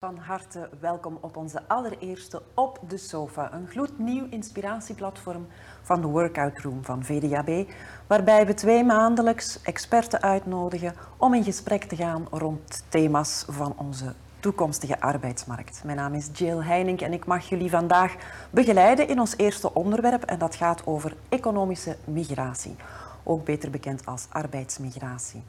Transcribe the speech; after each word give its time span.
Van 0.00 0.16
harte 0.16 0.68
welkom 0.80 1.18
op 1.20 1.36
onze 1.36 1.62
allereerste 1.68 2.42
Op 2.54 2.80
de 2.88 2.96
Sofa, 2.96 3.52
een 3.52 3.66
gloednieuw 3.68 4.26
inspiratieplatform 4.30 5.46
van 5.82 6.00
de 6.00 6.06
Workout 6.06 6.58
Room 6.58 6.84
van 6.84 7.04
VDAB, 7.04 7.70
waarbij 8.06 8.46
we 8.46 8.54
twee 8.54 8.84
maandelijks 8.84 9.62
experten 9.62 10.22
uitnodigen 10.22 10.94
om 11.16 11.34
in 11.34 11.44
gesprek 11.44 11.84
te 11.84 11.96
gaan 11.96 12.26
rond 12.30 12.84
thema's 12.88 13.44
van 13.48 13.74
onze 13.76 14.14
toekomstige 14.40 15.00
arbeidsmarkt. 15.00 15.82
Mijn 15.84 15.96
naam 15.96 16.14
is 16.14 16.30
Jill 16.32 16.58
Heining 16.58 17.00
en 17.00 17.12
ik 17.12 17.26
mag 17.26 17.48
jullie 17.48 17.70
vandaag 17.70 18.14
begeleiden 18.50 19.08
in 19.08 19.20
ons 19.20 19.36
eerste 19.36 19.74
onderwerp 19.74 20.22
en 20.22 20.38
dat 20.38 20.54
gaat 20.54 20.86
over 20.86 21.16
economische 21.28 21.96
migratie, 22.04 22.76
ook 23.22 23.44
beter 23.44 23.70
bekend 23.70 24.06
als 24.06 24.26
arbeidsmigratie. 24.30 25.42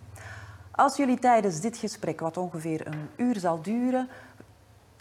Als 0.80 0.98
jullie 0.98 1.20
tijdens 1.20 1.62
dit 1.62 1.78
gesprek, 1.78 2.20
wat 2.20 2.38
ongeveer 2.38 2.88
een 2.88 3.10
uur 3.16 3.40
zal 3.40 3.62
duren, 3.62 4.10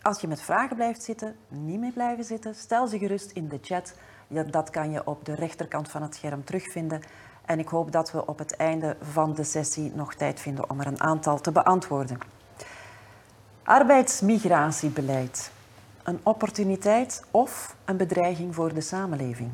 als 0.09 0.21
je 0.21 0.29
met 0.29 0.41
vragen 0.41 0.77
blijft 0.77 1.03
zitten, 1.03 1.37
niet 1.49 1.81
meer 1.81 1.93
blijven 1.93 2.25
zitten, 2.25 2.55
stel 2.55 2.87
ze 2.87 2.99
gerust 2.99 3.31
in 3.31 3.49
de 3.49 3.59
chat. 3.63 3.95
Dat 4.51 4.71
kan 4.71 4.91
je 4.91 5.07
op 5.07 5.25
de 5.25 5.35
rechterkant 5.35 5.89
van 5.89 6.03
het 6.03 6.15
scherm 6.15 6.45
terugvinden. 6.45 7.03
En 7.45 7.59
ik 7.59 7.69
hoop 7.69 7.93
dat 7.93 8.13
we 8.13 8.27
op 8.27 8.39
het 8.39 8.57
einde 8.57 8.97
van 9.13 9.35
de 9.35 9.45
sessie 9.45 9.93
nog 9.95 10.15
tijd 10.15 10.41
vinden 10.41 10.71
om 10.71 10.81
er 10.81 10.87
een 10.87 11.01
aantal 11.01 11.41
te 11.41 11.53
beantwoorden. 11.53 12.19
Arbeidsmigratiebeleid. 13.63 15.51
Een 16.03 16.21
opportuniteit 16.23 17.25
of 17.31 17.77
een 17.85 17.97
bedreiging 17.97 18.55
voor 18.55 18.75
de 18.75 18.81
samenleving. 18.81 19.51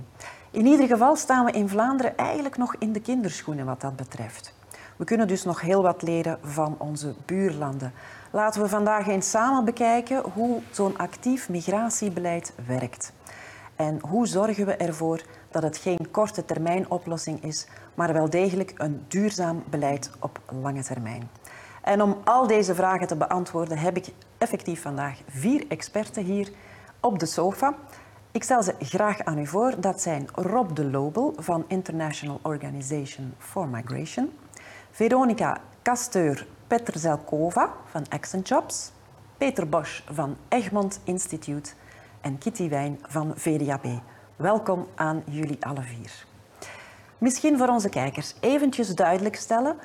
In 0.51 0.67
ieder 0.67 0.87
geval 0.87 1.17
staan 1.17 1.45
we 1.45 1.51
in 1.51 1.69
Vlaanderen 1.69 2.17
eigenlijk 2.17 2.57
nog 2.57 2.75
in 2.79 2.93
de 2.93 3.01
kinderschoenen 3.01 3.67
wat 3.67 3.81
dat 3.81 3.97
betreft. 3.97 4.55
We 4.97 5.05
kunnen 5.05 5.29
dus 5.29 5.45
nog 5.45 5.61
heel 5.61 5.83
wat 5.83 6.03
leren 6.03 6.39
van 6.43 6.75
onze 6.79 7.15
buurlanden. 7.25 7.93
Laten 8.34 8.62
we 8.62 8.69
vandaag 8.69 9.06
eens 9.06 9.30
samen 9.30 9.65
bekijken 9.65 10.23
hoe 10.33 10.61
zo'n 10.70 10.97
actief 10.97 11.48
migratiebeleid 11.48 12.55
werkt. 12.66 13.12
En 13.77 13.98
hoe 14.09 14.27
zorgen 14.27 14.67
we 14.67 14.77
ervoor 14.77 15.22
dat 15.50 15.62
het 15.62 15.77
geen 15.77 16.11
korte 16.11 16.44
termijn 16.44 16.91
oplossing 16.91 17.42
is, 17.42 17.67
maar 17.94 18.12
wel 18.12 18.31
degelijk 18.31 18.72
een 18.77 19.05
duurzaam 19.09 19.62
beleid 19.70 20.11
op 20.19 20.41
lange 20.62 20.83
termijn. 20.83 21.31
En 21.83 22.03
om 22.03 22.20
al 22.25 22.47
deze 22.47 22.75
vragen 22.75 23.06
te 23.06 23.17
beantwoorden 23.17 23.78
heb 23.78 23.97
ik 23.97 24.06
effectief 24.39 24.83
vandaag 24.83 25.19
vier 25.28 25.64
experten 25.69 26.25
hier 26.25 26.50
op 27.00 27.19
de 27.19 27.27
sofa. 27.27 27.75
Ik 28.31 28.42
stel 28.42 28.62
ze 28.62 28.75
graag 28.78 29.25
aan 29.25 29.39
u 29.39 29.47
voor. 29.47 29.81
Dat 29.81 30.00
zijn 30.00 30.28
Rob 30.34 30.77
de 30.77 30.84
Lobel 30.84 31.34
van 31.37 31.64
International 31.69 32.39
Organization 32.42 33.34
for 33.39 33.69
Migration, 33.69 34.33
Veronica 34.91 35.61
Casteur 36.75 36.92
Petrzelkova 36.92 37.72
van 37.91 38.05
Accent 38.08 38.48
Jobs, 38.48 38.91
Peter 39.39 39.69
Bosch 39.69 40.03
van 40.11 40.36
Egmont 40.48 41.00
Institute 41.05 41.70
en 42.20 42.39
Kitty 42.39 42.69
Wijn 42.69 42.98
van 43.03 43.33
VDAB. 43.36 43.86
Welkom 44.36 44.86
aan 44.94 45.22
jullie 45.31 45.56
alle 45.61 45.83
vier. 45.83 46.27
Misschien 47.19 47.58
voor 47.58 47.69
onze 47.69 47.89
kijkers 47.89 48.34
eventjes 48.41 48.94
duidelijk 48.94 49.36
stellen 49.36 49.77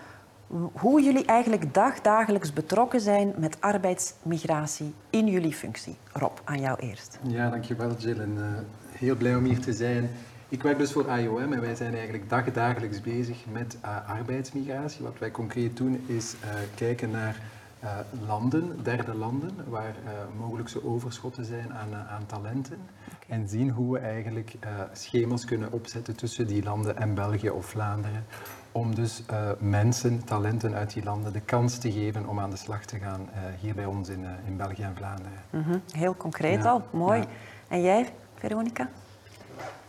hoe 0.73 1.01
jullie 1.01 1.25
eigenlijk 1.25 1.73
dagdagelijks 1.73 2.53
betrokken 2.53 3.01
zijn 3.01 3.33
met 3.37 3.61
arbeidsmigratie 3.61 4.93
in 5.09 5.27
jullie 5.27 5.53
functie. 5.53 5.97
Rob, 6.13 6.37
aan 6.43 6.59
jou 6.59 6.79
eerst. 6.79 7.19
Ja, 7.21 7.49
dankjewel 7.49 7.95
Jill 7.97 8.19
en 8.19 8.35
uh, 8.37 8.45
heel 8.91 9.15
blij 9.15 9.35
om 9.35 9.43
hier 9.43 9.59
te 9.59 9.73
zijn. 9.73 10.09
Ik 10.52 10.64
werk 10.64 10.78
dus 10.78 10.92
voor 10.92 11.17
IOM 11.17 11.53
en 11.53 11.61
wij 11.61 11.75
zijn 11.75 11.94
eigenlijk 11.94 12.30
dagdagelijks 12.30 13.02
bezig 13.02 13.38
met 13.52 13.78
uh, 13.86 14.09
arbeidsmigratie. 14.09 15.03
Wat 15.03 15.19
wij 15.19 15.31
concreet 15.31 15.78
doen 15.78 16.03
is 16.05 16.33
uh, 16.33 16.50
kijken 16.75 17.11
naar 17.11 17.42
uh, 17.83 17.89
landen, 18.28 18.83
derde 18.83 19.16
landen, 19.16 19.52
waar 19.67 19.95
mogelijkse 20.38 20.86
overschotten 20.86 21.45
zijn 21.45 21.73
aan, 21.73 21.95
aan 21.95 22.25
talenten. 22.25 22.77
Okay. 23.05 23.38
En 23.38 23.47
zien 23.47 23.70
hoe 23.70 23.94
we 23.94 24.00
eigenlijk 24.00 24.55
schema's 24.94 25.45
kunnen 25.45 25.72
opzetten 25.72 26.16
tussen 26.16 26.47
die 26.47 26.64
landen 26.64 26.97
en 26.97 27.14
België 27.14 27.50
of 27.50 27.66
Vlaanderen. 27.66 28.26
Om 28.71 28.95
dus 28.95 29.23
mensen, 29.59 30.23
talenten 30.23 30.73
uit 30.73 30.93
die 30.93 31.04
landen 31.04 31.33
de 31.33 31.42
kans 31.42 31.77
te 31.77 31.92
geven 31.92 32.27
om 32.27 32.39
aan 32.39 32.49
de 32.49 32.58
slag 32.58 32.86
te 32.86 32.98
gaan 32.98 33.30
hier 33.59 33.76
bij 33.76 33.86
ons 33.86 34.09
in, 34.09 34.26
in 34.45 34.58
België 34.58 34.83
en 34.83 34.95
Vlaanderen. 34.95 35.39
Mm 35.49 35.64
-hmm. 35.64 35.82
Heel 35.92 36.15
concreet 36.15 36.64
ja. 36.64 36.70
al, 36.70 36.83
mooi. 36.92 37.20
Ja. 37.20 37.27
En 37.67 37.82
jij, 37.82 38.14
Veronica? 38.36 38.89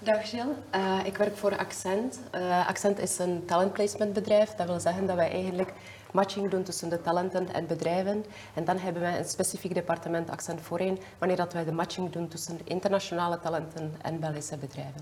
Dag 0.02 0.30
Jill, 0.30 0.46
uh, 0.74 0.98
ik 1.04 1.16
werk 1.16 1.36
voor 1.36 1.56
Accent. 1.56 2.20
Uh, 2.34 2.68
Accent 2.68 2.98
is 2.98 3.18
een 3.18 3.44
talentplacementbedrijf. 3.44 4.54
Dat 4.54 4.66
wil 4.66 4.80
zeggen 4.80 5.06
dat 5.06 5.16
wij 5.16 5.30
eigenlijk 5.30 5.72
matching 6.12 6.50
doen 6.50 6.62
tussen 6.62 6.88
de 6.88 7.00
talenten 7.00 7.52
en 7.52 7.66
bedrijven. 7.66 8.24
En 8.54 8.64
dan 8.64 8.78
hebben 8.78 9.02
wij 9.02 9.18
een 9.18 9.24
specifiek 9.24 9.74
departement 9.74 10.30
Accent 10.30 10.60
voorheen, 10.60 10.98
wanneer 11.18 11.36
dat 11.36 11.52
wij 11.52 11.64
de 11.64 11.72
matching 11.72 12.12
doen 12.12 12.28
tussen 12.28 12.60
internationale 12.64 13.40
talenten 13.40 13.94
en 14.02 14.20
Belgische 14.20 14.56
bedrijven. 14.56 15.00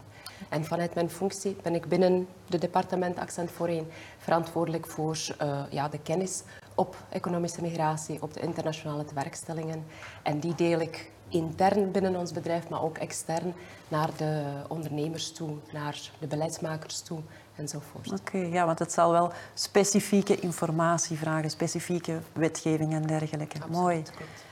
En 0.49 0.65
vanuit 0.65 0.95
mijn 0.95 1.11
functie 1.11 1.57
ben 1.63 1.75
ik 1.75 1.89
binnen 1.89 2.29
het 2.51 2.61
departement 2.61 3.19
Accent 3.19 3.51
voorheen 3.51 3.91
verantwoordelijk 4.19 4.87
voor 4.87 5.19
uh, 5.43 5.61
ja, 5.71 5.89
de 5.89 5.99
kennis 5.99 6.43
op 6.75 6.97
economische 7.09 7.63
migratie, 7.63 8.23
op 8.23 8.35
de 8.35 8.41
internationale 8.41 9.05
werkstellingen. 9.15 9.85
En 10.23 10.39
die 10.39 10.55
deel 10.55 10.81
ik 10.81 11.11
intern 11.28 11.91
binnen 11.91 12.16
ons 12.16 12.33
bedrijf, 12.33 12.69
maar 12.69 12.83
ook 12.83 12.99
extern 12.99 13.55
naar 13.89 14.11
de 14.16 14.43
ondernemers 14.69 15.33
toe, 15.33 15.50
naar 15.72 16.00
de 16.19 16.27
beleidsmakers 16.27 17.00
toe 17.00 17.21
enzovoort. 17.56 18.06
Oké, 18.12 18.37
okay, 18.37 18.50
ja, 18.50 18.66
want 18.66 18.78
het 18.78 18.93
zal 18.93 19.12
wel 19.12 19.33
specifieke 19.55 20.41
informatie 20.41 21.17
vragen, 21.17 21.50
specifieke 21.50 22.19
wetgeving 22.33 22.93
en 22.93 23.03
dergelijke. 23.03 23.56
Absoluut, 23.56 23.81
Mooi. 23.81 24.03
Klopt. 24.03 24.44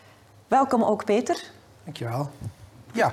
Welkom 0.48 0.82
ook 0.82 1.04
Peter. 1.04 1.50
Dankjewel. 1.84 2.30
Ja, 2.92 3.12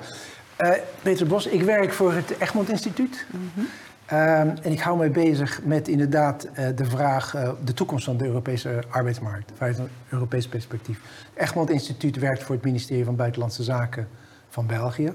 uh, 0.57 0.71
Peter 1.01 1.27
Bos, 1.27 1.45
ik 1.45 1.61
werk 1.61 1.93
voor 1.93 2.13
het 2.13 2.37
Egmond 2.39 2.69
Instituut. 2.69 3.25
Mm 3.31 3.51
-hmm. 3.53 3.67
Uh, 4.13 4.39
en 4.39 4.71
ik 4.71 4.79
hou 4.79 4.97
mij 4.97 5.11
bezig 5.11 5.63
met 5.63 5.87
inderdaad 5.87 6.47
uh, 6.47 6.67
de 6.75 6.85
vraag, 6.85 7.35
uh, 7.35 7.49
de 7.63 7.73
toekomst 7.73 8.05
van 8.05 8.17
de 8.17 8.25
Europese 8.25 8.83
arbeidsmarkt, 8.89 9.51
vanuit 9.55 9.77
een 9.77 9.89
Europees 10.09 10.47
perspectief. 10.47 10.99
Egmond 11.33 11.69
Instituut 11.69 12.17
werkt 12.17 12.43
voor 12.43 12.55
het 12.55 12.63
ministerie 12.63 13.05
van 13.05 13.15
Buitenlandse 13.15 13.63
Zaken 13.63 14.07
van 14.49 14.67
België. 14.67 15.13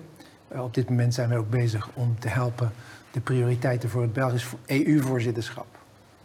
Uh, 0.53 0.63
op 0.63 0.75
dit 0.75 0.89
moment 0.89 1.15
zijn 1.15 1.29
wij 1.29 1.39
ook 1.39 1.51
bezig 1.51 1.89
om 1.95 2.19
te 2.19 2.29
helpen 2.29 2.73
de 3.11 3.21
prioriteiten 3.21 3.89
voor 3.89 4.03
het 4.03 4.13
Belgisch 4.13 4.47
EU-voorzitterschap, 4.67 5.67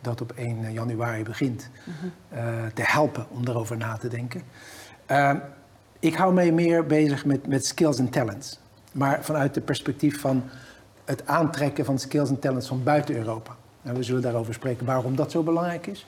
dat 0.02 0.22
op 0.22 0.32
1 0.36 0.72
januari 0.72 1.24
begint, 1.24 1.70
mm 1.86 1.94
-hmm. 2.00 2.74
te 2.74 2.84
helpen 2.86 3.26
om 3.30 3.46
daarover 3.46 3.78
na 3.78 3.98
te 3.98 4.08
denken. 4.08 4.42
Ehm, 5.06 5.38
ik 6.00 6.16
hou 6.16 6.34
mij 6.34 6.52
meer 6.52 6.86
bezig 6.86 7.26
met, 7.26 7.48
met 7.48 7.66
skills 7.66 8.00
en 8.00 8.10
talents, 8.10 8.60
maar 8.92 9.24
vanuit 9.24 9.56
het 9.56 9.66
perspectief 9.66 10.20
van 10.20 10.44
het 11.06 11.28
aantrekken 11.28 11.86
van 11.86 12.00
skills 12.00 12.30
en 12.30 12.40
talents 12.40 12.68
van 12.68 12.84
buiten 12.84 13.16
Europa. 13.16 13.56
En 13.82 13.96
we 13.96 14.04
zullen 14.04 14.22
daarover 14.22 14.54
spreken 14.54 14.86
waarom 14.86 15.16
dat 15.16 15.32
zo 15.32 15.44
belangrijk 15.44 15.88
is. 15.88 16.06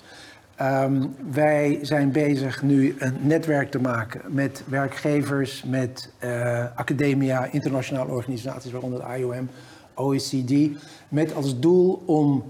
Um, 0.62 1.16
wij 1.32 1.80
zijn 1.82 2.12
bezig 2.12 2.62
nu 2.62 2.96
een 3.00 3.18
netwerk 3.22 3.72
te 3.72 3.80
maken 3.80 4.22
met 4.28 4.64
werkgevers, 4.66 5.64
met 5.64 6.12
uh, 6.24 6.66
academia, 6.76 7.46
internationale 7.46 8.12
organisaties, 8.12 8.72
waaronder 8.72 9.00
de 9.00 9.18
IOM, 9.18 9.50
OECD, 9.94 10.70
met 11.10 11.34
als 11.34 11.60
doel 11.60 12.04
om 12.06 12.44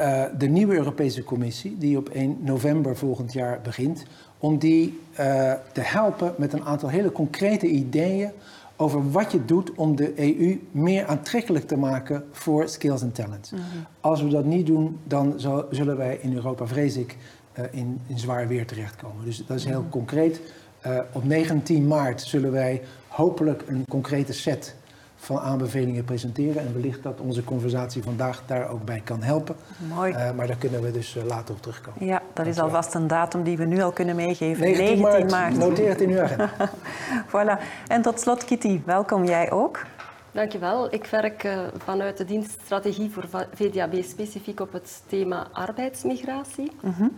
uh, 0.00 0.24
de 0.38 0.46
nieuwe 0.46 0.74
Europese 0.74 1.24
Commissie, 1.24 1.78
die 1.78 1.96
op 1.96 2.08
1 2.08 2.38
november 2.40 2.96
volgend 2.96 3.32
jaar 3.32 3.60
begint, 3.62 4.04
om 4.38 4.58
die 4.58 5.00
uh, 5.10 5.52
te 5.72 5.80
helpen 5.80 6.34
met 6.38 6.52
een 6.52 6.64
aantal 6.64 6.88
hele 6.88 7.12
concrete 7.12 7.66
ideeën 7.66 8.30
over 8.76 9.10
wat 9.10 9.32
je 9.32 9.44
doet 9.44 9.74
om 9.74 9.96
de 9.96 10.38
EU 10.38 10.60
meer 10.70 11.06
aantrekkelijk 11.06 11.66
te 11.66 11.76
maken 11.76 12.24
voor 12.32 12.68
skills 12.68 13.02
en 13.02 13.12
talents. 13.12 13.50
Mm 13.50 13.58
-hmm. 13.58 13.86
Als 14.00 14.22
we 14.22 14.28
dat 14.28 14.44
niet 14.44 14.66
doen, 14.66 14.98
dan 15.04 15.34
zal, 15.36 15.66
zullen 15.70 15.96
wij 15.96 16.18
in 16.20 16.34
Europa, 16.34 16.66
vrees 16.66 16.96
ik, 16.96 17.16
uh, 17.58 17.64
in, 17.70 18.00
in, 18.06 18.18
zwaar 18.18 18.48
weer 18.48 18.66
terechtkomen. 18.66 19.24
Dus 19.24 19.46
dat 19.46 19.56
is 19.56 19.64
heel 19.64 19.74
mm 19.74 19.80
-hmm. 19.80 19.90
concreet. 19.90 20.40
Uh, 20.86 20.98
op 21.12 21.24
19 21.24 21.86
maart 21.86 22.22
zullen 22.22 22.52
wij 22.52 22.82
hopelijk 23.08 23.64
een 23.66 23.84
concrete 23.88 24.32
set 24.32 24.76
van 25.16 25.38
aanbevelingen 25.38 26.04
presenteren. 26.04 26.66
En 26.66 26.72
wellicht 26.72 27.02
dat 27.02 27.20
onze 27.20 27.44
conversatie 27.44 28.02
vandaag 28.02 28.42
daar 28.46 28.68
ook 28.68 28.84
bij 28.84 29.00
kan 29.04 29.22
helpen. 29.22 29.56
Mooi. 29.94 30.12
Uh, 30.12 30.30
maar 30.30 30.46
daar 30.46 30.56
kunnen 30.56 30.82
we 30.82 30.90
dus 30.90 31.16
uh, 31.16 31.24
later 31.24 31.54
op 31.54 31.62
terugkomen. 31.62 32.06
Ja, 32.06 32.22
dat 32.32 32.46
is 32.46 32.58
alvast 32.58 32.94
een 32.94 33.06
datum 33.06 33.42
die 33.42 33.56
we 33.56 33.64
nu 33.64 33.82
al 33.82 33.92
kunnen 33.92 34.16
meegeven. 34.16 34.62
19, 34.62 34.84
19 34.84 35.00
maart. 35.00 35.30
maart. 35.30 35.56
Noteer 35.56 35.88
het 35.88 36.00
in 36.00 36.10
uw 36.10 36.20
agenda. 36.20 36.50
voilà. 37.32 37.62
En 37.86 38.02
tot 38.02 38.20
slot, 38.20 38.44
Kitty, 38.44 38.80
welkom 38.84 39.24
jij 39.24 39.50
ook. 39.50 39.84
Dankjewel. 40.32 40.94
Ik 40.94 41.06
werk 41.06 41.44
uh, 41.44 41.58
vanuit 41.76 42.16
de 42.16 42.24
dienst 42.24 42.50
Strategie 42.64 43.10
voor 43.10 43.28
VDAB 43.54 44.02
specifiek 44.02 44.60
op 44.60 44.72
het 44.72 45.02
thema 45.06 45.46
arbeidsmigratie. 45.52 46.72
Mm 46.80 46.94
-hmm. 46.96 47.12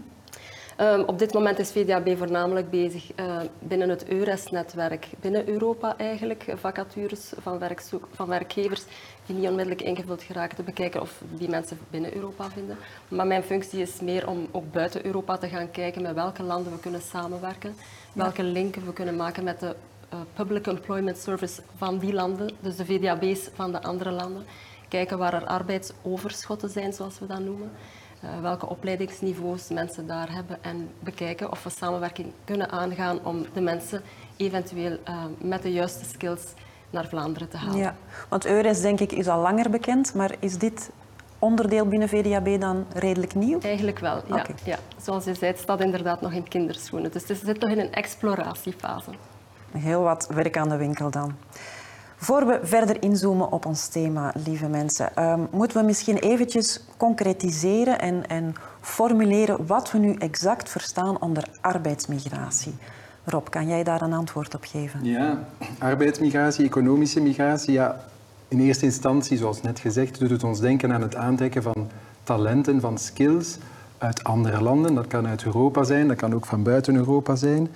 Ehm, 0.78 1.00
op 1.00 1.18
dit 1.18 1.32
moment 1.32 1.58
is 1.58 1.70
VDAB 1.70 2.16
voornamelijk 2.16 2.70
bezig 2.70 3.10
uh, 3.16 3.40
binnen 3.58 3.88
het 3.88 4.08
EURES-netwerk, 4.08 5.06
binnen 5.20 5.48
Europa 5.48 5.96
eigenlijk, 5.96 6.44
vacatures 6.54 7.32
van, 7.40 7.58
werkzoek, 7.58 8.08
van 8.12 8.28
werkgevers 8.28 8.82
die 9.26 9.36
niet 9.36 9.48
onmiddellijk 9.48 9.82
ingevuld 9.82 10.22
geraken 10.22 10.56
te 10.56 10.62
bekijken 10.62 11.00
of 11.00 11.22
die 11.34 11.48
mensen 11.48 11.78
binnen 11.90 12.14
Europa 12.14 12.50
vinden. 12.50 12.76
Maar 13.08 13.26
mijn 13.26 13.42
functie 13.42 13.80
is 13.80 14.00
meer 14.00 14.28
om 14.28 14.48
ook 14.50 14.72
buiten 14.72 15.06
Europa 15.06 15.36
te 15.36 15.48
gaan 15.48 15.70
kijken 15.70 16.02
met 16.02 16.14
welke 16.14 16.42
landen 16.42 16.72
we 16.72 16.80
kunnen 16.80 17.02
samenwerken, 17.02 17.74
welke 18.12 18.42
linken 18.42 18.86
we 18.86 18.92
kunnen 18.92 19.16
maken 19.16 19.44
met 19.44 19.60
de 19.60 19.74
uh, 20.14 20.20
Public 20.34 20.66
Employment 20.66 21.18
Service 21.18 21.62
van 21.76 21.98
die 21.98 22.12
landen, 22.12 22.50
dus 22.60 22.76
de 22.76 22.84
VDAB's 22.84 23.48
van 23.54 23.72
de 23.72 23.82
andere 23.82 24.10
landen. 24.10 24.44
Kijken 24.88 25.18
waar 25.18 25.34
er 25.34 25.46
arbeidsoverschotten 25.46 26.68
zijn, 26.68 26.92
zoals 26.92 27.18
we 27.18 27.26
dat 27.26 27.40
noemen. 27.40 27.70
Uh, 28.24 28.40
welke 28.40 28.68
opleidingsniveaus 28.68 29.68
mensen 29.68 30.06
daar 30.06 30.32
hebben 30.32 30.58
en 30.60 30.90
bekijken 30.98 31.50
of 31.50 31.62
we 31.64 31.70
samenwerking 31.70 32.32
kunnen 32.44 32.70
aangaan 32.70 33.24
om 33.24 33.46
de 33.52 33.60
mensen 33.60 34.02
eventueel 34.36 34.98
uh, 35.08 35.24
met 35.38 35.62
de 35.62 35.72
juiste 35.72 36.04
skills 36.04 36.42
naar 36.90 37.08
Vlaanderen 37.08 37.48
te 37.48 37.56
halen. 37.56 37.76
Ja, 37.76 37.94
want 38.28 38.46
EURES 38.46 38.80
denk 38.80 39.00
ik 39.00 39.12
is 39.12 39.28
al 39.28 39.40
langer 39.40 39.70
bekend, 39.70 40.14
maar 40.14 40.34
is 40.38 40.58
dit 40.58 40.90
onderdeel 41.38 41.86
binnen 41.86 42.08
VDAB 42.08 42.60
dan 42.60 42.86
redelijk 42.92 43.34
nieuw? 43.34 43.60
Eigenlijk 43.60 43.98
wel, 43.98 44.22
ja. 44.26 44.46
ja. 44.64 44.78
Zoals 45.02 45.24
je 45.24 45.34
zei, 45.34 45.50
het 45.50 45.60
staat 45.60 45.80
inderdaad 45.80 46.20
nog 46.20 46.32
in 46.32 46.48
kinderschoenen. 46.48 47.12
Dus 47.12 47.28
het 47.28 47.40
zit 47.44 47.60
nog 47.60 47.70
in 47.70 47.78
een 47.78 47.92
exploratiefase. 47.92 49.10
Heel 49.70 50.02
wat 50.02 50.28
werk 50.30 50.56
aan 50.56 50.68
de 50.68 50.76
winkel 50.76 51.10
dan. 51.10 51.36
Voor 52.20 52.46
we 52.46 52.60
verder 52.62 53.02
inzoomen 53.02 53.52
op 53.52 53.66
ons 53.66 53.86
thema, 53.86 54.32
lieve 54.44 54.68
mensen, 54.68 55.22
um, 55.22 55.48
moeten 55.50 55.80
we 55.80 55.84
misschien 55.84 56.16
eventjes 56.16 56.84
concretiseren 56.96 58.00
en, 58.00 58.26
en 58.26 58.54
formuleren 58.80 59.66
wat 59.66 59.92
we 59.92 59.98
nu 59.98 60.14
exact 60.14 60.70
verstaan 60.70 61.20
onder 61.20 61.44
arbeidsmigratie. 61.60 62.74
Rob, 63.24 63.48
kan 63.48 63.68
jij 63.68 63.84
daar 63.84 64.02
een 64.02 64.12
antwoord 64.12 64.54
op 64.54 64.64
geven? 64.64 65.04
Ja, 65.04 65.38
arbeidsmigratie, 65.78 66.64
economische 66.64 67.20
migratie, 67.20 67.72
ja, 67.72 68.00
in 68.48 68.60
eerste 68.60 68.84
instantie, 68.84 69.36
zoals 69.36 69.62
net 69.62 69.78
gezegd, 69.78 70.18
doet 70.18 70.30
het 70.30 70.44
ons 70.44 70.60
denken 70.60 70.92
aan 70.92 71.02
het 71.02 71.14
aantrekken 71.14 71.62
van 71.62 71.90
talenten, 72.22 72.80
van 72.80 72.98
skills 72.98 73.56
uit 73.98 74.24
andere 74.24 74.62
landen. 74.62 74.94
Dat 74.94 75.06
kan 75.06 75.26
uit 75.26 75.44
Europa 75.44 75.84
zijn, 75.84 76.08
dat 76.08 76.16
kan 76.16 76.34
ook 76.34 76.46
van 76.46 76.62
buiten 76.62 76.94
Europa 76.94 77.36
zijn. 77.36 77.68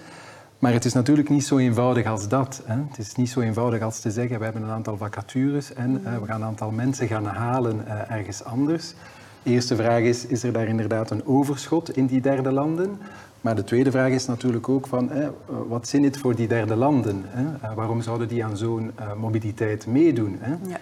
Maar 0.63 0.73
het 0.73 0.85
is 0.85 0.93
natuurlijk 0.93 1.29
niet 1.29 1.45
zo 1.45 1.59
eenvoudig 1.59 2.07
als 2.07 2.29
dat. 2.29 2.63
Hè. 2.65 2.75
Het 2.89 2.99
is 2.99 3.15
niet 3.15 3.31
zo 3.31 3.41
eenvoudig 3.41 3.83
als 3.83 4.01
te 4.01 4.11
zeggen, 4.11 4.39
we 4.39 4.45
hebben 4.45 4.63
een 4.63 4.71
aantal 4.71 4.97
vacatures 4.97 5.75
en 5.75 5.91
uh, 5.91 6.19
we 6.19 6.27
gaan 6.27 6.41
een 6.41 6.47
aantal 6.47 6.71
mensen 6.71 7.07
gaan 7.07 7.25
halen 7.25 7.85
uh, 7.87 8.11
ergens 8.11 8.45
anders. 8.45 8.95
De 9.43 9.51
eerste 9.51 9.77
vraag 9.77 10.01
is, 10.01 10.27
is 10.27 10.43
er 10.43 10.53
daar 10.53 10.67
inderdaad 10.67 11.11
een 11.11 11.27
overschot 11.27 11.97
in 11.97 12.07
die 12.07 12.21
derde 12.21 12.53
landen? 12.53 12.99
Maar 13.41 13.55
de 13.55 13.65
tweede 13.65 13.91
vraag 13.91 14.11
is 14.11 14.27
natuurlijk 14.27 14.69
ook 14.69 14.87
van, 14.87 15.11
hè, 15.11 15.29
wat 15.69 15.89
zin 15.89 16.05
het 16.05 16.19
voor 16.19 16.35
die 16.35 16.49
derde 16.49 16.77
landen? 16.77 17.23
Hè? 17.27 17.43
Uh, 17.43 17.75
waarom 17.75 18.03
zouden 18.03 18.29
die 18.29 18.45
aan 18.45 18.57
zo'n 18.57 18.91
mobiliteit 19.17 19.87
meedoen? 19.87 20.37
Hè? 20.41 20.51
Ja. 20.51 20.79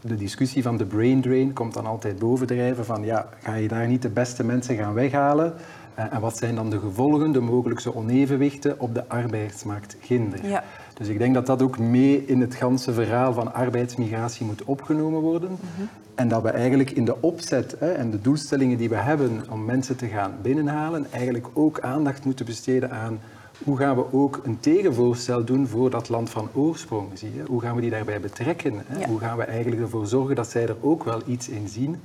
De 0.00 0.16
discussie 0.16 0.62
van 0.62 0.76
de 0.76 0.84
brain 0.84 1.20
drain 1.20 1.52
komt 1.52 1.74
dan 1.74 1.86
altijd 1.86 2.18
bovendrijven 2.18 2.84
van, 2.84 3.04
ja, 3.04 3.28
ga 3.42 3.54
je 3.54 3.68
daar 3.68 3.86
niet 3.86 4.02
de 4.02 4.08
beste 4.08 4.44
mensen 4.44 4.76
gaan 4.76 4.94
weghalen? 4.94 5.54
Eh, 6.00 6.14
en 6.14 6.20
wat 6.20 6.36
zijn 6.36 6.54
dan 6.54 6.70
de 6.70 6.78
gevolgen, 6.78 7.32
de 7.32 7.40
mogelijke 7.40 7.94
onevenwichten 7.94 8.80
op 8.80 8.94
de 8.94 9.08
arbeidsmarkt 9.08 9.96
ginder? 10.00 10.46
Ja. 10.46 10.64
Dus 10.94 11.08
ik 11.08 11.18
denk 11.18 11.34
dat 11.34 11.46
dat 11.46 11.62
ook 11.62 11.78
mee 11.78 12.24
in 12.26 12.40
het 12.40 12.54
ganse 12.54 12.92
verhaal 12.92 13.32
van 13.32 13.54
arbeidsmigratie 13.54 14.46
moet 14.46 14.64
opgenomen 14.64 15.20
worden. 15.20 15.50
Mhm. 15.50 15.86
En 16.14 16.28
dat 16.28 16.42
we 16.42 16.48
eigenlijk 16.48 16.90
in 16.90 17.04
de 17.04 17.22
opzet 17.22 17.76
hè, 17.78 17.92
en 17.92 18.10
de 18.10 18.20
doelstellingen 18.20 18.78
die 18.78 18.88
we 18.88 18.94
hebben 18.96 19.44
om 19.50 19.64
mensen 19.64 19.96
te 19.96 20.06
gaan 20.06 20.34
binnenhalen, 20.42 21.06
eigenlijk 21.10 21.46
ook 21.52 21.80
aandacht 21.80 22.24
moeten 22.24 22.44
besteden 22.44 22.90
aan 22.90 23.20
hoe 23.64 23.76
gaan 23.76 23.96
we 23.96 24.12
ook 24.12 24.40
een 24.44 24.60
tegenvoorstel 24.60 25.44
doen 25.44 25.66
voor 25.66 25.90
dat 25.90 26.08
land 26.08 26.30
van 26.30 26.48
oorsprong? 26.54 27.06
Zie 27.14 27.34
je? 27.34 27.42
Hoe 27.46 27.60
gaan 27.60 27.74
we 27.74 27.80
die 27.80 27.90
daarbij 27.90 28.20
betrekken? 28.20 28.74
Hè? 28.86 29.06
Hoe 29.06 29.18
gaan 29.18 29.36
we 29.36 29.42
eigenlijk 29.42 29.82
ervoor 29.82 30.06
zorgen 30.06 30.36
dat 30.36 30.50
zij 30.50 30.68
er 30.68 30.76
ook 30.80 31.04
wel 31.04 31.22
iets 31.26 31.48
in 31.48 31.68
zien? 31.68 31.96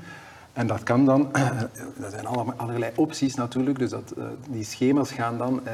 En 0.56 0.68
dat 0.68 0.84
kan 0.84 1.06
dan, 1.06 1.30
er 2.04 2.10
zijn 2.10 2.25
allerlei 2.57 2.92
opties 2.96 3.36
natuurlijk, 3.36 3.80
dus 3.80 3.90
dat, 3.90 4.13
uh, 4.18 4.24
die 4.50 4.63
schema's 4.63 5.12
gaan 5.12 5.38
dan 5.38 5.62
uh, 5.66 5.72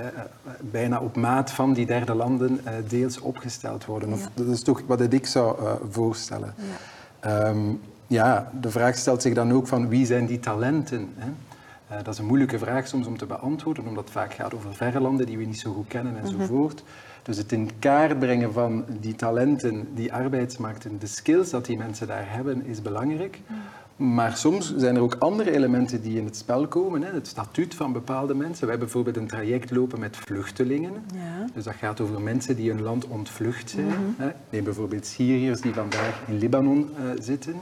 bijna 0.62 1.00
op 1.00 1.16
maat 1.16 1.52
van 1.52 1.74
die 1.74 1.86
derde 1.86 2.16
landen 2.16 2.60
deels 2.88 3.20
opgesteld 3.20 3.86
worden. 3.86 4.14
Of, 4.14 4.30
dat 4.34 4.48
is 4.48 4.64
toch 4.64 4.82
wat 4.88 5.14
ik 5.14 5.26
zou 5.26 5.58
voorstellen. 5.90 6.54
Ja. 7.22 7.48
Um, 7.48 7.80
ja, 8.08 8.52
de 8.60 8.70
vraag 8.70 8.98
stelt 8.98 9.22
zich 9.22 9.34
dan 9.34 9.52
ook 9.52 9.68
van 9.68 9.88
wie 9.88 10.06
zijn 10.06 10.26
die 10.26 10.40
talenten? 10.40 11.10
Hè? 11.16 11.32
dat 12.04 12.14
is 12.14 12.20
een 12.20 12.26
moeilijke 12.26 12.60
vraag 12.60 12.88
soms 12.88 13.08
om 13.08 13.18
te 13.18 13.26
beantwoorden, 13.26 13.88
omdat 13.88 14.04
het 14.04 14.14
vaak 14.14 14.34
gaat 14.34 14.54
over 14.54 14.76
verre 14.76 15.00
landen 15.00 15.26
die 15.26 15.38
we 15.38 15.44
niet 15.44 15.60
zo 15.60 15.74
goed 15.74 15.88
kennen 15.88 16.18
enzovoort. 16.18 16.82
Mm 16.82 16.88
-hmm. 16.88 17.10
Dus 17.24 17.38
het 17.38 17.52
in 17.52 17.70
kaart 17.80 18.20
brengen 18.20 18.54
van 18.54 18.86
die 19.00 19.16
talenten, 19.16 19.88
die 19.96 20.14
arbeidsmarkten, 20.14 21.00
de 21.00 21.08
skills 21.08 21.50
dat 21.50 21.66
die 21.66 21.78
mensen 21.78 22.08
daar 22.08 22.26
hebben, 22.34 22.66
is 22.66 22.82
belangrijk. 22.82 23.40
Mm. 23.48 23.58
Maar 24.02 24.38
soms 24.38 24.76
zijn 24.76 24.96
er 24.96 25.02
ook 25.02 25.16
andere 25.20 25.52
elementen 25.52 26.02
die 26.02 26.18
in 26.18 26.26
het 26.26 26.36
spel 26.36 26.68
komen. 26.68 27.02
Hè. 27.02 27.12
Het 27.12 27.28
statuut 27.28 27.76
van 27.76 27.94
bepaalde 27.94 28.34
mensen. 28.34 28.64
We 28.64 28.70
hebben 28.70 28.80
bijvoorbeeld 28.80 29.18
een 29.18 29.28
traject 29.28 29.72
lopen 29.72 30.00
met 30.00 30.18
vluchtelingen. 30.18 30.94
Ja. 31.14 31.46
Dus 31.54 31.64
dat 31.64 31.74
gaat 31.74 32.02
over 32.02 32.22
mensen 32.22 32.56
die 32.56 32.72
een 32.72 32.82
land 32.82 33.08
ontvlucht 33.08 33.70
zijn. 33.70 33.86
Mm 33.86 34.16
-hmm. 34.18 34.32
Neem 34.50 34.64
bijvoorbeeld 34.64 35.06
Syriërs 35.06 35.62
die 35.62 35.74
vandaag 35.74 36.22
in 36.28 36.38
Libanon 36.38 36.90
uh, 37.00 37.12
zitten. 37.20 37.56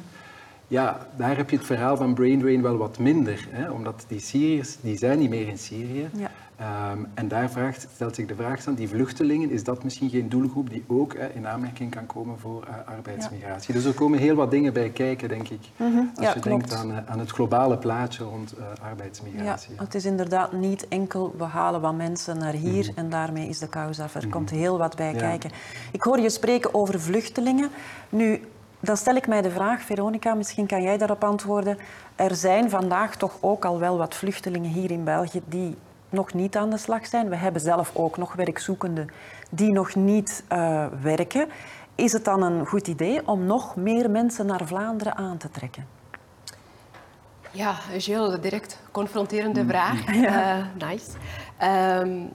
Ja, 0.67 1.07
daar 1.17 1.37
heb 1.37 1.49
je 1.49 1.57
het 1.57 1.65
verhaal 1.65 1.97
van 1.97 2.13
brain 2.13 2.39
drain 2.39 2.61
wel 2.61 2.77
wat 2.77 2.99
minder. 2.99 3.47
Hè, 3.49 3.69
omdat 3.69 4.05
die 4.07 4.19
Syriërs, 4.19 4.77
die 4.81 4.97
zijn 4.97 5.19
niet 5.19 5.29
meer 5.29 5.47
in 5.47 5.57
Syrië. 5.57 6.09
Ja. 6.13 6.31
Um, 6.61 7.07
en 7.13 7.27
daar 7.27 7.49
vraagt, 7.49 7.87
stelt 7.93 8.15
zich 8.15 8.25
de 8.25 8.35
vraag 8.35 8.67
aan, 8.67 8.73
die 8.73 8.89
vluchtelingen, 8.89 9.49
is 9.49 9.63
dat 9.63 9.83
misschien 9.83 10.09
geen 10.09 10.29
doelgroep 10.29 10.69
die 10.69 10.83
ook 10.87 11.13
uh, 11.13 11.35
in 11.35 11.47
aanmerking 11.47 11.91
kan 11.91 12.05
komen 12.05 12.39
voor 12.39 12.67
uh, 12.67 12.95
arbeidsmigratie? 12.95 13.73
Ja. 13.73 13.79
Dus 13.79 13.89
er 13.89 13.93
komen 13.93 14.19
heel 14.19 14.35
wat 14.35 14.51
dingen 14.51 14.73
bij 14.73 14.89
kijken, 14.89 15.29
denk 15.29 15.49
ik, 15.49 15.59
mm 15.75 15.91
-hmm. 15.91 16.11
als 16.15 16.25
ja, 16.25 16.33
je 16.33 16.39
klopt. 16.39 16.69
denkt 16.69 16.73
aan, 16.73 16.91
uh, 16.91 16.97
aan, 17.05 17.19
het 17.19 17.29
globale 17.29 17.77
plaatje 17.77 18.23
rond 18.23 18.53
arbeidsmigratie. 18.81 19.73
Ja, 19.75 19.83
het 19.83 19.95
is 19.95 20.05
inderdaad 20.05 20.51
niet 20.51 20.87
enkel, 20.87 21.33
we 21.37 21.43
halen 21.43 21.81
wat 21.81 21.95
mensen 21.95 22.37
naar 22.37 22.53
hier 22.53 22.83
mm 22.83 22.89
-hmm. 22.89 22.97
en 23.03 23.09
daarmee 23.09 23.47
is 23.47 23.59
de 23.59 23.67
kous 23.69 23.99
af. 23.99 24.11
Er 24.11 24.17
mm 24.17 24.21
-hmm. 24.21 24.31
komt 24.31 24.49
heel 24.49 24.77
wat 24.77 24.95
bij 24.95 25.13
kijken. 25.13 25.51
Ik 25.91 26.01
hoor 26.01 26.19
je 26.19 26.29
spreken 26.29 26.73
over 26.73 26.99
vluchtelingen. 26.99 27.69
Nu, 28.09 28.41
dan 28.79 28.97
stel 28.97 29.15
ik 29.15 29.27
mij 29.27 29.41
de 29.41 29.51
vraag, 29.51 29.81
Veronica, 29.81 30.33
misschien 30.33 30.67
kan 30.67 30.81
jij 30.81 30.97
daarop 30.97 31.23
antwoorden. 31.23 31.77
Er 32.15 32.35
zijn 32.35 32.69
vandaag 32.69 33.15
toch 33.15 33.37
ook 33.39 33.65
al 33.65 33.79
wel 33.79 33.97
wat 33.97 34.15
vluchtelingen 34.15 34.71
hier 34.71 34.91
in 34.91 35.03
België 35.03 35.41
die 35.45 35.75
nog 36.09 36.33
niet 36.33 36.55
aan 36.55 36.69
de 36.69 36.77
slag 36.77 37.05
zijn. 37.05 37.29
We 37.29 37.35
hebben 37.35 37.61
zelf 37.61 37.91
ook 37.93 38.17
nog 38.17 38.33
werkzoekenden 38.33 39.09
die 39.49 39.71
nog 39.71 39.95
niet 39.95 40.43
uh, 40.51 40.85
werken. 41.01 41.47
Is 41.95 42.13
het 42.13 42.25
dan 42.25 42.41
een 42.41 42.65
goed 42.65 42.87
idee 42.87 43.27
om 43.27 43.45
nog 43.45 43.75
meer 43.75 44.09
mensen 44.09 44.45
naar 44.45 44.65
Vlaanderen 44.65 45.15
aan 45.15 45.37
te 45.37 45.51
trekken? 45.51 45.87
Ja, 47.51 47.75
een 47.93 48.01
heel 48.01 48.41
direct 48.41 48.79
confronterende 48.91 49.61
mm. 49.61 49.69
vraag. 49.69 50.05
Ja. 50.21 50.57
Uh, 50.57 50.65
nice. 50.87 51.11
Um, 52.01 52.29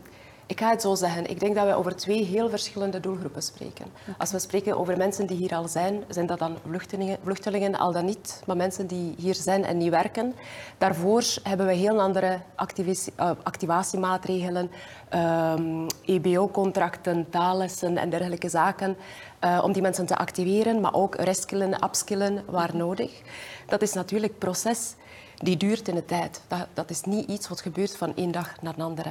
ik 0.47 0.61
ga 0.61 0.71
het 0.71 0.81
zo 0.81 0.95
zeggen. 0.95 1.31
Ik 1.31 1.41
denk 1.41 1.55
dat 1.55 1.67
we 1.67 1.75
over 1.75 1.97
twee 1.97 2.25
heel 2.25 2.49
verschillende 2.49 3.01
doelgroepen 3.01 3.43
spreken. 3.43 3.87
Als 4.19 4.33
we 4.33 4.39
spreken 4.39 4.79
over 4.79 4.97
mensen 4.97 5.27
die 5.27 5.37
hier 5.37 5.55
al 5.55 5.69
zijn, 5.69 6.05
zijn 6.09 6.27
dat 6.27 6.39
dan 6.39 6.57
vluchtelingen, 6.67 7.19
vluchtelingen 7.23 7.75
al 7.79 7.93
dan 7.93 8.05
niet, 8.05 8.43
maar 8.47 8.57
mensen 8.57 8.87
die 8.87 9.15
hier 9.19 9.35
zijn 9.35 9.65
en 9.65 9.77
niet 9.77 9.91
werken. 9.91 10.35
Daarvoor 10.79 11.25
hebben 11.43 11.67
we 11.67 11.73
heel 11.73 12.01
andere 12.01 12.41
uh, 12.67 13.31
activatiemaatregelen, 13.43 14.71
um, 15.15 15.87
EBO-contracten, 16.05 17.31
taallessen 17.31 17.97
en 17.97 18.11
dergelijke 18.11 18.49
zaken, 18.49 18.97
uh, 19.45 19.61
om 19.63 19.73
die 19.73 19.83
mensen 19.83 20.07
te 20.07 20.17
activeren, 20.17 20.81
maar 20.81 20.95
ook 20.95 21.15
reskillen, 21.15 21.85
upskillen 21.85 22.45
waar 22.47 22.77
nodig. 22.77 23.23
Dat 23.67 23.83
is 23.83 23.93
natuurlijk 23.93 24.33
een 24.33 24.39
proces 24.39 24.95
die 25.35 25.57
duurt 25.57 25.89
in 25.89 25.95
de 25.95 26.05
tijd. 26.05 26.41
Dat, 26.49 26.67
dat 26.75 26.91
is 26.91 27.03
niet 27.03 27.29
iets 27.29 27.49
wat 27.49 27.61
gebeurt 27.61 27.97
van 27.97 28.17
één 28.17 28.31
dag 28.31 28.63
naar 28.63 28.77
de 28.77 28.83
andere. 28.83 29.11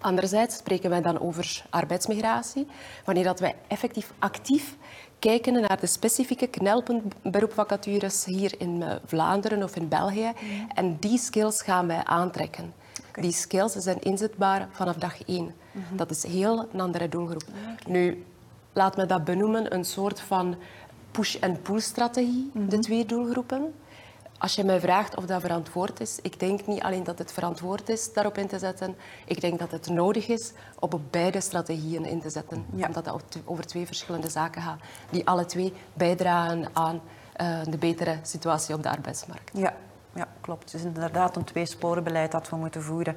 Anderzijds 0.00 0.56
spreken 0.56 0.90
wij 0.90 1.02
dan 1.02 1.20
over 1.20 1.64
arbeidsmigratie, 1.70 2.66
wanneer 3.04 3.24
dat 3.24 3.40
wij 3.40 3.54
effectief 3.68 4.12
actief 4.18 4.76
kijken 5.18 5.52
naar 5.52 5.80
de 5.80 5.86
specifieke 5.86 6.46
knelpuntberoepvacatures 6.46 8.24
hier 8.24 8.54
in 8.58 8.82
eh, 8.82 8.94
Vlaanderen 9.04 9.62
of 9.62 9.76
in 9.76 9.88
België. 9.88 10.32
Mm. 10.40 10.68
En 10.74 10.96
die 11.00 11.18
skills 11.18 11.62
gaan 11.62 11.86
wij 11.86 12.04
aantrekken. 12.04 12.72
Okay. 13.08 13.22
Die 13.22 13.32
skills 13.32 13.72
zijn 13.72 14.00
inzetbaar 14.00 14.68
vanaf 14.72 14.96
dag 14.96 15.24
één. 15.24 15.44
Mm 15.44 15.82
-hmm. 15.88 15.96
Dat 15.96 16.10
is 16.10 16.22
heel 16.22 16.68
een 16.72 16.80
andere 16.80 17.08
doelgroep. 17.08 17.44
Okay. 17.48 17.92
Nu, 17.92 18.24
laat 18.72 18.96
me 18.96 19.06
dat 19.06 19.24
benoemen, 19.24 19.74
een 19.74 19.84
soort 19.84 20.20
van 20.20 20.56
push-and-pull-strategie, 21.10 22.50
mm 22.52 22.60
-hmm. 22.60 22.68
de 22.68 22.78
twee 22.78 23.06
doelgroepen. 23.06 23.74
Als 24.38 24.54
je 24.54 24.64
mij 24.64 24.80
vraagt 24.80 25.16
of 25.16 25.24
dat 25.24 25.40
verantwoord 25.40 26.00
is, 26.00 26.18
ik 26.22 26.40
denk 26.40 26.66
niet 26.66 26.82
alleen 26.82 27.04
dat 27.04 27.18
het 27.18 27.32
verantwoord 27.32 27.88
is 27.88 28.12
daarop 28.12 28.38
in 28.38 28.46
te 28.46 28.58
zetten, 28.58 28.96
ik 29.24 29.40
denk 29.40 29.58
dat 29.58 29.70
het 29.70 29.88
nodig 29.88 30.28
is 30.28 30.52
om 30.78 30.90
op 30.92 31.00
beide 31.10 31.40
strategieën 31.40 32.04
in 32.04 32.20
te 32.20 32.30
zetten. 32.30 32.66
Ja. 32.74 32.86
Omdat 32.86 33.04
dat 33.04 33.38
over 33.44 33.66
twee 33.66 33.86
verschillende 33.86 34.28
zaken 34.30 34.62
gaat, 34.62 34.80
die 35.10 35.26
alle 35.26 35.44
twee 35.44 35.72
bijdragen 35.94 36.68
aan 36.72 37.00
uh, 37.40 37.58
de 37.64 37.78
betere 37.78 38.18
situatie 38.22 38.74
op 38.74 38.82
de 38.82 38.90
arbeidsmarkt. 38.90 39.50
Ja, 39.52 39.74
ja 40.14 40.28
klopt. 40.40 40.72
Het 40.72 40.74
is 40.74 40.86
inderdaad 40.86 41.36
een 41.36 41.44
tweesporenbeleid 41.44 42.32
dat 42.32 42.48
we 42.48 42.56
moeten 42.56 42.82
voeren. 42.82 43.16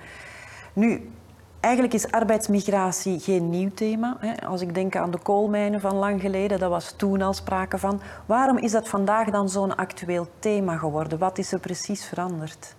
Nu, 0.74 1.12
eigenlijk 1.60 1.94
is 1.94 2.12
arbeidsmigratie 2.12 3.20
geen 3.20 3.50
nieuw 3.50 3.72
thema. 3.74 4.18
Als 4.46 4.62
ik 4.62 4.74
denk 4.74 4.96
aan 4.96 5.12
de 5.12 5.18
koolmijnen 5.18 5.82
van 5.82 5.96
lang 5.96 6.22
geleden, 6.22 6.60
dat 6.60 6.70
was 6.70 6.94
toen 6.98 7.22
al 7.22 7.34
sprake 7.34 7.78
van. 7.78 8.02
Waarom 8.26 8.58
is 8.58 8.72
dat 8.72 8.88
vandaag 8.88 9.30
dan 9.30 9.50
zo'n 9.50 9.76
actueel 9.76 10.28
thema 10.40 10.78
geworden? 10.78 11.20
Wat 11.20 11.38
is 11.38 11.52
er 11.52 11.60
precies 11.60 12.06
veranderd? 12.06 12.76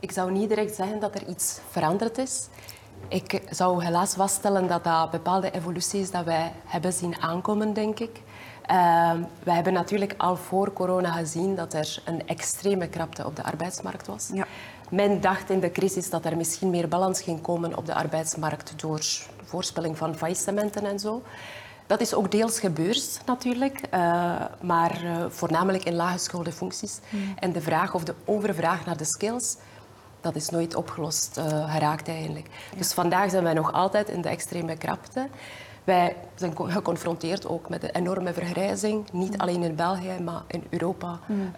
Ik 0.00 0.12
zou 0.12 0.32
niet 0.32 0.48
direct 0.48 0.74
zeggen 0.74 1.00
dat 1.00 1.14
er 1.14 1.26
iets 1.26 1.60
veranderd 1.70 2.18
is. 2.18 2.48
Ik 3.08 3.42
zou 3.50 3.84
helaas 3.84 4.14
vaststellen 4.14 4.68
dat 4.68 4.84
dat 4.84 5.10
bepaalde 5.10 5.50
evoluties 5.50 6.10
dat 6.10 6.24
wij 6.24 6.52
hebben 6.64 6.92
zien 6.92 7.20
aankomen, 7.20 7.72
denk 7.72 7.98
ik. 7.98 8.20
Uh, 8.70 9.12
wij 9.42 9.54
hebben 9.54 9.72
natuurlijk 9.72 10.14
al 10.16 10.36
voor 10.36 10.72
corona 10.72 11.12
gezien 11.12 11.54
dat 11.54 11.72
er 11.72 12.02
een 12.04 12.26
extreme 12.26 12.88
krapte 12.88 13.26
op 13.26 13.36
de 13.36 13.42
arbeidsmarkt 13.42 14.06
was. 14.06 14.30
Ja. 14.32 14.46
Men 14.94 15.20
dacht 15.20 15.50
in 15.50 15.60
de 15.60 15.70
crisis 15.70 16.10
dat 16.10 16.24
er 16.24 16.36
misschien 16.36 16.70
meer 16.70 16.88
balans 16.88 17.22
ging 17.22 17.40
komen 17.40 17.76
op 17.76 17.86
de 17.86 17.94
arbeidsmarkt 17.94 18.72
door 18.76 19.00
voorspelling 19.44 19.96
van 19.96 20.14
faillissementen 20.14 20.84
en 20.84 20.98
zo. 20.98 21.22
Dat 21.86 22.00
is 22.00 22.14
ook 22.14 22.30
deels 22.30 22.60
gebeurd 22.60 23.20
natuurlijk, 23.26 23.80
uh, 23.94 24.34
maar 24.60 25.04
uh, 25.04 25.24
voornamelijk 25.28 25.84
in 25.84 25.94
laaggeschoolde 25.94 26.52
functies. 26.52 26.98
Mm. 27.10 27.34
En 27.38 27.52
de 27.52 27.60
vraag 27.60 27.94
of 27.94 28.04
de 28.04 28.14
overvraag 28.24 28.86
naar 28.86 28.96
de 28.96 29.04
skills 29.04 29.56
dat 30.20 30.34
is 30.34 30.48
nooit 30.48 30.74
opgelost 30.74 31.38
uh, 31.38 31.72
geraakt 31.72 32.08
eigenlijk. 32.08 32.48
Dus 32.76 32.92
vandaag 32.92 33.30
zijn 33.30 33.42
wij 33.42 33.52
nog 33.52 33.72
altijd 33.72 34.08
in 34.08 34.20
de 34.20 34.28
extreme 34.28 34.76
krapte. 34.76 35.28
Wij 35.84 36.16
zijn 36.34 36.52
geconfronteerd 36.56 37.48
ook 37.48 37.68
met 37.68 37.80
de 37.80 37.90
enorme 37.90 38.32
vergrijzing, 38.32 39.10
niet 39.12 39.34
mm. 39.34 39.40
alleen 39.40 39.62
in 39.62 39.74
België, 39.74 40.22
maar 40.22 40.42
in 40.46 40.64
Europa 40.70 41.18
mm. 41.26 41.54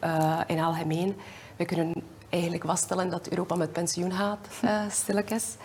in 0.47 0.61
algemeen. 0.61 1.16
We 1.57 1.64
kunnen 1.64 1.93
eigenlijk 2.28 2.64
vaststellen 2.64 3.11
dat 3.11 3.28
Europa 3.28 3.54
met 3.54 3.73
pensioen 3.73 4.12
gaat, 4.12 4.49
uh, 4.64 4.80
stilletjes. 4.90 5.56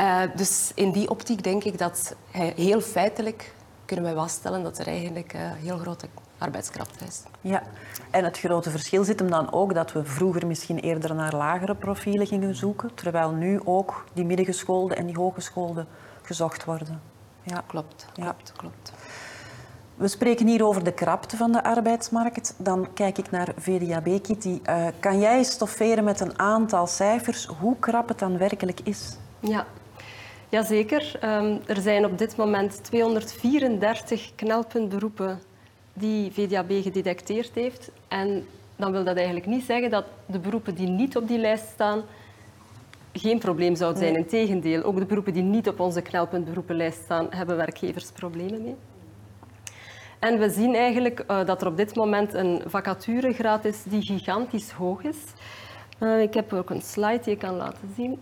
Uh, 0.00 0.22
dus 0.36 0.72
in 0.74 0.92
die 0.92 1.10
optiek 1.10 1.42
denk 1.42 1.64
ik 1.64 1.78
dat 1.78 2.14
heel 2.54 2.80
feitelijk 2.80 3.54
kunnen 3.84 4.04
wij 4.04 4.14
vaststellen 4.14 4.62
dat 4.62 4.78
er 4.78 4.86
eigenlijk 4.86 5.34
heel 5.36 5.78
grote 5.78 6.08
arbeidskracht 6.38 7.02
is. 7.08 7.22
Ja, 7.40 7.62
en 8.10 8.24
het 8.24 8.38
grote 8.38 8.70
verschil 8.70 9.04
zit 9.04 9.18
hem 9.18 9.30
dan 9.30 9.52
ook 9.52 9.74
dat 9.74 9.92
we 9.92 10.04
vroeger 10.04 10.46
misschien 10.46 10.78
eerder 10.78 11.14
naar 11.14 11.34
lagere 11.34 11.74
profielen 11.74 12.26
gingen 12.26 12.54
zoeken, 12.54 12.94
terwijl 12.94 13.30
nu 13.30 13.60
ook 13.64 14.04
die 14.12 14.24
middengeschoolde 14.24 14.94
en 14.94 15.06
die 15.06 15.16
hogeschoolde 15.16 15.86
gezocht 16.22 16.64
worden. 16.64 17.00
Ja, 17.42 17.62
klopt. 17.66 18.06
klopt, 18.14 18.52
klopt. 18.56 18.92
We 19.98 20.08
spreken 20.08 20.46
hier 20.46 20.64
over 20.66 20.84
de 20.84 20.92
krapte 20.92 21.36
van 21.36 21.52
de 21.52 21.62
arbeidsmarkt. 21.62 22.54
Dan 22.58 22.88
kijk 22.94 23.18
ik 23.18 23.30
naar 23.30 23.48
VDAB, 23.56 24.22
Kitty. 24.22 24.60
Uh, 24.68 24.86
kan 25.00 25.18
jij 25.18 25.42
stofferen 25.42 26.04
met 26.04 26.20
een 26.20 26.38
aantal 26.38 26.86
cijfers 26.86 27.46
hoe 27.46 27.76
krap 27.78 28.08
het 28.08 28.18
dan 28.18 28.38
werkelijk 28.38 28.80
is? 28.82 29.16
Ja, 29.40 29.66
Jazeker. 30.48 31.18
Um, 31.24 31.60
er 31.66 31.80
zijn 31.80 32.04
op 32.04 32.18
dit 32.18 32.36
moment 32.36 32.84
234 32.84 34.34
knelpuntberoepen 34.34 35.40
die 35.92 36.32
VDAB 36.32 36.72
gedetecteerd 36.82 37.50
heeft. 37.54 37.90
En 38.08 38.46
dan 38.76 38.92
wil 38.92 39.04
dat 39.04 39.16
eigenlijk 39.16 39.46
niet 39.46 39.64
zeggen 39.64 39.90
dat 39.90 40.04
de 40.26 40.38
beroepen 40.38 40.74
die 40.74 40.88
niet 40.88 41.16
op 41.16 41.28
die 41.28 41.38
lijst 41.38 41.66
staan 41.74 42.02
geen 43.12 43.38
probleem 43.38 43.74
zouden 43.74 44.02
zijn. 44.02 44.16
Integendeel, 44.16 44.82
ook 44.82 44.98
de 44.98 45.06
beroepen 45.06 45.32
die 45.32 45.42
niet 45.42 45.68
op 45.68 45.80
onze 45.80 46.02
knelpuntberoepenlijst 46.02 47.02
staan, 47.04 47.26
hebben 47.30 47.56
werkgevers 47.56 48.10
problemen 48.10 48.62
mee. 48.62 48.76
En 50.18 50.38
we 50.38 50.50
zien 50.50 50.74
eigenlijk 50.74 51.24
uh, 51.30 51.44
dat 51.46 51.60
er 51.60 51.66
op 51.66 51.76
dit 51.76 51.94
moment 51.94 52.34
een 52.34 52.62
vacaturegraad 52.66 53.64
is 53.64 53.82
die 53.82 54.02
gigantisch 54.02 54.70
hoog 54.70 55.02
is. 55.02 55.16
Uh, 56.00 56.22
ik 56.22 56.34
heb 56.34 56.52
ook 56.52 56.70
een 56.70 56.82
slide 56.82 57.20
die 57.22 57.32
ik 57.32 57.38
kan 57.38 57.56
laten 57.56 57.92
zien. 57.96 58.18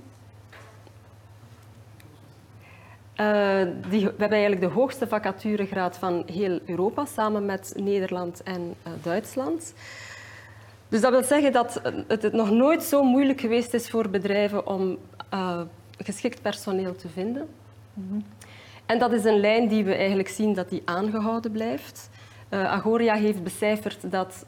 Uh, 3.20 3.72
die, 3.88 4.04
we 4.04 4.14
hebben 4.18 4.30
eigenlijk 4.30 4.60
de 4.60 4.66
hoogste 4.66 5.06
vacaturegraad 5.06 5.98
van 5.98 6.22
heel 6.32 6.60
Europa, 6.66 7.04
samen 7.04 7.46
met 7.46 7.72
Nederland 7.76 8.42
en 8.42 8.74
Duitsland. 9.02 9.74
Dus 10.88 11.00
dat 11.00 11.10
wil 11.10 11.22
zeggen 11.22 11.52
dat 11.52 11.80
het 12.08 12.32
nog 12.32 12.50
nooit 12.50 12.82
zo 12.82 13.02
moeilijk 13.02 13.40
geweest 13.40 13.74
is 13.74 13.90
voor 13.90 14.10
bedrijven 14.10 14.66
om 14.66 14.98
geschikt 15.98 16.42
personeel 16.42 16.96
te 16.96 17.08
vinden. 17.08 17.48
-hmm. 17.94 18.24
En 18.86 18.98
dat 18.98 19.12
is 19.12 19.24
een 19.24 19.40
lijn 19.40 19.68
die 19.68 19.84
we 19.84 19.94
eigenlijk 19.94 20.28
zien 20.28 20.54
dat 20.54 20.68
die 20.68 20.82
aangehouden 20.84 21.52
blijft. 21.52 22.10
Agoria 22.48 23.14
heeft 23.14 23.42
becijferd 23.42 24.10
dat 24.10 24.46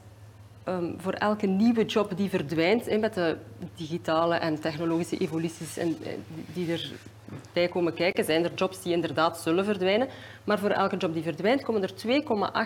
um, 0.69 0.95
voor 0.97 1.13
elke 1.13 1.47
nieuwe 1.47 1.85
job 1.85 2.17
die 2.17 2.29
verdwijnt, 2.29 2.99
met 2.99 3.13
de 3.13 3.37
digitale 3.75 4.35
en 4.35 4.59
technologische 4.59 5.17
evoluties 5.17 5.77
en, 5.77 5.97
die 6.53 6.71
er 6.71 6.91
bij 7.53 7.67
komen 7.67 7.93
kijken, 7.93 8.25
zijn 8.25 8.43
er 8.43 8.53
jobs 8.55 8.81
die 8.81 8.93
inderdaad 8.93 9.37
zullen 9.37 9.65
verdwijnen. 9.65 10.07
Maar 10.43 10.59
voor 10.59 10.69
elke 10.69 10.97
job 10.97 11.13
die 11.13 11.23
verdwijnt, 11.23 11.63
komen 11.63 11.83
er 11.83 11.93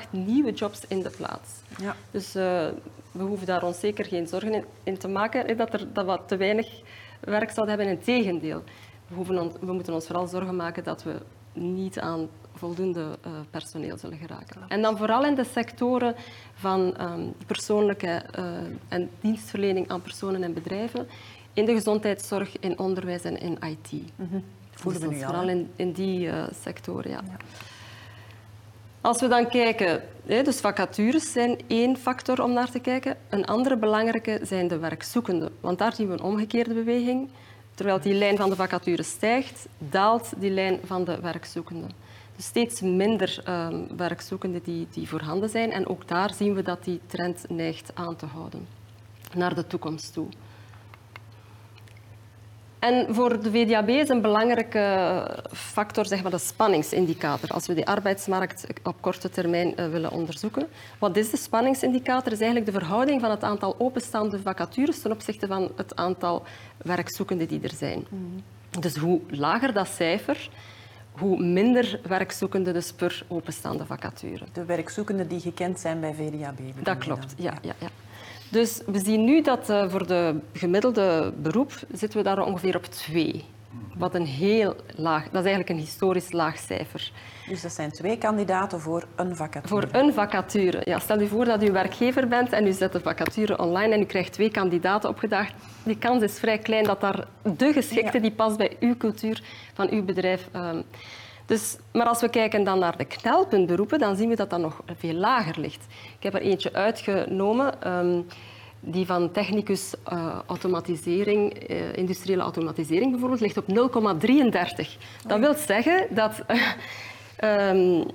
2,8 0.05 0.09
nieuwe 0.11 0.51
jobs 0.51 0.81
in 0.87 1.01
de 1.01 1.09
plaats. 1.09 1.49
Ja. 1.77 1.95
Dus 2.11 2.35
uh, 2.35 2.67
we 3.11 3.23
hoeven 3.23 3.47
daar 3.47 3.63
ons 3.63 3.79
zeker 3.79 4.05
geen 4.05 4.27
zorgen 4.27 4.53
in, 4.53 4.65
in 4.83 4.97
te 4.97 5.07
maken 5.07 5.57
dat, 5.57 5.73
er, 5.73 5.93
dat 5.93 6.05
we 6.05 6.19
te 6.25 6.37
weinig 6.37 6.81
werk 7.19 7.51
zouden 7.51 7.77
hebben. 7.77 7.97
Integendeel, 7.97 8.63
we, 9.07 9.15
hoeven 9.15 9.39
on, 9.39 9.51
we 9.59 9.73
moeten 9.73 9.93
ons 9.93 10.05
vooral 10.05 10.27
zorgen 10.27 10.55
maken 10.55 10.83
dat 10.83 11.03
we 11.03 11.13
niet 11.53 11.99
aan 11.99 12.29
voldoende 12.53 13.17
uh, 13.27 13.31
personeel 13.49 13.97
zullen 13.97 14.17
geraken. 14.17 14.61
En 14.67 14.81
dan 14.81 14.97
vooral 14.97 15.25
in 15.25 15.35
de 15.35 15.43
sectoren 15.43 16.15
van 16.53 17.01
um, 17.01 17.33
persoonlijke 17.45 18.23
uh, 18.39 18.45
en 18.87 19.09
dienstverlening 19.19 19.89
aan 19.89 20.01
personen 20.01 20.43
en 20.43 20.53
bedrijven 20.53 21.07
in 21.53 21.65
de 21.65 21.73
gezondheidszorg, 21.73 22.59
in 22.59 22.79
onderwijs 22.79 23.23
en 23.23 23.39
in 23.39 23.57
IT. 23.61 23.91
Mm 23.91 24.27
-hmm. 24.29 24.43
Voelen 24.71 25.01
we 25.01 25.07
nu 25.07 25.19
vooral 25.19 25.49
in, 25.49 25.71
in 25.75 25.91
die 25.91 26.27
uh, 26.27 26.43
sectoren, 26.63 27.11
ja. 27.11 27.21
ja. 27.27 27.37
Als 29.01 29.19
we 29.19 29.27
dan 29.27 29.47
kijken, 29.47 30.01
dus 30.25 30.59
vacatures 30.59 31.31
zijn 31.31 31.59
één 31.67 31.97
factor 31.97 32.43
om 32.43 32.53
naar 32.53 32.71
te 32.71 32.79
kijken. 32.79 33.17
Een 33.29 33.45
andere 33.45 33.77
belangrijke 33.77 34.39
zijn 34.43 34.67
de 34.67 34.77
werkzoekenden. 34.77 35.51
Want 35.59 35.77
daar 35.77 35.93
zien 35.93 36.07
we 36.07 36.13
een 36.13 36.21
omgekeerde 36.21 36.73
beweging. 36.73 37.29
Terwijl 37.73 37.99
die 37.99 38.13
lijn 38.13 38.37
van 38.37 38.49
de 38.49 38.55
vacatures 38.55 39.09
stijgt, 39.09 39.67
daalt 39.77 40.33
die 40.37 40.51
lijn 40.51 40.79
van 40.83 41.03
de 41.03 41.19
werkzoekenden. 41.19 41.91
Dus 42.35 42.45
steeds 42.45 42.81
minder 42.81 43.43
um, 43.49 43.97
werkzoekenden 43.97 44.61
die, 44.63 44.87
die 44.91 45.07
voorhanden 45.07 45.49
zijn. 45.49 45.71
En 45.71 45.87
ook 45.87 46.07
daar 46.07 46.33
zien 46.33 46.53
we 46.53 46.61
dat 46.61 46.83
die 46.83 46.99
trend 47.05 47.45
neigt 47.49 47.91
aan 47.95 48.15
te 48.15 48.25
houden 48.25 48.67
naar 49.33 49.55
de 49.55 49.67
toekomst 49.67 50.13
toe. 50.13 50.27
En 52.83 53.15
voor 53.15 53.41
de 53.41 53.51
VDAB 53.51 53.89
is 53.89 54.09
een 54.09 54.21
belangrijke 54.21 55.27
factor 55.51 56.05
zeg 56.05 56.21
maar, 56.21 56.31
de 56.31 56.37
spanningsindicator. 56.37 57.49
Als 57.49 57.67
we 57.67 57.73
de 57.73 57.85
arbeidsmarkt 57.85 58.65
op 58.83 58.95
korte 58.99 59.29
termijn 59.29 59.73
uh, 59.79 59.89
willen 59.89 60.11
onderzoeken. 60.11 60.67
Wat 60.99 61.17
is 61.17 61.29
de 61.29 61.37
spanningsindicator? 61.37 62.31
is 62.31 62.39
eigenlijk 62.39 62.71
de 62.71 62.79
verhouding 62.79 63.21
van 63.21 63.29
het 63.29 63.43
aantal 63.43 63.75
openstaande 63.77 64.39
vacatures 64.41 65.01
ten 65.01 65.11
opzichte 65.11 65.47
van 65.47 65.71
het 65.75 65.95
aantal 65.95 66.43
werkzoekenden 66.77 67.47
die 67.47 67.61
er 67.61 67.73
zijn. 67.77 68.05
Mm. 68.09 68.43
Dus 68.79 68.95
hoe 68.95 69.21
lager 69.29 69.73
dat 69.73 69.87
cijfer, 69.87 70.49
hoe 71.11 71.43
minder 71.43 71.99
werkzoekenden 72.07 72.73
dus 72.73 72.91
per 72.91 73.23
openstaande 73.27 73.85
vacature. 73.85 74.45
De 74.53 74.65
werkzoekenden 74.65 75.27
die 75.27 75.39
gekend 75.39 75.79
zijn 75.79 75.99
bij 75.99 76.13
VDAB. 76.13 76.59
Dat 76.83 76.97
klopt, 76.97 77.33
ja, 77.37 77.53
ja, 77.61 77.73
ja. 77.79 77.87
Dus 78.53 78.81
we 78.85 78.99
zien 78.99 79.23
nu 79.23 79.41
dat 79.41 79.69
uh, 79.69 79.89
voor 79.89 80.07
de 80.07 80.39
gemiddelde 80.53 81.33
beroep 81.41 81.71
zitten 81.91 82.17
we 82.17 82.23
daar 82.23 82.45
ongeveer 82.45 82.75
op 82.75 82.85
twee. 82.85 83.45
Wat 83.95 84.15
een 84.15 84.25
heel 84.25 84.75
laag, 84.95 85.23
dat 85.23 85.45
is 85.45 85.51
eigenlijk 85.51 85.69
een 85.69 85.85
historisch 85.85 86.31
laag 86.31 86.57
cijfer. 86.57 87.11
Dus 87.47 87.61
dat 87.61 87.71
zijn 87.71 87.91
twee 87.91 88.17
kandidaten 88.17 88.79
voor 88.79 89.05
een 89.15 89.35
vacature? 89.35 89.67
Voor 89.67 90.01
een 90.01 90.13
vacature. 90.13 90.81
Ja, 90.83 90.99
stel 90.99 91.19
je 91.19 91.27
voor 91.27 91.45
dat 91.45 91.63
u 91.63 91.71
werkgever 91.71 92.27
bent 92.27 92.51
en 92.51 92.67
u 92.67 92.71
zet 92.71 92.91
de 92.91 92.99
vacature 92.99 93.59
online 93.59 93.93
en 93.93 94.01
u 94.01 94.05
krijgt 94.05 94.33
twee 94.33 94.51
kandidaten 94.51 95.09
opgedaagd. 95.09 95.53
Die 95.83 95.97
kans 95.97 96.23
is 96.23 96.39
vrij 96.39 96.57
klein 96.57 96.83
dat 96.83 97.01
daar 97.01 97.27
de 97.57 97.73
geschikte 97.73 98.19
die 98.19 98.31
past 98.31 98.57
bij 98.57 98.75
uw 98.79 98.97
cultuur 98.97 99.43
van 99.73 99.89
uw 99.89 100.03
bedrijf... 100.03 100.47
Um, 100.55 100.83
dus, 101.45 101.77
maar 101.91 102.05
als 102.05 102.21
we 102.21 102.29
kijken 102.29 102.63
dan 102.63 102.79
naar 102.79 102.97
de 102.97 103.05
knelpuntberoepen, 103.05 103.99
dan 103.99 104.15
zien 104.15 104.29
we 104.29 104.35
dat 104.35 104.49
dat 104.49 104.59
nog 104.59 104.81
veel 104.97 105.13
lager 105.13 105.59
ligt. 105.59 105.85
Ik 106.23 106.31
heb 106.31 106.41
er 106.41 106.47
eentje 106.47 106.73
uitgenomen, 106.73 107.91
um, 107.97 108.27
die 108.79 109.05
van 109.05 109.31
technicus 109.31 109.93
uh, 110.13 110.39
automatisering, 110.45 111.69
uh, 111.69 111.97
industriële 111.97 112.41
automatisering 112.41 113.11
bijvoorbeeld, 113.11 113.41
ligt 113.41 113.57
op 113.57 113.67
0,33. 113.67 114.87
Dat 115.27 115.39
wil 115.39 115.53
zeggen 115.53 116.07
dat 116.09 116.43
uh, 117.43 117.69
um, 117.69 118.05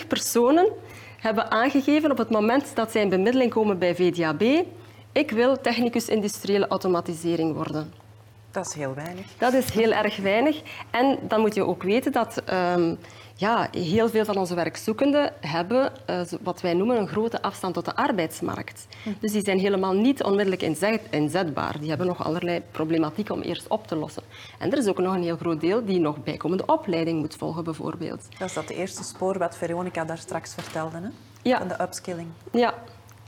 0,33 0.00 0.06
personen 0.06 0.68
hebben 1.18 1.50
aangegeven 1.50 2.10
op 2.10 2.18
het 2.18 2.30
moment 2.30 2.76
dat 2.76 2.90
zij 2.90 3.02
in 3.02 3.08
bemiddeling 3.08 3.50
komen 3.50 3.78
bij 3.78 3.94
VDAB, 3.94 4.42
ik 5.12 5.30
wil 5.30 5.60
technicus 5.60 6.08
industriële 6.08 6.68
automatisering 6.68 7.54
worden. 7.54 7.92
Dat 8.50 8.66
is 8.66 8.74
heel 8.74 8.94
weinig. 8.94 9.26
Dat 9.38 9.52
is 9.52 9.70
heel 9.70 9.92
erg 9.92 10.16
weinig. 10.16 10.60
En 10.90 11.18
dan 11.22 11.40
moet 11.40 11.54
je 11.54 11.66
ook 11.66 11.82
weten 11.82 12.12
dat 12.12 12.42
ehm, 12.44 12.94
ja, 13.38 13.68
heel 13.70 14.08
veel 14.08 14.24
van 14.24 14.36
onze 14.36 14.54
werkzoekenden 14.54 15.32
hebben 15.40 15.92
uh, 16.10 16.20
wat 16.42 16.60
wij 16.60 16.74
noemen 16.74 16.96
een 16.96 17.08
grote 17.08 17.42
afstand 17.42 17.74
tot 17.74 17.84
de 17.84 17.96
arbeidsmarkt. 17.96 18.86
Dus 19.20 19.32
die 19.32 19.44
zijn 19.44 19.58
helemaal 19.58 19.92
niet 19.92 20.22
onmiddellijk 20.22 20.62
inzet, 20.62 21.00
inzetbaar. 21.10 21.78
Die 21.80 21.88
hebben 21.88 22.06
nog 22.06 22.24
allerlei 22.24 22.62
problematiek 22.70 23.30
om 23.30 23.40
eerst 23.40 23.68
op 23.68 23.86
te 23.86 23.96
lossen. 23.96 24.22
En 24.58 24.72
er 24.72 24.78
is 24.78 24.86
ook 24.86 24.98
nog 24.98 25.14
een 25.14 25.22
heel 25.22 25.36
groot 25.36 25.60
deel 25.60 25.84
die 25.84 25.98
nog 25.98 26.22
bijkomende 26.22 26.66
opleiding 26.66 27.20
moet 27.20 27.36
volgen, 27.36 27.64
bijvoorbeeld. 27.64 28.22
Dat 28.38 28.48
is 28.48 28.54
dat 28.54 28.68
eerste 28.68 29.04
spoor 29.04 29.38
wat 29.38 29.56
Veronica 29.56 30.04
daar 30.04 30.18
straks 30.18 30.54
vertelde, 30.54 30.96
hè? 30.96 31.08
Ja. 31.42 31.58
Van 31.58 31.68
de 31.68 31.82
upskilling. 31.82 32.28
Ja. 32.52 32.74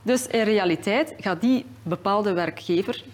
Dus 0.03 0.27
in 0.27 0.43
realiteit 0.43 1.15
gaat 1.19 1.41
die 1.41 1.67
bepaalde 1.83 2.33
werkgever 2.33 3.05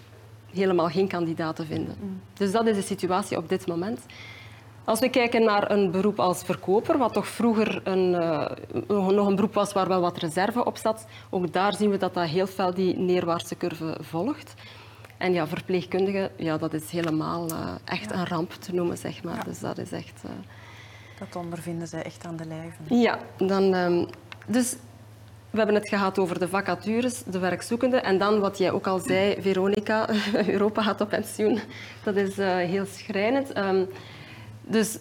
helemaal 0.53 0.89
geen 0.89 1.07
kandidaten 1.07 1.65
vinden. 1.65 2.21
Dus 2.33 2.51
dat 2.51 2.67
is 2.67 2.75
de 2.75 2.81
situatie 2.81 3.37
op 3.37 3.49
dit 3.49 3.67
moment. 3.67 3.99
Als 4.87 4.99
we 4.99 5.09
kijken 5.09 5.43
naar 5.43 5.71
een 5.71 5.91
beroep 5.91 6.19
als 6.19 6.43
verkoper, 6.43 6.97
wat 6.97 7.13
toch 7.13 7.27
vroeger 7.27 7.81
een, 7.83 8.13
uh, 8.13 8.49
nog 8.87 9.27
een 9.27 9.35
beroep 9.35 9.53
was 9.53 9.73
waar 9.73 9.87
wel 9.87 10.01
wat 10.01 10.17
reserve 10.17 10.65
op 10.65 10.77
zat, 10.77 11.05
ook 11.29 11.53
daar 11.53 11.75
zien 11.75 11.89
we 11.89 11.97
dat 11.97 12.13
dat 12.13 12.27
heel 12.27 12.47
fel 12.47 12.73
die 12.73 12.97
neerwaartse 12.97 13.57
curve 13.57 13.97
volgt. 14.01 14.53
En 15.17 15.33
ja, 15.33 15.47
verpleegkundigen, 15.47 16.29
ja, 16.37 16.57
dat 16.57 16.73
is 16.73 16.91
helemaal 16.91 17.51
uh, 17.51 17.75
echt 17.85 18.09
ja. 18.09 18.15
een 18.15 18.27
ramp 18.27 18.51
te 18.51 18.73
noemen, 18.73 18.97
zeg 18.97 19.23
maar. 19.23 19.35
Ja. 19.35 19.43
Dus 19.43 19.59
dat 19.59 19.77
is 19.77 19.91
echt... 19.91 20.21
Uh... 20.25 20.31
Dat 21.19 21.35
ondervinden 21.35 21.87
zij 21.87 22.03
echt 22.03 22.25
aan 22.25 22.35
de 22.35 22.45
lijve. 22.45 22.95
Ja, 23.01 23.19
dan... 23.37 23.73
Um, 23.73 24.07
dus 24.45 24.75
we 25.49 25.57
hebben 25.57 25.75
het 25.75 25.89
gehad 25.89 26.19
over 26.19 26.39
de 26.39 26.47
vacatures, 26.47 27.23
de 27.23 27.39
werkzoekenden. 27.39 28.03
En 28.03 28.17
dan 28.17 28.39
wat 28.39 28.57
jij 28.57 28.71
ook 28.71 28.87
al 28.87 28.99
zei, 28.99 29.41
Veronica, 29.41 30.09
Europa 30.47 30.81
gaat 30.81 31.01
op 31.01 31.09
pensioen. 31.09 31.59
Dat 32.03 32.15
is 32.15 32.39
uh, 32.39 32.55
heel 32.55 32.85
schrijnend. 32.85 33.57
Um, 33.57 33.87
dus, 34.67 34.99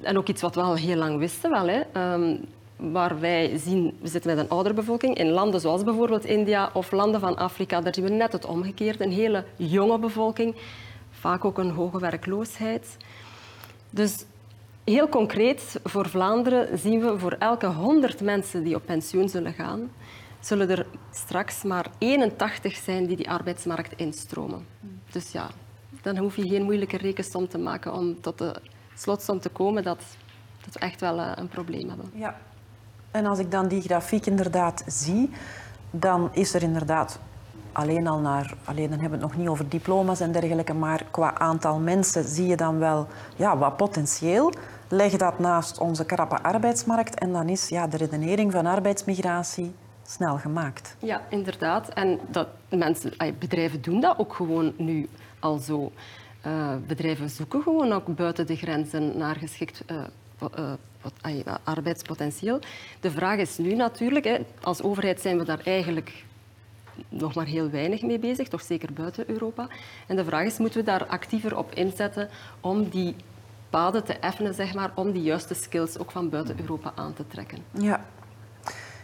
en 0.00 0.18
ook 0.18 0.28
iets 0.28 0.42
wat 0.42 0.54
we 0.54 0.60
al 0.60 0.74
heel 0.74 0.96
lang 0.96 1.18
wisten. 1.18 1.50
Wel, 1.50 1.68
hè. 1.68 2.12
Um, 2.12 2.44
waar 2.90 3.20
wij 3.20 3.58
zien, 3.58 3.96
we 4.00 4.08
zitten 4.08 4.34
met 4.34 4.44
een 4.44 4.50
oudere 4.50 4.74
bevolking. 4.74 5.16
In 5.16 5.30
landen 5.30 5.60
zoals 5.60 5.84
bijvoorbeeld 5.84 6.24
India 6.24 6.70
of 6.72 6.90
landen 6.90 7.20
van 7.20 7.36
Afrika, 7.36 7.80
daar 7.80 7.94
zien 7.94 8.04
we 8.04 8.10
net 8.10 8.32
het 8.32 8.44
omgekeerde. 8.44 9.04
Een 9.04 9.12
hele 9.12 9.44
jonge 9.56 9.98
bevolking, 9.98 10.54
vaak 11.10 11.44
ook 11.44 11.58
een 11.58 11.70
hoge 11.70 11.98
werkloosheid. 11.98 12.96
Dus 13.90 14.24
heel 14.84 15.08
concreet, 15.08 15.80
voor 15.84 16.08
Vlaanderen 16.08 16.78
zien 16.78 17.00
we 17.00 17.18
voor 17.18 17.36
elke 17.38 17.66
100 17.66 18.20
mensen 18.20 18.64
die 18.64 18.74
op 18.74 18.82
pensioen 18.86 19.28
zullen 19.28 19.52
gaan, 19.52 19.90
zullen 20.40 20.70
er 20.70 20.86
straks 21.10 21.62
maar 21.62 21.86
81 21.98 22.76
zijn 22.76 23.06
die 23.06 23.16
die 23.16 23.30
arbeidsmarkt 23.30 23.92
instromen. 23.96 24.66
Dus 25.10 25.32
ja, 25.32 25.50
dan 26.02 26.16
hoef 26.16 26.36
je 26.36 26.48
geen 26.48 26.62
moeilijke 26.62 26.96
rekensom 26.96 27.48
te 27.48 27.58
maken 27.58 27.92
om 27.92 28.20
tot 28.20 28.38
de 28.38 28.54
slotsom 29.02 29.40
te 29.40 29.48
komen 29.48 29.82
dat, 29.82 30.02
dat 30.64 30.74
we 30.74 30.80
echt 30.80 31.00
wel 31.00 31.18
uh, 31.18 31.32
een 31.34 31.48
probleem 31.48 31.88
hebben. 31.88 32.10
Ja. 32.14 32.36
En 33.10 33.26
als 33.26 33.38
ik 33.38 33.50
dan 33.50 33.68
die 33.68 33.82
grafiek 33.82 34.26
inderdaad 34.26 34.84
zie, 34.86 35.30
dan 35.90 36.28
is 36.32 36.54
er 36.54 36.62
inderdaad 36.62 37.18
alleen 37.72 38.06
al 38.06 38.18
naar, 38.18 38.54
alleen 38.64 38.90
dan 38.90 38.98
hebben 38.98 39.18
we 39.18 39.24
het 39.24 39.32
nog 39.32 39.36
niet 39.36 39.48
over 39.48 39.68
diploma's 39.68 40.20
en 40.20 40.32
dergelijke, 40.32 40.74
maar 40.74 41.04
qua 41.10 41.38
aantal 41.38 41.78
mensen 41.78 42.24
zie 42.24 42.46
je 42.46 42.56
dan 42.56 42.78
wel 42.78 43.06
ja, 43.36 43.58
wat 43.58 43.76
potentieel. 43.76 44.52
Leg 44.88 45.16
dat 45.16 45.38
naast 45.38 45.78
onze 45.78 46.04
krappe 46.04 46.42
arbeidsmarkt 46.42 47.18
en 47.18 47.32
dan 47.32 47.48
is 47.48 47.68
ja, 47.68 47.86
de 47.86 47.96
redenering 47.96 48.52
van 48.52 48.66
arbeidsmigratie 48.66 49.74
snel 50.06 50.38
gemaakt. 50.38 50.96
Ja, 50.98 51.20
inderdaad. 51.28 51.88
En 51.88 52.20
dat 52.30 52.48
mensen, 52.68 53.12
bedrijven 53.38 53.82
doen 53.82 54.00
dat 54.00 54.18
ook 54.18 54.34
gewoon 54.34 54.72
nu 54.76 55.08
al 55.38 55.58
zo. 55.58 55.92
Uh, 56.46 56.74
bedrijven 56.86 57.30
zoeken 57.30 57.62
gewoon 57.62 57.92
ook 57.92 58.16
buiten 58.16 58.46
de 58.46 58.56
grenzen 58.56 59.16
naar 59.18 59.36
geschikt 59.36 59.82
uh, 59.90 60.04
uh, 61.26 61.54
arbeidspotentieel. 61.64 62.58
De 63.00 63.10
vraag 63.10 63.38
is 63.38 63.58
nu 63.58 63.74
natuurlijk, 63.74 64.24
hè, 64.24 64.38
als 64.60 64.82
overheid 64.82 65.20
zijn 65.20 65.38
we 65.38 65.44
daar 65.44 65.60
eigenlijk 65.64 66.24
nog 67.08 67.34
maar 67.34 67.46
heel 67.46 67.70
weinig 67.70 68.02
mee 68.02 68.18
bezig, 68.18 68.48
toch 68.48 68.62
zeker 68.62 68.92
buiten 68.92 69.30
Europa. 69.30 69.68
En 70.06 70.16
de 70.16 70.24
vraag 70.24 70.46
is, 70.46 70.58
moeten 70.58 70.80
we 70.80 70.86
daar 70.86 71.06
actiever 71.06 71.56
op 71.56 71.74
inzetten 71.74 72.28
om 72.60 72.88
die 72.88 73.14
paden 73.70 74.04
te 74.04 74.12
effenen, 74.12 74.54
zeg 74.54 74.74
maar, 74.74 74.90
om 74.94 75.12
die 75.12 75.22
juiste 75.22 75.54
skills 75.54 75.98
ook 75.98 76.10
van 76.10 76.28
buiten 76.28 76.60
Europa 76.60 76.92
aan 76.94 77.14
te 77.14 77.26
trekken? 77.26 77.58
Ja. 77.70 78.04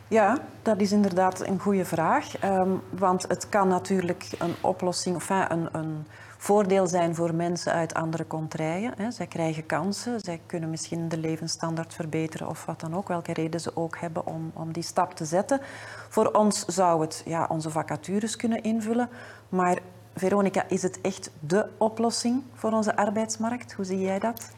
Ja, 0.09 0.39
dat 0.63 0.81
is 0.81 0.93
inderdaad 0.93 1.47
een 1.47 1.61
goede 1.61 1.85
vraag. 1.85 2.45
Um, 2.45 2.83
want 2.91 3.25
het 3.29 3.49
kan 3.49 3.69
natuurlijk 3.69 4.29
een 4.39 4.55
oplossing, 4.61 5.17
of 5.17 5.31
een, 5.31 5.69
een 5.73 6.07
voordeel 6.37 6.87
zijn 6.87 7.15
voor 7.15 7.35
mensen 7.35 7.73
uit 7.73 7.95
andere 7.95 8.27
contraien. 8.27 8.93
Hè. 8.97 9.11
Zij 9.11 9.27
krijgen 9.27 9.67
kansen, 9.67 10.21
zij 10.21 10.41
kunnen 10.47 10.71
misschien 10.71 11.09
de 11.09 11.19
levensstandaard 11.19 11.95
verbeteren 11.95 12.49
of 12.49 12.65
wat 12.65 12.81
dan 12.81 12.97
ook, 12.97 13.09
welke 13.09 13.33
reden 13.33 13.61
ze 13.61 13.77
ook 13.77 13.99
hebben 13.99 14.27
om, 14.27 14.51
om 14.55 14.73
die 14.73 14.83
stap 14.83 15.15
te 15.15 15.25
zetten. 15.25 15.61
Voor 16.09 16.27
ons 16.27 16.65
zou 16.65 17.01
het 17.01 17.23
ja, 17.27 17.47
onze 17.49 17.71
vacatures 17.71 18.37
kunnen 18.37 18.63
invullen, 18.63 19.09
maar 19.49 19.79
Veronica, 20.15 20.65
is 20.69 20.83
het 20.83 21.01
echt 21.01 21.31
de 21.41 21.69
oplossing 21.79 22.43
voor 22.55 22.73
onze 22.73 22.97
arbeidsmarkt? 22.97 23.73
Hoe 23.73 23.85
zie 23.85 24.01
jij 24.01 24.19
dat? 24.19 24.51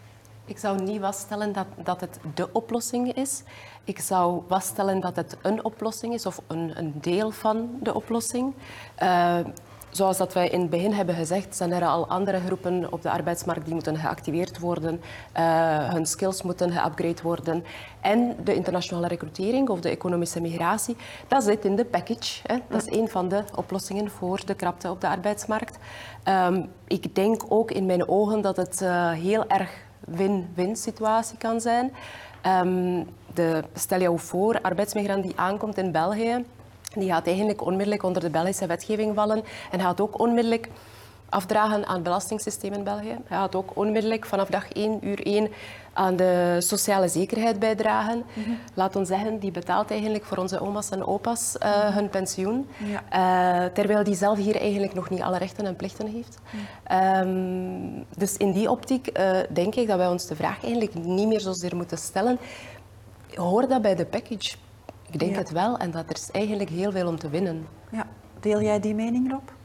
Ik 0.50 0.58
zou 0.58 0.82
niet 0.82 1.00
vaststellen 1.00 1.52
dat, 1.52 1.66
dat 1.84 2.00
het 2.00 2.18
de 2.34 2.52
oplossing 2.52 3.12
is. 3.12 3.42
Ik 3.84 3.98
zou 3.98 4.42
vaststellen 4.48 5.00
dat 5.00 5.16
het 5.16 5.36
een 5.42 5.64
oplossing 5.64 6.14
is 6.14 6.26
of 6.26 6.40
een, 6.46 6.72
een 6.78 6.94
deel 7.00 7.30
van 7.30 7.70
de 7.82 7.94
oplossing. 7.94 8.54
Uh, 9.02 9.38
Zoals 9.90 10.16
dat 10.16 10.32
wij 10.32 10.48
in 10.48 10.60
het 10.60 10.70
begin 10.70 10.92
hebben 10.92 11.14
gezegd, 11.14 11.56
zijn 11.56 11.72
er 11.72 11.84
al 11.84 12.08
andere 12.08 12.40
groepen 12.40 12.92
op 12.92 13.02
de 13.02 13.10
arbeidsmarkt 13.10 13.64
die 13.64 13.74
moeten 13.74 13.96
geactiveerd 13.96 14.58
worden, 14.58 15.00
uh, 15.36 15.92
hun 15.92 16.06
skills 16.06 16.42
moeten 16.42 16.70
geupgrade 16.70 17.22
worden. 17.22 17.64
En 18.00 18.36
de 18.44 18.54
internationale 18.54 19.06
recrutering 19.06 19.68
of 19.68 19.80
de 19.80 19.88
economische 19.88 20.40
migratie, 20.40 20.96
dat 21.28 21.42
zit 21.42 21.64
in 21.64 21.76
de 21.76 21.84
package. 21.84 22.40
Hè. 22.46 22.56
Dat 22.68 22.86
is 22.86 22.98
een 22.98 23.08
van 23.08 23.28
de 23.28 23.44
oplossingen 23.54 24.10
voor 24.10 24.40
de 24.46 24.54
krapte 24.54 24.90
op 24.90 25.00
de 25.00 25.08
arbeidsmarkt. 25.08 25.78
Um, 26.28 26.70
ik 26.86 27.14
denk 27.14 27.42
ook 27.48 27.70
in 27.70 27.86
mijn 27.86 28.08
ogen 28.08 28.40
dat 28.40 28.56
het 28.56 28.80
uh, 28.82 29.10
heel 29.10 29.46
erg 29.48 29.88
win-win 30.10 30.76
situatie 30.76 31.38
kan 31.38 31.60
zijn. 31.60 31.92
Um, 32.46 33.06
de, 33.34 33.64
stel 33.74 34.00
je 34.00 34.18
voor, 34.18 34.60
arbeidsmigrant 34.60 35.22
die 35.22 35.32
aankomt 35.36 35.78
in 35.78 35.92
België, 35.92 36.44
die 36.94 37.10
gaat 37.10 37.26
eigenlijk 37.26 37.64
onmiddellijk 37.64 38.02
onder 38.02 38.22
de 38.22 38.30
Belgische 38.30 38.66
wetgeving 38.66 39.14
vallen 39.14 39.42
en 39.70 39.80
gaat 39.80 40.00
ook 40.00 40.18
onmiddellijk 40.18 40.68
afdragen 41.30 41.86
aan 41.86 41.94
het 41.94 42.02
belastingssysteem 42.02 42.72
in 42.72 42.84
België. 42.84 43.16
Hij 43.24 43.38
gaat 43.38 43.54
ook 43.54 43.70
onmiddellijk 43.74 44.26
vanaf 44.26 44.48
dag 44.48 44.72
1, 44.72 45.08
uur 45.08 45.26
1 45.26 45.50
aan 45.92 46.16
de 46.16 46.56
sociale 46.58 47.08
zekerheid 47.08 47.58
bijdragen. 47.58 48.16
Mm 48.16 48.42
-hmm. 48.44 48.58
Laat 48.74 48.96
ons 48.96 49.08
zeggen, 49.08 49.38
die 49.38 49.50
betaalt 49.50 49.90
eigenlijk 49.90 50.24
voor 50.24 50.36
onze 50.36 50.60
oma's 50.60 50.90
en 50.90 51.04
opa's 51.04 51.56
uh, 51.62 51.68
hun 51.94 52.08
pensioen. 52.08 52.68
Ja. 52.78 53.64
Uh, 53.64 53.72
terwijl 53.72 54.04
die 54.04 54.14
zelf 54.14 54.38
hier 54.38 54.56
eigenlijk 54.56 54.94
nog 54.94 55.10
niet 55.10 55.22
alle 55.22 55.38
rechten 55.38 55.66
en 55.66 55.76
plichten 55.76 56.06
heeft. 56.06 56.38
Mm. 56.50 56.98
Um, 56.98 58.04
dus 58.16 58.36
in 58.36 58.52
die 58.52 58.70
optiek 58.70 59.18
uh, 59.18 59.38
denk 59.50 59.74
ik 59.74 59.86
dat 59.86 59.96
wij 59.96 60.08
ons 60.08 60.26
de 60.26 60.36
vraag 60.36 60.62
eigenlijk 60.62 60.94
niet 60.94 61.28
meer 61.28 61.40
zozeer 61.40 61.76
moeten 61.76 61.98
stellen. 61.98 62.38
Hoort 63.34 63.68
dat 63.68 63.82
bij 63.82 63.94
de 63.94 64.06
package? 64.06 64.56
Ik 65.10 65.18
denk 65.18 65.32
ja. 65.32 65.38
het 65.38 65.50
wel 65.50 65.78
en 65.78 65.90
dat 65.90 66.04
er 66.08 66.14
is 66.14 66.30
eigenlijk 66.30 66.70
heel 66.70 66.92
veel 66.92 67.08
om 67.08 67.18
te 67.18 67.28
winnen. 67.28 67.66
Ja. 67.90 68.06
Deel 68.40 68.62
jij 68.62 68.80
die 68.80 68.94
mening, 68.94 69.30
Rob? 69.30 69.59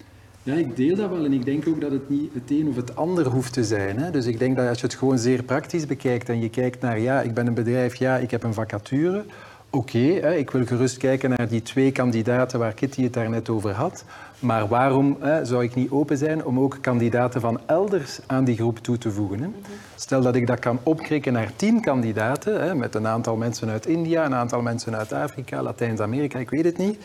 Ja, 0.45 0.53
ik 0.53 0.75
deel 0.75 0.95
dat 0.95 1.09
wel 1.09 1.25
en 1.25 1.33
ik 1.33 1.45
denk 1.45 1.67
ook 1.67 1.81
dat 1.81 1.91
het 1.91 2.09
niet 2.09 2.33
het 2.33 2.51
een 2.51 2.67
of 2.67 2.75
het 2.75 2.95
ander 2.95 3.27
hoeft 3.27 3.53
te 3.53 3.63
zijn. 3.63 3.99
Hè. 3.99 4.11
Dus 4.11 4.25
ik 4.25 4.39
denk 4.39 4.55
dat 4.55 4.67
als 4.67 4.79
je 4.79 4.85
het 4.85 4.95
gewoon 4.95 5.17
zeer 5.17 5.43
praktisch 5.43 5.85
bekijkt 5.85 6.29
en 6.29 6.41
je 6.41 6.49
kijkt 6.49 6.81
naar, 6.81 6.99
ja, 6.99 7.21
ik 7.21 7.33
ben 7.33 7.47
een 7.47 7.53
bedrijf, 7.53 7.95
ja, 7.95 8.17
ik 8.17 8.31
heb 8.31 8.43
een 8.43 8.53
vacature. 8.53 9.25
Oké, 9.69 9.97
ik 10.37 10.51
wil 10.51 10.65
gerust 10.65 10.97
kijken 10.97 11.29
naar 11.29 11.47
die 11.47 11.61
twee 11.61 11.91
kandidaten 11.91 12.59
waar 12.59 12.73
Kitty 12.73 13.03
het 13.03 13.13
daarnet 13.13 13.49
over 13.49 13.71
had. 13.71 14.05
Maar 14.39 14.67
waarom 14.67 15.17
hè, 15.19 15.45
zou 15.45 15.63
ik 15.63 15.75
niet 15.75 15.91
open 15.91 16.17
zijn 16.17 16.45
om 16.45 16.59
ook 16.59 16.77
kandidaten 16.81 17.41
van 17.41 17.59
elders 17.65 18.19
aan 18.25 18.43
die 18.43 18.55
groep 18.55 18.79
toe 18.79 18.97
te 18.97 19.11
voegen? 19.11 19.39
Hè? 19.39 19.47
Stel 19.95 20.21
dat 20.21 20.35
ik 20.35 20.47
dat 20.47 20.59
kan 20.59 20.79
opkrikken 20.83 21.33
naar 21.33 21.51
tien 21.55 21.81
kandidaten, 21.81 22.63
hè, 22.63 22.75
met 22.75 22.95
een 22.95 23.07
aantal 23.07 23.35
mensen 23.35 23.69
uit 23.69 23.85
India, 23.85 24.25
een 24.25 24.35
aantal 24.35 24.61
mensen 24.61 24.95
uit 24.95 25.13
Afrika, 25.13 25.61
Latijns-Amerika, 25.61 26.39
ik 26.39 26.49
weet 26.49 26.65
het 26.65 26.77
niet. 26.77 26.97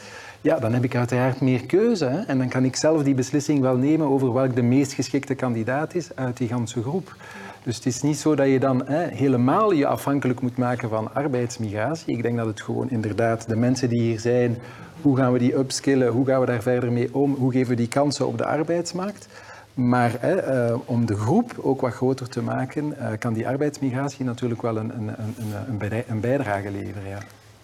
Ja, 0.43 0.59
dan 0.59 0.73
heb 0.73 0.85
ik 0.85 0.97
uiteraard 0.97 1.41
meer 1.41 1.67
keuze. 1.67 2.05
Hè? 2.05 2.21
En 2.21 2.39
dan 2.39 2.49
kan 2.49 2.65
ik 2.65 2.77
zelf 2.77 3.03
die 3.03 3.15
beslissing 3.15 3.61
wel 3.61 3.77
nemen 3.77 4.07
over 4.07 4.33
welk 4.33 4.55
de 4.55 4.63
meest 4.63 4.93
geschikte 4.93 5.35
kandidaat 5.35 5.95
is 5.95 6.09
uit 6.15 6.37
die 6.37 6.49
ganse 6.49 6.83
groep. 6.83 7.17
Dus 7.63 7.77
het 7.77 7.87
is 7.87 8.03
niet 8.03 8.19
zo 8.19 8.35
dat 8.35 8.49
je 8.49 8.61
dan 8.61 8.87
hè, 8.87 9.07
helemaal 9.07 9.73
je 9.73 9.87
afhankelijk 9.87 10.41
moet 10.41 10.57
maken 10.57 10.89
van 10.89 11.15
arbeidsmigratie. 11.15 12.17
Ik 12.17 12.23
denk 12.23 12.37
dat 12.37 12.47
het 12.47 12.61
gewoon 12.61 12.91
inderdaad 12.91 13.49
de 13.49 13.57
mensen 13.57 13.89
die 13.89 14.01
hier 14.01 14.21
zijn, 14.21 14.59
hoe 15.01 15.17
gaan 15.17 15.33
we 15.33 15.39
die 15.39 15.57
upskillen, 15.57 16.09
hoe 16.09 16.27
gaan 16.27 16.41
we 16.41 16.47
daar 16.47 16.63
verder 16.63 16.93
mee 16.93 17.15
om, 17.15 17.35
hoe 17.35 17.53
geven 17.53 17.69
we 17.69 17.77
die 17.77 17.89
kansen 17.89 18.27
op 18.27 18.39
de 18.39 18.47
arbeidsmarkt. 18.47 19.29
Maar 19.75 20.13
hè, 20.21 20.69
uh, 20.71 20.79
om 20.85 21.07
de 21.07 21.17
groep 21.17 21.59
ook 21.63 21.81
wat 21.81 21.93
groter 21.93 22.29
te 22.29 22.43
maken, 22.43 22.95
uh, 22.99 23.07
kan 23.19 23.33
die 23.33 23.49
arbeidsmigratie 23.49 24.25
natuurlijk 24.25 24.63
wel 24.63 24.77
een, 24.77 24.93
een, 24.97 25.09
een, 25.69 26.03
een 26.09 26.21
bijdrage 26.21 26.71
leveren. 26.71 27.09
Ja. 27.09 27.19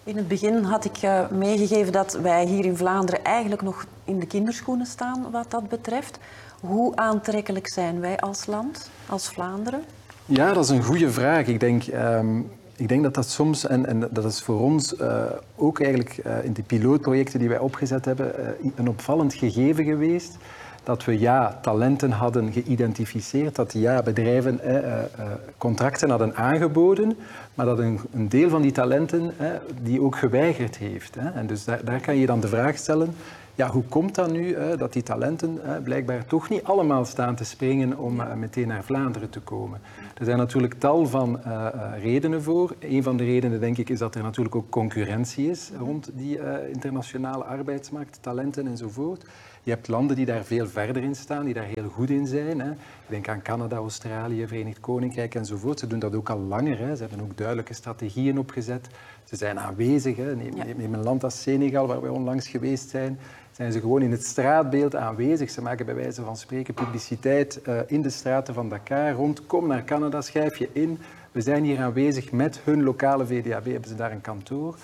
In 0.07 0.17
het 0.17 0.27
begin 0.27 0.63
had 0.63 0.85
ik 0.85 1.01
uh, 1.03 1.29
meegegeven 1.29 1.91
dat 1.91 2.13
wij 2.21 2.45
hier 2.45 2.65
in 2.65 2.77
Vlaanderen 2.77 3.23
eigenlijk 3.23 3.61
nog 3.61 3.85
in 4.03 4.19
de 4.19 4.25
kinderschoenen 4.25 4.85
staan 4.85 5.31
wat 5.31 5.51
dat 5.51 5.69
betreft. 5.69 6.19
Hoe 6.59 6.95
aantrekkelijk 6.95 7.67
zijn 7.67 7.99
wij 7.99 8.19
als 8.19 8.45
land, 8.45 8.89
als 9.05 9.29
Vlaanderen? 9.29 9.81
Ja, 10.25 10.53
dat 10.53 10.63
is 10.63 10.69
een 10.69 10.83
goede 10.83 11.11
vraag. 11.11 11.47
Ik 11.47 11.59
denk, 11.59 11.83
um, 11.87 12.51
ik 12.75 12.87
denk 12.87 13.03
dat 13.03 13.13
dat 13.13 13.29
soms, 13.29 13.67
en, 13.67 13.85
en 13.85 14.07
dat 14.11 14.25
is 14.25 14.41
voor 14.41 14.59
ons 14.59 14.93
uh, 14.93 15.23
ook 15.55 15.81
eigenlijk 15.81 16.19
uh, 16.25 16.43
in 16.43 16.53
de 16.53 16.63
pilootprojecten 16.63 17.39
die 17.39 17.49
wij 17.49 17.59
opgezet 17.59 18.05
hebben, 18.05 18.33
een 18.75 18.89
opvallend 18.89 19.33
gegeven 19.33 19.83
geweest. 19.83 20.37
Dat 20.83 21.05
we 21.05 21.19
ja, 21.19 21.59
talenten 21.61 22.11
hadden 22.11 22.51
geïdentificeerd, 22.51 23.55
dat 23.55 23.73
ja, 23.73 24.01
bedrijven 24.01 24.59
contracten 25.57 26.09
hadden 26.09 26.35
aangeboden, 26.35 27.17
maar 27.57 27.65
dat 27.65 27.79
een, 27.79 27.99
een 28.11 28.29
deel 28.29 28.49
van 28.49 28.61
die 28.61 28.71
talenten 28.71 29.33
die 29.81 30.01
ook 30.01 30.15
geweigerd 30.15 30.77
heeft. 30.77 31.15
Hè. 31.15 31.29
En 31.29 31.47
dus 31.47 31.65
daar, 31.65 31.85
daar 31.85 31.99
kan 31.99 32.17
je 32.17 32.25
dan 32.25 32.39
de 32.39 32.47
vraag 32.47 32.77
stellen, 32.77 33.13
ja, 33.57 33.69
hoe 33.69 33.83
komt 33.83 34.15
dat 34.15 34.31
nu 34.31 34.55
hè, 34.55 34.77
dat 34.77 34.93
die 34.93 35.03
talenten 35.03 35.59
hè, 35.61 35.81
blijkbaar 35.81 36.25
toch 36.25 36.49
niet 36.49 36.63
allemaal 36.63 37.05
staan 37.05 37.35
te 37.35 37.43
springen 37.43 37.97
om 37.97 38.19
uh, 38.19 38.33
meteen 38.33 38.67
naar 38.67 38.83
Vlaanderen 38.83 39.29
te 39.29 39.39
komen? 39.39 39.79
Er 40.17 40.25
zijn 40.25 40.37
natuurlijk 40.37 40.73
tal 40.73 41.05
van 41.05 41.39
uh, 41.47 41.67
redenen 42.01 42.43
voor. 42.43 42.75
Een 42.79 43.03
van 43.03 43.17
de 43.17 43.23
redenen, 43.23 43.59
denk 43.59 43.77
ik, 43.77 43.89
is 43.89 43.99
dat 43.99 44.15
er 44.15 44.23
natuurlijk 44.23 44.55
ook 44.55 44.69
concurrentie 44.69 45.49
is 45.49 45.71
rond 45.79 46.09
die 46.13 46.39
internationale 46.71 47.43
arbeidsmarkt, 47.43 48.17
talenten 48.21 48.67
enzovoort. 48.67 49.25
Je 49.67 49.73
hebt 49.73 49.87
landen 49.87 50.15
die 50.15 50.25
daar 50.25 50.43
veel 50.43 50.67
verder 50.67 51.03
in 51.03 51.15
staan, 51.15 51.45
die 51.45 51.53
daar 51.53 51.67
heel 51.73 51.89
goed 51.89 52.09
in 52.09 52.27
zijn. 52.27 52.59
Hè. 52.59 52.71
Ik 52.71 53.07
denk 53.07 53.29
aan 53.29 53.41
Canada, 53.41 53.75
Australië, 53.75 54.47
Verenigd 54.47 54.79
Koninkrijk 54.79 55.35
enzovoort. 55.35 55.79
Ze 55.79 55.87
doen 55.87 55.99
dat 55.99 56.15
ook 56.15 56.29
al 56.29 56.39
langer. 56.39 56.77
Hè. 56.77 56.95
Ze 56.95 57.01
hebben 57.01 57.21
ook 57.21 57.37
duidelijke 57.37 57.73
strategieën 57.73 58.39
opgezet. 58.39 58.87
Ze 59.23 59.35
zijn 59.35 59.59
aanwezig. 59.59 60.17
Hè. 60.17 60.35
Neem, 60.35 60.93
een 60.93 61.03
land 61.03 61.23
als 61.23 61.41
Senegal, 61.41 61.87
waar 61.87 62.01
we 62.01 62.11
onlangs 62.11 62.47
geweest 62.47 62.89
zijn 62.89 63.19
zijn 63.57 63.71
ze 63.71 63.79
gewoon 63.79 64.01
in 64.01 64.11
het 64.11 64.25
straatbeeld 64.25 64.95
aanwezig. 64.95 65.49
Ze 65.49 65.61
maken 65.61 65.85
bij 65.85 65.95
wijze 65.95 66.23
van 66.23 66.37
spreken 66.37 66.73
publiciteit 66.73 67.59
uh, 67.67 67.79
in 67.87 68.01
de 68.01 68.09
straten 68.09 68.53
van 68.53 68.69
Dakar 68.69 69.11
rond. 69.11 69.45
Kom 69.45 69.67
naar 69.67 69.83
Canada, 69.83 70.21
schrijf 70.21 70.57
je 70.57 70.69
in. 70.71 70.99
We 71.31 71.41
zijn 71.41 71.63
hier 71.63 71.79
aanwezig 71.79 72.31
met 72.31 72.59
hun 72.63 72.83
lokale 72.83 73.25
VDAB, 73.25 73.65
hebben 73.65 73.89
ze 73.89 73.95
daar 73.95 74.11
een 74.11 74.21
kantoor. 74.21 74.77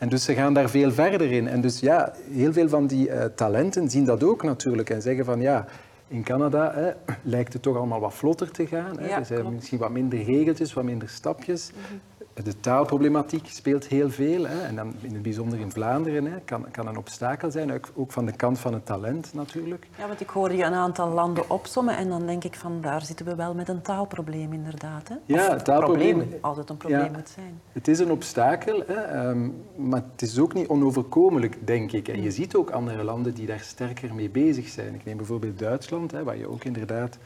En 0.00 0.08
dus 0.08 0.24
ze 0.24 0.34
gaan 0.34 0.54
daar 0.54 0.70
veel 0.70 0.92
verder 0.92 1.32
in. 1.32 1.48
En 1.48 1.60
dus 1.60 1.80
ja, 1.80 2.12
heel 2.30 2.52
veel 2.52 2.68
van 2.68 2.86
die 2.86 3.08
uh, 3.08 3.24
talenten 3.24 3.90
zien 3.90 4.04
dat 4.04 4.22
ook 4.22 4.42
natuurlijk 4.42 4.90
en 4.90 5.02
zeggen 5.02 5.24
van 5.24 5.40
ja, 5.40 5.66
in 6.08 6.22
Canada 6.22 6.72
hè, 6.74 6.90
lijkt 7.22 7.52
het 7.52 7.62
toch 7.62 7.76
allemaal 7.76 8.00
wat 8.00 8.14
vlotter 8.14 8.50
te 8.50 8.66
gaan. 8.66 8.98
Hè. 8.98 9.08
Ja, 9.08 9.18
er 9.18 9.24
zijn 9.24 9.54
misschien 9.54 9.78
wat 9.78 9.90
minder 9.90 10.22
regeltjes, 10.24 10.72
wat 10.72 10.84
minder 10.84 11.08
stapjes. 11.08 11.70
Mm 11.74 11.82
-hmm 11.88 12.09
de 12.34 12.60
taalproblematiek 12.60 13.48
speelt 13.48 13.86
heel 13.86 14.10
veel. 14.10 14.46
Hè. 14.46 14.60
En 14.60 14.76
dan 14.76 14.94
in 15.00 15.12
het 15.12 15.22
bijzonder 15.22 15.58
in 15.58 15.70
Vlaanderen 15.70 16.24
hè, 16.24 16.40
kan, 16.44 16.70
kan 16.70 16.86
een 16.86 16.96
obstakel 16.96 17.50
zijn, 17.50 17.72
ook, 17.94 18.12
van 18.12 18.26
de 18.26 18.32
kant 18.32 18.58
van 18.58 18.74
het 18.74 18.86
talent 18.86 19.34
natuurlijk. 19.34 19.86
Ja, 19.98 20.06
want 20.06 20.20
ik 20.20 20.28
hoorde 20.28 20.56
je 20.56 20.64
een 20.64 20.74
aantal 20.74 21.08
landen 21.08 21.50
opsommen 21.50 21.96
en 21.96 22.08
dan 22.08 22.26
denk 22.26 22.44
ik 22.44 22.54
van 22.54 22.80
daar 22.80 23.02
zitten 23.02 23.26
we 23.26 23.34
wel 23.34 23.54
met 23.54 23.68
een 23.68 23.82
taalprobleem 23.82 24.52
inderdaad. 24.52 25.08
Hè? 25.08 25.14
Ja, 25.24 25.50
het 25.50 25.64
taalprobleem, 25.64 26.18
probleem, 26.18 26.56
het 26.58 26.70
een 26.70 26.76
probleem 26.76 27.04
ja, 27.04 27.10
moet 27.10 27.28
zijn. 27.28 27.60
Het 27.72 27.88
is 27.88 27.98
een 27.98 28.10
obstakel, 28.10 28.82
hè, 28.86 29.28
um, 29.28 29.64
maar 29.76 30.02
het 30.12 30.22
is 30.22 30.38
ook 30.38 30.54
niet 30.54 30.68
onoverkomelijk, 30.68 31.66
denk 31.66 31.92
ik. 31.92 32.08
En 32.08 32.22
je 32.22 32.30
ziet 32.30 32.54
ook 32.54 32.70
andere 32.70 33.04
landen 33.04 33.34
die 33.34 33.46
daar 33.46 33.60
sterker 33.60 34.14
mee 34.14 34.30
bezig 34.30 34.68
zijn. 34.68 34.94
Ik 34.94 35.04
neem 35.04 35.16
bijvoorbeeld 35.16 35.58
Duitsland, 35.58 36.10
hè, 36.10 36.24
waar 36.24 36.36
je 36.36 36.48
ook 36.48 36.64
inderdaad 36.64 37.18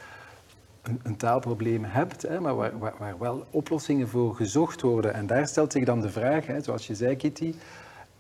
een, 0.89 1.01
een 1.03 1.17
taalprobleem 1.17 1.85
hebt, 1.85 2.23
hè, 2.23 2.41
maar 2.41 2.57
waar, 2.57 2.79
waar, 2.79 2.95
waar, 2.99 3.19
wel 3.19 3.47
oplossingen 3.51 4.09
voor 4.09 4.35
gezocht 4.35 4.81
worden. 4.81 5.15
En 5.15 5.27
daar 5.27 5.47
stelt 5.47 5.73
zich 5.73 5.85
dan 5.85 6.01
de 6.01 6.11
vraag, 6.11 6.47
hè, 6.47 6.61
zoals 6.61 6.87
je 6.87 6.95
zei 6.95 7.17
Kitty, 7.17 7.55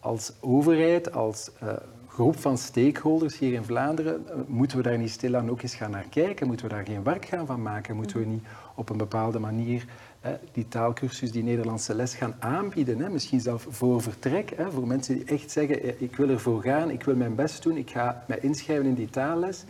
als 0.00 0.33
overheid, 0.40 1.12
als 1.12 1.50
uh, 1.62 1.72
groep 2.09 2.38
van 2.38 2.59
stakeholders 2.59 3.38
hier 3.38 3.53
in 3.53 3.64
Vlaanderen, 3.64 4.24
uh, 4.27 4.35
moeten 4.46 4.77
we 4.77 4.83
daar 4.83 4.98
niet 4.98 5.11
stilaan 5.11 5.50
ook 5.50 5.62
eens 5.62 5.74
gaan 5.74 5.90
naar 5.90 6.07
kijken? 6.11 6.46
Moeten 6.46 6.68
we 6.68 6.74
daar 6.74 6.85
geen 6.87 7.03
werk 7.03 7.24
gaan 7.24 7.46
van 7.46 7.62
maken? 7.62 7.96
Moeten 7.96 8.18
we 8.18 8.24
niet 8.24 8.44
op 8.74 8.88
een 8.88 8.96
bepaalde 8.96 9.38
manier 9.38 9.85
hè, 10.20 10.35
die 10.53 10.68
taalkursus, 10.68 11.33
die 11.33 11.42
Nederlandse 11.42 11.94
les 11.94 12.14
gaan 12.14 12.35
aanbieden? 12.38 12.98
Hè? 12.98 13.09
Misschien 13.09 13.40
zelfs 13.40 13.64
voor 13.68 14.03
vertrek, 14.03 14.53
hè, 14.57 14.70
voor 14.70 14.87
mensen 14.87 15.14
die 15.14 15.24
echt 15.24 15.50
zeggen, 15.50 15.83
eh, 15.83 16.00
ik 16.00 16.16
wil 16.16 16.29
ervoor 16.29 16.62
gaan, 16.62 16.90
ik 16.90 17.03
wil 17.03 17.16
mijn 17.16 17.35
best 17.35 17.62
doen, 17.62 17.77
ik 17.77 17.90
ga 17.90 18.24
mij 18.27 18.38
inschrijven 18.40 18.87
in 18.87 18.94
die 18.94 19.11
taalles. 19.11 19.64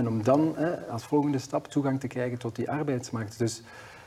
En 0.00 0.08
om 0.08 0.22
dan 0.22 0.56
als 0.90 1.04
volgende 1.04 1.38
stap 1.38 1.66
toegang 1.66 2.00
te 2.00 2.06
krijgen 2.06 2.38
tot 2.38 2.56
die 2.56 2.70
arbeidsmarkt. 2.70 3.38
Dus 3.38 3.62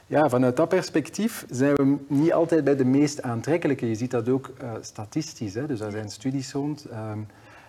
ja, 0.07 0.29
vanuit 0.29 0.55
dat 0.55 0.69
perspectief 0.69 1.45
zijn 1.49 1.75
we 1.75 1.97
niet 2.07 2.33
altijd 2.33 2.63
bij 2.63 2.75
de 2.75 2.85
meest 2.85 3.21
aantrekkelijke. 3.21 3.87
Je 3.87 3.95
ziet 3.95 4.11
dat 4.11 4.29
ook 4.29 4.51
uh, 4.61 4.71
statistisch, 4.81 5.53
hè? 5.53 5.65
dus 5.67 5.79
daar 5.79 5.91
zijn 5.91 6.09
studies 6.09 6.51
rond. 6.51 6.85
Um, 6.91 7.27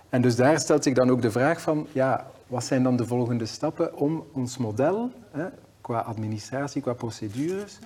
en 0.09 0.23
dus 0.23 0.37
daar 0.37 0.61
stelt 0.61 0.83
zich 0.83 0.95
dan 0.95 1.11
ook 1.11 1.23
de 1.23 1.31
vraag 1.31 1.61
van, 1.61 1.87
ja, 1.93 2.27
wat 2.47 2.65
zijn 2.65 2.83
dan 2.83 2.97
de 2.97 3.07
volgende 3.07 3.47
stappen 3.47 3.97
om 3.97 4.25
ons 4.33 4.57
model, 4.57 5.11
hè, 5.31 5.47
qua 5.81 5.99
administratie, 5.99 6.83
qua 6.83 6.93
procedures, 6.93 7.79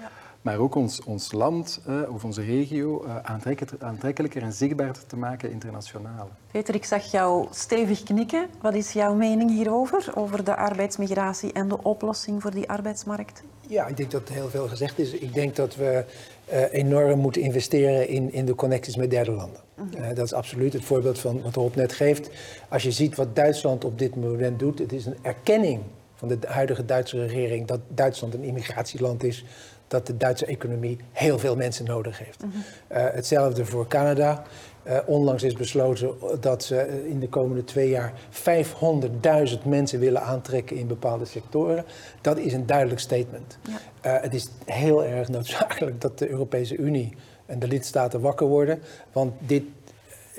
maar 0.48 0.58
ook 0.58 0.74
ons, 0.74 1.00
ons 1.04 1.32
land 1.32 1.80
uh, 1.88 2.14
of 2.14 2.24
onze 2.24 2.42
regio 2.42 3.04
uh, 3.04 3.16
aantrekkelijker, 3.22 3.86
aantrekkelijker 3.86 4.42
en 4.42 4.52
zichtbaarder 4.52 5.06
te 5.06 5.16
maken 5.16 5.50
internationaal. 5.50 6.28
Peter, 6.50 6.74
ik 6.74 6.84
zag 6.84 7.10
jou 7.10 7.46
stevig 7.50 8.02
knikken. 8.02 8.46
Wat 8.60 8.74
is 8.74 8.92
jouw 8.92 9.14
mening 9.14 9.50
hierover, 9.50 10.12
over 10.14 10.44
de 10.44 10.56
arbeidsmigratie 10.56 11.52
en 11.52 11.68
de 11.68 11.82
oplossing 11.82 12.42
voor 12.42 12.50
die 12.50 12.68
arbeidsmarkt? 12.68 13.42
Ja, 13.66 13.86
ik 13.86 13.96
denk 13.96 14.10
dat 14.10 14.28
heel 14.28 14.48
veel 14.48 14.68
gezegd 14.68 14.98
is. 14.98 15.12
Ik 15.12 15.34
denk 15.34 15.56
dat 15.56 15.76
we 15.76 16.04
uh, 16.52 16.72
enorm 16.72 17.18
moeten 17.18 17.42
investeren 17.42 18.08
in, 18.08 18.32
in 18.32 18.46
de 18.46 18.54
connecties 18.54 18.96
met 18.96 19.10
derde 19.10 19.32
landen. 19.32 19.60
Uh, 19.76 20.08
dat 20.08 20.24
is 20.24 20.32
absoluut 20.32 20.72
het 20.72 20.84
voorbeeld 20.84 21.18
van 21.18 21.42
wat 21.42 21.54
Rob 21.54 21.74
net 21.74 21.92
geeft. 21.92 22.30
Als 22.68 22.82
je 22.82 22.92
ziet 22.92 23.16
wat 23.16 23.36
Duitsland 23.36 23.84
op 23.84 23.98
dit 23.98 24.16
moment 24.16 24.58
doet, 24.58 24.78
het 24.78 24.92
is 24.92 25.06
een 25.06 25.18
erkenning 25.22 25.80
van 26.14 26.28
de 26.28 26.38
huidige 26.46 26.84
Duitse 26.84 27.26
regering 27.26 27.66
dat 27.66 27.80
Duitsland 27.88 28.34
een 28.34 28.42
immigratieland 28.42 29.24
is 29.24 29.44
dat 29.88 30.06
de 30.06 30.16
Duitse 30.16 30.46
economie 30.46 30.98
heel 31.12 31.38
veel 31.38 31.56
mensen 31.56 31.84
nodig 31.84 32.18
heeft. 32.18 32.42
Mm 32.44 32.50
-hmm. 32.50 32.62
uh, 32.96 33.04
hetzelfde 33.12 33.64
voor 33.64 33.86
Canada. 33.86 34.42
Uh, 34.86 34.98
onlangs 35.06 35.42
is 35.42 35.54
besloten 35.54 36.14
dat 36.40 36.64
ze 36.64 37.06
in 37.08 37.20
de 37.20 37.28
komende 37.28 37.64
twee 37.64 37.88
jaar 37.88 38.12
500.000 38.30 39.62
mensen 39.64 40.00
willen 40.00 40.22
aantrekken 40.22 40.76
in 40.76 40.86
bepaalde 40.86 41.24
sectoren. 41.24 41.84
Dat 42.20 42.38
is 42.38 42.52
een 42.52 42.66
duidelijk 42.66 43.00
statement. 43.00 43.58
Ja. 43.62 44.16
Uh, 44.16 44.22
het 44.22 44.34
is 44.34 44.48
heel 44.64 45.04
erg 45.04 45.28
noodzakelijk 45.28 46.00
dat 46.00 46.18
de 46.18 46.28
Europese 46.28 46.76
Unie 46.76 47.16
en 47.46 47.58
de 47.58 47.68
lidstaten 47.68 48.20
wakker 48.20 48.46
worden. 48.46 48.82
Want 49.12 49.32
dit 49.38 49.62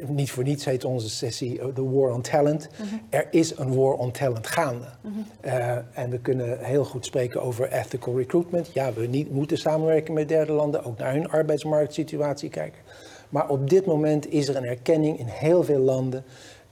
niet 0.07 0.31
voor 0.31 0.43
niets 0.43 0.65
heet 0.65 0.85
onze 0.85 1.09
sessie 1.09 1.57
The 1.57 1.71
eh, 1.75 1.91
War 1.91 2.13
on 2.13 2.21
Talent. 2.21 2.69
Mm 2.77 2.89
-hmm. 2.89 3.01
Er 3.09 3.27
is 3.31 3.57
een 3.57 3.75
war 3.75 3.93
on 3.93 4.11
talent 4.11 4.47
gaande. 4.47 4.85
Mm 5.01 5.13
-hmm. 5.13 5.25
uh, 5.45 5.75
en 5.93 6.09
we 6.09 6.19
kunnen 6.19 6.59
heel 6.59 6.85
goed 6.85 7.05
spreken 7.05 7.41
over 7.41 7.71
ethical 7.71 8.17
recruitment. 8.17 8.73
Ja, 8.73 8.93
we 8.93 9.07
niet, 9.07 9.31
moeten 9.31 9.57
samenwerken 9.57 10.13
met 10.13 10.27
derde 10.27 10.51
landen, 10.51 10.83
ook 10.83 10.97
naar 10.97 11.13
hun 11.13 11.29
arbeidsmarktsituatie 11.29 12.49
kijken. 12.49 12.81
Maar 13.29 13.49
op 13.49 13.69
dit 13.69 13.85
moment 13.85 14.31
is 14.31 14.47
er 14.47 14.55
een 14.55 14.65
erkenning 14.65 15.19
in 15.19 15.27
heel 15.27 15.63
veel 15.63 15.79
landen 15.79 16.23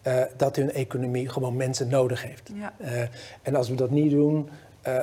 uh, 0.08 0.22
dat 0.38 0.56
hun 0.56 0.72
economie 0.72 1.30
gewoon 1.30 1.56
mensen 1.56 1.88
nodig 1.88 2.24
heeft. 2.24 2.52
Ja. 2.54 2.74
En 3.42 3.56
als 3.56 3.70
we 3.70 3.76
dat 3.76 3.90
niet 3.90 4.12
doen, 4.12 4.50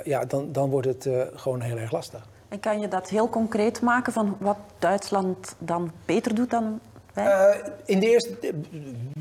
ja, 0.05 0.25
dan, 0.25 0.53
dan 0.53 0.71
wordt 0.71 0.87
het 0.87 1.09
gewoon 1.35 1.61
heel 1.61 1.77
erg 1.77 1.93
lastig. 1.93 2.29
En 2.49 2.61
kan 2.61 2.81
je 2.81 2.89
dat 2.89 3.09
heel 3.09 3.29
concreet 3.29 3.81
maken 3.81 4.13
van 4.13 4.37
wat 4.39 4.57
Duitsland 4.79 5.55
dan 5.59 5.91
beter 6.05 6.35
doet 6.35 6.51
dan 6.51 6.81
uh, 7.19 7.55
in 7.85 8.01
de 8.01 8.11
eerste, 8.11 8.31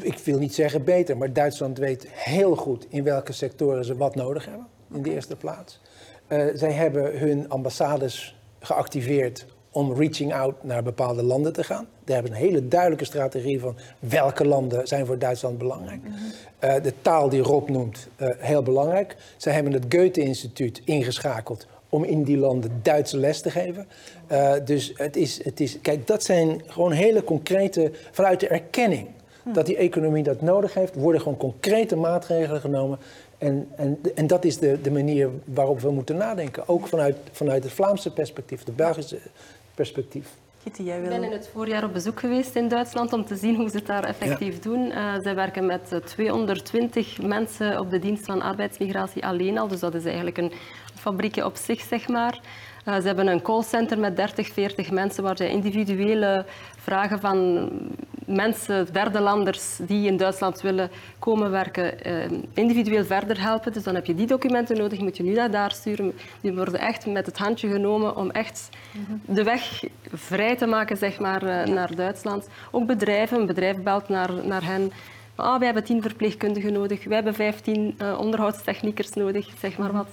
ik 0.01 0.17
wil 0.17 0.37
niet 0.37 0.53
zeggen 0.53 0.83
beter, 0.83 1.17
maar 1.17 1.33
Duitsland 1.33 1.77
weet 1.77 2.07
heel 2.09 2.55
goed 2.55 2.85
in 2.89 3.03
welke 3.03 3.33
sectoren 3.33 3.85
ze 3.85 3.97
wat 3.97 4.15
nodig 4.15 4.45
hebben. 4.45 4.67
In 4.93 5.01
de 5.01 5.13
eerste 5.13 5.35
plaats. 5.35 5.79
Uh, 6.27 6.45
zij 6.53 6.71
hebben 6.71 7.19
hun 7.19 7.49
ambassades 7.49 8.35
geactiveerd 8.59 9.45
om 9.71 9.93
reaching 9.93 10.33
out 10.33 10.63
naar 10.63 10.83
bepaalde 10.83 11.23
landen 11.23 11.53
te 11.53 11.63
gaan. 11.63 11.87
Ze 12.05 12.13
hebben 12.13 12.31
een 12.31 12.37
hele 12.37 12.67
duidelijke 12.67 13.05
strategie 13.05 13.59
van 13.59 13.75
welke 13.99 14.45
landen 14.45 14.87
zijn 14.87 15.05
voor 15.05 15.17
Duitsland 15.17 15.57
belangrijk. 15.57 16.01
Mm 16.03 16.13
-hmm. 16.13 16.69
uh, 16.69 16.83
de 16.83 16.93
taal 17.01 17.29
die 17.29 17.41
Rob 17.41 17.69
noemt, 17.69 18.07
heel 18.37 18.63
belangrijk. 18.63 19.15
Zij 19.37 19.53
hebben 19.53 19.73
het 19.73 19.85
Goethe-instituut 19.89 20.81
ingeschakeld 20.85 21.67
om 21.93 22.03
in 22.03 22.23
die 22.23 22.37
landen 22.37 22.79
Duitse 22.81 23.17
les 23.17 23.41
te 23.41 23.51
geven. 23.51 23.87
Uh, 24.31 24.53
dus 24.65 24.93
het 24.95 25.15
is, 25.15 25.43
het 25.43 25.59
is, 25.59 25.81
kijk, 25.81 26.07
dat 26.07 26.23
zijn 26.23 26.61
gewoon 26.67 26.91
hele 26.91 27.23
concrete, 27.23 27.91
vanuit 28.11 28.39
de 28.39 28.47
erkenning 28.47 29.07
hm. 29.43 29.53
dat 29.53 29.65
die 29.65 29.75
economie 29.75 30.23
dat 30.23 30.41
nodig 30.41 30.73
heeft, 30.73 30.95
worden 30.95 31.21
gewoon 31.21 31.37
concrete 31.37 31.95
maatregelen 31.95 32.61
genomen. 32.61 32.99
En, 33.37 33.67
en, 33.75 33.99
en 34.15 34.27
dat 34.27 34.45
is 34.45 34.57
de, 34.57 34.81
de 34.81 34.91
manier 34.91 35.29
waarop 35.45 35.79
we 35.79 35.91
moeten 35.91 36.17
nadenken. 36.17 36.67
Ook 36.67 36.87
vanuit, 36.87 37.17
vanuit 37.31 37.63
het 37.63 37.73
Vlaamse 37.73 38.13
perspectief, 38.13 38.65
het 38.65 38.75
Belgische 38.75 39.19
perspectief. 39.75 40.27
Kitty, 40.63 40.83
jij 40.83 41.01
wil... 41.01 41.11
Ik 41.11 41.19
ben 41.19 41.23
in 41.23 41.31
het 41.31 41.49
voorjaar 41.53 41.83
op 41.83 41.93
bezoek 41.93 42.19
geweest 42.19 42.55
in 42.55 42.67
Duitsland 42.67 43.13
om 43.13 43.25
te 43.25 43.35
zien 43.35 43.55
hoe 43.55 43.69
ze 43.69 43.77
het 43.77 43.85
daar 43.85 44.03
effectief 44.03 44.55
ja. 44.55 44.61
doen. 44.61 44.85
Uh, 44.85 45.13
zij 45.21 45.35
werken 45.35 45.65
met 45.65 46.01
220 46.05 47.21
mensen 47.21 47.79
op 47.79 47.89
de 47.89 47.99
dienst 47.99 48.25
van 48.25 48.41
arbeidsmigratie 48.41 49.25
alleen 49.25 49.57
al. 49.57 49.67
Dus 49.67 49.79
dat 49.79 49.93
is 49.93 50.05
eigenlijk 50.05 50.37
een 50.37 50.51
fabriekje 51.03 51.45
op 51.45 51.55
zich, 51.55 51.81
zeg 51.81 52.07
maar. 52.07 52.39
Uh, 52.87 52.95
ze 52.95 53.01
hebben 53.01 53.27
een 53.27 53.41
callcenter 53.41 53.99
met 53.99 54.15
30, 54.15 54.47
40 54.47 54.91
mensen 54.91 55.23
waar 55.23 55.37
ze 55.37 55.49
individuele 55.49 56.45
vragen 56.77 57.19
van 57.19 57.69
mensen, 58.25 58.87
derde 58.93 59.19
landers 59.19 59.77
die 59.81 60.07
in 60.07 60.17
Duitsland 60.17 60.61
willen 60.61 60.89
komen 61.19 61.51
werken, 61.51 62.03
eh, 62.03 62.15
individueel 62.53 63.05
verder 63.05 63.41
helpen. 63.41 63.73
Dus 63.73 63.83
dan 63.83 63.95
heb 63.95 64.05
je 64.05 64.15
die 64.15 64.27
documenten 64.27 64.77
nodig, 64.77 64.99
moet 64.99 65.17
je 65.17 65.23
nu 65.23 65.33
naar 65.33 65.51
daar 65.51 65.71
sturen. 65.71 66.13
Die 66.41 66.53
worden 66.53 66.79
echt 66.79 67.05
met 67.05 67.25
het 67.25 67.37
handje 67.37 67.69
genomen 67.69 68.15
om 68.15 68.31
echt 68.31 68.69
de 69.25 69.43
weg 69.43 69.83
vrij 70.13 70.55
te 70.55 70.65
maken 70.65 70.97
zeg 70.97 71.19
maar, 71.19 71.43
eh, 71.43 71.73
naar 71.73 71.95
Duitsland. 71.95 72.47
Ook 72.71 72.85
bedrijven, 72.85 73.39
een 73.39 73.45
bedrijf 73.45 73.77
belt 73.77 74.09
naar, 74.09 74.31
naar 74.45 74.63
hen. 74.65 74.91
Ah, 75.35 75.57
wij 75.57 75.65
hebben 75.65 75.83
tien 75.83 76.01
verpleegkundigen 76.01 76.73
nodig, 76.73 77.03
wij 77.03 77.15
hebben 77.15 77.33
vijftien 77.33 77.97
onderhoudstechniekers 78.17 79.13
nodig, 79.13 79.49
zeg 79.59 79.77
maar 79.77 79.91
wat. 79.91 80.07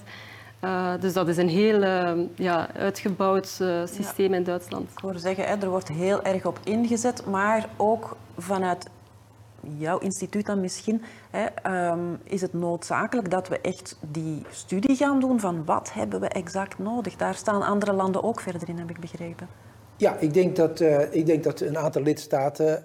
Uh, 0.63 0.93
dus 0.99 1.13
dat 1.13 1.27
is 1.27 1.37
een 1.37 1.49
heel 1.49 1.81
uh, 1.81 2.11
ja, 2.35 2.73
uitgebouwd 2.73 3.57
uh, 3.61 3.81
systeem 3.85 4.31
ja. 4.31 4.37
in 4.37 4.43
Duitsland. 4.43 4.91
Ik 4.91 4.97
hoor 4.99 5.17
zeggen, 5.17 5.45
hè, 5.45 5.55
er 5.55 5.69
wordt 5.69 5.87
heel 5.87 6.23
erg 6.23 6.45
op 6.45 6.59
ingezet, 6.63 7.25
maar 7.25 7.69
ook 7.77 8.17
vanuit 8.37 8.89
jouw 9.77 9.97
instituut 9.97 10.45
dan 10.45 10.61
misschien, 10.61 11.01
hè, 11.29 11.45
um, 11.91 12.17
is 12.23 12.41
het 12.41 12.53
noodzakelijk 12.53 13.31
dat 13.31 13.47
we 13.47 13.59
echt 13.59 13.97
die 14.11 14.41
studie 14.49 14.95
gaan 14.95 15.19
doen 15.19 15.39
van 15.39 15.65
wat 15.65 15.93
hebben 15.93 16.19
we 16.19 16.27
exact 16.27 16.79
nodig. 16.79 17.15
Daar 17.15 17.35
staan 17.35 17.61
andere 17.61 17.93
landen 17.93 18.23
ook 18.23 18.39
verder 18.39 18.69
in, 18.69 18.77
heb 18.77 18.89
ik 18.89 18.99
begrepen. 18.99 19.47
Ja, 19.97 20.15
ik 20.15 20.33
denk 20.33 20.55
dat, 20.55 20.79
ik 21.11 21.25
denk 21.25 21.43
dat 21.43 21.59
een 21.59 21.77
aantal 21.77 22.01
lidstaten 22.01 22.83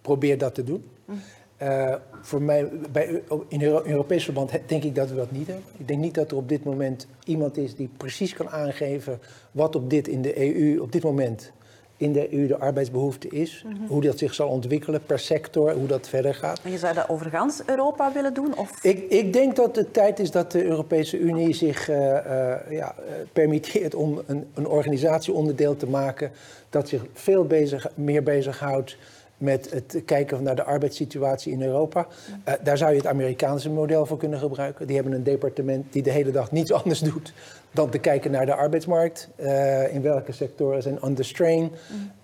probeert 0.00 0.40
dat 0.40 0.54
te 0.54 0.64
doen. 0.64 0.90
Mm. 1.04 1.20
Uh, 1.64 1.94
voor 2.20 2.42
mij, 2.42 2.68
bij, 2.92 3.22
in 3.48 3.62
Europees 3.62 4.24
verband 4.24 4.50
denk 4.66 4.84
ik 4.84 4.94
dat 4.94 5.08
we 5.08 5.16
dat 5.16 5.30
niet 5.30 5.46
hebben. 5.46 5.64
Ik 5.78 5.88
denk 5.88 6.00
niet 6.00 6.14
dat 6.14 6.30
er 6.30 6.36
op 6.36 6.48
dit 6.48 6.64
moment 6.64 7.06
iemand 7.24 7.56
is 7.56 7.74
die 7.74 7.90
precies 7.96 8.34
kan 8.34 8.48
aangeven 8.48 9.18
wat 9.50 9.76
op 9.76 9.90
dit 9.90 10.08
in 10.08 10.22
de 10.22 10.58
EU 10.58 10.80
op 10.80 10.92
dit 10.92 11.02
moment 11.02 11.52
in 11.96 12.12
de 12.12 12.34
EU 12.34 12.46
de 12.46 12.58
arbeidsbehoefte 12.58 13.28
is, 13.28 13.64
mm 13.66 13.76
-hmm. 13.76 13.86
hoe 13.86 14.00
dat 14.02 14.18
zich 14.18 14.34
zal 14.34 14.48
ontwikkelen 14.48 15.04
per 15.06 15.18
sector, 15.18 15.72
hoe 15.72 15.86
dat 15.86 16.08
verder 16.08 16.34
gaat. 16.34 16.60
En 16.62 16.70
je 16.70 16.78
zou 16.78 16.94
dat 16.94 17.08
over 17.08 17.30
gans 17.30 17.62
Europa 17.66 18.12
willen 18.12 18.34
doen? 18.34 18.58
Of? 18.58 18.84
Ik, 18.84 19.10
ik 19.10 19.32
denk 19.32 19.56
dat 19.56 19.76
het 19.76 19.92
tijd 19.92 20.18
is 20.18 20.30
dat 20.30 20.52
de 20.52 20.64
Europese 20.64 21.18
Unie 21.18 21.54
zich 21.54 21.90
uh, 21.90 21.96
uh, 21.96 22.54
ja, 22.70 22.94
permitteert 23.32 23.94
om 23.94 24.22
een, 24.26 24.46
een 24.54 24.66
organisatieonderdeel 24.66 25.76
te 25.76 25.86
maken 25.86 26.30
dat 26.70 26.88
zich 26.88 27.04
veel 27.12 27.44
bezig, 27.44 27.88
meer 27.94 28.22
bezighoudt 28.22 28.96
met 29.44 29.70
het 29.70 30.02
kijken 30.04 30.42
naar 30.42 30.56
de 30.56 30.64
arbeidssituatie 30.64 31.52
in 31.52 31.62
Europa. 31.62 32.06
Uh, 32.48 32.54
daar 32.62 32.78
zou 32.78 32.90
je 32.90 32.96
het 32.96 33.06
Amerikaanse 33.06 33.70
model 33.70 34.06
voor 34.06 34.16
kunnen 34.16 34.38
gebruiken. 34.38 34.86
Die 34.86 34.94
hebben 34.96 35.14
een 35.14 35.22
departement 35.22 35.92
die 35.92 36.02
de 36.02 36.10
hele 36.10 36.30
dag 36.30 36.52
niets 36.52 36.72
anders 36.82 37.00
doet 37.00 37.32
dan 37.70 37.90
te 37.90 37.98
kijken 37.98 38.30
naar 38.30 38.46
de 38.46 38.54
arbeidsmarkt. 38.54 39.28
Uh, 39.36 39.94
in 39.94 40.02
welke 40.02 40.32
sectoren 40.32 40.82
zijn 40.82 40.98
under 41.04 41.24
strain. 41.24 41.70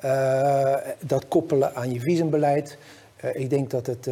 Uh, 0.04 0.76
dat 1.00 1.28
koppelen 1.28 1.74
aan 1.74 1.92
je 1.92 2.00
visumbeleid. 2.00 2.78
ik 3.32 3.50
denk 3.50 3.70
dat 3.70 3.86
het. 3.86 4.04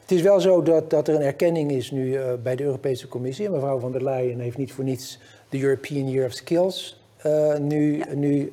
het 0.00 0.10
is 0.10 0.22
wel 0.22 0.40
zo 0.40 0.62
dat, 0.62 0.90
dat 0.90 1.08
er 1.08 1.14
een 1.14 1.22
erkenning 1.22 1.70
is 1.70 1.90
nu 1.90 2.18
bij 2.42 2.56
de 2.56 2.62
Europese 2.62 3.08
Commissie. 3.08 3.50
Mevrouw 3.50 3.78
van 3.78 3.92
der 3.92 4.04
Leyen 4.04 4.40
heeft 4.40 4.56
niet 4.56 4.72
voor 4.72 4.84
niets 4.84 5.18
de 5.48 5.60
European 5.60 6.10
Year 6.10 6.26
of 6.26 6.32
Skills 6.32 7.00
nu, 7.60 7.96
ja. 7.96 8.04
nu 8.14 8.52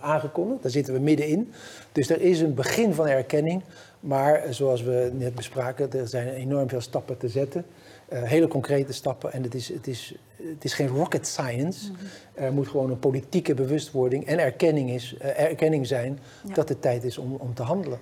aangekondigd. 0.00 0.62
Daar 0.62 0.70
zitten 0.70 0.94
we 0.94 1.00
middenin. 1.00 1.52
Dus 1.96 2.10
er 2.10 2.20
is 2.20 2.40
een 2.40 2.54
begin 2.54 2.94
van 2.94 3.06
erkenning. 3.06 3.62
Maar 4.00 4.42
zoals 4.50 4.82
we 4.82 5.10
net 5.14 5.34
bespraken, 5.34 5.92
er 5.92 6.08
zijn 6.08 6.28
enorm 6.28 6.68
veel 6.68 6.80
stappen 6.80 7.18
te 7.18 7.28
zetten. 7.28 7.66
Uh, 8.12 8.22
hele 8.22 8.48
concrete 8.48 8.92
stappen. 8.92 9.32
En 9.32 9.42
het 9.42 9.54
is, 9.54 9.68
het, 9.68 9.86
is, 9.86 10.14
het 10.36 10.64
is 10.64 10.74
geen 10.74 10.88
rocket 10.88 11.26
science. 11.26 11.90
Mm 11.90 11.96
-hmm. 11.96 12.44
Er 12.44 12.52
moet 12.52 12.68
gewoon 12.68 12.90
een 12.90 12.98
politieke 12.98 13.54
bewustwording 13.54 14.26
en 14.26 14.38
erkenning, 14.38 14.90
is, 14.90 15.14
uh, 15.14 15.40
erkenning 15.40 15.86
zijn 15.86 16.18
ja. 16.46 16.54
dat 16.54 16.68
het 16.68 16.82
tijd 16.82 17.04
is 17.04 17.18
om, 17.18 17.34
om 17.34 17.54
te 17.54 17.62
handelen. 17.62 17.98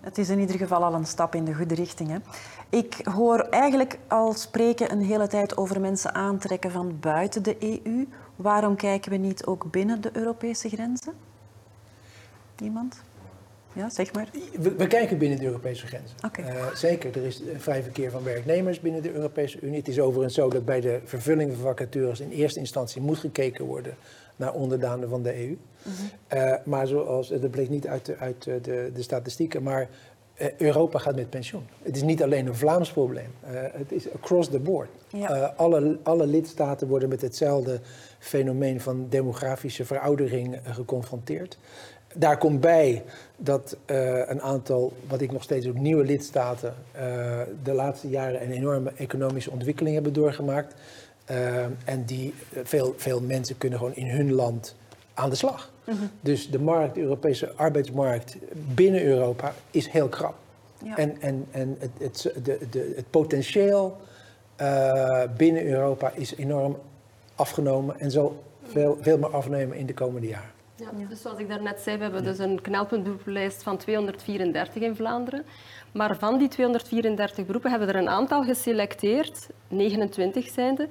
Het 0.00 0.18
is 0.18 0.28
in 0.28 0.38
ieder 0.38 0.56
geval 0.56 0.84
al 0.84 0.94
een 0.94 1.06
stap 1.06 1.34
in 1.34 1.44
de 1.44 1.54
goede 1.54 1.74
richting. 1.74 2.10
Hè? 2.10 2.18
Ik 2.78 3.00
hoor 3.14 3.38
eigenlijk 3.38 3.98
al 4.08 4.32
spreken 4.32 4.92
een 4.92 5.02
hele 5.02 5.26
tijd 5.26 5.56
over 5.56 5.80
mensen 5.80 6.14
aantrekken 6.14 6.70
van 6.70 6.96
buiten 7.00 7.42
de 7.42 7.56
EU. 7.60 8.06
Waarom 8.36 8.76
kijken 8.76 9.10
we 9.10 9.16
niet 9.16 9.46
ook 9.46 9.70
binnen 9.70 10.00
de 10.00 10.10
Europese 10.12 10.68
grenzen? 10.68 11.12
Iemand? 12.62 13.06
Ja, 13.78 13.90
zeg 13.90 14.12
maar. 14.12 14.28
We, 14.58 14.74
we, 14.74 14.86
kijken 14.86 15.18
binnen 15.18 15.38
de 15.38 15.44
Europese 15.44 15.86
grenzen. 15.86 16.16
Okay. 16.26 16.54
Uh, 16.54 16.74
zeker, 16.74 17.16
er 17.16 17.24
is 17.24 17.42
vrij 17.56 17.82
verkeer 17.82 18.10
van 18.10 18.22
werknemers 18.22 18.80
binnen 18.80 19.02
de 19.02 19.12
Europese 19.12 19.60
Unie. 19.60 19.78
Het 19.78 19.88
is 19.88 20.00
overigens 20.00 20.34
zo 20.34 20.48
dat 20.48 20.64
bij 20.64 20.80
de 20.80 21.00
vervulling 21.04 21.52
van 21.52 21.62
vacatures 21.62 22.20
in 22.20 22.30
eerste 22.30 22.58
instantie 22.58 23.00
moet 23.00 23.18
gekeken 23.18 23.64
worden 23.64 23.96
naar 24.36 24.52
onderdanen 24.52 25.08
van 25.08 25.22
de 25.22 25.34
EU. 25.34 25.48
Mm 25.48 25.58
-hmm. 25.82 26.38
uh, 26.38 26.54
maar 26.64 26.86
zoals, 26.86 27.28
dat 27.28 27.50
bleek 27.50 27.68
niet 27.68 27.86
uit 27.86 28.06
de, 28.06 28.16
uit 28.16 28.44
de, 28.44 28.90
de 28.94 29.02
statistieken, 29.02 29.62
maar 29.62 29.88
Europa 30.56 30.98
gaat 30.98 31.16
met 31.16 31.30
pensioen. 31.30 31.66
Het 31.82 31.96
is 31.96 32.02
niet 32.02 32.22
alleen 32.22 32.46
een 32.46 32.54
Vlaams 32.54 32.92
probleem, 32.92 33.30
het 33.72 33.92
is 33.92 34.12
across 34.12 34.48
the 34.48 34.58
board. 34.58 34.88
Ja. 35.08 35.54
alle, 35.56 35.98
alle 36.02 36.26
lidstaten 36.26 36.88
worden 36.88 37.08
met 37.08 37.20
hetzelfde 37.20 37.80
fenomeen 38.18 38.80
van 38.80 39.06
demografische 39.08 39.84
veroudering 39.84 40.58
geconfronteerd. 40.64 41.58
Daar 42.18 42.38
komt 42.38 42.60
bij 42.60 43.04
dat 43.36 43.76
uh, 43.86 44.28
een 44.28 44.42
aantal, 44.42 44.92
wat 45.08 45.20
ik 45.20 45.32
nog 45.32 45.42
steeds 45.42 45.66
ook 45.68 45.78
nieuwe 45.78 46.04
lidstaten, 46.04 46.74
uh, 46.96 47.00
de 47.62 47.72
laatste 47.72 48.08
jaren 48.08 48.42
een 48.42 48.50
enorme 48.50 48.92
economische 48.96 49.50
ontwikkeling 49.50 49.94
hebben 49.94 50.12
doorgemaakt. 50.12 50.74
Uh, 51.30 51.64
en 51.84 52.04
die 52.06 52.34
veel, 52.62 52.94
veel 52.96 53.20
mensen 53.20 53.58
kunnen 53.58 53.78
gewoon 53.78 53.94
in 53.94 54.06
hun 54.06 54.32
land 54.32 54.74
aan 55.14 55.30
de 55.30 55.36
slag. 55.36 55.72
Mm 55.84 55.94
-hmm. 55.94 56.10
Dus 56.20 56.50
de 56.50 56.58
markt, 56.58 56.94
de 56.94 57.00
Europese 57.00 57.52
arbeidsmarkt 57.54 58.36
binnen 58.74 59.04
Europa 59.04 59.54
is 59.70 59.88
heel 59.88 60.08
krap. 60.08 60.34
Ja. 60.84 60.96
En, 60.96 61.16
en, 61.20 61.46
en 61.50 61.76
het, 61.78 61.90
het, 61.98 62.44
de, 62.44 62.58
de, 62.70 62.92
het 62.96 63.10
potentieel 63.10 63.96
binnen 65.36 65.66
Europa 65.66 66.12
is 66.14 66.34
enorm 66.34 66.76
afgenomen 67.34 68.00
en 68.00 68.10
zal 68.10 68.42
veel, 68.62 68.98
veel 69.00 69.18
meer 69.18 69.30
afnemen 69.30 69.76
in 69.76 69.86
de 69.86 69.94
komende 69.94 70.26
jaren. 70.26 70.56
Ja, 70.78 71.06
dus 71.08 71.20
zoals 71.20 71.38
ik 71.38 71.48
daarnet 71.48 71.80
zei, 71.80 71.96
we 71.96 72.02
hebben 72.02 72.24
dus 72.24 72.38
een 72.38 72.60
knelpuntberoepenlijst 72.60 73.62
van 73.62 73.76
234 73.76 74.82
in 74.82 74.96
Vlaanderen. 74.96 75.44
Maar 75.92 76.16
van 76.16 76.38
die 76.38 76.48
234 76.48 77.46
beroepen 77.46 77.70
hebben 77.70 77.88
we 77.88 77.94
er 77.94 78.00
een 78.00 78.08
aantal 78.08 78.42
geselecteerd, 78.42 79.46
29 79.68 80.48
zijnde, 80.48 80.88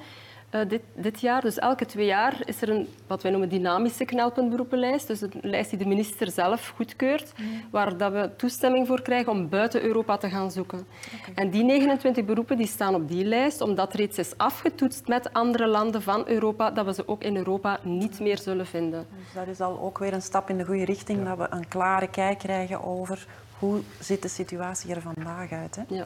uh, 0.52 0.62
dit, 0.68 0.82
dit, 0.96 1.22
jaar. 1.22 1.42
Dus 1.42 1.58
elke 1.58 1.86
twee 1.86 2.06
jaar 2.06 2.42
is 2.46 2.62
er 2.62 2.70
een 2.70 2.88
wat 3.08 3.22
wij 3.22 3.32
noemen 3.32 3.50
dynamische 3.50 4.06
knelpuntberoepenlijst. 4.06 5.08
Dus 5.08 5.22
een 5.22 5.32
lijst 5.42 5.70
die 5.70 5.80
de 5.80 5.88
minister 5.88 6.32
zelf 6.32 6.74
goedkeurt, 6.76 7.34
mm. 7.38 7.64
waar 7.72 7.98
dat 7.98 8.12
we 8.12 8.30
toestemming 8.38 8.88
voor 8.88 9.02
krijgen 9.02 9.32
om 9.32 9.50
buiten 9.50 9.84
Europa 9.84 10.18
te 10.18 10.30
gaan 10.30 10.52
zoeken. 10.52 10.88
Okay. 11.20 11.34
En 11.36 11.50
die 11.50 11.64
29 11.64 12.26
beroepen 12.26 12.58
die 12.58 12.68
staan 12.68 12.96
op 12.96 13.08
die 13.08 13.26
lijst, 13.26 13.62
omdat 13.62 13.94
reeds 13.94 14.18
is 14.18 14.38
afgetoetst 14.38 15.08
met 15.08 15.34
andere 15.34 15.68
landen 15.68 16.02
van 16.02 16.28
Europa, 16.28 16.72
dat 16.72 16.86
we 16.86 16.94
ze 16.94 17.08
ook 17.08 17.24
in 17.24 17.38
Europa 17.38 17.80
niet 17.84 18.20
meer 18.20 18.38
zullen 18.38 18.66
vinden. 18.66 19.08
Dus 19.18 19.34
dat 19.34 19.48
is 19.48 19.62
al 19.62 19.80
ook 19.80 19.98
weer 19.98 20.14
een 20.14 20.22
stap 20.22 20.50
in 20.50 20.58
de 20.58 20.66
goede 20.66 20.86
richting, 20.86 21.20
ja. 21.20 21.36
dat 21.36 21.38
we 21.38 21.56
een 21.56 21.68
klare 21.68 22.08
kijk 22.08 22.38
krijgen 22.38 22.84
over 22.84 23.28
hoe 23.60 23.82
zit 24.00 24.22
de 24.22 24.28
situatie 24.28 24.96
er 24.96 25.02
vandaag 25.02 25.52
uit. 25.52 25.76
Hè? 25.76 25.84
Ja. 25.88 26.06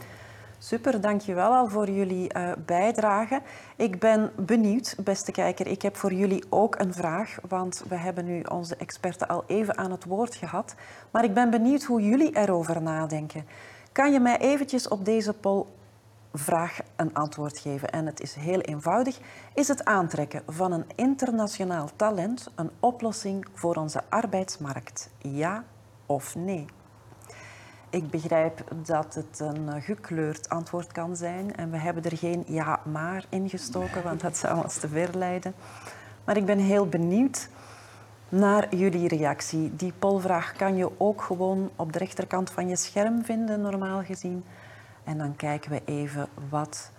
Super, 0.63 1.01
dankjewel 1.01 1.53
al 1.53 1.67
voor 1.67 1.89
jullie 1.89 2.33
uh, 2.37 2.51
bijdrage. 2.65 3.41
Ik 3.75 3.99
ben 3.99 4.31
benieuwd, 4.35 4.95
beste 5.03 5.31
kijker, 5.31 5.67
ik 5.67 5.81
heb 5.81 5.95
voor 5.95 6.13
jullie 6.13 6.43
ook 6.49 6.79
een 6.79 6.93
vraag, 6.93 7.37
want 7.47 7.83
we 7.89 7.95
hebben 7.95 8.25
nu 8.25 8.41
onze 8.41 8.75
experten 8.75 9.27
al 9.27 9.43
even 9.47 9.77
aan 9.77 9.91
het 9.91 10.05
woord 10.05 10.35
gehad. 10.35 10.75
Maar 11.11 11.23
ik 11.23 11.33
ben 11.33 11.49
benieuwd 11.49 11.83
hoe 11.83 12.01
jullie 12.01 12.35
erover 12.35 12.81
nadenken. 12.81 13.45
Kan 13.91 14.11
je 14.11 14.19
mij 14.19 14.37
eventjes 14.37 14.87
op 14.87 15.05
deze 15.05 15.33
polvraag 15.33 16.79
een 16.95 17.13
antwoord 17.13 17.57
geven? 17.57 17.89
En 17.89 18.05
het 18.05 18.21
is 18.21 18.35
heel 18.35 18.59
eenvoudig. 18.59 19.19
Is 19.53 19.67
het 19.67 19.85
aantrekken 19.85 20.43
van 20.47 20.71
een 20.71 20.85
internationaal 20.95 21.89
talent 21.95 22.51
een 22.55 22.71
oplossing 22.79 23.45
voor 23.53 23.75
onze 23.75 24.01
arbeidsmarkt? 24.09 25.09
Ja 25.17 25.63
of 26.05 26.35
nee? 26.35 26.65
Ik 27.91 28.09
begrijp 28.09 28.63
dat 28.85 29.15
het 29.15 29.39
een 29.39 29.81
gekleurd 29.81 30.49
antwoord 30.49 30.91
kan 30.91 31.15
zijn 31.15 31.55
en 31.55 31.71
we 31.71 31.77
hebben 31.77 32.03
er 32.03 32.17
geen 32.17 32.43
ja 32.47 32.79
maar 32.91 33.25
in 33.29 33.49
gestoken, 33.49 34.03
want 34.03 34.21
dat 34.21 34.37
zou 34.37 34.63
ons 34.63 34.77
te 34.77 34.87
ver 34.87 35.17
leiden. 35.17 35.53
Maar 36.23 36.37
ik 36.37 36.45
ben 36.45 36.59
heel 36.59 36.87
benieuwd 36.87 37.49
naar 38.29 38.75
jullie 38.75 39.07
reactie. 39.07 39.75
Die 39.75 39.93
polvraag 39.99 40.51
kan 40.51 40.75
je 40.75 40.89
ook 40.97 41.21
gewoon 41.21 41.69
op 41.75 41.93
de 41.93 41.99
rechterkant 41.99 42.51
van 42.51 42.67
je 42.67 42.75
scherm 42.75 43.25
vinden, 43.25 43.61
normaal 43.61 44.03
gezien. 44.03 44.43
En 45.03 45.17
dan 45.17 45.35
kijken 45.35 45.71
we 45.71 45.81
even 45.85 46.27
wat 46.49 46.91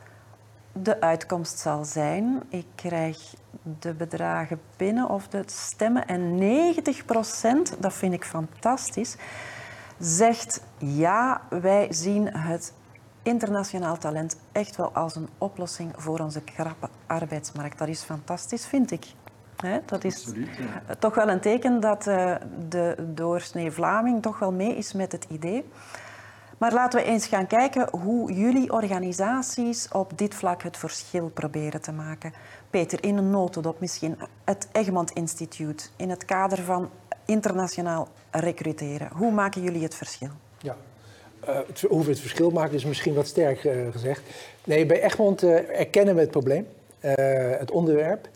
de 0.73 1.01
uitkomst 1.01 1.59
zal 1.59 1.85
zijn. 1.85 2.43
Ik 2.49 2.67
krijg 2.75 3.35
de 3.81 3.95
bedragen 3.95 4.61
binnen 4.77 5.09
of 5.09 5.29
de 5.29 5.43
stemmen 5.47 6.07
en 6.07 6.35
90 6.35 7.05
procent, 7.05 7.77
dat 7.79 7.93
vind 7.93 8.13
ik 8.13 8.25
fantastisch 8.25 9.17
zegt 10.03 10.63
ja, 10.79 11.41
wij 11.49 11.87
zien 11.91 12.37
het 12.37 12.73
internationaal 13.23 13.99
talent 13.99 14.37
echt 14.53 14.77
wel 14.77 14.93
als 14.93 15.17
een 15.17 15.29
oplossing 15.39 15.93
voor 15.97 16.19
onze 16.19 16.41
krappe 16.41 16.89
arbeidsmarkt. 17.07 17.79
Dat 17.79 17.89
is 17.89 18.03
fantastisch, 18.03 18.67
vind 18.67 18.91
ik. 18.91 19.05
Dat 19.87 20.05
is 20.05 20.15
Absoluut, 20.15 20.57
ja. 20.57 20.95
toch 20.99 21.15
wel 21.15 21.29
een 21.29 21.41
teken 21.41 21.81
dat 21.81 22.07
eh, 22.07 22.35
de 22.69 22.97
doorsnee 23.15 23.71
Vlaming 23.71 24.23
toch 24.23 24.39
wel 24.39 24.53
mee 24.53 24.77
is 24.77 24.93
met 24.93 25.13
het 25.13 25.27
idee. 25.29 25.65
Maar 26.59 26.73
laten 26.73 27.01
we 27.01 27.07
eens 27.07 27.27
gaan 27.27 27.47
kijken 27.47 27.89
hoe 27.99 28.33
jullie 28.33 28.73
organisaties 28.73 29.89
op 29.89 30.19
dit 30.19 30.35
vlak 30.35 30.63
het 30.63 30.77
verschil 30.77 31.29
proberen 31.29 31.81
te 31.81 31.93
maken. 31.93 32.33
Peter, 32.71 33.05
in 33.05 33.17
een 33.17 33.31
notendop 33.31 33.81
misschien 33.81 34.19
het 34.45 34.69
Egmond 34.73 35.11
Instituut 35.11 35.93
in 35.97 36.11
het 36.11 36.25
kader 36.25 36.63
van 36.63 36.91
internationaal 37.33 38.09
recruteren. 38.31 39.09
Hoe 39.13 39.33
maken 39.33 39.63
jullie 39.63 39.83
het 39.83 39.95
verschil? 39.95 40.31
Ja. 40.59 40.77
Eh, 41.41 41.57
het, 41.67 42.07
het 42.07 42.21
verschil 42.21 42.51
maken 42.51 42.75
is 42.75 42.85
misschien 42.85 43.15
wat 43.15 43.27
sterk 43.27 43.65
eh, 43.65 43.77
gezegd. 43.91 44.23
Nee, 44.65 44.87
bij 44.87 45.03
Egmond 45.03 45.43
eh, 45.43 45.79
erkennen 45.79 46.15
we 46.15 46.21
het 46.21 46.31
probleem, 46.31 46.67
het 47.59 47.71
onderwerp. 47.71 48.29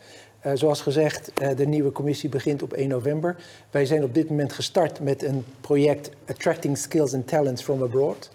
Zoals 0.53 0.81
gezegd, 0.81 1.31
de 1.55 1.65
nieuwe 1.65 1.91
commissie 1.91 2.29
begint 2.29 2.63
op 2.63 2.73
1 2.73 2.89
november. 2.89 3.35
Wij 3.71 3.85
zijn 3.85 4.03
op 4.03 4.13
dit 4.13 4.29
moment 4.29 4.53
gestart 4.53 4.99
met 4.99 5.23
een 5.23 5.45
project 5.61 6.09
Attracting 6.27 6.77
Skills 6.77 7.13
and 7.13 7.27
Talents 7.27 7.63
from 7.63 7.83
Abroad. 7.83 8.29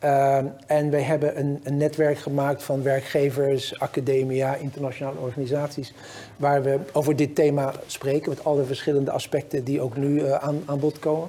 Eh, 0.00 0.38
en 0.66 0.90
wij 0.90 1.02
hebben 1.02 1.38
een, 1.38 1.60
een 1.62 1.76
netwerk 1.76 2.18
gemaakt 2.18 2.62
van 2.62 2.82
werkgevers, 2.82 3.78
academia, 3.78 4.54
internationale 4.54 5.18
organisaties, 5.18 5.92
waar 6.36 6.62
we 6.62 6.78
over 6.92 7.16
dit 7.16 7.34
thema 7.34 7.72
spreken, 7.86 8.28
met 8.28 8.44
alle 8.44 8.64
verschillende 8.64 9.10
aspecten 9.10 9.64
die 9.64 9.80
ook 9.80 9.96
nu 9.96 10.20
eh, 10.20 10.34
aan, 10.34 10.62
aan 10.66 10.78
bod 10.78 10.98
komen. 10.98 11.28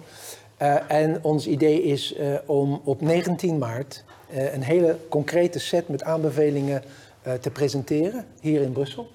Uh, 0.62 0.92
en 0.92 1.20
ons 1.22 1.48
idee 1.48 1.84
is 1.84 2.16
uh, 2.20 2.36
om 2.46 2.82
op 2.84 3.02
19 3.02 3.58
maart 3.58 4.04
een 4.54 4.64
hele 4.64 4.98
concrete 5.10 5.60
set 5.60 5.88
met 5.88 6.04
aanbevelingen 6.04 6.84
te 7.42 7.50
presenteren 7.50 8.26
hier 8.40 8.62
in 8.62 8.72
Brussel. 8.72 9.08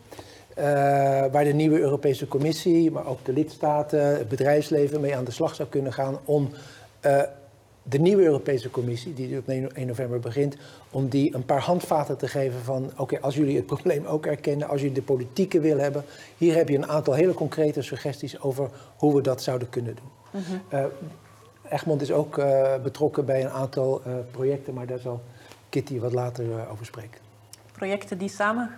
waar 1.33 1.45
de 1.45 1.53
nieuwe 1.53 1.79
Europese 1.79 2.29
Commissie, 2.29 2.91
maar 2.91 3.07
ook 3.07 3.25
de 3.25 3.33
lidstaten, 3.33 4.01
het 4.01 4.29
bedrijfsleven 4.29 5.01
mee 5.01 5.17
aan 5.17 5.25
de 5.25 5.31
slag 5.31 5.55
zou 5.55 5.69
kunnen 5.69 5.93
gaan 5.93 6.19
om 6.25 6.51
de 7.89 7.99
nieuwe 7.99 8.23
Europese 8.23 8.71
Commissie, 8.71 9.15
die 9.15 9.39
op 9.39 9.49
1 9.49 9.87
november 9.87 10.21
begint, 10.21 10.57
om 10.91 11.09
die 11.09 11.35
een 11.35 11.45
paar 11.45 11.61
handvaten 11.61 12.19
te 12.19 12.29
geven 12.29 12.61
van 12.61 12.85
oké, 12.85 13.01
okay, 13.01 13.19
als 13.19 13.35
jullie 13.35 13.57
het 13.57 13.67
probleem 13.75 14.05
ook 14.05 14.27
erkennen, 14.27 14.69
als 14.69 14.81
jullie 14.81 14.95
de 14.95 15.03
politieke 15.03 15.61
wil 15.61 15.79
hebben, 15.79 16.05
hier 16.37 16.55
heb 16.55 16.69
je 16.69 16.77
een 16.77 16.89
aantal 16.89 17.15
hele 17.15 17.35
concrete 17.35 17.83
suggesties 17.83 18.41
over 18.41 18.71
hoe 18.97 19.15
we 19.15 19.21
dat 19.23 19.43
zouden 19.43 19.69
kunnen 19.69 19.95
doen. 19.95 20.41
Mm 20.43 20.61
-hmm. 20.71 20.91
Egmond 21.71 22.01
is 22.01 22.13
ook 22.13 22.39
uh, 22.39 22.75
betrokken 22.83 23.25
bij 23.25 23.41
een 23.41 23.51
aantal 23.51 24.03
uh, 24.07 24.15
projecten, 24.31 24.75
maar 24.75 24.87
daar 24.87 24.99
zal 24.99 25.21
Kitty 25.69 25.99
wat 25.99 26.13
later 26.13 26.45
over 26.71 26.87
spreken. 26.87 27.26
Projecten 27.77 28.19
die 28.19 28.29
samen, 28.29 28.71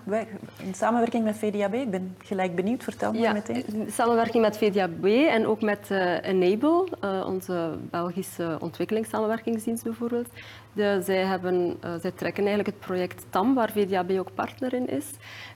in 0.63 0.75
samenwerking 0.75 1.25
met 1.25 1.37
VDAB, 1.37 1.75
ik 1.75 1.91
ben 1.91 2.17
gelijk 2.25 2.55
benieuwd, 2.55 2.85
vertel 2.85 3.13
me 3.13 3.19
ja, 3.19 3.33
meteen. 3.33 3.65
Samenwerking 3.91 4.43
met 4.43 4.59
VDAB 4.59 5.05
en 5.05 5.47
ook 5.47 5.63
met 5.63 5.91
Enable, 6.23 6.87
onze 7.27 7.79
Belgische 7.91 8.57
ontwikkelingssamenwerkingsdienst 8.61 9.85
bijvoorbeeld. 9.85 10.29
De, 10.73 11.01
zij, 11.05 11.25
hebben, 11.25 11.79
zij 12.01 12.11
trekken 12.11 12.47
eigenlijk 12.47 12.77
het 12.77 12.87
project 12.87 13.25
TAM, 13.31 13.55
waar 13.55 13.71
VDAB 13.71 14.11
ook 14.11 14.35
partner 14.35 14.75
in 14.75 14.89
is. 14.89 15.07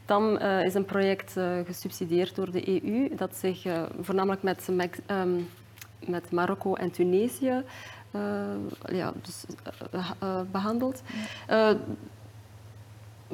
TAM 0.05 0.37
is 0.37 0.75
een 0.75 0.85
project 0.85 1.37
gesubsidieerd 1.67 2.35
door 2.35 2.51
de 2.51 2.83
EU, 2.85 3.15
dat 3.17 3.37
zich 3.37 3.67
voornamelijk 4.01 4.43
met 4.43 4.69
um, 5.11 5.49
met 6.07 6.31
Marokko 6.31 6.75
en 6.75 6.91
Tunesië 6.91 7.65
uh, 8.17 8.97
ja, 8.97 9.13
dus, 9.23 9.45
uh, 9.95 10.11
uh, 10.23 10.41
behandeld. 10.51 11.03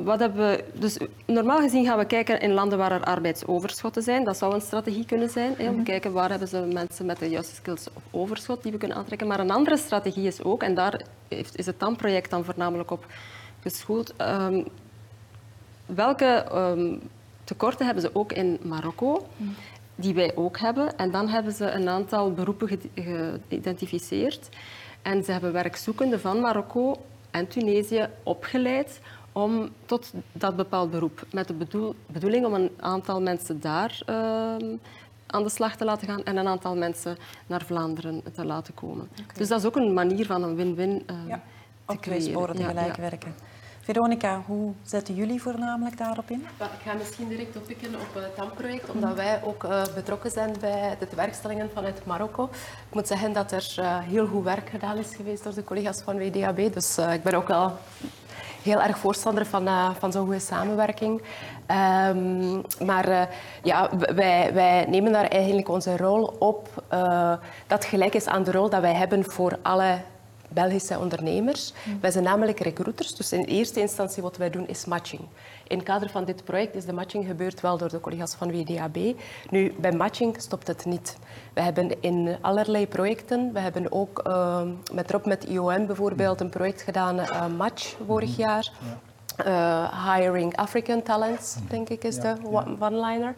Wat 0.05 0.19
hebben 0.19 0.51
we, 0.51 0.65
dus 0.73 0.99
normaal 1.27 1.61
gezien 1.61 1.85
gaan 1.85 1.99
we 1.99 2.05
kijken 2.05 2.41
in 2.41 2.53
landen 2.53 2.79
waar 2.79 2.93
er 2.93 3.05
arbeidsoverschotten 3.05 4.03
zijn. 4.03 4.25
Dat 4.25 4.37
zou 4.37 4.55
een 4.55 4.61
strategie 4.61 5.07
kunnen 5.07 5.31
zijn, 5.31 5.55
hè, 5.57 5.69
om 5.69 5.77
te 5.77 5.83
kijken 5.83 6.13
waar 6.13 6.31
hebben 6.31 6.49
ze 6.49 6.69
mensen 6.73 7.07
met 7.07 7.19
de 7.19 7.29
juiste 7.29 7.55
skills 7.55 7.87
of 7.93 8.03
overschot 8.11 8.63
die 8.63 8.73
we 8.73 8.79
kunnen 8.79 8.97
aantrekken. 8.97 9.27
Maar 9.27 9.41
een 9.41 9.51
andere 9.51 9.77
strategie 9.77 10.27
is 10.27 10.43
ook, 10.43 10.63
en 10.63 10.75
daar 10.75 11.01
heeft, 11.29 11.57
is 11.59 11.67
het 11.67 11.79
TAM-project 11.79 12.31
dan 12.31 12.45
voornamelijk 12.45 12.91
op 12.91 13.07
geschoold, 13.61 14.15
um, 14.21 14.67
welke 15.87 16.47
um, 16.55 17.01
tekorten 17.45 17.87
hebben 17.87 18.03
ze 18.03 18.15
ook 18.15 18.33
in 18.33 18.59
Marokko? 18.63 19.27
die 20.01 20.15
wij 20.15 20.37
ook 20.37 20.59
hebben. 20.59 20.99
En 20.99 21.11
dan 21.11 21.29
hebben 21.29 21.53
ze 21.53 21.71
een 21.71 21.89
aantal 21.89 22.33
beroepen 22.33 22.81
geïdentificeerd. 22.95 24.49
En 25.03 25.25
ze 25.25 25.33
hebben 25.33 25.53
werkzoekenden 25.53 26.21
van 26.21 26.41
Marokko 26.41 26.97
en 27.31 27.49
Tunesië 27.49 28.09
opgeleid 28.23 29.01
om 29.33 29.69
tot 29.87 30.13
dat 30.33 30.57
bepaald 30.57 30.91
beroep. 30.91 31.27
Met 31.33 31.47
de 31.47 31.55
bedoel, 31.55 31.95
bedoeling 32.07 32.47
om 32.47 32.55
een 32.55 32.71
aantal 32.81 33.23
mensen 33.23 33.61
daar 33.61 34.01
uh, 34.07 34.17
aan 35.27 35.43
de 35.43 35.49
slag 35.49 35.77
te 35.77 35.85
laten 35.85 36.09
gaan 36.09 36.25
en 36.25 36.37
een 36.37 36.49
aantal 36.49 36.77
mensen 36.77 37.17
naar 37.47 37.65
Vlaanderen 37.65 38.23
te 38.35 38.45
laten 38.45 38.75
komen. 38.75 39.09
Okay. 39.13 39.37
Dus 39.37 39.49
dat 39.49 39.61
is 39.61 39.67
ook 39.67 39.77
een 39.77 39.93
manier 39.93 40.27
van 40.27 40.43
een 40.43 40.55
win-win 40.55 40.91
uh, 41.11 41.17
ja. 41.29 41.43
te 41.87 41.97
creëren. 41.97 42.23
sporen 42.23 42.57
tegelijk 42.57 42.97
ja, 42.97 43.03
ja. 43.03 43.11
werken. 43.11 43.35
Veronica, 43.89 44.43
hoe 44.47 44.73
zetten 44.83 45.15
jullie 45.15 45.43
voornamelijk 45.43 45.99
daarop 45.99 46.31
in? 46.31 46.41
Ik 46.59 46.67
ga 46.85 46.93
misschien 46.95 47.29
direct 47.29 47.57
oppikken 47.57 47.95
op 47.95 48.15
het 48.15 48.35
TAM-project, 48.37 48.91
omdat 48.91 49.15
wij 49.15 49.43
ook 49.43 49.65
uh, 49.65 49.83
betrokken 49.95 50.31
zijn 50.31 50.55
bij 50.61 50.97
de 50.99 51.17
werkstellingen 51.17 51.71
vanuit 51.75 52.05
Marokko. 52.05 52.45
Ik 52.89 52.95
moet 52.95 53.07
zeggen 53.07 53.33
dat 53.33 53.53
er 53.53 53.75
uh, 53.79 53.99
heel 53.99 54.27
goed 54.27 54.45
werk 54.45 54.69
gedaan 54.69 54.97
is 54.97 55.15
geweest 55.15 55.45
door 55.45 55.55
de 55.55 55.65
collega's 55.65 56.03
van 56.03 56.19
WDAB, 56.19 56.73
dus 56.73 56.99
uh, 56.99 57.15
ik 57.15 57.23
ben 57.23 57.35
ook 57.35 57.49
wel 57.49 57.79
heel 58.69 58.83
erg 58.83 58.99
voorstander 58.99 59.47
van, 59.47 59.69
van 59.99 60.13
zo'n 60.13 60.25
goede 60.25 60.39
samenwerking. 60.39 61.23
Um, 62.11 62.63
maar 62.87 63.29
ja, 63.63 63.91
wij, 64.15 64.51
wij, 64.55 64.87
nemen 64.89 65.13
daar 65.13 65.29
eigenlijk 65.29 65.69
onze 65.69 65.97
rol 65.97 66.37
op 66.39 66.69
dat 67.67 67.85
gelijk 67.85 68.15
is 68.15 68.27
aan 68.27 68.43
de 68.43 68.53
rol 68.53 68.71
dat 68.71 68.81
wij 68.81 68.95
hebben 68.95 69.25
voor 69.25 69.59
alle 69.63 69.99
Belgische 70.49 70.99
ondernemers. 70.99 71.73
Mm. 71.85 71.99
Wij 72.01 72.11
zijn 72.11 72.25
namelijk 72.25 72.61
recruiters, 72.61 73.15
dus 73.15 73.33
in 73.33 73.45
eerste 73.45 73.81
instantie 73.81 74.23
wat 74.23 74.37
wij 74.37 74.51
doen 74.51 74.69
is 74.69 74.85
matching. 74.85 75.23
In 75.67 75.77
het 75.77 75.87
kader 75.87 76.11
van 76.11 76.25
dit 76.25 76.45
project 76.45 76.75
is 76.75 76.85
de 76.85 76.93
matching 76.93 77.27
gebeurd 77.27 77.61
wel 77.61 77.79
door 77.79 77.89
de 77.89 78.01
collega's 78.01 78.35
van 78.35 78.51
WDAB. 78.51 78.97
Nu, 79.51 79.75
bij 79.79 79.93
matching 79.93 80.41
stopt 80.41 80.67
het 80.67 80.85
niet. 80.85 81.17
We 81.53 81.61
hebben 81.61 82.03
in 82.03 82.37
allerlei 82.41 82.87
projecten, 82.87 83.53
we 83.53 83.61
hebben 83.61 83.93
ook 83.93 84.23
uh, 84.27 84.63
met 84.93 85.11
Rob 85.11 85.27
met 85.27 85.45
IOM 85.45 85.87
bijvoorbeeld 85.87 86.41
een 86.41 86.49
project 86.49 86.83
gedaan, 86.83 87.19
uh, 87.19 87.47
Match, 87.57 87.97
vorig 88.07 88.37
jaar. 88.37 88.73
Uh, 89.47 90.15
hiring 90.15 90.57
African 90.57 91.03
talents, 91.03 91.57
denk 91.69 91.89
ik, 91.89 92.05
is 92.05 92.17
de 92.17 92.35
one-liner. 92.79 93.35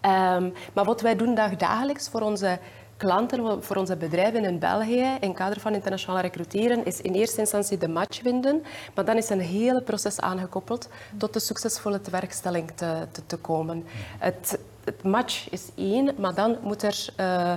Um, 0.00 0.52
maar 0.72 0.84
wat 0.84 1.00
wij 1.00 1.16
doen 1.16 1.34
dagelijks 1.56 2.08
voor 2.08 2.20
onze 2.20 2.58
klanten, 3.02 3.62
voor 3.62 3.76
onze 3.76 3.96
bedrijven 3.96 4.44
in 4.44 4.58
België, 4.58 5.16
in 5.20 5.28
het 5.28 5.36
kader 5.36 5.60
van 5.60 5.74
internationaal 5.74 6.20
recruteren, 6.20 6.84
is 6.84 7.00
in 7.00 7.12
eerste 7.12 7.40
instantie 7.40 7.78
de 7.78 7.88
match 7.88 8.20
vinden. 8.22 8.62
Maar 8.94 9.04
dan 9.04 9.16
is 9.16 9.30
een 9.30 9.40
hele 9.40 9.82
proces 9.82 10.20
aangekoppeld 10.20 10.88
tot 11.16 11.32
de 11.32 11.40
succesvolle 11.40 12.00
tewerkstelling 12.00 12.70
te, 12.74 13.06
te, 13.12 13.26
te 13.26 13.36
komen. 13.36 13.84
Het, 14.18 14.58
het, 14.84 15.02
match 15.02 15.50
is 15.50 15.68
één, 15.74 16.14
maar 16.18 16.34
dan 16.34 16.56
moet 16.62 16.82
er 16.82 17.06
uh, 17.20 17.52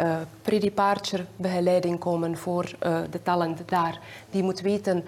uh, 0.00 0.16
pre-departure 0.42 1.24
begeleiding 1.36 1.98
komen 1.98 2.36
voor 2.36 2.64
uh, 2.64 2.98
de 3.10 3.22
talent 3.22 3.68
daar. 3.68 3.98
Die 4.30 4.42
moet 4.42 4.60
weten, 4.60 5.04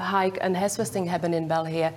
ga 0.00 0.22
ik 0.22 0.42
een 0.42 0.56
huisvesting 0.56 1.08
hebben 1.08 1.32
in 1.32 1.46
België? 1.46 1.92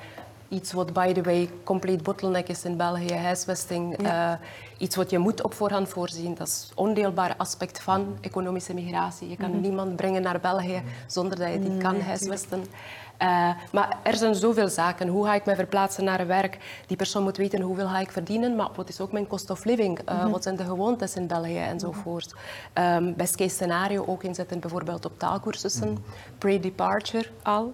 Iets 0.54 0.72
wat, 0.72 0.94
by 0.94 1.14
the 1.14 1.22
way, 1.22 1.50
compleet 1.64 2.04
bottleneck 2.04 2.50
is 2.50 2.64
in 2.64 2.78
België, 2.78 3.14
huisvesting. 3.14 4.02
Ja. 4.02 4.32
Uh, 4.32 4.38
iets 4.78 4.96
wat 4.96 5.10
je 5.10 5.18
moet 5.18 5.44
op 5.44 5.54
voorhand 5.54 5.90
voorzien. 5.90 6.36
Dat 6.36 6.48
is 6.48 6.68
een 6.70 6.78
ondeelbaar 6.78 7.36
aspect 7.38 7.82
van 7.82 8.18
economische 8.22 8.74
migratie. 8.74 9.30
Je 9.30 9.38
kan 9.38 9.52
mm. 9.52 9.62
niemand 9.62 9.96
brengen 9.96 10.22
naar 10.22 10.40
België 10.40 10.84
zonder 11.08 11.38
dat 11.38 11.52
je 11.52 11.60
die 11.60 11.78
kan 11.78 11.94
nee, 11.94 12.02
huisvesten. 12.02 12.60
Uh, 12.60 13.50
maar 13.72 13.98
er 14.04 14.16
zijn 14.16 14.36
zoveel 14.36 14.70
zaken. 14.70 15.08
Hoe 15.08 15.26
ga 15.26 15.34
ik 15.34 15.46
me 15.46 15.56
verplaatsen 15.56 16.04
naar 16.04 16.28
werk? 16.28 16.58
Die 16.88 16.98
persoon 16.98 17.24
moet 17.24 17.38
weten 17.38 17.62
hoeveel 17.62 17.88
ga 17.88 18.00
ik 18.00 18.12
verdienen, 18.12 18.56
maar 18.56 18.70
wat 18.76 18.90
is 18.90 19.00
ook 19.00 19.12
mijn 19.12 19.28
cost 19.28 19.50
of 19.50 19.64
living? 19.64 20.00
Uh. 20.10 20.32
Wat 20.32 20.44
zijn 20.44 20.56
de 20.56 20.64
gewoontes 20.64 21.16
in 21.16 21.28
België 21.28 21.58
enzovoort. 21.58 22.36
Um, 22.74 23.16
best 23.16 23.36
case 23.36 23.56
scenario 23.56 24.06
ook 24.06 24.24
inzetten 24.24 24.60
bijvoorbeeld 24.60 25.06
op 25.06 25.20
taalkursussen, 25.20 25.98
pre-departure 26.38 27.30
al. 27.44 27.74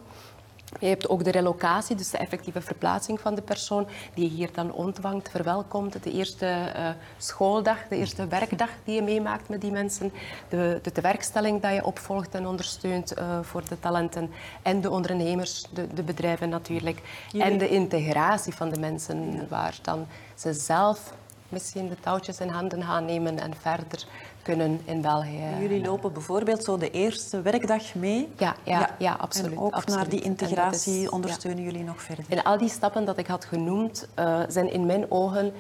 Je 0.80 0.88
hebt 0.88 1.10
ook 1.10 1.24
de 1.24 1.32
relocatie, 1.32 1.96
dus 1.96 2.10
de 2.10 2.18
effectieve 2.18 2.62
verplaatsing 2.62 3.20
van 3.20 3.36
de 3.36 3.42
persoon, 3.42 3.88
die 4.14 4.24
je 4.24 4.36
hier 4.36 4.50
dan 4.54 4.72
ontvangt, 4.72 5.30
verwelkomt. 5.30 6.04
De 6.04 6.12
eerste 6.12 6.74
uh, 6.76 6.90
schooldag, 7.18 7.78
de 7.90 7.96
eerste 7.96 8.28
werkdag 8.28 8.70
die 8.84 8.96
je 8.96 9.02
meemaakt 9.02 9.50
met 9.50 9.62
die 9.62 9.72
mensen. 9.72 10.12
De, 10.50 10.80
de 10.82 10.92
tewerkstelling 10.92 11.62
die 11.62 11.72
je 11.72 11.86
opvolgt 11.86 12.36
en 12.36 12.48
ondersteunt 12.48 13.18
uh, 13.18 13.40
voor 13.42 13.64
de 13.70 13.80
talenten. 13.80 14.32
En 14.62 14.82
de 14.82 14.90
ondernemers, 14.90 15.66
de, 15.74 15.94
de 15.94 16.04
bedrijven 16.04 16.50
natuurlijk. 16.50 17.02
Jullie... 17.32 17.48
En 17.48 17.58
de 17.58 17.70
integratie 17.70 18.54
van 18.54 18.70
de 18.70 18.80
mensen, 18.80 19.48
waar 19.48 19.76
dan 19.82 20.08
ze 20.36 20.54
zelf 20.54 21.14
misschien 21.50 21.90
de 21.90 22.00
touwtjes 22.00 22.40
in 22.40 22.50
handen 22.50 22.84
gaan 22.84 23.06
nemen 23.06 23.40
en 23.40 23.54
verder 23.60 24.06
kunnen 24.42 24.82
in 24.86 25.02
België. 25.02 25.44
Jullie 25.60 25.86
lopen 25.86 26.14
bijvoorbeeld 26.14 26.64
zo 26.64 26.78
de 26.78 26.92
eerste 26.92 27.42
werkdag 27.42 27.96
mee? 27.96 28.28
Ja, 28.38 28.56
ja, 28.64 28.80
ja. 28.80 28.96
ja 28.98 29.14
absoluut. 29.14 29.52
En 29.52 29.60
ook 29.60 29.74
absoluut. 29.74 30.00
naar 30.00 30.10
die 30.10 30.22
integratie 30.22 31.02
is, 31.02 31.10
ondersteunen 31.10 31.64
ja. 31.64 31.70
jullie 31.72 31.86
nog 31.86 32.02
verder? 32.02 32.26
En 32.30 32.44
al 32.44 32.58
die 32.58 32.70
stappen 32.70 33.06
dat 33.06 33.18
ik 33.18 33.28
had 33.28 33.46
genoemd, 33.46 34.08
uh, 34.20 34.40
zijn 34.48 34.72
in 34.72 34.86
mijn 34.86 35.12
ogen 35.12 35.54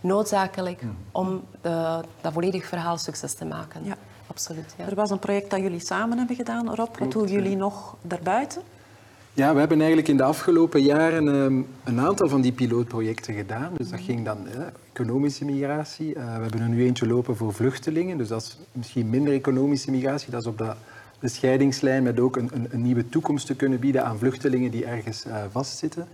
noodzakelijk 0.00 0.82
om 1.12 1.44
de, 1.60 2.00
dat 2.20 2.32
volledig 2.32 2.66
verhaal 2.66 2.98
succes 2.98 3.34
te 3.34 3.44
maken. 3.44 3.84
Ja. 3.84 3.96
Absoluut. 4.26 4.74
Ja. 4.78 4.84
Er 4.84 4.94
was 4.94 5.10
een 5.10 5.18
project 5.18 5.50
dat 5.50 5.60
jullie 5.60 5.80
samen 5.80 6.18
hebben 6.18 6.36
gedaan. 6.36 6.74
Rob, 6.74 6.96
wat 6.98 7.12
doen 7.12 7.26
jullie 7.26 7.56
nog 7.56 7.96
daarbuiten? 8.02 8.62
Ja, 9.36 9.52
we 9.52 9.58
hebben 9.58 9.78
eigenlijk 9.78 10.08
in 10.08 10.16
de 10.16 10.22
afgelopen 10.22 10.82
jaren 10.82 11.28
ehm, 11.28 11.62
een 11.84 12.00
aantal 12.00 12.28
van 12.28 12.40
die 12.40 12.52
pilootprojecten 12.52 13.34
gedaan. 13.34 13.72
Dus 13.76 13.90
dat 13.90 14.00
ging 14.00 14.24
dan 14.24 14.48
eh, 14.48 14.60
economische 14.92 15.44
migratie. 15.44 16.14
Eh, 16.14 16.24
we 16.24 16.42
hebben 16.42 16.60
er 16.60 16.68
nu 16.68 16.84
eentje 16.84 17.06
lopen 17.06 17.36
voor 17.36 17.54
vluchtelingen. 17.54 18.18
Dus 18.18 18.28
dat 18.28 18.42
is 18.42 18.58
misschien 18.72 19.10
minder 19.10 19.32
economische 19.32 19.90
migratie. 19.90 20.30
Dat 20.30 20.40
is 20.40 20.46
op 20.46 20.58
dat, 20.58 20.76
de 21.18 21.28
scheidingslijn 21.28 22.02
met 22.02 22.20
ook 22.20 22.36
een, 22.36 22.50
een, 22.52 22.68
een 22.70 22.82
nieuwe 22.82 23.08
toekomst 23.08 23.46
te 23.46 23.56
kunnen 23.56 23.78
bieden 23.78 24.04
aan 24.04 24.18
vluchtelingen 24.18 24.70
die 24.70 24.84
ergens 24.84 25.24
eh, 25.24 25.36
vastzitten. 25.50 26.06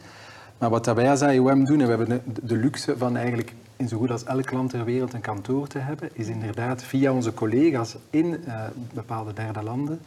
Maar 0.58 0.70
wat 0.70 0.86
wij 0.86 1.10
als 1.10 1.22
IOM 1.22 1.64
doen, 1.64 1.80
en 1.80 1.86
we 1.86 1.94
hebben 1.96 2.08
de, 2.08 2.46
de 2.46 2.56
luxe 2.56 2.96
van 2.96 3.16
eigenlijk 3.16 3.54
in 3.76 3.88
zo 3.88 3.98
goed 3.98 4.10
als 4.10 4.24
elk 4.24 4.52
land 4.52 4.70
ter 4.70 4.84
wereld 4.84 5.12
een 5.12 5.20
kantoor 5.20 5.66
te 5.66 5.78
hebben, 5.78 6.10
is 6.12 6.26
inderdaad 6.28 6.82
via 6.82 7.12
onze 7.12 7.34
collega's 7.34 7.96
in 8.10 8.44
eh, 8.44 8.64
bepaalde 8.94 9.32
derde 9.32 9.62
landen 9.62 10.00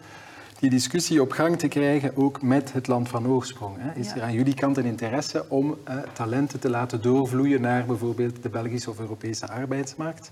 die 0.59 0.69
discussie 0.69 1.21
op 1.21 1.31
gang 1.31 1.59
te 1.59 1.67
krijgen, 1.67 2.11
ook 2.17 2.41
met 2.41 2.73
het 2.73 2.87
land 2.87 3.09
van 3.09 3.27
oorsprong. 3.27 3.75
Hè. 3.79 3.99
Is 3.99 4.07
Ja. 4.07 4.15
er 4.15 4.21
aan 4.21 4.33
jullie 4.33 4.53
kant 4.53 4.77
een 4.77 4.85
interesse 4.85 5.45
om 5.49 5.77
eh, 5.83 5.97
talenten 6.13 6.59
te 6.59 6.69
laten 6.69 7.01
doorvloeien 7.01 7.61
naar 7.61 7.85
bijvoorbeeld 7.85 8.43
de 8.43 8.49
Belgische 8.49 8.89
of 8.89 8.99
Europese 8.99 9.47
arbeidsmarkt? 9.47 10.31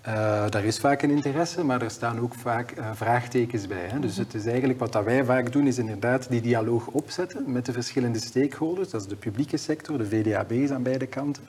Eh, 0.00 0.12
daar 0.48 0.64
is 0.64 0.78
vaak 0.78 1.02
een 1.02 1.10
interesse, 1.10 1.64
maar 1.64 1.82
er 1.82 1.90
staan 1.90 2.20
ook 2.20 2.34
vaak 2.34 2.70
eh, 2.70 2.90
vraagtekens 2.94 3.66
bij. 3.66 3.86
Hè. 3.88 4.00
Dus 4.00 4.16
het 4.16 4.34
is 4.34 4.46
eigenlijk 4.46 4.78
wat 4.78 4.92
dat 4.92 5.04
wij 5.04 5.24
vaak 5.24 5.52
doen, 5.52 5.66
is 5.66 5.78
inderdaad 5.78 6.26
die 6.30 6.40
dialoog 6.40 6.86
opzetten 6.86 7.52
met 7.52 7.66
de 7.66 7.72
verschillende 7.72 8.18
stakeholders. 8.18 8.90
Dat 8.90 9.00
is 9.00 9.06
de 9.06 9.16
publieke 9.16 9.56
sector, 9.56 9.98
de 9.98 10.06
VDAB's 10.06 10.70
aan 10.70 10.82
beide 10.82 11.06
kanten. 11.06 11.42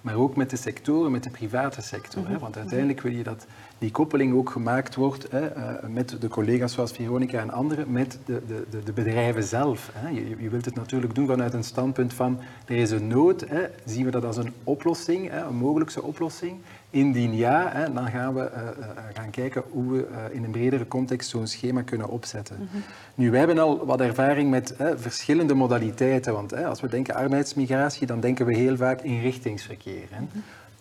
Maar 0.00 0.14
ook 0.14 0.36
met 0.36 0.50
de 0.50 0.56
sectoren, 0.56 1.10
met 1.12 1.22
de 1.22 1.30
private 1.30 1.82
sector. 1.82 2.28
Hè? 2.28 2.38
Want 2.38 2.56
uiteindelijk 2.56 3.00
wil 3.00 3.12
je 3.12 3.22
dat 3.22 3.46
die 3.82 3.90
koppeling 3.90 4.34
ook 4.34 4.50
gemaakt 4.50 4.94
wordt 4.94 5.26
hè, 5.30 5.46
eh, 5.46 5.88
met 5.88 6.16
de 6.20 6.28
collega's 6.28 6.72
zoals 6.72 6.92
Veronica 6.92 7.40
en 7.40 7.50
anderen, 7.50 7.92
met 7.92 8.18
de, 8.24 8.42
de, 8.46 8.82
de, 8.84 8.92
bedrijven 8.92 9.42
zelf. 9.42 9.90
Hè? 9.92 10.08
Je, 10.08 10.36
je 10.38 10.48
wilt 10.48 10.64
het 10.64 10.74
natuurlijk 10.74 11.14
doen 11.14 11.26
vanuit 11.26 11.54
een 11.54 11.64
standpunt 11.64 12.14
van 12.14 12.38
er 12.66 12.76
is 12.76 12.90
een 12.90 13.06
nood, 13.06 13.44
hè? 13.48 13.62
zien 13.84 14.04
we 14.04 14.10
dat 14.10 14.24
als 14.24 14.36
een 14.36 14.52
oplossing, 14.64 15.30
hè? 15.30 15.44
een 15.44 15.56
mogelijkse 15.56 16.02
oplossing. 16.02 16.56
Indien 16.90 17.34
ja, 17.34 17.70
hè, 17.72 17.92
dan 17.92 18.10
gaan 18.10 18.34
we 18.34 18.40
eh, 18.40 18.68
eh, 18.68 18.74
gaan 19.14 19.30
kijken 19.30 19.62
hoe 19.70 19.92
we 19.92 20.06
in 20.30 20.44
een 20.44 20.50
bredere 20.50 20.88
context 20.88 21.28
zo'n 21.28 21.46
schema 21.46 21.82
kunnen 21.82 22.08
opzetten. 22.08 22.68
Nu, 23.14 23.30
wij 23.30 23.38
hebben 23.38 23.58
al 23.58 23.86
wat 23.86 24.00
ervaring 24.00 24.50
met 24.50 24.74
hè, 24.76 24.98
verschillende 24.98 25.54
modaliteiten. 25.54 26.32
Want 26.32 26.50
hè, 26.50 26.66
als 26.66 26.80
we 26.80 26.88
denken 26.88 27.14
arbeidsmigratie, 27.14 28.06
dan 28.06 28.20
denken 28.20 28.46
we 28.46 28.56
heel 28.56 28.76
vaak 28.76 29.00
inrichtingsverkeer. 29.00 30.08
Hè. 30.10 30.24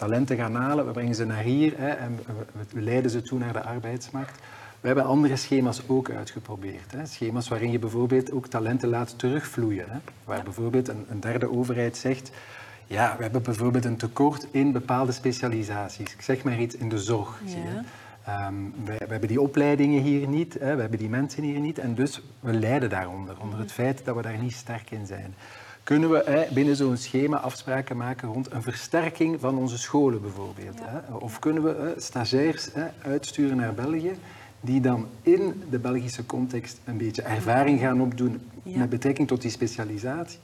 Talenten 0.02 0.38
gaan 0.38 0.56
halen, 0.56 0.86
we 0.86 0.92
brengen 0.92 1.16
ze 1.16 1.26
naar 1.26 1.44
hier 1.44 1.74
hè, 1.78 1.90
en 1.90 2.16
we, 2.16 2.34
we- 2.54 2.64
we 2.74 2.82
leiden 2.82 3.12
ze 3.12 3.22
toe 3.22 3.40
naar 3.40 3.54
de 3.54 3.64
arbeidsmarkt. 3.64 4.40
We 4.80 4.88
hebben 4.88 5.06
andere 5.06 5.36
schema's 5.36 5.82
ook 5.88 6.10
uitgeprobeerd. 6.10 6.92
Hè. 6.92 7.06
Schema's 7.06 7.48
waarin 7.48 7.72
je 7.72 7.80
bijvoorbeeld 7.80 8.32
ook 8.32 8.48
talenten 8.48 8.90
laat 8.90 9.20
terugvloeien. 9.20 9.86
Hè. 9.90 9.98
Waar 10.24 10.44
bijvoorbeeld 10.44 10.88
een, 10.88 11.06
een 11.10 11.20
derde 11.20 11.52
overheid 11.52 11.98
zegt... 11.98 12.32
Ja, 12.88 13.16
we 13.18 13.24
hebben 13.24 13.42
bijvoorbeeld 13.44 13.86
een 13.86 13.98
tekort 13.98 14.48
in 14.52 14.72
bepaalde 14.72 15.12
specialisaties. 15.12 16.14
Ik 16.14 16.22
zeg 16.22 16.44
maar 16.44 16.60
iets 16.60 16.76
in 16.76 16.90
de 16.90 17.00
zorg. 17.00 17.42
Zie 17.46 17.58
je. 17.58 17.82
Ehm, 18.26 18.54
wij, 18.86 18.98
we 18.98 19.08
hebben 19.08 19.28
die 19.30 19.42
opleidingen 19.42 20.02
hier 20.02 20.28
niet, 20.28 20.54
hè, 20.60 20.76
we 20.76 20.82
hebben 20.82 21.00
die 21.00 21.10
mensen 21.10 21.44
hier 21.44 21.60
niet 21.60 21.80
en 21.80 21.96
dus 21.96 22.22
we 22.40 22.54
lijden 22.54 22.90
daaronder, 22.90 23.36
onder 23.42 23.60
het 23.60 23.72
feit 23.72 24.02
dat 24.06 24.16
we 24.16 24.22
daar 24.22 24.38
niet 24.38 24.54
sterk 24.54 24.92
in 24.92 25.06
zijn. 25.06 25.34
Kunnen 25.84 26.10
we 26.12 26.24
hè, 26.26 26.54
binnen 26.54 26.76
zo'n 26.76 26.98
schema 26.98 27.38
afspraken 27.38 27.98
maken 27.98 28.28
rond 28.30 28.52
een 28.52 28.62
versterking 28.62 29.40
van 29.40 29.58
onze 29.58 29.78
scholen 29.78 30.22
bijvoorbeeld? 30.22 30.80
Hè? 30.82 31.16
Of 31.16 31.40
kunnen 31.40 31.64
we 31.64 31.76
hè, 31.80 32.02
stagiairs 32.02 32.70
hè, 32.74 32.88
uitsturen 33.02 33.58
naar 33.58 33.74
België 33.74 34.12
die 34.62 34.82
dan 34.82 35.08
in 35.22 35.64
de 35.70 35.80
Belgische 35.80 36.26
context 36.26 36.80
een 36.86 36.98
beetje 36.98 37.22
ervaring 37.22 37.80
gaan 37.80 38.02
opdoen 38.02 38.42
Ja. 38.64 38.78
met 38.78 38.90
betrekking 38.90 39.28
tot 39.28 39.42
die 39.42 39.52
specialisatie? 39.52 40.40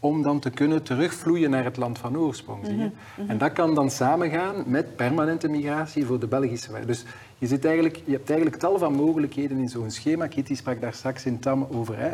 om 0.00 0.22
dan 0.22 0.38
te 0.40 0.50
kunnen 0.50 0.82
terugvloeien 0.82 1.50
naar 1.50 1.64
het 1.64 1.76
land 1.76 1.98
van 1.98 2.18
oorsprong. 2.18 2.66
Zie 2.66 2.76
je? 2.76 2.90
En 3.26 3.38
dat 3.38 3.52
kan 3.52 3.74
dan 3.74 3.90
samengaan 3.90 4.54
met 4.66 4.96
permanente 4.96 5.48
migratie 5.48 6.06
voor 6.06 6.20
de 6.20 6.26
Belgische. 6.26 6.70
Dus 6.86 7.04
je, 7.38 7.46
zit 7.46 7.64
eigenlijk, 7.64 8.02
je 8.04 8.12
hebt 8.12 8.30
eigenlijk 8.30 8.60
tal 8.60 8.78
van 8.78 8.92
mogelijkheden 8.92 9.58
in 9.58 9.68
zo'n 9.68 9.90
schema. 9.90 10.26
Kitty 10.26 10.54
sprak 10.54 10.80
daar 10.80 10.92
straks 10.94 11.26
in 11.26 11.38
TAM 11.38 11.66
over 11.70 11.98
hè, 11.98 12.10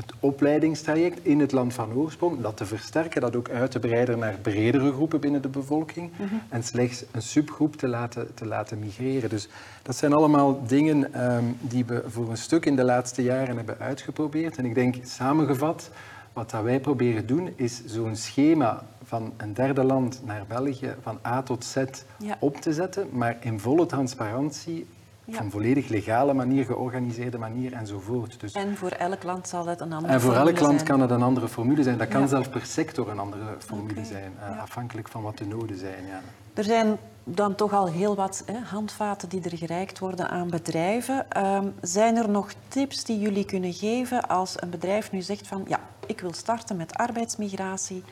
het 0.00 0.12
opleidingstraject 0.20 1.18
in 1.22 1.40
het 1.40 1.52
land 1.52 1.74
van 1.74 1.92
oorsprong. 1.92 2.40
Dat 2.40 2.56
te 2.56 2.66
versterken, 2.66 3.20
dat 3.20 3.36
ook 3.36 3.50
uit 3.50 3.70
te 3.70 3.78
breiden 3.78 4.18
naar 4.18 4.34
bredere 4.42 4.92
groepen 4.92 5.20
binnen 5.20 5.42
de 5.42 5.48
bevolking. 5.48 6.10
En 6.48 6.62
slechts 6.62 7.04
een 7.10 7.22
subgroep 7.22 7.76
te 7.76 7.88
laten, 7.88 8.34
te 8.34 8.46
laten 8.46 8.78
migreren. 8.78 9.30
Dus 9.30 9.48
dat 9.82 9.96
zijn 9.96 10.12
allemaal 10.12 10.66
dingen 10.66 11.14
ehm, 11.14 11.44
die 11.60 11.84
we 11.84 12.02
voor 12.06 12.30
een 12.30 12.36
stuk 12.36 12.66
in 12.66 12.76
de 12.76 12.84
laatste 12.84 13.22
jaren 13.22 13.56
hebben 13.56 13.78
uitgeprobeerd. 13.78 14.56
En 14.56 14.64
ik 14.64 14.74
denk 14.74 14.94
samengevat 15.04 15.90
wat 16.32 16.50
dat 16.50 16.62
wij 16.62 16.80
proberen 16.80 17.26
doen, 17.26 17.52
is 17.56 17.82
zo'n 17.86 18.16
schema 18.16 18.82
van 19.04 19.32
een 19.36 19.54
derde 19.54 19.84
land 19.84 20.20
naar 20.24 20.44
België 20.48 20.94
van 21.02 21.18
A 21.26 21.42
tot 21.42 21.64
Z 21.64 21.76
Ja. 22.18 22.36
op 22.40 22.56
te 22.60 22.72
zetten, 22.72 23.08
maar 23.12 23.36
in 23.40 23.60
volle 23.60 23.86
transparantie, 23.86 24.86
Ja. 25.30 25.38
op 25.38 25.44
een 25.44 25.50
volledig 25.50 25.88
legale 25.88 26.32
manier, 26.34 26.64
georganiseerde 26.64 27.38
manier 27.38 27.72
enzovoort. 27.72 28.40
Dus, 28.40 28.52
En 28.52 28.76
voor 28.76 28.90
elk 28.90 29.22
land 29.22 29.48
zal 29.48 29.66
het 29.66 29.80
een 29.80 29.92
andere 29.92 30.12
en 30.12 30.20
voor 30.20 30.34
elk 30.34 30.60
land 30.60 30.74
zijn. 30.74 30.84
kan 30.88 31.00
het 31.00 31.10
een 31.10 31.22
andere 31.22 31.48
formule 31.48 31.82
zijn. 31.82 31.98
Dat 31.98 32.08
kan 32.08 32.20
Ja. 32.20 32.26
zelfs 32.26 32.48
per 32.48 32.64
sector 32.66 33.08
een 33.10 33.18
andere 33.18 33.44
formule 33.58 34.04
zijn, 34.04 34.32
eh, 34.40 34.60
afhankelijk 34.62 35.08
van 35.08 35.22
wat 35.22 35.38
de 35.38 35.46
noden 35.46 35.78
zijn. 35.78 36.06
Ja. 36.06 36.20
Er 36.54 36.64
zijn 36.64 36.96
dan 37.24 37.54
toch 37.54 37.72
al 37.72 37.86
heel 37.88 38.14
wat 38.14 38.42
hè, 38.46 38.58
handvaten 38.58 39.28
die 39.28 39.42
er 39.50 39.56
gereikt 39.56 39.98
worden 39.98 40.30
aan 40.30 40.50
bedrijven. 40.50 41.30
Ehm, 41.30 41.66
zijn 41.80 42.16
er 42.16 42.28
nog 42.28 42.50
tips 42.68 43.04
die 43.04 43.18
jullie 43.18 43.44
kunnen 43.44 43.72
geven 43.72 44.28
als 44.28 44.62
een 44.62 44.70
bedrijf 44.70 45.12
nu 45.12 45.20
zegt 45.22 45.46
van 45.46 45.64
ja, 45.68 45.80
ik 46.06 46.20
wil 46.20 46.32
starten 46.32 46.76
met 46.76 46.94
arbeidsmigratie. 46.94 48.02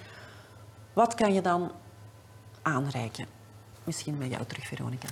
Wat 0.93 1.15
kan 1.15 1.33
je 1.33 1.41
dan 1.41 1.71
aanreiken? 2.63 3.27
Misschien 3.85 4.19
bij 4.19 4.29
jou 4.29 4.45
terug, 4.47 4.67
Veronica. 4.67 5.09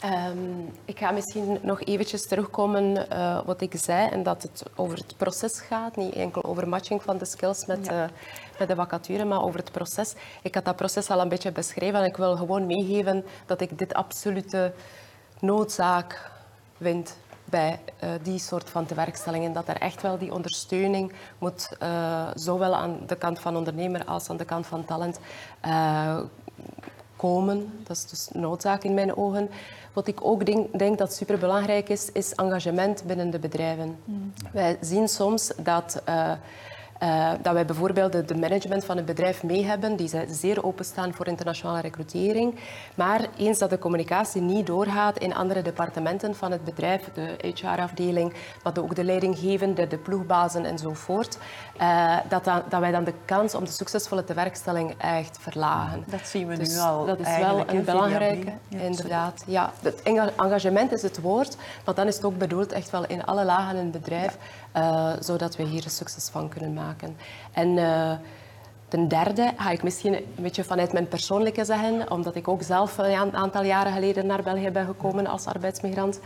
Ehm, 0.00 0.60
ik 0.84 0.98
ga 0.98 1.10
misschien 1.10 1.58
nog 1.62 1.82
eventjes 1.82 2.26
terugkomen 2.26 3.06
uh, 3.12 3.40
wat 3.44 3.60
ik 3.60 3.74
zei 3.76 4.08
en 4.08 4.22
dat 4.22 4.42
het 4.42 4.62
over 4.74 4.96
het 4.98 5.16
proces 5.16 5.60
gaat, 5.60 5.96
niet 5.96 6.14
enkel 6.14 6.44
over 6.44 6.68
matching 6.68 7.02
van 7.02 7.18
de 7.18 7.24
skills 7.24 7.66
met, 7.66 7.86
Ja. 7.86 8.04
uh, 8.04 8.10
met 8.58 8.68
de 8.68 8.74
vacature, 8.74 9.24
maar 9.24 9.42
over 9.42 9.60
het 9.60 9.72
proces. 9.72 10.14
Ik 10.42 10.54
had 10.54 10.64
dat 10.64 10.76
proces 10.76 11.10
al 11.10 11.20
een 11.20 11.28
beetje 11.28 11.52
beschreven 11.52 12.00
en 12.00 12.06
ik 12.06 12.16
wil 12.16 12.36
gewoon 12.36 12.66
meegeven 12.66 13.24
dat 13.46 13.60
ik 13.60 13.78
dit 13.78 13.94
absolute 13.94 14.72
noodzaak 15.40 16.30
vind 16.80 17.16
bij 17.44 17.80
uh, 18.04 18.10
die 18.22 18.38
soort 18.38 18.70
van 18.70 18.86
tewerkstellingen. 18.86 19.52
Dat 19.52 19.68
er 19.68 19.76
echt 19.76 20.02
wel 20.02 20.18
die 20.18 20.34
ondersteuning 20.34 21.12
moet, 21.38 21.68
zowel 22.34 22.74
aan 22.74 22.98
de 23.06 23.16
kant 23.16 23.40
van 23.40 23.56
ondernemer 23.56 24.04
als 24.04 24.30
aan 24.30 24.36
de 24.36 24.44
kant 24.44 24.66
van 24.66 24.84
talent, 24.84 25.18
komen. 27.18 27.82
Dat 27.82 27.96
is 27.96 28.06
dus 28.06 28.28
noodzaak 28.32 28.84
in 28.84 28.94
mijn 28.94 29.16
ogen. 29.16 29.50
Wat 29.98 30.08
ik 30.08 30.24
ook 30.24 30.46
denk, 30.46 30.78
denk 30.78 30.98
dat 30.98 31.12
superbelangrijk 31.12 31.88
is, 31.88 32.12
is 32.12 32.34
engagement 32.34 33.02
binnen 33.06 33.30
de 33.30 33.38
bedrijven. 33.38 33.98
Mm. 34.04 34.32
Wij 34.52 34.76
zien 34.80 35.08
soms 35.08 35.52
dat... 35.56 36.02
Uh, 36.08 36.32
uh, 37.02 37.30
dat 37.42 37.52
wij 37.52 37.64
bijvoorbeeld 37.64 38.12
de, 38.12 38.24
de 38.24 38.36
management 38.36 38.84
van 38.84 38.96
een 38.96 39.04
bedrijf 39.04 39.42
mee 39.42 39.64
hebben, 39.64 39.96
die 39.96 40.10
zeer 40.30 40.64
openstaan 40.64 41.14
voor 41.14 41.26
internationale 41.26 41.80
recrutering. 41.80 42.54
Maar 42.94 43.26
eens 43.36 43.58
dat 43.58 43.70
de 43.70 43.78
communicatie 43.78 44.40
niet 44.40 44.66
doorgaat 44.66 45.18
in 45.18 45.34
andere 45.34 45.62
departementen 45.62 46.34
van 46.34 46.52
het 46.52 46.64
bedrijf, 46.64 47.08
de 47.14 47.52
HR-afdeling, 47.54 48.32
maar 48.62 48.72
ook 48.78 48.94
de 48.94 49.04
leidinggevende, 49.04 49.86
de 49.86 49.98
ploegbazen 49.98 50.64
enzovoort, 50.64 51.38
uh, 51.80 52.16
dat, 52.28 52.44
dan, 52.44 52.62
dat 52.68 52.80
wij 52.80 52.90
dan 52.90 53.04
de 53.04 53.14
kans 53.24 53.54
om 53.54 53.64
de 53.64 53.70
succesvolle 53.70 54.24
tewerkstelling 54.24 54.94
echt 54.98 55.38
verlagen. 55.40 56.04
Dat 56.06 56.26
zien 56.26 56.46
we 56.46 56.56
dus 56.56 56.74
nu 56.74 56.78
al. 56.78 57.06
Dat 57.06 57.18
is 57.18 57.36
wel 57.38 57.62
een 57.66 57.84
belangrijke, 57.84 58.52
ja, 58.68 58.78
inderdaad. 58.78 59.42
Ja, 59.46 59.72
het 59.82 60.02
engagement 60.36 60.92
is 60.92 61.02
het 61.02 61.20
woord, 61.20 61.56
maar 61.84 61.94
dan 61.94 62.06
is 62.06 62.16
het 62.16 62.24
ook 62.24 62.38
bedoeld 62.38 62.72
echt 62.72 62.90
wel 62.90 63.06
in 63.06 63.24
alle 63.24 63.44
lagen 63.44 63.76
in 63.76 63.82
het 63.82 63.92
bedrijf, 63.92 64.32
ja. 64.32 64.38
Uh, 64.76 65.12
zodat 65.20 65.56
we 65.56 65.62
hier 65.62 65.84
een 65.84 65.90
succes 65.90 66.28
van 66.28 66.48
kunnen 66.48 66.72
maken. 66.72 67.16
En 67.52 67.68
uh, 67.68 68.12
ten 68.88 69.08
derde 69.08 69.52
ga 69.56 69.70
ik 69.70 69.82
misschien 69.82 70.14
een 70.14 70.26
beetje 70.36 70.64
vanuit 70.64 70.92
mijn 70.92 71.08
persoonlijke 71.08 71.64
zeggen, 71.64 72.10
omdat 72.10 72.34
ik 72.34 72.48
ook 72.48 72.62
zelf 72.62 72.98
een 72.98 73.36
aantal 73.36 73.62
jaren 73.64 73.92
geleden 73.92 74.26
naar 74.26 74.42
België 74.42 74.70
ben 74.70 74.86
gekomen 74.86 75.26
als 75.26 75.46
arbeidsmigrant, 75.46 76.20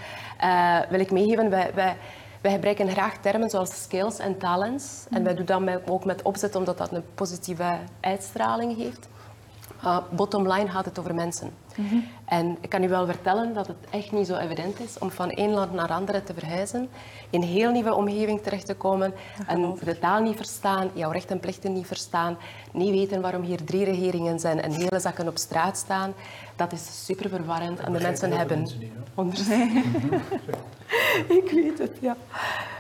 uh, 0.44 0.78
wil 0.90 1.00
ik 1.00 1.10
meegeven, 1.10 1.50
wij, 1.50 1.70
wij, 1.74 1.96
wij 2.40 2.52
gebruiken 2.52 2.88
graag 2.88 3.16
termen 3.16 3.50
zoals 3.50 3.82
skills 3.82 4.18
en 4.18 4.38
talents. 4.38 5.04
En 5.10 5.24
wij 5.24 5.34
doen 5.34 5.44
dat 5.44 5.80
ook 5.90 6.04
met 6.04 6.22
opzet, 6.22 6.54
omdat 6.54 6.78
dat 6.78 6.92
een 6.92 7.04
positieve 7.14 7.78
uitstraling 8.00 8.76
heeft. 8.76 9.08
Bottom 10.10 10.52
line 10.52 10.68
gaat 10.68 10.84
het 10.84 10.98
over 10.98 11.14
mensen. 11.14 11.50
En 12.24 12.56
ik 12.60 12.68
kan 12.68 12.82
u 12.82 12.88
wel 12.88 13.06
vertellen 13.06 13.54
dat 13.54 13.66
het 13.66 13.76
echt 13.90 14.12
niet 14.12 14.26
zo 14.26 14.36
evident 14.36 14.80
is 14.80 14.98
om 14.98 15.10
van 15.10 15.30
één 15.30 15.50
land 15.50 15.72
naar 15.72 15.90
andere 15.90 16.22
te 16.22 16.34
verhuizen, 16.34 16.88
in 17.30 17.42
een 17.42 17.48
heel 17.48 17.70
nieuwe 17.70 17.94
omgeving 17.94 18.42
terecht 18.42 18.66
te 18.66 18.74
komen 18.74 19.14
en 19.46 19.76
de 19.84 19.98
taal 19.98 20.22
niet 20.22 20.36
verstaan, 20.36 20.90
jouw 20.92 21.10
rechten 21.10 21.34
en 21.34 21.40
plichten 21.40 21.72
niet 21.72 21.86
verstaan, 21.86 22.36
niet 22.72 22.90
weten 22.90 23.20
waarom 23.20 23.42
hier 23.42 23.64
drie 23.64 23.84
regeringen 23.84 24.40
zijn 24.40 24.62
en 24.62 24.72
hele 24.72 25.00
zakken 25.00 25.28
op 25.28 25.38
straat 25.38 25.76
staan. 25.76 26.14
Dat 26.56 26.72
is 26.72 27.04
super 27.04 27.28
verwarrend 27.28 27.80
en 27.80 27.92
de 27.92 28.00
mensen 28.00 28.32
hebben... 28.32 28.68
ik 31.38 31.50
weet 31.50 31.78
het, 31.78 31.96
ja. 32.00 32.16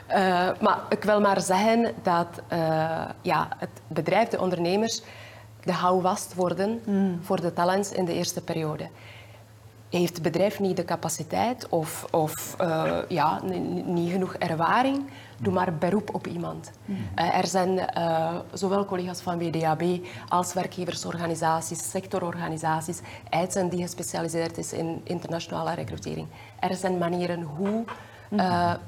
Uh, 0.08 0.60
maar 0.60 0.78
ik 0.88 1.04
wil 1.04 1.20
maar 1.20 1.40
zeggen 1.40 1.94
dat 2.02 2.26
uh, 2.52 3.04
ja, 3.22 3.48
het 3.58 3.70
bedrijf, 3.86 4.28
de 4.28 4.40
ondernemers, 4.40 5.02
de 5.64 5.72
houvast 5.72 6.34
worden 6.34 6.80
voor 7.22 7.40
de 7.40 7.52
talents 7.52 7.92
in 7.92 8.04
de 8.04 8.14
eerste 8.14 8.40
periode. 8.40 8.88
Heeft 9.90 10.14
het 10.14 10.22
bedrijf 10.22 10.60
niet 10.60 10.76
de 10.76 10.84
capaciteit 10.84 11.68
of, 11.68 12.06
of 12.10 12.56
uh, 12.60 12.96
ja, 13.08 13.40
niet 13.84 14.10
genoeg 14.10 14.34
ervaring, 14.34 15.04
doe 15.38 15.52
maar 15.52 15.74
beroep 15.74 16.14
op 16.14 16.26
iemand. 16.26 16.70
Mm. 16.84 16.96
er 17.14 17.46
zijn 17.46 17.90
zowel 18.52 18.84
collega's 18.84 19.20
van 19.20 19.38
WDAB 19.38 19.82
als 20.28 20.52
werkgeversorganisaties, 20.52 21.90
sectororganisaties, 21.90 23.00
EITSEN 23.28 23.68
die 23.68 23.82
gespecialiseerd 23.82 24.58
is 24.58 24.72
in 24.72 25.00
internationale 25.04 25.74
recrutering. 25.74 26.26
Er 26.58 26.74
zijn 26.74 26.98
manieren 26.98 27.42
hoe 27.42 27.84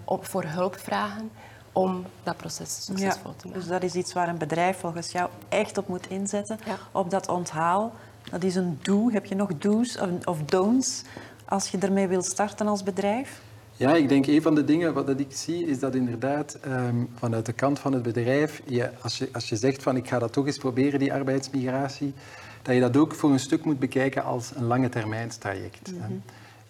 op, 0.04 0.24
voor 0.26 0.44
hulp 0.44 0.78
vragen 0.78 1.30
om 1.74 2.04
dat 2.22 2.36
proces 2.36 2.84
succesvol 2.84 3.34
te 3.36 3.46
maken. 3.46 3.60
Dus 3.60 3.68
dat 3.68 3.82
is 3.82 3.94
iets 3.94 4.12
waar 4.12 4.28
een 4.28 4.38
bedrijf 4.38 4.78
volgens 4.78 5.12
jou 5.12 5.30
echt 5.48 5.78
op 5.78 5.88
moet 5.88 6.06
inzetten, 6.08 6.58
op 6.92 7.10
dat 7.10 7.28
onthaal. 7.28 7.92
Dat 8.30 8.42
is 8.42 8.54
een 8.54 8.78
do. 8.82 9.10
Heb 9.10 9.24
je 9.24 9.34
nog 9.34 9.50
do's 9.58 9.98
of 10.24 10.42
don'ts 10.42 11.02
als 11.44 11.68
je 11.68 11.78
ermee 11.78 12.06
wilt 12.06 12.24
starten 12.24 12.66
als 12.66 12.82
bedrijf? 12.82 13.40
Ja, 13.76 13.94
ik 13.94 14.08
denk 14.08 14.26
een 14.26 14.42
van 14.42 14.54
de 14.54 14.64
dingen 14.64 14.94
wat 14.94 15.20
ik 15.20 15.26
zie 15.28 15.66
is 15.66 15.78
dat 15.78 15.94
inderdaad 15.94 16.58
um, 16.66 17.08
vanuit 17.14 17.46
de 17.46 17.52
kant 17.52 17.78
van 17.78 17.92
het 17.92 18.02
bedrijf, 18.02 18.62
je, 18.66 18.90
als, 19.00 19.18
je, 19.18 19.28
als 19.32 19.48
je 19.48 19.56
zegt 19.56 19.82
van 19.82 19.96
ik 19.96 20.08
ga 20.08 20.18
dat 20.18 20.32
toch 20.32 20.46
eens 20.46 20.58
proberen, 20.58 20.98
die 20.98 21.12
arbeidsmigratie, 21.12 22.14
dat 22.62 22.74
je 22.74 22.80
dat 22.80 22.96
ook 22.96 23.14
voor 23.14 23.30
een 23.30 23.40
stuk 23.40 23.64
moet 23.64 23.78
bekijken 23.78 24.24
als 24.24 24.52
een 24.54 24.64
lange 24.64 24.88
termijn 24.88 25.28
traject. 25.28 25.92
Mm 25.92 26.22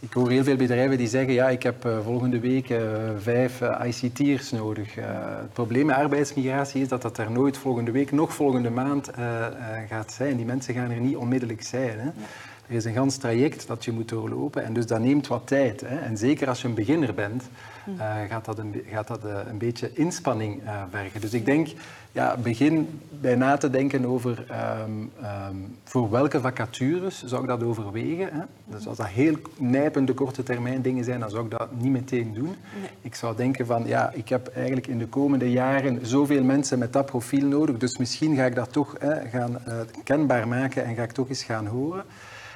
ik 0.04 0.12
hoor 0.12 0.30
heel 0.30 0.44
veel 0.44 0.56
bedrijven 0.56 0.98
die 0.98 1.08
zeggen, 1.08 1.32
ja, 1.32 1.48
ik 1.48 1.62
heb 1.62 1.84
uh, 1.86 1.98
volgende 2.04 2.40
week 2.40 2.68
uh, 2.70 2.78
vijf 3.18 3.60
uh, 3.60 3.80
ICT'ers 3.84 4.50
nodig. 4.50 4.94
het 4.94 5.52
probleem 5.52 5.86
met 5.86 5.96
arbeidsmigratie 5.96 6.82
is 6.82 6.88
dat 6.88 7.02
dat 7.02 7.18
er 7.18 7.30
nooit 7.30 7.56
volgende 7.56 7.90
week, 7.90 8.12
nog 8.12 8.34
volgende 8.34 8.70
maand 8.70 9.10
gaat 9.88 10.12
zijn. 10.12 10.36
Die 10.36 10.46
mensen 10.46 10.74
gaan 10.74 10.90
er 10.90 11.00
niet 11.00 11.16
onmiddellijk 11.16 11.62
zijn. 11.62 11.98
Hè. 11.98 12.10
Er 12.68 12.74
is 12.74 12.84
een 12.84 12.94
gans 12.94 13.16
traject 13.16 13.66
dat 13.66 13.84
je 13.84 13.92
moet 13.92 14.08
doorlopen 14.08 14.64
en 14.64 14.72
dus 14.72 14.86
dat 14.86 15.00
neemt 15.00 15.26
wat 15.26 15.46
tijd. 15.46 15.80
Hè. 15.80 15.96
En 15.96 16.16
zeker 16.16 16.48
als 16.48 16.62
je 16.62 16.68
een 16.68 16.74
beginner 16.74 17.14
bent, 17.14 17.42
uh, 17.88 18.14
gaat 18.28 18.44
dat, 18.44 18.58
een, 18.58 18.82
gaat 18.90 19.08
dat 19.08 19.24
uh, 19.24 19.38
een 19.48 19.58
beetje 19.58 19.90
inspanning 19.94 20.62
uh, 20.62 20.82
vergen. 20.90 21.20
Dus 21.20 21.32
ik 21.32 21.44
denk, 21.44 21.68
ja, 22.12 22.36
begin 22.36 23.00
bij 23.20 23.34
na 23.34 23.56
te 23.56 23.70
denken 23.70 24.06
over 24.06 24.46
um, 24.84 25.10
um, 25.50 25.76
voor 25.84 26.10
welke 26.10 26.40
vacatures 26.40 27.24
zou 27.24 27.42
ik 27.42 27.48
dat 27.48 27.62
overwegen. 27.62 28.28
Hè? 28.32 28.40
Dus 28.64 28.86
als 28.86 28.96
dat 28.96 29.06
heel 29.06 29.36
nijpende 29.56 30.14
korte 30.14 30.42
termijn 30.42 30.82
dingen 30.82 31.04
zijn, 31.04 31.20
dan 31.20 31.30
zou 31.30 31.44
ik 31.44 31.50
dat 31.50 31.68
niet 31.78 31.92
meteen 31.92 32.34
doen. 32.34 32.54
Nee. 32.80 32.90
Ik 33.00 33.14
zou 33.14 33.36
denken 33.36 33.66
van, 33.66 33.86
ja, 33.86 34.12
ik 34.12 34.28
heb 34.28 34.48
eigenlijk 34.54 34.86
in 34.86 34.98
de 34.98 35.06
komende 35.06 35.50
jaren 35.50 36.06
zoveel 36.06 36.42
mensen 36.42 36.78
met 36.78 36.92
dat 36.92 37.06
profiel 37.06 37.46
nodig, 37.46 37.76
dus 37.76 37.98
misschien 37.98 38.36
ga 38.36 38.44
ik 38.44 38.54
dat 38.54 38.72
toch 38.72 38.96
hè, 38.98 39.28
gaan 39.28 39.58
kenbaar 40.04 40.48
maken 40.48 40.84
en 40.84 40.94
ga 40.94 41.02
ik 41.02 41.12
toch 41.12 41.28
eens 41.28 41.44
gaan 41.44 41.66
horen. 41.66 42.04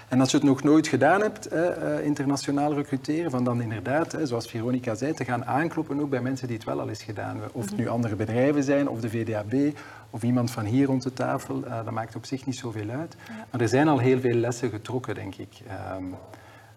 En 0.08 0.20
als 0.20 0.30
je 0.30 0.36
het 0.36 0.46
nog 0.46 0.62
nooit 0.62 0.86
gedaan 0.86 1.20
hebt, 1.20 1.46
eh, 1.46 2.04
internationaal 2.04 2.74
recruteren, 2.74 3.30
van 3.30 3.44
dan 3.44 3.62
inderdaad, 3.62 4.16
zoals 4.22 4.46
Veronica 4.46 4.94
zei, 4.94 5.12
te 5.14 5.24
gaan 5.24 5.44
aankloppen 5.44 6.00
ook 6.00 6.10
bij 6.10 6.20
mensen 6.20 6.46
die 6.46 6.56
het 6.56 6.66
wel 6.66 6.80
al 6.80 6.88
eens 6.88 7.02
gedaan 7.02 7.30
hebben. 7.30 7.54
Of 7.54 7.64
het 7.64 7.76
nu 7.76 7.88
andere 7.88 8.16
bedrijven 8.16 8.62
zijn, 8.62 8.88
of 8.88 9.00
de 9.00 9.10
VDAB, 9.10 9.78
of 10.10 10.22
iemand 10.22 10.50
van 10.50 10.64
hier 10.64 10.86
rond 10.86 11.02
de 11.02 11.12
tafel, 11.12 11.64
uh, 11.64 11.84
dat 11.84 11.90
maakt 11.90 12.16
op 12.16 12.26
zich 12.26 12.46
niet 12.46 12.56
zoveel 12.56 12.88
uit. 12.88 13.16
Maar 13.50 13.60
er 13.60 13.68
zijn 13.68 13.88
al 13.88 13.98
heel 13.98 14.20
veel 14.20 14.34
lessen 14.34 14.70
getrokken, 14.70 15.14
denk 15.14 15.34
ik. 15.34 15.60
Um, 15.96 16.14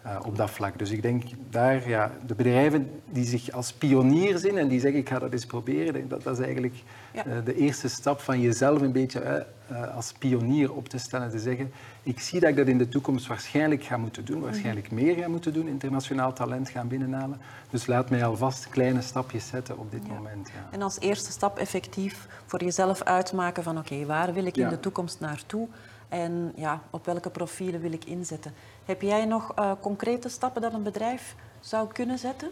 uh, 0.06 0.18
op 0.26 0.38
dat 0.38 0.50
vlak. 0.50 0.80
Dus 0.80 0.92
ik 0.92 1.02
denk 1.02 1.24
daar, 1.50 1.90
ja, 1.90 2.12
de 2.26 2.36
bedrijven 2.36 2.90
die 3.10 3.26
zich 3.26 3.52
als 3.52 3.74
pionier 3.74 4.38
zien 4.38 4.58
en 4.58 4.68
die 4.68 4.80
zeggen 4.80 5.00
ik 5.00 5.10
ga 5.10 5.20
dat 5.20 5.32
eens 5.32 5.46
proberen, 5.46 6.08
dat, 6.08 6.24
dat 6.24 6.38
is 6.38 6.44
eigenlijk 6.46 6.76
ja. 7.14 7.26
uh, 7.26 7.34
de 7.46 7.56
eerste 7.56 7.90
stap 7.90 8.20
van 8.20 8.40
jezelf 8.40 8.82
een 8.82 8.92
beetje 8.92 9.46
uh, 9.72 9.96
als 9.96 10.14
pionier 10.20 10.74
op 10.74 10.90
te 10.90 10.98
stellen. 10.98 11.30
Te 11.30 11.40
zeggen, 11.40 11.72
ik 12.04 12.20
zie 12.20 12.40
dat 12.40 12.50
ik 12.50 12.56
dat 12.56 12.68
in 12.68 12.78
de 12.78 12.90
toekomst 12.90 13.28
waarschijnlijk 13.28 13.84
ga 13.84 13.98
moeten 13.98 14.26
doen, 14.26 14.42
waarschijnlijk 14.42 14.92
meer 14.92 15.16
ga 15.16 15.28
moeten 15.28 15.54
doen, 15.54 15.68
internationaal 15.68 16.34
talent 16.34 16.70
gaan 16.70 16.88
binnenhalen. 16.88 17.42
Dus 17.70 17.86
laat 17.88 18.10
mij 18.10 18.26
alvast 18.26 18.70
kleine 18.70 19.02
stapjes 19.02 19.48
zetten 19.48 19.78
op 19.78 19.92
dit 19.92 20.06
ja. 20.06 20.14
moment. 20.14 20.48
Ja. 20.48 20.68
En 20.72 20.82
als 20.82 21.00
eerste 21.00 21.32
stap 21.32 21.58
effectief 21.58 22.28
voor 22.46 22.64
jezelf 22.64 23.02
uitmaken 23.02 23.64
van 23.64 23.78
oké, 23.78 23.94
okay, 23.94 24.06
waar 24.06 24.34
wil 24.34 24.46
ik 24.46 24.58
in 24.58 24.70
de 24.70 24.80
toekomst 24.80 25.20
naartoe? 25.20 25.68
En 26.10 26.54
ja, 26.56 26.82
op 26.90 27.06
welke 27.06 27.30
profielen 27.30 27.82
wil 27.82 27.92
ik 27.92 28.06
inzetten? 28.06 28.54
Heb 28.86 29.02
jij 29.02 29.26
nog 29.26 29.60
uh, 29.60 29.72
concrete 29.80 30.30
stappen 30.30 30.62
dat 30.62 30.74
een 30.74 30.84
bedrijf 30.84 31.36
zou 31.60 31.88
kunnen 31.92 32.20
zetten? 32.20 32.50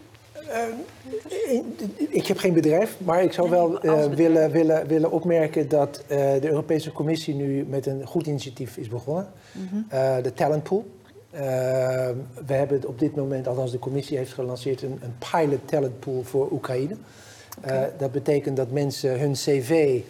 Uh, 0.47 1.59
ik 2.09 2.27
heb 2.27 2.37
geen 2.37 2.53
bedrijf, 2.53 2.97
maar 2.99 3.23
ik 3.23 3.33
zou 3.33 3.49
wel 3.49 3.85
uh, 3.85 4.05
willen, 4.05 4.51
willen, 4.51 4.87
willen 4.87 5.11
opmerken 5.11 5.69
dat 5.69 6.03
de 6.07 6.49
Europese 6.49 6.91
Commissie 6.91 7.35
nu 7.35 7.65
met 7.69 7.85
een 7.85 8.05
goed 8.05 8.27
initiatief 8.27 8.77
is 8.77 8.87
begonnen. 8.87 9.27
Mm 9.51 9.67
-hmm. 9.71 10.21
de 10.21 10.33
Talent 10.33 10.63
Pool. 10.63 10.85
we 12.45 12.53
hebben 12.53 12.87
op 12.87 12.99
dit 12.99 13.15
moment, 13.15 13.47
althans 13.47 13.71
de 13.71 13.79
Commissie 13.79 14.17
heeft 14.17 14.33
gelanceerd, 14.33 14.81
een, 14.81 14.99
een 15.01 15.15
pilot 15.31 15.67
talent 15.67 15.99
pool 15.99 16.23
voor 16.23 16.51
Oekraïne. 16.51 16.95
Okay. 17.57 17.91
dat 17.97 18.11
betekent 18.11 18.57
dat 18.57 18.71
mensen 18.71 19.19
hun 19.19 19.33
cv 19.33 20.01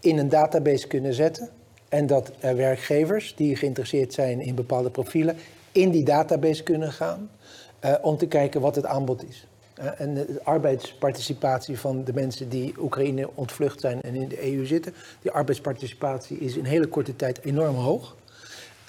in 0.00 0.18
een 0.18 0.28
database 0.28 0.86
kunnen 0.86 1.14
zetten. 1.14 1.48
En 1.88 2.06
dat 2.06 2.32
er 2.40 2.56
werkgevers 2.56 3.34
die 3.36 3.56
geïnteresseerd 3.56 4.12
zijn 4.12 4.40
in 4.40 4.54
bepaalde 4.54 4.90
profielen 4.90 5.36
in 5.72 5.90
die 5.90 6.04
database 6.04 6.62
kunnen 6.62 6.92
gaan 6.92 7.30
om 8.02 8.16
te 8.16 8.26
kijken 8.26 8.60
wat 8.60 8.74
het 8.74 8.86
aanbod 8.86 9.28
is. 9.28 9.46
Uh, 9.78 10.00
en 10.00 10.14
de 10.14 10.40
arbeidsparticipatie 10.44 11.78
van 11.78 12.04
de 12.04 12.12
mensen 12.12 12.48
die 12.48 12.74
Oekraïne 12.78 13.30
ontvlucht 13.34 13.80
zijn 13.80 14.02
en 14.02 14.14
in 14.14 14.28
de 14.28 14.54
EU 14.54 14.66
zitten, 14.66 14.94
die 15.20 15.30
arbeidsparticipatie 15.30 16.38
is 16.38 16.56
in 16.56 16.64
hele 16.64 16.86
korte 16.86 17.16
tijd 17.16 17.44
enorm 17.44 17.74
hoog. 17.74 18.16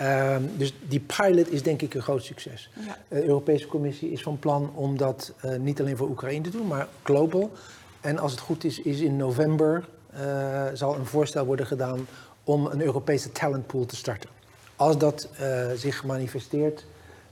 Uh, 0.01 0.35
dus 0.57 0.73
die 0.87 0.99
pilot 0.99 1.51
is 1.51 1.63
denk 1.63 1.81
ik 1.81 1.93
een 1.93 2.01
groot 2.01 2.23
succes. 2.23 2.69
Ja. 2.85 2.97
De 3.07 3.23
Europese 3.25 3.67
Commissie 3.67 4.11
is 4.11 4.21
van 4.21 4.39
plan 4.39 4.71
om 4.75 4.97
dat 4.97 5.33
uh, 5.45 5.55
niet 5.55 5.79
alleen 5.79 5.97
voor 5.97 6.09
Oekraïne 6.09 6.43
te 6.43 6.49
doen, 6.49 6.67
maar 6.67 6.87
global. 7.03 7.51
En 8.01 8.19
als 8.19 8.31
het 8.31 8.39
goed 8.39 8.63
is, 8.63 8.81
is 8.81 8.99
in 8.99 9.17
november 9.17 9.85
uh, 10.13 10.65
zal 10.73 10.95
een 10.95 11.05
voorstel 11.05 11.45
worden 11.45 11.65
gedaan 11.65 12.07
om 12.43 12.65
een 12.65 12.81
Europese 12.81 13.31
talentpool 13.31 13.85
te 13.85 13.95
starten. 13.95 14.29
Als 14.75 14.97
dat 14.97 15.27
zich 15.75 16.03
manifesteert, 16.03 16.85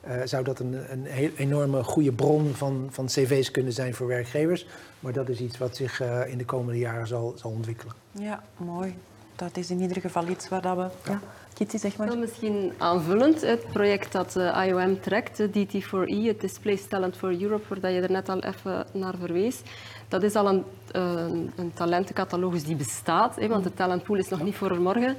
uh, 0.07 0.13
zou 0.25 0.43
dat 0.43 0.59
een, 0.59 0.91
een 0.91 1.05
heel 1.05 1.29
enorme 1.35 1.83
goede 1.83 2.11
bron 2.11 2.53
van, 2.53 2.87
van 2.91 3.05
cv's 3.05 3.51
kunnen 3.51 3.73
zijn 3.73 3.93
voor 3.93 4.07
werkgevers. 4.07 4.67
Maar 4.99 5.13
dat 5.13 5.29
is 5.29 5.39
iets 5.39 5.57
wat 5.57 5.75
zich 5.75 6.01
uh, 6.01 6.27
in 6.27 6.37
de 6.37 6.45
komende 6.45 6.79
jaren 6.79 7.07
zal, 7.07 7.33
zal 7.35 7.51
ontwikkelen. 7.51 7.93
Ja, 8.11 8.43
mooi. 8.57 8.95
Dat 9.35 9.57
is 9.57 9.69
in 9.69 9.81
ieder 9.81 10.01
geval 10.01 10.27
iets 10.27 10.49
waar 10.49 10.61
dat 10.61 10.77
we... 10.77 11.11
Ja. 11.11 11.19
Kitty, 11.53 11.77
zeg 11.77 11.97
maar. 11.97 12.17
misschien 12.17 12.73
aanvullend, 12.77 13.41
het 13.41 13.65
project 13.71 14.11
dat 14.11 14.35
uh, 14.35 14.65
IOM 14.67 14.99
trekt, 14.99 15.37
de 15.37 15.49
DT4E, 15.49 16.27
het 16.27 16.41
Displaced 16.41 16.89
Talent 16.89 17.17
for 17.17 17.41
Europe, 17.41 17.79
waar 17.81 17.91
je 17.91 18.01
er 18.01 18.11
net 18.11 18.29
al 18.29 18.39
even 18.39 18.85
naar 18.93 19.13
verwees. 19.19 19.61
Dat 20.07 20.23
is 20.23 20.35
al 20.35 20.47
een, 20.47 20.63
een, 20.91 21.51
een 21.55 21.73
talentencatalogus 21.73 22.63
die 22.63 22.75
bestaat, 22.75 23.35
hè, 23.35 23.47
want 23.47 23.63
de 23.63 23.73
talentpool 23.73 24.17
is 24.17 24.29
nog 24.29 24.43
niet 24.43 24.55
voor 24.55 24.81
morgen. 24.81 25.17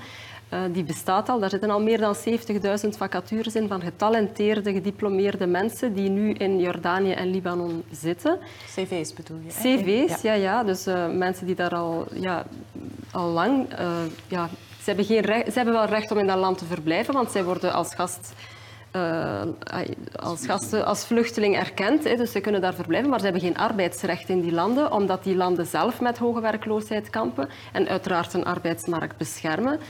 Uh, 0.52 0.60
die 0.72 0.84
bestaat 0.84 1.28
al. 1.28 1.38
Daar 1.40 1.50
zitten 1.50 1.70
al 1.70 1.80
meer 1.80 1.98
dan 1.98 2.16
70.000 2.16 2.88
vacatures 2.88 3.54
in 3.54 3.68
van 3.68 3.80
getalenteerde, 3.80 4.72
gediplomeerde 4.72 5.46
mensen 5.46 5.94
die 5.94 6.08
nu 6.08 6.32
in 6.32 6.58
Jordanië 6.58 7.12
en 7.12 7.30
Libanon 7.30 7.84
zitten. 7.90 8.38
CV's 8.66 9.14
bedoel 9.14 9.38
je? 9.46 9.48
CV's, 9.48 10.22
ja. 10.22 10.32
ja, 10.32 10.42
ja. 10.42 10.64
Dus 10.64 10.86
uh, 10.86 11.08
mensen 11.08 11.46
die 11.46 11.54
daar 11.54 11.74
al, 11.74 12.06
ja, 12.12 12.44
al 13.12 13.28
lang... 13.28 13.80
Uh, 13.80 13.88
ja, 14.28 14.48
ze, 14.78 14.84
hebben 14.84 15.04
geen 15.04 15.20
recht, 15.20 15.46
ze 15.46 15.52
hebben 15.52 15.74
wel 15.74 15.84
recht 15.84 16.10
om 16.10 16.18
in 16.18 16.26
dat 16.26 16.38
land 16.38 16.58
te 16.58 16.64
verblijven, 16.64 17.14
want 17.14 17.30
zij 17.30 17.44
worden 17.44 17.72
als 17.72 17.94
gast 17.94 18.32
uh, 18.96 19.42
als, 20.12 20.46
gasten, 20.46 20.86
als 20.86 21.04
vluchteling 21.04 21.56
erkend. 21.56 22.04
Hè, 22.04 22.16
dus 22.16 22.32
ze 22.32 22.40
kunnen 22.40 22.60
daar 22.60 22.74
verblijven, 22.74 23.10
maar 23.10 23.18
ze 23.18 23.24
hebben 23.24 23.42
geen 23.42 23.56
arbeidsrecht 23.56 24.28
in 24.28 24.40
die 24.40 24.52
landen, 24.52 24.92
omdat 24.92 25.24
die 25.24 25.36
landen 25.36 25.66
zelf 25.66 26.00
met 26.00 26.18
hoge 26.18 26.40
werkloosheid 26.40 27.10
kampen 27.10 27.48
en 27.72 27.88
uiteraard 27.88 28.34
een 28.34 28.44
arbeidsmarkt 28.44 29.16
beschermen. 29.16 29.80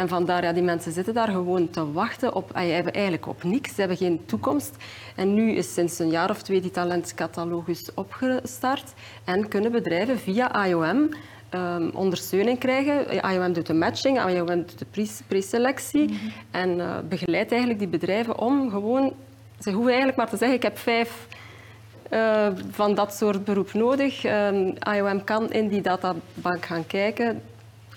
En 0.00 0.08
vandaar, 0.08 0.42
ja, 0.42 0.52
die 0.52 0.62
mensen 0.62 0.92
zitten 0.92 1.14
daar 1.14 1.28
gewoon 1.28 1.70
te 1.70 1.92
wachten 1.92 2.34
op, 2.34 2.50
hebben 2.54 2.92
eigenlijk 2.92 3.26
op 3.26 3.42
niks. 3.42 3.74
Ze 3.74 3.80
hebben 3.80 3.96
geen 3.98 4.20
toekomst. 4.26 4.76
En 5.16 5.34
nu 5.34 5.52
is 5.52 5.74
sinds 5.74 5.98
een 5.98 6.10
jaar 6.10 6.30
of 6.30 6.42
twee 6.42 6.60
die 6.60 6.70
talentcatalogus 6.70 7.94
opgestart 7.94 8.92
en 9.24 9.48
kunnen 9.48 9.72
bedrijven 9.72 10.18
via 10.18 10.66
IOM 10.66 11.08
ehm, 11.48 11.88
ondersteuning 11.94 12.58
krijgen. 12.58 13.30
IOM 13.32 13.52
doet 13.52 13.66
de 13.66 13.74
matching, 13.74 14.28
IOM 14.28 14.46
doet 14.46 14.78
de 14.78 14.86
pre- 14.90 15.24
preselectie 15.26 16.18
en 16.50 16.80
eh, 16.80 16.98
begeleidt 17.08 17.50
eigenlijk 17.50 17.80
die 17.80 17.88
bedrijven 17.88 18.38
om 18.38 18.70
gewoon... 18.70 19.12
Ze 19.58 19.70
hoeven 19.70 19.88
eigenlijk 19.88 20.18
maar 20.18 20.30
te 20.30 20.36
zeggen, 20.36 20.56
ik 20.56 20.62
heb 20.62 20.78
vijf 20.78 21.26
eh, 22.08 22.46
van 22.70 22.94
dat 22.94 23.14
soort 23.14 23.44
beroep 23.44 23.72
nodig. 23.72 24.24
Ehm, 24.24 24.72
IOM 24.96 25.24
kan 25.24 25.50
in 25.50 25.68
die 25.68 25.82
databank 25.82 26.64
gaan 26.64 26.86
kijken 26.86 27.42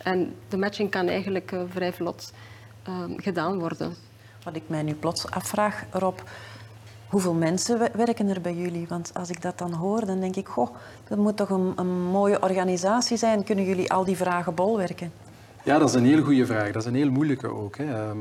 en 0.03 0.35
de 0.47 0.57
matching 0.57 0.89
kan 0.89 1.07
eigenlijk 1.07 1.51
eh, 1.51 1.59
vrij 1.69 1.93
vlot 1.93 2.33
ehm, 2.83 3.11
gedaan 3.17 3.59
worden. 3.59 3.93
Wat 4.43 4.55
ik 4.55 4.63
mij 4.67 4.83
nu 4.83 4.93
plots 4.93 5.29
afvraag, 5.31 5.83
Rob, 5.91 6.19
hoeveel 7.07 7.33
mensen 7.33 7.79
we- 7.79 7.91
werken 7.93 8.27
er 8.29 8.41
bij 8.41 8.53
jullie? 8.53 8.85
Want 8.89 9.11
als 9.13 9.29
ik 9.29 9.41
dat 9.41 9.57
dan 9.57 9.73
hoor, 9.73 10.05
dan 10.05 10.19
denk 10.19 10.35
ik, 10.35 10.47
goh, 10.47 10.75
dat 11.07 11.17
moet 11.17 11.37
toch 11.37 11.49
een, 11.49 11.73
een 11.75 12.01
mooie 12.01 12.41
organisatie 12.41 13.17
zijn. 13.17 13.43
Kunnen 13.43 13.65
jullie 13.65 13.91
al 13.91 14.03
die 14.05 14.17
vragen 14.17 14.55
bolwerken? 14.55 15.11
Ja, 15.63 15.77
dat 15.77 15.89
is 15.89 15.95
een 15.95 16.05
heel 16.05 16.23
goede 16.23 16.45
vraag. 16.45 16.71
Dat 16.71 16.81
is 16.81 16.87
een 16.87 16.95
heel 16.95 17.11
moeilijke 17.11 17.47
ook. 17.47 17.77
Hè. 17.77 17.93
Ehm, 17.93 18.17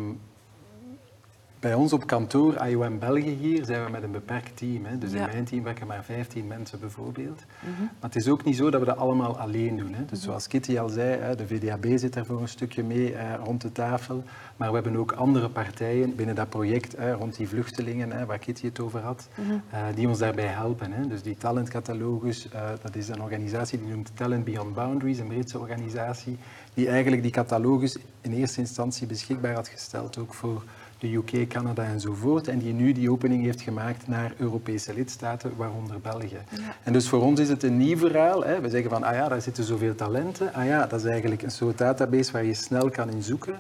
bij 1.63 1.75
ons 1.75 1.93
op 1.93 2.07
kantoor, 2.07 2.67
IOM 2.67 2.99
België 2.99 3.31
hier, 3.31 3.65
zijn 3.65 3.85
we 3.85 3.91
met 3.91 4.03
een 4.03 4.11
beperkt 4.11 4.57
team. 4.57 4.85
Hè. 4.85 4.99
Dus 4.99 5.13
Ja. 5.13 5.19
in 5.19 5.33
mijn 5.33 5.45
team 5.45 5.63
werken 5.63 5.87
maar 5.87 6.05
15 6.05 6.47
mensen 6.47 6.81
bijvoorbeeld. 6.81 7.45
Maar 7.61 8.11
het 8.11 8.17
is 8.17 8.29
ook 8.29 8.45
niet 8.45 8.57
zo 8.57 8.71
dat 8.71 8.81
we 8.81 8.87
dat 8.87 8.97
allemaal 8.97 9.39
alleen 9.39 9.77
doen. 9.77 9.95
Hè. 9.95 10.05
Dus 10.05 10.23
zoals 10.23 10.47
Kitty 10.47 10.79
al 10.79 10.89
zei, 10.89 11.21
hè, 11.21 11.35
de 11.37 11.47
VDAB 11.47 11.87
zit 11.95 12.15
er 12.15 12.27
voor 12.27 12.41
een 12.41 12.49
stukje 12.49 12.83
mee 12.83 13.15
eh, 13.15 13.35
rond 13.45 13.61
de 13.61 13.73
tafel. 13.73 14.23
Maar 14.57 14.69
we 14.69 14.75
hebben 14.75 14.97
ook 14.97 15.13
andere 15.13 15.49
partijen 15.49 16.15
binnen 16.17 16.35
dat 16.35 16.49
project 16.49 16.97
hè, 16.97 17.13
rond 17.13 17.37
die 17.37 17.49
vluchtelingen, 17.49 18.13
hè, 18.13 18.27
waar 18.27 18.39
Kitty 18.39 18.67
het 18.67 18.81
over 18.81 19.01
had, 19.01 19.29
eh, 19.71 19.81
die 19.95 20.09
ons 20.09 20.19
daarbij 20.19 20.47
helpen. 20.47 20.93
Hè. 20.93 21.07
Dus 21.07 21.23
die 21.23 21.37
talentcatalogus, 21.37 22.49
eh, 22.49 22.69
dat 22.83 22.97
is 22.97 23.09
een 23.09 23.23
organisatie 23.23 23.79
die 23.81 23.89
noemt 23.89 24.11
Talent 24.15 24.45
Beyond 24.45 24.75
Boundaries, 24.75 25.19
een 25.19 25.27
Britse 25.29 25.59
organisatie, 25.59 26.37
die 26.75 26.89
eigenlijk 26.89 27.23
die 27.23 27.31
catalogus 27.31 27.99
in 28.21 28.33
eerste 28.33 28.61
instantie 28.61 29.07
beschikbaar 29.07 29.55
had 29.55 29.69
gesteld, 29.69 30.19
ook 30.19 30.35
voor 30.35 30.63
de 31.03 31.15
UK, 31.15 31.49
Canada 31.49 31.85
enzovoort. 31.85 32.49
En 32.49 32.59
die 32.59 32.73
nu 32.73 32.93
die 32.93 33.11
opening 33.11 33.45
heeft 33.45 33.61
gemaakt 33.61 34.09
naar 34.09 34.33
Europese 34.37 34.95
lidstaten, 34.95 35.53
waaronder 35.57 36.01
België. 36.01 36.39
En 36.83 36.93
dus 36.93 37.09
voor 37.09 37.23
ons 37.23 37.41
is 37.41 37.49
het 37.49 37.63
een 37.63 37.77
nieuw 37.77 37.97
verhaal. 37.97 38.45
Hè. 38.45 38.61
We 38.61 38.69
zeggen 38.69 38.91
van, 38.91 39.03
ah 39.03 39.15
ja, 39.15 39.29
daar 39.29 39.43
zitten 39.43 39.65
zoveel 39.65 39.95
talenten. 39.95 40.55
Ah 40.55 40.67
ja, 40.67 40.87
dat 40.87 41.01
is 41.01 41.07
eigenlijk 41.07 41.43
een 41.43 41.51
soort 41.51 41.79
database 41.79 42.33
waar 42.33 42.45
je 42.45 42.55
snel 42.55 42.91
kan 42.91 43.11
in 43.11 43.23
zoeken. 43.23 43.55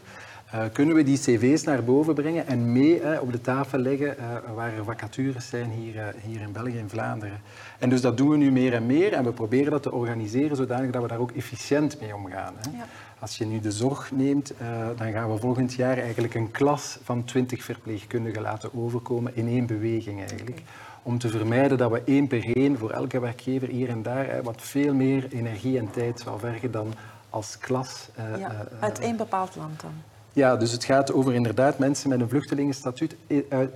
Eh, 0.53 0.61
kunnen 0.72 0.95
we 0.95 1.03
die 1.03 1.18
cv's 1.18 1.62
naar 1.62 1.84
boven 1.84 2.14
brengen 2.14 2.47
en 2.47 2.72
mee 2.72 3.20
op 3.20 3.32
de 3.32 3.40
tafel 3.40 3.78
leggen 3.78 4.18
eh, 4.18 4.24
waar 4.55 4.72
er 4.72 4.84
vacatures 4.84 5.49
zijn 5.49 5.70
hier, 5.70 5.99
eh, 5.99 6.07
hier 6.22 6.40
in 6.40 6.53
België 6.53 6.78
en 6.78 6.88
Vlaanderen. 6.88 7.40
En 7.78 7.88
dus 7.88 8.01
dat 8.01 8.16
doen 8.16 8.28
we 8.28 8.36
nu 8.36 8.51
meer 8.51 8.74
en 8.74 8.86
meer 8.86 9.12
en 9.12 9.24
we 9.24 9.32
proberen 9.32 9.70
dat 9.70 9.82
te 9.82 9.93
organiseren 9.93 10.57
zodanig 10.57 10.90
dat 10.90 11.03
we 11.03 11.09
daar 11.09 11.18
ook 11.18 11.30
efficiënt 11.30 12.01
mee 12.01 12.14
omgaan. 12.14 12.55
Hè. 12.57 12.76
Ja. 12.76 12.86
Als 13.23 13.37
je 13.39 13.45
nu 13.47 13.61
de 13.61 13.70
zorg 13.70 14.11
neemt, 14.12 14.57
eh, 14.57 14.66
dan 14.97 15.12
gaan 15.12 15.33
we 15.33 15.39
volgend 15.39 15.73
jaar 15.75 15.99
eigenlijk 15.99 16.35
een 16.35 16.51
klas 16.51 16.99
van 17.03 17.25
20 17.25 17.64
verpleegkundigen 17.64 18.43
laten 18.43 18.70
overkomen 18.75 19.37
in 19.37 19.49
één 19.49 19.66
beweging 19.66 20.18
eigenlijk. 20.20 20.62
Om 21.03 21.18
te 21.18 21.29
vermijden 21.29 21.79
dat 21.79 21.91
we 21.91 22.03
één 22.05 22.27
per 22.27 22.57
één 22.57 22.79
voor 22.79 22.91
elke 22.91 23.20
werkgever 23.20 23.68
hier 23.68 23.89
en 23.89 24.03
daar 24.03 24.27
hè, 24.27 24.43
wat 24.43 24.62
veel 24.62 24.95
meer 24.95 25.27
energie 25.33 25.79
en 25.79 25.91
tijd 25.91 26.20
zou 26.20 26.39
vergen 26.39 26.70
dan 26.70 26.95
als 27.31 27.59
klas. 27.59 28.09
eh, 28.14 28.25
Ja, 28.39 28.51
eh, 28.51 28.83
uit 28.83 28.99
één 28.99 29.16
bepaald 29.16 29.57
land 29.57 29.81
dan. 29.81 29.93
ja, 30.33 30.57
dus 30.57 30.73
het 30.73 30.85
gaat 30.85 31.12
over 31.12 31.35
inderdaad 31.35 31.79
mensen 31.79 32.09
met 32.09 32.20
een 32.20 32.29
vluchtelingenstatuut 32.29 33.16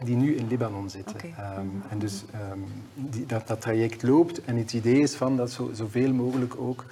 die 0.05 0.16
nu 0.16 0.36
in 0.36 0.49
Libanon 0.49 0.90
zitten. 0.90 1.16
Ehm, 1.20 1.66
en 1.90 1.99
dus 1.99 2.24
ehm, 2.32 2.59
die, 2.94 3.26
dat, 3.26 3.47
dat 3.49 3.61
traject 3.61 4.03
loopt 4.03 4.44
en 4.44 4.57
het 4.57 4.72
idee 4.72 5.01
is 5.01 5.14
van 5.14 5.36
dat 5.36 5.51
zo, 5.51 5.70
zoveel 5.72 6.12
mogelijk 6.12 6.55
ook 6.59 6.84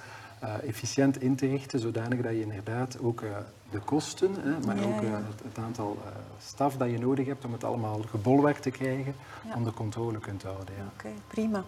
efficiënt 0.63 1.21
in 1.21 1.35
te 1.35 1.47
richten, 1.47 1.79
zodanig 1.79 2.21
dat 2.21 2.31
je 2.31 2.41
inderdaad 2.41 2.99
ook 3.01 3.21
eh, 3.21 3.29
de 3.75 3.79
kosten, 3.79 4.35
hè, 4.39 4.65
maar 4.65 4.77
ook 4.85 5.01
eh, 5.01 5.09
het, 5.43 5.57
aantal 5.57 5.97
eh, 6.05 6.11
staf 6.39 6.77
dat 6.77 6.89
je 6.89 6.99
nodig 6.99 7.25
hebt 7.25 7.45
om 7.45 7.51
het 7.51 7.63
allemaal 7.63 7.99
gebolwerkt 8.09 8.61
te 8.61 8.69
krijgen, 8.69 9.15
onder 9.55 9.73
controle 9.73 10.19
kunt 10.19 10.43
houden. 10.43 10.75
Ja. 10.77 10.83
Oké, 10.93 11.09
prima. 11.27 11.63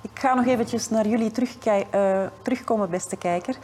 Ik 0.00 0.10
ga 0.14 0.34
nog 0.34 0.46
eventjes 0.46 0.88
naar 0.88 1.06
jullie 1.06 1.32
eh, 1.90 2.26
terugkomen, 2.42 2.90
beste 2.90 3.16
kijker. 3.16 3.56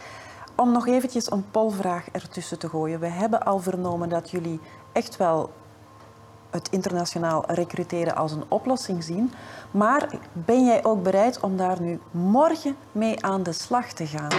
Om 0.55 0.71
nog 0.71 0.87
eventjes 0.87 1.31
een 1.31 1.45
polvraag 1.51 2.09
ertussen 2.11 2.59
te 2.59 2.69
gooien. 2.69 2.99
We 2.99 3.07
hebben 3.07 3.45
al 3.45 3.59
vernomen 3.59 4.09
dat 4.09 4.31
jullie 4.31 4.59
echt 4.91 5.17
wel 5.17 5.51
het 6.55 6.69
internationaal 6.69 7.43
recruteren 7.47 8.15
als 8.15 8.31
een 8.31 8.43
oplossing 8.47 9.03
zien. 9.03 9.33
Maar 9.71 10.09
ben 10.33 10.65
jij 10.65 10.83
ook 10.83 11.03
bereid 11.03 11.39
om 11.39 11.57
daar 11.57 11.81
nu 11.81 11.99
morgen 12.11 12.75
mee 12.91 13.25
aan 13.25 13.43
de 13.43 13.51
slag 13.51 13.87
te 13.87 14.07
gaan? 14.07 14.31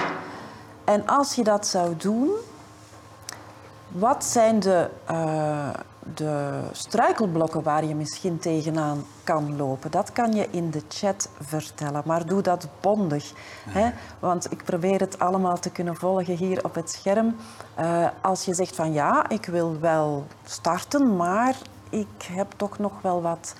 En 0.85 1.07
als 1.07 1.35
je 1.35 1.45
dat 1.45 1.67
zou 1.67 1.97
doen, 1.97 2.31
wat 3.89 4.25
zijn 4.25 4.61
de, 4.61 4.91
eh, 5.05 5.69
de 6.15 6.61
struikelblokken 6.73 7.63
waar 7.63 7.85
je 7.85 7.95
misschien 7.95 8.39
tegenaan 8.39 9.05
kan 9.25 9.57
lopen? 9.57 9.91
Dat 9.91 10.13
kan 10.13 10.33
je 10.33 10.49
in 10.51 10.71
de 10.71 10.83
chat 10.89 11.29
vertellen, 11.41 12.03
maar 12.05 12.27
doe 12.27 12.43
dat 12.43 12.69
bondig. 12.81 13.33
Hè? 13.69 13.91
Want 14.19 14.53
ik 14.53 14.65
probeer 14.65 15.01
het 15.01 15.19
allemaal 15.19 15.59
te 15.59 15.71
kunnen 15.71 15.97
volgen 15.97 16.37
hier 16.37 16.65
op 16.65 16.75
het 16.75 16.91
scherm. 16.91 17.37
Eh, 17.75 18.07
als 18.23 18.45
je 18.45 18.55
zegt 18.55 18.75
van 18.75 18.93
ja, 18.93 19.29
ik 19.29 19.47
wil 19.47 19.81
wel 19.81 20.27
starten, 20.45 21.17
maar 21.17 21.57
ik 21.99 22.23
heb 22.33 22.53
toch 22.57 22.79
nog 22.79 22.93
wel 23.03 23.23
wat 23.23 23.55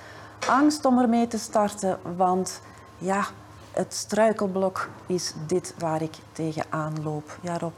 angst 0.47 0.85
om 0.85 0.99
ermee 0.99 1.27
te 1.27 1.37
starten, 1.37 1.99
want 2.15 2.61
ja, 2.97 3.25
het 3.71 3.93
struikelblok 3.93 4.89
is 5.05 5.33
dit 5.47 5.73
waar 5.77 6.01
ik 6.01 6.15
tegenaan 6.31 6.93
loop. 7.03 7.37
Ja, 7.41 7.57
Rob, 7.57 7.77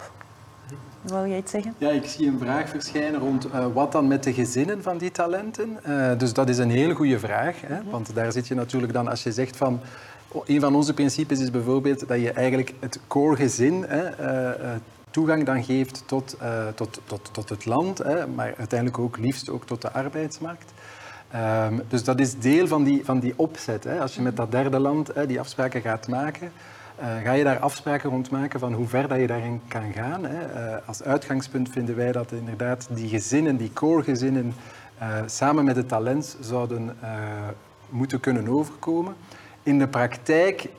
wil 1.02 1.28
jij 1.28 1.38
iets 1.38 1.52
zeggen? 1.52 1.74
Ja, 1.78 1.90
ik 1.90 2.06
zie 2.06 2.28
een 2.28 2.40
vraag 2.40 2.70
verschijnen 2.70 3.20
rond 3.20 3.50
eh, 3.50 3.66
wat 3.74 3.92
dan 3.92 4.08
met 4.08 4.24
de 4.24 4.34
gezinnen 4.34 4.84
van 4.84 4.98
die 4.98 5.12
talenten. 5.12 5.84
Eh, 5.84 6.18
dus 6.18 6.34
dat 6.34 6.50
is 6.50 6.58
een 6.58 6.70
hele 6.70 6.94
goede 6.94 7.20
vraag. 7.20 7.62
Hè? 7.62 7.80
Want 7.90 8.16
daar 8.16 8.32
zit 8.32 8.48
je 8.48 8.56
natuurlijk 8.56 8.94
dan, 8.94 9.08
als 9.08 9.24
je 9.24 9.32
zegt 9.32 9.58
van... 9.58 9.80
Een 10.46 10.60
van 10.60 10.76
onze 10.76 10.94
principes 10.94 11.40
is 11.40 11.52
bijvoorbeeld 11.52 12.08
dat 12.08 12.22
je 12.22 12.32
eigenlijk 12.32 12.74
het 12.80 13.00
core 13.08 13.36
gezin 13.36 13.86
hè, 13.88 14.04
eh, 14.04 14.76
toegang 15.10 15.46
dan 15.46 15.64
geeft 15.64 16.04
tot, 16.06 16.36
eh, 16.40 16.68
tot, 16.76 17.02
tot, 17.06 17.30
tot 17.32 17.50
het 17.50 17.66
land, 17.66 17.98
hè, 17.98 18.28
maar 18.28 18.54
uiteindelijk 18.58 19.00
ook 19.00 19.18
liefst 19.18 19.50
ook 19.50 19.66
tot 19.66 19.82
de 19.82 19.92
arbeidsmarkt. 19.92 20.74
Ehm, 21.32 21.80
dus 21.88 22.04
dat 22.04 22.20
is 22.20 22.40
deel 22.40 22.68
van 22.68 22.84
die, 22.84 23.06
van 23.06 23.20
die 23.20 23.34
opzet. 23.36 23.84
Hè. 23.84 24.00
Als 24.00 24.16
je 24.16 24.22
met 24.22 24.38
dat 24.38 24.52
derde 24.52 24.80
land 24.80 25.12
hè, 25.14 25.26
die 25.26 25.40
afspraken 25.40 25.82
gaat 25.82 26.08
maken, 26.08 26.52
eh, 26.96 27.08
ga 27.24 27.32
je 27.32 27.44
daar 27.44 27.60
afspraken 27.60 28.10
rond 28.10 28.30
maken 28.30 28.60
van 28.60 28.74
hoe 28.74 28.88
ver 28.88 29.08
dat 29.08 29.20
je 29.20 29.28
daarin 29.28 29.62
kan 29.68 29.92
gaan. 29.94 30.26
Hè. 30.26 30.46
Eh, 30.46 30.88
als 30.88 31.04
uitgangspunt 31.04 31.70
vinden 31.70 31.96
wij 31.96 32.12
dat 32.12 32.32
inderdaad 32.32 32.88
die 32.92 33.10
gezinnen, 33.10 33.58
die 33.58 33.74
core-gezinnen, 33.74 34.54
samen 35.26 35.66
met 35.66 35.76
het 35.76 35.88
talent 35.88 36.38
zouden 36.40 36.98
moeten 37.90 38.20
kunnen 38.20 38.48
overkomen. 38.48 39.16
In 39.64 39.80
de 39.80 39.88
praktijk 39.88 40.70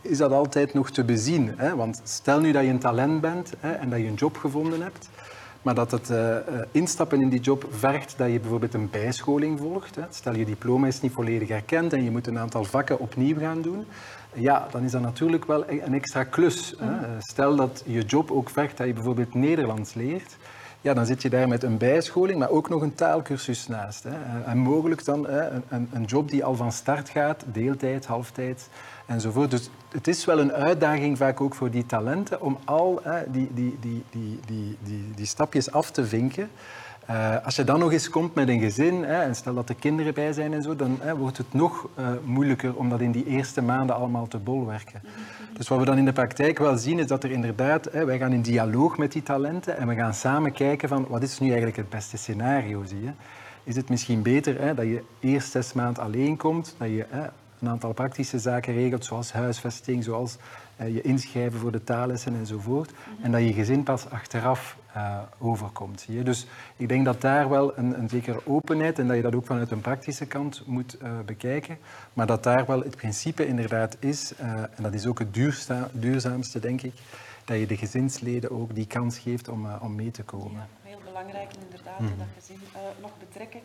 is 0.00 0.18
dat 0.18 0.32
altijd 0.32 0.74
nog 0.74 0.90
te 0.90 1.04
bezien. 1.04 1.52
Hè? 1.56 1.76
Want 1.76 2.00
stel 2.04 2.40
nu 2.40 2.52
dat 2.52 2.62
je 2.62 2.68
een 2.68 2.78
talent 2.78 3.20
bent 3.20 3.52
hè, 3.60 3.72
en 3.72 3.90
dat 3.90 3.98
je 3.98 4.06
een 4.06 4.14
job 4.14 4.36
gevonden 4.36 4.82
hebt, 4.82 5.08
maar 5.62 5.74
dat 5.74 5.90
het 5.90 6.10
eh, 6.10 6.36
eh, 6.36 6.42
instappen 6.70 7.20
in 7.20 7.28
die 7.28 7.40
job 7.40 7.66
vergt 7.70 8.14
dat 8.16 8.32
je 8.32 8.40
bijvoorbeeld 8.40 8.74
een 8.74 8.90
bijscholing 8.90 9.58
volgt. 9.58 9.96
Hè? 9.96 10.02
Stel 10.10 10.34
je 10.34 10.44
diploma 10.44 10.86
is 10.86 11.00
niet 11.00 11.12
volledig 11.12 11.48
erkend 11.48 11.92
en 11.92 12.04
je 12.04 12.10
moet 12.10 12.26
een 12.26 12.38
aantal 12.38 12.64
vakken 12.64 12.98
opnieuw 12.98 13.38
gaan 13.38 13.62
doen. 13.62 13.86
Ja, 14.32 14.66
dan 14.70 14.82
is 14.82 14.90
dat 14.90 15.00
natuurlijk 15.00 15.44
wel 15.44 15.64
e- 15.68 15.80
een 15.84 15.94
extra 15.94 16.24
klus. 16.24 16.74
Hè? 16.78 16.96
Eh, 16.96 17.08
Stel 17.18 17.56
dat 17.56 17.82
je 17.86 18.02
job 18.02 18.30
ook 18.30 18.50
vergt 18.50 18.76
dat 18.76 18.86
je 18.86 18.92
bijvoorbeeld 18.92 19.34
Nederlands 19.34 19.94
leert. 19.94 20.36
Ja, 20.82 20.94
dan 20.94 21.06
zit 21.06 21.22
je 21.22 21.30
daar 21.30 21.48
met 21.48 21.62
een 21.62 21.78
bijscholing, 21.78 22.38
maar 22.38 22.50
ook 22.50 22.68
nog 22.68 22.82
een 22.82 22.94
taalkursus 22.94 23.66
naast. 23.66 24.02
Hè. 24.02 24.44
En 24.44 24.58
mogelijk 24.58 25.04
dan 25.04 25.26
hè, 25.26 25.48
een, 25.68 25.88
een 25.92 26.04
job 26.04 26.30
die 26.30 26.44
al 26.44 26.54
van 26.54 26.72
start 26.72 27.08
gaat, 27.08 27.44
deeltijd, 27.46 28.06
halftijd 28.06 28.68
enzovoort. 29.10 29.50
Dus 29.50 29.70
het 29.88 30.08
is 30.08 30.24
wel 30.24 30.40
een 30.40 30.52
uitdaging 30.52 31.16
vaak 31.16 31.40
ook 31.40 31.54
voor 31.54 31.70
die 31.70 31.86
talenten 31.86 32.40
om 32.40 32.58
al 32.64 33.00
hè, 33.02 33.30
die, 33.30 33.48
die, 33.54 33.76
die, 33.80 34.04
die, 34.10 34.40
die, 34.46 34.76
die, 34.82 35.10
die 35.14 35.26
stapjes 35.26 35.72
af 35.72 35.90
te 35.90 36.06
vinken. 36.06 36.50
Eh, 37.06 37.44
als 37.44 37.56
je 37.56 37.64
dan 37.64 37.78
nog 37.78 37.92
eens 37.92 38.10
komt 38.10 38.34
met 38.34 38.48
een 38.48 38.60
gezin, 38.60 39.04
hè, 39.04 39.22
en 39.22 39.34
stel 39.34 39.54
dat 39.54 39.68
er 39.68 39.74
kinderen 39.74 40.14
bij 40.14 40.32
zijn 40.32 40.52
en 40.52 40.62
zo, 40.62 40.76
dan 40.76 40.98
hè, 41.00 41.16
wordt 41.16 41.36
het 41.36 41.52
nog 41.52 41.88
eh, 41.94 42.06
moeilijker 42.24 42.74
om 42.74 42.88
dat 42.88 43.00
in 43.00 43.10
die 43.10 43.26
eerste 43.26 43.62
maanden 43.62 43.96
allemaal 43.96 44.26
te 44.26 44.38
bolwerken. 44.38 45.02
Dus 45.52 45.68
wat 45.68 45.78
we 45.78 45.84
dan 45.84 45.98
in 45.98 46.04
de 46.04 46.12
praktijk 46.12 46.58
wel 46.58 46.76
zien, 46.76 46.98
is 46.98 47.06
dat 47.06 47.24
er 47.24 47.30
inderdaad, 47.30 47.90
wij 47.92 48.18
gaan 48.18 48.32
in 48.32 48.42
dialoog 48.42 48.98
met 48.98 49.12
die 49.12 49.22
talenten 49.22 49.76
en 49.76 49.88
we 49.88 49.94
gaan 49.94 50.14
samen 50.14 50.52
kijken 50.52 50.88
van 50.88 51.06
wat 51.08 51.22
is 51.22 51.38
nu 51.38 51.46
eigenlijk 51.46 51.76
het 51.76 51.88
beste 51.88 52.16
scenario, 52.16 52.84
zie 52.84 53.02
je. 53.02 53.10
Is 53.64 53.76
het 53.76 53.88
misschien 53.88 54.22
beter 54.22 54.60
hè, 54.60 54.74
dat 54.74 54.84
je 54.84 55.02
eerst 55.20 55.50
zes 55.50 55.72
maanden 55.72 56.02
alleen 56.02 56.36
komt, 56.36 56.74
dat 56.78 56.88
je 56.88 57.06
hè, 57.08 57.26
een 57.60 57.68
aantal 57.68 57.92
praktische 57.92 58.38
zaken 58.38 58.74
regelt, 58.74 59.04
zoals 59.04 59.32
huisvesting, 59.32 60.04
zoals 60.04 60.36
uh, 60.80 60.94
je 60.94 61.00
inschrijven 61.00 61.60
voor 61.60 61.72
de 61.72 61.84
taallessen 61.84 62.34
enzovoort. 62.34 62.92
En 63.22 63.32
dat 63.32 63.40
je 63.40 63.52
gezin 63.52 63.82
pas 63.82 64.10
achteraf 64.10 64.76
uh, 64.96 65.18
overkomt. 65.38 66.00
Zie 66.00 66.14
je? 66.14 66.22
Dus 66.22 66.46
ik 66.76 66.88
denk 66.88 67.04
dat 67.04 67.20
daar 67.20 67.48
wel 67.48 67.78
een, 67.78 67.98
een 67.98 68.08
zekere 68.08 68.40
openheid 68.46 68.98
en 68.98 69.06
dat 69.06 69.16
je 69.16 69.22
dat 69.22 69.34
ook 69.34 69.46
vanuit 69.46 69.70
een 69.70 69.80
praktische 69.80 70.26
kant 70.26 70.62
moet 70.66 70.96
uh, 71.02 71.10
bekijken. 71.26 71.78
Maar 72.12 72.26
dat 72.26 72.42
daar 72.42 72.66
wel 72.66 72.80
het 72.80 72.96
principe 72.96 73.46
inderdaad 73.46 73.96
is, 73.98 74.32
en 74.36 74.82
dat 74.82 74.94
is 74.94 75.06
ook 75.06 75.18
het 75.18 75.34
duursta, 75.34 75.88
duurzaamste 75.92 76.60
denk 76.60 76.82
ik, 76.82 76.94
dat 77.44 77.58
je 77.58 77.66
de 77.66 77.76
gezinsleden 77.76 78.50
ook 78.50 78.74
die 78.74 78.86
kans 78.86 79.18
geeft 79.18 79.48
om, 79.48 79.66
om 79.80 79.94
mee 79.94 80.10
te 80.10 80.22
komen. 80.22 80.60
Ja 80.60 80.79
belangrijk 81.26 81.54
inderdaad, 81.64 82.00
mm. 82.00 82.18
dat 82.18 82.26
gezin 82.38 82.60
uh, 82.74 82.80
nog 83.00 83.10
betrekken. 83.18 83.60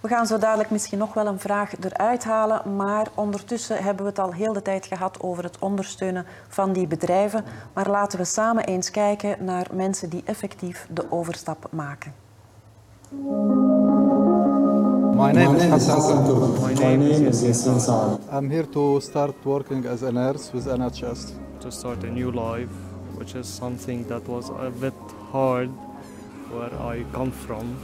We 0.00 0.08
gaan 0.08 0.26
zo 0.26 0.38
dadelijk 0.38 0.70
misschien 0.70 0.98
nog 0.98 1.14
wel 1.14 1.26
een 1.26 1.38
vraag 1.38 1.72
eruit 1.80 2.24
halen, 2.24 2.76
maar 2.76 3.06
ondertussen 3.14 3.82
hebben 3.82 4.04
we 4.04 4.10
het 4.10 4.18
al 4.18 4.32
heel 4.32 4.52
de 4.52 4.62
tijd 4.62 4.86
gehad 4.86 5.20
over 5.20 5.44
het 5.44 5.58
ondersteunen 5.58 6.26
van 6.48 6.72
die 6.72 6.86
bedrijven. 6.86 7.44
Maar 7.72 7.90
laten 7.90 8.18
we 8.18 8.24
samen 8.24 8.64
eens 8.64 8.90
kijken 8.90 9.44
naar 9.44 9.66
mensen 9.72 10.08
die 10.08 10.22
effectief 10.24 10.86
de 10.90 11.12
overstap 11.12 11.66
maken. 11.70 12.14
My 15.16 15.32
name 15.32 15.56
is 15.56 15.64
Hassan 15.64 16.52
My 16.62 16.74
name 16.74 17.28
is 17.28 17.40
Yasin 17.40 18.18
I'm 18.32 18.50
here 18.50 18.68
to 18.68 19.00
start 19.00 19.34
working 19.42 19.86
as 19.86 20.02
a 20.02 20.10
nurse 20.10 20.52
with 20.52 20.64
NHS. 20.64 21.32
To 21.58 21.70
start 21.70 22.04
a 22.04 22.06
new 22.06 22.34
life, 22.34 22.72
which 23.16 23.34
is 23.34 23.54
something 23.56 24.06
that 24.06 24.26
was 24.26 24.50
a 24.50 24.70
bit 24.80 24.92
hard 25.30 25.70
where 26.50 26.72
I 26.80 27.04
come 27.12 27.30
from. 27.30 27.76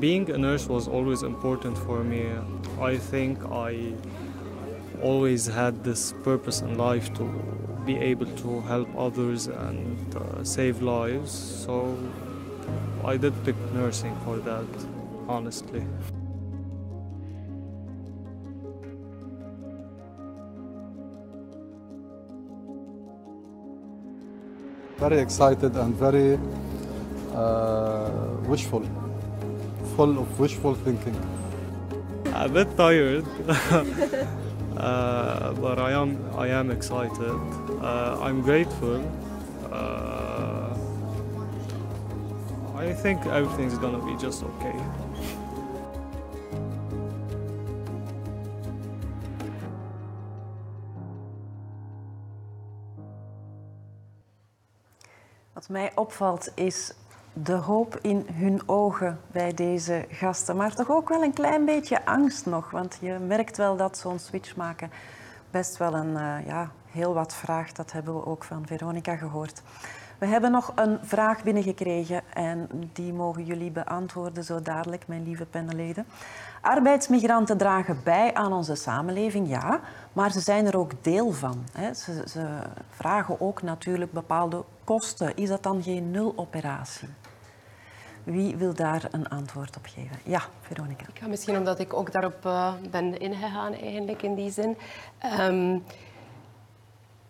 Being 0.00 0.30
a 0.30 0.38
nurse 0.38 0.68
was 0.68 0.86
always 0.86 1.22
important 1.22 1.76
for 1.76 2.04
me. 2.04 2.26
I 2.80 2.96
think 2.96 3.44
I 3.50 3.92
always 5.02 5.46
had 5.46 5.82
this 5.82 6.12
purpose 6.22 6.60
in 6.60 6.78
life 6.78 7.12
to 7.14 7.24
be 7.84 7.96
able 7.96 8.26
to 8.26 8.60
help 8.60 8.88
others 8.96 9.46
and 9.46 10.14
uh, 10.14 10.44
save 10.44 10.82
lives. 10.82 11.32
So 11.32 11.96
I 13.04 13.16
did 13.16 13.32
pick 13.44 13.56
nursing 13.72 14.16
for 14.24 14.36
that, 14.38 14.66
honestly. 15.28 15.84
Very 24.98 25.20
excited 25.20 25.76
and 25.76 25.94
very 25.94 26.38
uh, 27.32 28.10
wishful, 28.46 28.82
full 29.96 30.18
of 30.18 30.40
wishful 30.40 30.74
thinking. 30.74 31.16
A 32.34 32.48
bit 32.48 32.76
tired, 32.76 33.24
uh, 34.76 35.52
but 35.54 35.78
I 35.78 35.92
am 35.92 36.18
I 36.36 36.48
am 36.48 36.70
excited. 36.70 37.38
Uh, 37.80 38.18
I'm 38.20 38.42
grateful. 38.42 39.00
Uh, 39.70 40.76
I 42.76 42.92
think 42.92 43.24
everything's 43.26 43.78
gonna 43.78 44.04
be 44.04 44.16
just 44.20 44.42
okay. 44.42 45.07
Wat 55.58 55.68
mij 55.68 55.92
opvalt 55.94 56.50
is 56.54 56.92
de 57.32 57.52
hoop 57.52 57.98
in 58.02 58.26
hun 58.32 58.68
ogen 58.68 59.20
bij 59.32 59.54
deze 59.54 60.04
gasten, 60.08 60.56
maar 60.56 60.74
toch 60.74 60.90
ook 60.90 61.08
wel 61.08 61.22
een 61.22 61.32
klein 61.32 61.64
beetje 61.64 62.04
angst 62.04 62.46
nog, 62.46 62.70
want 62.70 62.98
je 63.00 63.18
merkt 63.26 63.56
wel 63.56 63.76
dat 63.76 63.98
zo'n 63.98 64.18
switch 64.18 64.56
maken 64.56 64.90
best 65.50 65.76
wel 65.76 65.94
een, 65.94 66.10
uh, 66.10 66.46
ja, 66.46 66.70
heel 66.86 67.14
wat 67.14 67.34
vraagt. 67.34 67.76
Dat 67.76 67.92
hebben 67.92 68.14
we 68.14 68.26
ook 68.26 68.44
van 68.44 68.66
Veronica 68.66 69.16
gehoord. 69.16 69.62
We 70.18 70.26
hebben 70.26 70.50
nog 70.50 70.72
een 70.74 70.98
vraag 71.02 71.42
binnengekregen 71.42 72.22
en 72.32 72.68
die 72.92 73.12
mogen 73.12 73.44
jullie 73.44 73.70
beantwoorden 73.70 74.44
zo 74.44 74.62
dadelijk, 74.62 75.06
mijn 75.06 75.22
lieve 75.22 75.46
panelleden. 75.46 76.06
Arbeidsmigranten 76.60 77.56
dragen 77.56 78.00
bij 78.04 78.34
aan 78.34 78.52
onze 78.52 78.74
samenleving, 78.74 79.48
ja, 79.48 79.80
maar 80.12 80.30
ze 80.30 80.40
zijn 80.40 80.66
er 80.66 80.78
ook 80.78 81.04
deel 81.04 81.32
van. 81.32 81.64
Hè. 81.72 81.94
Ze, 81.94 82.22
ze 82.28 82.46
vragen 82.90 83.40
ook 83.40 83.62
natuurlijk 83.62 84.12
bepaalde 84.12 84.64
kosten. 84.84 85.36
Is 85.36 85.48
dat 85.48 85.62
dan 85.62 85.82
geen 85.82 86.10
nuloperatie? 86.10 87.08
Wie 88.24 88.56
wil 88.56 88.74
daar 88.74 89.08
een 89.10 89.28
antwoord 89.28 89.76
op 89.76 89.86
geven? 89.86 90.16
Ja, 90.24 90.42
Veronica. 90.60 91.04
Ik 91.08 91.18
ga 91.18 91.26
misschien 91.26 91.56
omdat 91.56 91.78
ik 91.78 91.94
ook 91.94 92.12
daarop 92.12 92.44
uh, 92.46 92.72
ben 92.90 93.18
ingegaan 93.18 93.72
eigenlijk 93.72 94.22
in 94.22 94.34
die 94.34 94.50
zin. 94.50 94.76
Um, 95.40 95.84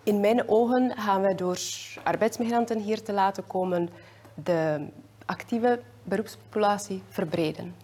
in 0.09 0.21
mijn 0.21 0.49
ogen 0.49 0.93
gaan 0.97 1.23
we 1.23 1.35
door 1.35 1.59
arbeidsmigranten 2.03 2.79
hier 2.79 3.03
te 3.03 3.13
laten 3.13 3.47
komen 3.47 3.91
de 4.35 4.87
actieve 5.25 5.81
beroepspopulatie 6.03 7.03
verbreden. 7.09 7.75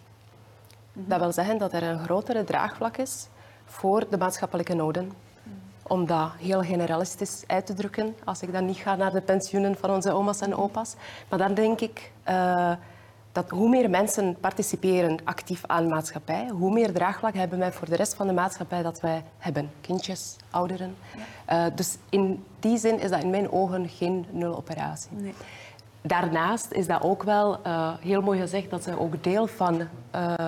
Mhm. 0.93 1.09
Dat 1.09 1.19
wil 1.19 1.31
zeggen 1.31 1.57
dat 1.57 1.73
er 1.73 1.83
een 1.83 1.99
grotere 1.99 2.43
draagvlak 2.43 2.97
is 2.97 3.27
voor 3.65 4.09
de 4.09 4.17
maatschappelijke 4.17 4.73
noden. 4.73 5.11
Om 5.83 6.05
dat 6.05 6.31
heel 6.37 6.61
generalistisch 6.61 7.43
uit 7.47 7.65
te 7.65 7.73
drukken, 7.73 8.15
als 8.23 8.41
ik 8.41 8.51
dan 8.51 8.65
niet 8.65 8.77
ga 8.77 8.95
naar 8.95 9.11
de 9.11 9.21
pensioenen 9.21 9.75
van 9.75 9.89
onze 9.89 10.11
oma's 10.11 10.41
en 10.41 10.55
opa's. 10.55 10.95
Maar 11.29 11.39
dan 11.39 11.53
denk 11.53 11.81
ik 11.81 12.11
uh, 12.29 12.71
dat 13.35 13.49
hoe 13.49 13.69
meer 13.69 13.89
mensen 13.89 14.37
participeren 14.39 15.19
actief 15.23 15.63
aan 15.65 15.87
maatschappij, 15.87 16.47
hoe 16.47 16.73
meer 16.73 16.93
draagvlak 16.93 17.33
hebben 17.33 17.59
wij 17.59 17.71
voor 17.71 17.89
de 17.89 17.95
rest 17.95 18.13
van 18.13 18.27
de 18.27 18.33
maatschappij 18.33 18.81
dat 18.81 19.01
wij 19.01 19.23
hebben. 19.37 19.71
Kindjes, 19.81 20.35
ouderen. 20.49 20.95
Ja. 21.47 21.67
Uh, 21.67 21.75
dus 21.75 21.97
in 22.09 22.43
die 22.59 22.77
zin 22.77 22.99
is 22.99 23.09
dat 23.09 23.23
in 23.23 23.29
mijn 23.29 23.51
ogen 23.51 23.89
geen 23.89 24.25
nuloperatie. 24.29 25.09
Nee. 25.11 25.33
Daarnaast 26.01 26.71
is 26.71 26.87
dat 26.87 27.01
ook 27.01 27.23
wel 27.23 27.59
uh, 27.67 27.93
heel 27.99 28.21
mooi 28.21 28.39
gezegd 28.39 28.69
dat 28.69 28.83
ze 28.83 28.99
ook 28.99 29.23
deel 29.23 29.47
van 29.47 29.73
uh, 29.75 29.87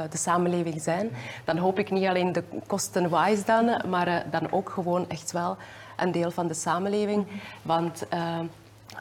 de 0.10 0.18
samenleving 0.18 0.82
zijn. 0.82 1.10
Dan 1.46 1.58
hoop 1.58 1.80
ik 1.80 1.92
niet 1.92 2.08
alleen 2.08 2.32
de 2.32 2.44
kosten-wise 2.68 3.44
dan, 3.46 3.82
maar 3.90 4.26
dan 4.32 4.52
ook 4.52 4.70
gewoon 4.70 5.10
echt 5.10 5.32
wel 5.32 5.58
een 5.98 6.12
deel 6.12 6.32
van 6.32 6.48
de 6.48 6.54
samenleving. 6.54 7.28
Want 7.62 8.08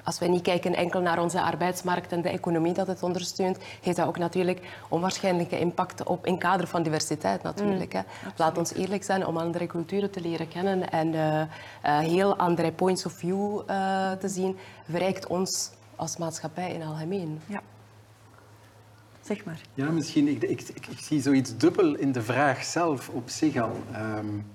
als 0.05 0.19
wij 0.19 0.29
niet 0.29 0.43
kijken 0.43 0.75
enkel 0.75 1.01
naar 1.01 1.23
onze 1.23 1.43
arbeidsmarkt 1.43 2.13
en 2.13 2.23
de 2.23 2.29
economie 2.29 2.73
dat 2.73 2.87
het 2.87 3.03
ondersteunt, 3.03 3.59
heeft 3.83 3.97
dat 3.97 4.07
ook 4.07 4.19
natuurlijk 4.19 4.61
onwaarschijnlijke 4.89 5.59
impact 5.59 6.03
op 6.03 6.27
in 6.27 6.39
kader 6.39 6.67
van 6.67 6.83
diversiteit 6.83 7.43
natuurlijk. 7.43 7.93
Mm, 7.93 8.05
hè. 8.07 8.31
Laat 8.37 8.59
ons 8.59 8.75
eerlijk 8.75 9.05
zijn 9.05 9.27
om 9.27 9.37
andere 9.37 9.67
culturen 9.67 10.11
te 10.11 10.21
leren 10.21 10.49
kennen 10.49 10.91
en 10.91 11.13
uh, 11.13 11.41
uh, 11.41 11.47
heel 11.99 12.37
andere 12.37 12.73
points 12.73 13.07
of 13.07 13.13
view 13.13 13.61
uh, 13.71 14.13
te 14.13 14.29
zien, 14.29 14.57
verrijkt 14.91 15.27
ons 15.27 15.71
als 15.97 16.17
maatschappij 16.17 16.73
in 16.73 16.83
algemeen. 16.83 17.41
Ja. 17.47 17.61
Zeg 19.21 19.45
maar. 19.45 19.61
Ja, 19.75 19.91
misschien. 19.91 20.29
Ik, 20.29 20.43
ik, 20.43 20.61
ik, 20.61 20.87
ik, 20.87 20.99
zie 20.99 21.21
zoiets 21.21 21.57
dubbel 21.57 21.95
in 21.95 22.13
de 22.13 22.23
vraag 22.23 22.65
zelf 22.65 23.09
op 23.09 23.29
zich 23.29 23.57
al. 23.57 23.77
Um, 23.95 24.47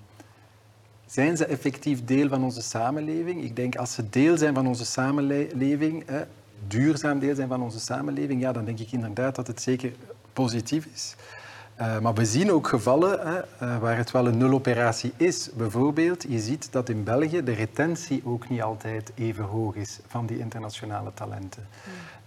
zijn 1.11 1.37
ze 1.37 1.45
effectief 1.45 2.05
deel 2.05 2.29
van 2.29 2.43
onze 2.43 2.61
samenleving? 2.61 3.43
Ik 3.43 3.55
denk 3.55 3.75
als 3.75 3.93
ze 3.93 4.09
deel 4.09 4.37
zijn 4.37 4.53
van 4.53 4.67
onze 4.67 4.85
samenleving, 4.85 6.03
hè, 6.05 6.21
duurzaam 6.67 7.19
deel 7.19 7.35
zijn 7.35 7.47
van 7.47 7.61
onze 7.61 7.79
samenleving, 7.79 8.41
ja, 8.41 8.51
dan 8.51 8.65
denk 8.65 8.79
ik 8.79 8.91
inderdaad 8.91 9.35
dat 9.35 9.47
het 9.47 9.61
zeker 9.61 9.91
positief 10.33 10.87
is. 10.93 11.15
Uh, 11.79 11.99
maar 11.99 12.13
we 12.13 12.25
zien 12.25 12.51
ook 12.51 12.67
gevallen 12.67 13.19
hè, 13.27 13.37
uh, 13.37 13.77
waar 13.77 13.97
het 13.97 14.11
wel 14.11 14.27
een 14.27 14.37
nuloperatie 14.37 15.13
is. 15.17 15.49
Bijvoorbeeld, 15.53 16.25
je 16.27 16.39
ziet 16.39 16.71
dat 16.71 16.89
in 16.89 17.03
België 17.03 17.43
de 17.43 17.53
retentie 17.53 18.21
ook 18.25 18.49
niet 18.49 18.61
altijd 18.61 19.11
even 19.15 19.43
hoog 19.43 19.75
is 19.75 19.99
van 20.07 20.25
die 20.25 20.39
internationale 20.39 21.11
talenten. 21.13 21.67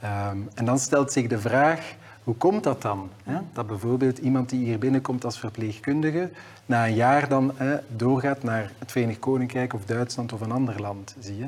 Mm. 0.00 0.08
Um, 0.08 0.48
en 0.54 0.64
dan 0.64 0.78
stelt 0.78 1.12
zich 1.12 1.26
de 1.26 1.38
vraag, 1.38 1.94
hoe 2.24 2.34
komt 2.34 2.64
dat 2.64 2.82
dan? 2.82 3.10
Hè? 3.22 3.38
Dat 3.52 3.66
bijvoorbeeld 3.66 4.18
iemand 4.18 4.48
die 4.48 4.64
hier 4.64 4.78
binnenkomt 4.78 5.24
als 5.24 5.38
verpleegkundige, 5.38 6.30
na 6.66 6.86
een 6.86 6.94
jaar 6.94 7.28
dan 7.28 7.52
hè, 7.54 7.76
doorgaat 7.96 8.42
naar 8.42 8.72
het 8.78 8.92
Verenigd 8.92 9.18
Koninkrijk 9.18 9.74
of 9.74 9.84
Duitsland 9.84 10.32
of 10.32 10.40
een 10.40 10.52
ander 10.52 10.80
land, 10.80 11.16
zie 11.20 11.38
je? 11.38 11.46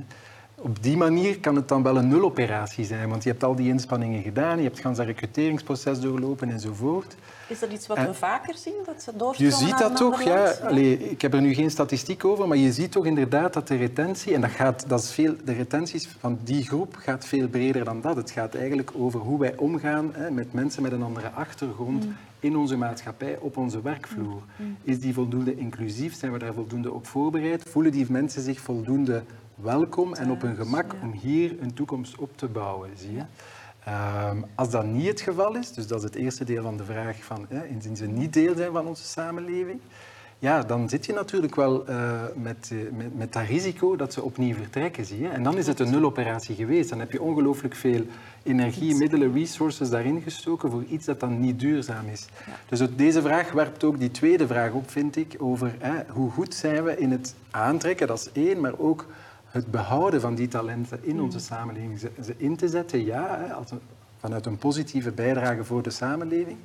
Op 0.55 0.83
die 0.83 0.97
manier 0.97 1.41
kan 1.41 1.57
het 1.57 1.69
dan 1.69 1.83
wel 1.83 1.97
een 1.97 2.09
nuloperatie 2.09 2.85
zijn, 2.85 3.09
want 3.09 3.23
je 3.23 3.31
hebt 3.31 3.45
al 3.45 3.55
die 3.55 3.69
inspanningen 3.69 4.23
gedaan, 4.23 4.57
je 4.57 4.63
hebt 4.63 4.83
het 4.83 4.99
recruteringsproces 4.99 6.01
doorlopen 6.01 6.51
enzovoort. 6.51 7.17
Is 7.49 7.59
dat 7.59 7.71
iets 7.71 7.87
wat 7.87 7.99
we 7.99 8.15
vaker 8.15 8.55
zien, 8.55 8.75
dat 8.85 9.03
ze 9.03 9.17
doorstromen 9.17 9.59
Je 9.59 9.65
ziet 9.65 9.79
dat 9.79 9.97
toch, 9.97 10.23
ja. 10.23 10.51
Allee, 10.51 11.11
ik 11.11 11.23
heb 11.23 11.35
er 11.35 11.41
nu 11.41 11.55
geen 11.55 11.71
statistiek 11.71 12.25
over, 12.25 12.49
maar 12.49 12.57
je 12.57 12.73
ziet 12.73 12.93
toch 12.93 13.07
inderdaad 13.07 13.53
dat 13.53 13.69
de 13.69 13.77
retentie, 13.77 14.35
en 14.35 14.41
dat 14.41 14.51
gaat, 14.51 14.89
dat 14.89 15.01
is 15.01 15.11
veel, 15.11 15.35
de 15.45 15.53
retenties 15.53 16.09
van 16.19 16.39
die 16.43 16.65
groep 16.65 16.97
gaat 16.97 17.25
veel 17.25 17.49
breder 17.49 17.85
dan 17.85 18.01
dat. 18.01 18.17
Het 18.17 18.31
gaat 18.31 18.55
eigenlijk 18.55 18.91
over 18.95 19.21
hoe 19.21 19.39
wij 19.39 19.57
omgaan 19.57 20.11
hè, 20.15 20.31
met 20.31 20.53
mensen 20.53 20.83
met 20.83 20.93
een 20.93 21.03
andere 21.03 21.31
achtergrond 21.31 22.05
mm. 22.05 22.17
in 22.41 22.57
onze 22.57 22.77
maatschappij, 22.77 23.39
op 23.41 23.57
onze 23.57 23.83
werkvloer. 23.83 24.43
Mm. 24.57 24.67
Mm. 24.67 24.77
Is 24.83 25.01
die 25.01 25.15
voldoende 25.15 25.57
inclusief? 25.57 26.15
Zijn 26.15 26.33
we 26.33 26.39
daar 26.39 26.55
voldoende 26.55 26.93
op 26.93 27.07
voorbereid? 27.07 27.63
Voelen 27.69 27.93
die 27.93 28.07
mensen 28.09 28.43
zich 28.43 28.61
voldoende 28.61 29.23
welkom 29.55 30.15
en 30.15 30.31
op 30.31 30.43
hun 30.43 30.57
gemak 30.57 30.95
om 31.03 31.13
hier 31.13 31.55
een 31.61 31.75
toekomst 31.75 32.19
op 32.19 32.37
te 32.37 32.47
bouwen, 32.47 32.91
zie 32.97 33.13
je. 33.13 33.23
Ehm, 33.87 34.37
als 34.55 34.71
dat 34.71 34.87
niet 34.87 35.07
het 35.07 35.21
geval 35.21 35.57
is, 35.57 35.73
dus 35.73 35.87
dat 35.87 35.99
is 35.99 36.05
het 36.05 36.15
eerste 36.15 36.45
deel 36.45 36.63
van 36.63 36.77
de 36.77 36.85
vraag 36.85 37.25
van, 37.25 37.47
hè, 37.49 37.67
indien 37.67 37.97
ze 37.97 38.07
niet 38.07 38.33
deel 38.33 38.57
zijn 38.57 38.73
van 38.73 38.87
onze 38.87 39.05
samenleving, 39.05 39.81
ja, 40.39 40.63
dan 40.63 40.89
zit 40.89 41.07
je 41.07 41.13
natuurlijk 41.13 41.55
wel 41.55 41.91
uh, 41.91 42.23
met, 42.35 42.71
uh, 42.73 42.91
met, 42.93 43.17
met 43.17 43.33
dat 43.33 43.47
risico 43.47 43.97
dat 43.97 44.13
ze 44.13 44.23
opnieuw 44.23 44.55
vertrekken, 44.55 45.05
zie 45.05 45.21
je. 45.21 45.29
En 45.29 45.43
dan 45.43 45.59
is 45.59 45.67
het 45.67 45.81
een 45.81 45.91
nuloperatie 45.91 46.55
geweest. 46.55 46.89
Dan 46.89 46.99
heb 46.99 47.13
je 47.13 47.23
ongelooflijk 47.23 47.75
veel 47.75 48.07
energie, 48.43 48.95
middelen, 48.95 49.33
resources 49.33 49.91
daarin 49.91 50.23
gestoken 50.23 50.71
voor 50.71 50.85
iets 50.85 51.07
dat 51.07 51.21
dan 51.21 51.41
niet 51.41 51.61
duurzaam 51.61 52.07
is. 52.07 52.27
Ja. 52.47 52.53
Dus 52.69 52.79
het, 52.79 52.99
deze 52.99 53.23
vraag 53.23 53.53
werpt 53.53 53.85
ook 53.85 53.99
die 53.99 54.11
tweede 54.11 54.47
vraag 54.47 54.73
op, 54.73 54.91
vind 54.91 55.17
ik, 55.17 55.35
over 55.39 55.75
hè, 55.79 56.03
hoe 56.09 56.31
goed 56.31 56.55
zijn 56.55 56.85
we 56.85 56.99
in 56.99 57.11
het 57.11 57.35
aantrekken, 57.51 58.07
dat 58.07 58.19
is 58.19 58.43
één, 58.43 58.61
maar 58.61 58.79
ook 58.79 59.07
het 59.57 59.71
behouden 59.71 60.21
van 60.21 60.35
die 60.35 60.49
talenten 60.49 60.99
in 61.03 61.21
onze 61.21 61.39
samenleving. 61.39 61.99
Ze, 61.99 62.11
ze 62.25 62.35
in 62.37 62.57
te 62.57 62.69
zetten, 62.69 63.05
ja, 63.05 63.39
hè, 63.39 63.53
als 63.53 63.71
een, 63.71 63.81
vanuit 64.19 64.47
een 64.47 64.59
positieve 64.59 65.13
bijdrage 65.13 65.65
voor 65.65 65.83
de 65.83 65.91
samenleving. 65.91 66.59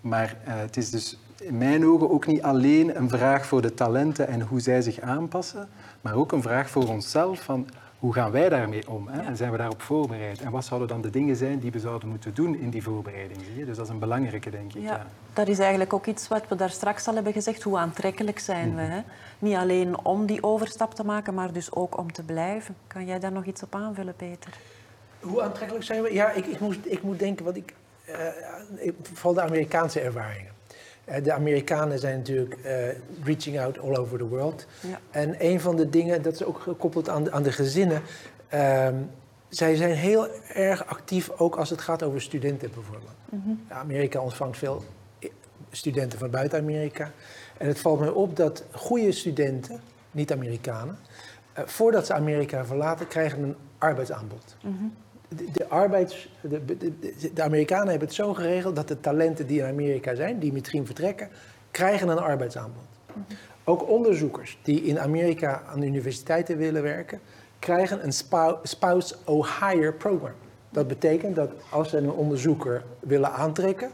Maar 0.00 0.36
uh, 0.48 0.54
het 0.56 0.76
is 0.76 0.90
dus 0.90 1.18
in 1.40 1.58
mijn 1.58 1.86
ogen 1.86 2.10
ook 2.10 2.26
niet 2.26 2.42
alleen 2.42 2.96
een 2.96 3.08
vraag 3.08 3.46
voor 3.46 3.62
de 3.62 3.74
talenten 3.74 4.28
en 4.28 4.40
hoe 4.40 4.60
zij 4.60 4.82
zich 4.82 5.00
aanpassen, 5.00 5.68
maar 6.00 6.14
ook 6.14 6.32
een 6.32 6.42
vraag 6.42 6.70
voor 6.70 6.88
onszelf 6.88 7.42
van 7.42 7.66
hoe 8.04 8.12
gaan 8.12 8.30
wij 8.30 8.48
daarmee 8.48 8.88
om? 8.88 9.08
Hè? 9.08 9.20
Ja. 9.20 9.26
En 9.26 9.36
zijn 9.36 9.50
we 9.50 9.56
daarop 9.56 9.82
voorbereid? 9.82 10.40
En 10.40 10.50
wat 10.50 10.64
zouden 10.64 10.88
dan 10.88 11.00
de 11.00 11.10
dingen 11.10 11.36
zijn 11.36 11.58
die 11.58 11.70
we 11.70 11.78
zouden 11.78 12.08
moeten 12.08 12.34
doen 12.34 12.58
in 12.58 12.70
die 12.70 12.82
voorbereiding? 12.82 13.40
Zie 13.44 13.56
je? 13.56 13.64
Dus 13.64 13.76
dat 13.76 13.86
is 13.86 13.92
een 13.92 13.98
belangrijke, 13.98 14.50
denk 14.50 14.74
ik. 14.74 14.82
Ja, 14.82 14.90
ja. 14.90 15.06
Dat 15.32 15.48
is 15.48 15.58
eigenlijk 15.58 15.92
ook 15.92 16.06
iets 16.06 16.28
wat 16.28 16.48
we 16.48 16.56
daar 16.56 16.70
straks 16.70 17.08
al 17.08 17.14
hebben 17.14 17.32
gezegd. 17.32 17.62
Hoe 17.62 17.78
aantrekkelijk 17.78 18.38
zijn 18.38 18.68
mm. 18.68 18.76
we? 18.76 18.82
Hè? 18.82 19.00
Niet 19.38 19.56
alleen 19.56 20.04
om 20.04 20.26
die 20.26 20.42
overstap 20.42 20.94
te 20.94 21.04
maken, 21.04 21.34
maar 21.34 21.52
dus 21.52 21.72
ook 21.72 21.98
om 21.98 22.12
te 22.12 22.22
blijven. 22.22 22.76
Kan 22.86 23.06
jij 23.06 23.18
daar 23.18 23.32
nog 23.32 23.44
iets 23.44 23.62
op 23.62 23.74
aanvullen, 23.74 24.14
Peter? 24.16 24.52
Hoe 25.20 25.42
aantrekkelijk 25.42 25.84
zijn 25.84 26.02
we? 26.02 26.12
Ja, 26.12 26.30
ik, 26.30 26.46
ik, 26.46 26.60
moet, 26.60 26.78
ik 26.92 27.02
moet 27.02 27.18
denken, 27.18 27.44
wat 27.44 27.56
ik, 27.56 27.74
uh, 28.08 28.92
vooral 29.02 29.34
de 29.34 29.42
Amerikaanse 29.42 30.00
ervaringen. 30.00 30.52
De 31.22 31.32
Amerikanen 31.32 31.98
zijn 31.98 32.16
natuurlijk 32.16 32.56
uh, 32.64 32.72
reaching 33.24 33.60
out 33.60 33.78
all 33.78 33.96
over 33.96 34.18
the 34.18 34.28
world. 34.28 34.66
Ja. 34.80 35.00
En 35.10 35.34
een 35.38 35.60
van 35.60 35.76
de 35.76 35.88
dingen, 35.88 36.22
dat 36.22 36.32
is 36.32 36.44
ook 36.44 36.58
gekoppeld 36.58 37.08
aan 37.08 37.24
de, 37.24 37.32
aan 37.32 37.42
de 37.42 37.52
gezinnen. 37.52 38.02
Um, 38.54 39.10
zij 39.48 39.74
zijn 39.76 39.94
heel 39.94 40.28
erg 40.52 40.86
actief, 40.86 41.30
ook 41.30 41.56
als 41.56 41.70
het 41.70 41.80
gaat 41.80 42.02
over 42.02 42.20
studenten 42.22 42.70
bijvoorbeeld. 42.74 43.16
Mm 43.28 43.42
-hmm. 43.44 43.60
Amerika 43.68 44.20
ontvangt 44.20 44.58
veel 44.58 44.84
studenten 45.70 46.18
van 46.18 46.30
buiten 46.30 46.58
Amerika. 46.58 47.10
En 47.56 47.66
het 47.66 47.78
valt 47.78 48.00
mij 48.00 48.08
op 48.08 48.36
dat 48.36 48.64
goede 48.72 49.12
studenten, 49.12 49.80
niet 50.10 50.32
Amerikanen, 50.32 50.98
uh, 51.58 51.64
voordat 51.66 52.06
ze 52.06 52.14
Amerika 52.14 52.64
verlaten, 52.64 53.08
krijgen 53.08 53.42
een 53.42 53.56
arbeidsaanbod. 53.78 54.56
Mm 54.62 54.76
-hmm 54.78 54.92
de, 55.36 55.50
de 55.52 55.68
arbeids, 55.68 56.28
de, 56.40 56.64
de, 56.64 57.32
de, 57.34 57.42
Amerikanen 57.42 57.88
hebben 57.88 58.08
het 58.08 58.16
zo 58.16 58.34
geregeld 58.34 58.76
dat 58.76 58.88
de 58.88 59.00
talenten 59.00 59.46
die 59.46 59.58
in 59.58 59.66
Amerika 59.66 60.14
zijn, 60.14 60.38
die 60.38 60.52
misschien 60.52 60.86
vertrekken, 60.86 61.28
krijgen 61.70 62.08
een 62.08 62.18
arbeidsaanbod. 62.18 62.82
-hmm. 63.06 63.24
Ook 63.64 63.88
onderzoekers 63.88 64.58
die 64.62 64.82
in 64.82 65.00
Amerika 65.00 65.62
aan 65.72 65.80
de 65.80 65.86
universiteiten 65.86 66.56
willen 66.56 66.82
werken, 66.82 67.20
krijgen 67.58 68.04
een 68.04 68.12
spouse 68.62 69.16
hire 69.60 69.92
program. 69.92 70.34
Dat 70.70 70.88
betekent 70.88 71.36
dat 71.36 71.50
als 71.70 71.90
ze 71.90 71.96
een 71.96 72.10
onderzoeker 72.10 72.84
willen 73.00 73.32
aantrekken, 73.32 73.90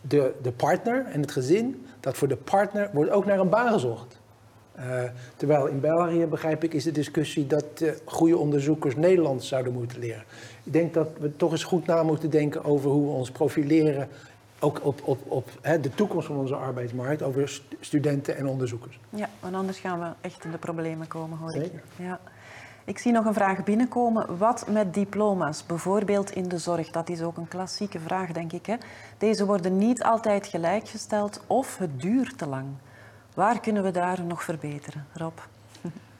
de, 0.00 0.32
de 0.42 0.52
partner 0.52 1.06
en 1.06 1.20
het 1.20 1.32
gezin, 1.32 1.86
dat 2.00 2.16
voor 2.16 2.28
de 2.28 2.36
partner 2.36 2.90
wordt 2.92 3.10
ook 3.10 3.26
naar 3.26 3.38
een 3.38 3.48
baan 3.48 3.72
gezocht. 3.72 4.18
Uh, 4.78 5.02
terwijl 5.36 5.66
in 5.66 5.80
België, 5.80 6.26
begrijp 6.26 6.64
ik, 6.64 6.74
is 6.74 6.84
de 6.84 6.92
discussie 6.92 7.46
dat 7.46 7.64
uh, 7.82 7.90
goede 8.04 8.36
onderzoekers 8.36 8.96
Nederlands 8.96 9.48
zouden 9.48 9.72
moeten 9.72 9.98
leren. 9.98 10.24
Ik 10.64 10.72
denk 10.72 10.94
dat 10.94 11.08
we 11.18 11.36
toch 11.36 11.52
eens 11.52 11.64
goed 11.64 11.86
na 11.86 12.02
moeten 12.02 12.30
denken 12.30 12.64
over 12.64 12.90
hoe 12.90 13.06
we 13.06 13.12
ons 13.12 13.30
profileren, 13.30 14.08
ook 14.58 14.84
op, 14.84 15.00
op, 15.04 15.18
op 15.28 15.48
hè, 15.60 15.80
de 15.80 15.90
toekomst 15.90 16.26
van 16.26 16.36
onze 16.36 16.54
arbeidsmarkt, 16.54 17.22
over 17.22 17.48
st 17.48 17.62
studenten 17.80 18.36
en 18.36 18.46
onderzoekers. 18.46 18.98
Ja, 19.10 19.28
want 19.40 19.54
anders 19.54 19.78
gaan 19.78 20.00
we 20.00 20.06
echt 20.20 20.44
in 20.44 20.50
de 20.50 20.58
problemen 20.58 21.06
komen, 21.06 21.38
hoor 21.38 21.54
ik. 21.54 21.72
Ja. 21.96 22.20
Ik 22.86 22.98
zie 22.98 23.12
nog 23.12 23.24
een 23.24 23.34
vraag 23.34 23.64
binnenkomen. 23.64 24.38
Wat 24.38 24.66
met 24.68 24.94
diploma's, 24.94 25.66
bijvoorbeeld 25.66 26.30
in 26.30 26.48
de 26.48 26.58
zorg? 26.58 26.90
Dat 26.90 27.08
is 27.08 27.22
ook 27.22 27.36
een 27.36 27.48
klassieke 27.48 27.98
vraag, 27.98 28.32
denk 28.32 28.52
ik. 28.52 28.66
Hè? 28.66 28.76
Deze 29.18 29.46
worden 29.46 29.78
niet 29.78 30.02
altijd 30.02 30.46
gelijkgesteld 30.46 31.40
of 31.46 31.78
het 31.78 32.00
duurt 32.00 32.38
te 32.38 32.46
lang. 32.46 32.66
Waar 33.34 33.60
kunnen 33.60 33.82
we 33.82 33.90
daar 33.90 34.24
nog 34.24 34.44
verbeteren, 34.44 35.06
Rob? 35.12 35.38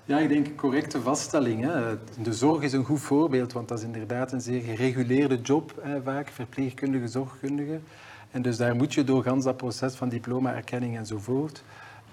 Ja, 0.04 0.18
ik 0.18 0.28
denk 0.28 0.56
correcte 0.56 1.00
vaststelling. 1.00 1.64
Hè. 1.64 1.96
De 2.22 2.32
zorg 2.32 2.62
is 2.62 2.72
een 2.72 2.84
goed 2.84 3.00
voorbeeld, 3.00 3.52
want 3.52 3.68
dat 3.68 3.78
is 3.78 3.84
inderdaad 3.84 4.32
een 4.32 4.40
zeer 4.40 4.60
gereguleerde 4.60 5.40
job, 5.40 5.82
vaak, 6.04 6.28
verpleegkundige, 6.28 7.08
zorgkundige. 7.08 7.80
En 8.30 8.42
dus 8.42 8.56
daar 8.56 8.74
moet 8.74 8.94
je 8.94 9.04
door 9.04 9.22
gans 9.22 9.44
dat 9.44 9.56
proces 9.56 9.94
van 9.94 10.08
diploma-erkenning 10.08 10.96
enzovoort. 10.96 11.62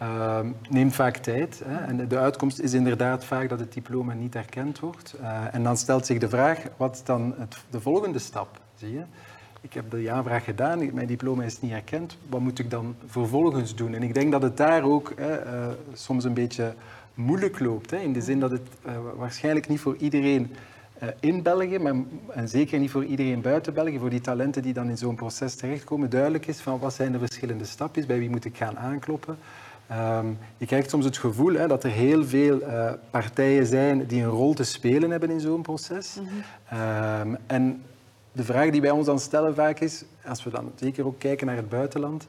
Uh, 0.01 0.39
neemt 0.69 0.95
vaak 0.95 1.17
tijd. 1.17 1.61
Hè. 1.65 1.77
En 1.77 2.07
de 2.07 2.17
uitkomst 2.17 2.59
is 2.59 2.73
inderdaad 2.73 3.25
vaak 3.25 3.49
dat 3.49 3.59
het 3.59 3.73
diploma 3.73 4.13
niet 4.13 4.35
erkend 4.35 4.79
wordt. 4.79 5.15
Uh, 5.21 5.53
en 5.53 5.63
dan 5.63 5.77
stelt 5.77 6.05
zich 6.05 6.19
de 6.19 6.29
vraag, 6.29 6.59
wat 6.77 7.01
dan 7.05 7.33
het, 7.37 7.57
de 7.69 7.81
volgende 7.81 8.19
stap? 8.19 8.59
Zie 8.75 8.93
je? 8.93 9.03
Ik 9.61 9.73
heb 9.73 9.91
de 9.91 10.01
ja-vraag 10.01 10.43
gedaan, 10.43 10.93
mijn 10.93 11.07
diploma 11.07 11.43
is 11.43 11.61
niet 11.61 11.71
erkend, 11.71 12.17
wat 12.29 12.39
moet 12.39 12.59
ik 12.59 12.69
dan 12.69 12.95
vervolgens 13.05 13.75
doen? 13.75 13.93
En 13.93 14.03
ik 14.03 14.13
denk 14.13 14.31
dat 14.31 14.41
het 14.41 14.57
daar 14.57 14.83
ook 14.83 15.13
hè, 15.15 15.45
uh, 15.45 15.67
soms 15.93 16.23
een 16.23 16.33
beetje 16.33 16.73
moeilijk 17.13 17.59
loopt, 17.59 17.91
hè, 17.91 17.97
in 17.97 18.13
de 18.13 18.21
zin 18.21 18.39
dat 18.39 18.51
het 18.51 18.67
uh, 18.85 18.91
waarschijnlijk 19.15 19.67
niet 19.67 19.79
voor 19.79 19.95
iedereen 19.95 20.51
uh, 21.03 21.09
in 21.19 21.41
België, 21.41 21.77
maar, 21.77 21.93
en 22.29 22.49
zeker 22.49 22.79
niet 22.79 22.91
voor 22.91 23.05
iedereen 23.05 23.41
buiten 23.41 23.73
België, 23.73 23.99
voor 23.99 24.09
die 24.09 24.21
talenten 24.21 24.61
die 24.61 24.73
dan 24.73 24.89
in 24.89 24.97
zo'n 24.97 25.15
proces 25.15 25.55
terechtkomen, 25.55 26.09
duidelijk 26.09 26.47
is 26.47 26.59
van 26.59 26.79
wat 26.79 26.93
zijn 26.93 27.11
de 27.11 27.19
verschillende 27.19 27.65
stapjes, 27.65 28.05
bij 28.05 28.19
wie 28.19 28.29
moet 28.29 28.45
ik 28.45 28.57
gaan 28.57 28.77
aankloppen. 28.77 29.37
Um, 29.91 30.37
je 30.57 30.65
krijgt 30.65 30.89
soms 30.89 31.05
het 31.05 31.17
gevoel 31.17 31.53
hè, 31.53 31.67
dat 31.67 31.83
er 31.83 31.89
heel 31.89 32.25
veel 32.25 32.61
partijen 33.09 33.65
zijn 33.65 34.05
die 34.05 34.23
een 34.23 34.29
rol 34.29 34.53
te 34.53 34.63
spelen 34.63 35.11
hebben 35.11 35.29
in 35.29 35.39
zo'n 35.39 35.61
proces. 35.61 36.17
Mm 36.19 36.27
-hmm. 36.27 36.79
um, 37.31 37.37
en 37.47 37.81
de 38.31 38.43
vraag 38.43 38.69
die 38.69 38.81
wij 38.81 38.91
ons 38.91 39.05
dan 39.05 39.19
stellen 39.19 39.55
vaak 39.55 39.79
is, 39.79 40.03
als 40.25 40.43
we 40.43 40.49
dan 40.49 40.71
zeker 40.75 41.05
ook 41.05 41.19
kijken 41.19 41.47
naar 41.47 41.55
het 41.55 41.69
buitenland, 41.69 42.27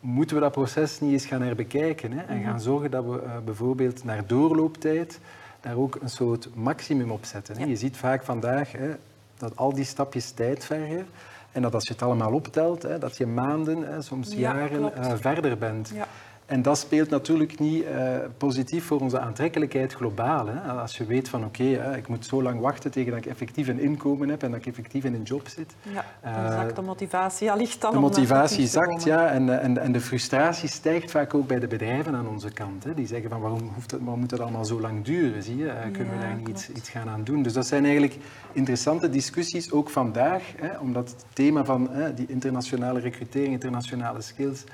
moeten 0.00 0.36
we 0.36 0.42
dat 0.42 0.52
proces 0.52 1.00
niet 1.00 1.12
eens 1.12 1.26
gaan 1.26 1.42
herbekijken 1.42 2.12
hè? 2.12 2.22
en 2.22 2.42
gaan 2.42 2.60
zorgen 2.60 2.90
dat 2.90 3.04
we 3.04 3.22
uh, 3.24 3.30
bijvoorbeeld 3.44 4.04
naar 4.04 4.26
doorlooptijd 4.26 5.20
daar 5.60 5.76
ook 5.76 5.98
een 6.00 6.08
soort 6.08 6.48
maximum 6.54 7.10
op 7.10 7.24
zetten. 7.24 7.58
Ja. 7.58 7.66
Je 7.66 7.76
ziet 7.76 7.96
vaak 7.96 8.24
vandaag 8.24 8.72
hè, 8.72 8.90
dat 9.36 9.56
al 9.56 9.74
die 9.74 9.84
stapjes 9.84 10.30
tijd 10.30 10.64
vergen 10.64 11.06
en 11.52 11.62
dat 11.62 11.74
als 11.74 11.86
je 11.86 11.92
het 11.92 12.02
allemaal 12.02 12.32
optelt, 12.32 12.82
hè, 12.82 12.98
dat 12.98 13.16
je 13.16 13.26
maanden, 13.26 13.82
hè, 13.82 14.02
soms 14.02 14.32
ja, 14.32 14.38
jaren 14.38 14.92
uh, 14.98 15.12
verder 15.16 15.58
bent. 15.58 15.90
Ja. 15.94 16.06
En 16.46 16.62
dat 16.62 16.78
speelt 16.78 17.10
natuurlijk 17.10 17.58
niet 17.58 17.84
uh, 17.84 18.16
positief 18.36 18.84
voor 18.84 19.00
onze 19.00 19.18
aantrekkelijkheid 19.18 19.92
globaal. 19.92 20.46
Hè. 20.46 20.60
Als 20.60 20.96
je 20.96 21.06
weet 21.06 21.28
van 21.28 21.44
oké, 21.44 21.62
okay, 21.62 21.98
ik 21.98 22.08
moet 22.08 22.26
zo 22.26 22.42
lang 22.42 22.60
wachten 22.60 22.90
tegen 22.90 23.10
dat 23.10 23.20
ik 23.20 23.26
effectief 23.26 23.68
een 23.68 23.80
inkomen 23.80 24.28
heb 24.28 24.42
en 24.42 24.50
dat 24.50 24.60
ik 24.60 24.66
effectief 24.66 25.04
in 25.04 25.14
een 25.14 25.22
job 25.22 25.48
zit. 25.48 25.74
Ja, 25.82 26.04
dan 26.22 26.44
uh, 26.44 26.50
zakt 26.50 26.76
de 26.76 26.82
motivatie 26.82 27.50
allicht 27.50 27.80
dan 27.80 27.92
De 27.92 27.98
motivatie 27.98 28.66
zakt, 28.66 29.04
ja. 29.04 29.26
En, 29.26 29.60
en, 29.60 29.78
en 29.78 29.92
de 29.92 30.00
frustratie 30.00 30.68
stijgt 30.68 31.10
vaak 31.10 31.34
ook 31.34 31.46
bij 31.46 31.58
de 31.58 31.66
bedrijven 31.66 32.14
aan 32.14 32.28
onze 32.28 32.50
kant. 32.50 32.84
Hè. 32.84 32.94
Die 32.94 33.06
zeggen 33.06 33.30
van 33.30 33.40
waarom, 33.40 33.70
hoeft 33.74 33.90
het, 33.90 34.00
waarom 34.00 34.20
moet 34.20 34.30
dat 34.30 34.40
allemaal 34.40 34.64
zo 34.64 34.80
lang 34.80 35.04
duren? 35.04 35.42
Zie 35.42 35.56
je? 35.56 35.72
Kunnen 35.92 36.14
ja, 36.14 36.18
we 36.20 36.26
daar 36.26 36.36
niet 36.36 36.48
iets, 36.48 36.70
iets, 36.70 36.88
gaan 36.88 37.08
aan 37.08 37.24
doen? 37.24 37.42
Dus 37.42 37.52
dat 37.52 37.66
zijn 37.66 37.84
eigenlijk 37.84 38.16
interessante 38.52 39.10
discussies, 39.10 39.72
ook 39.72 39.90
vandaag. 39.90 40.42
Hè, 40.56 40.78
omdat 40.78 41.08
het 41.08 41.24
thema 41.32 41.64
van 41.64 41.90
die 42.14 42.26
internationale 42.28 43.00
recrutering, 43.00 43.52
internationale 43.52 44.20
skills 44.20 44.64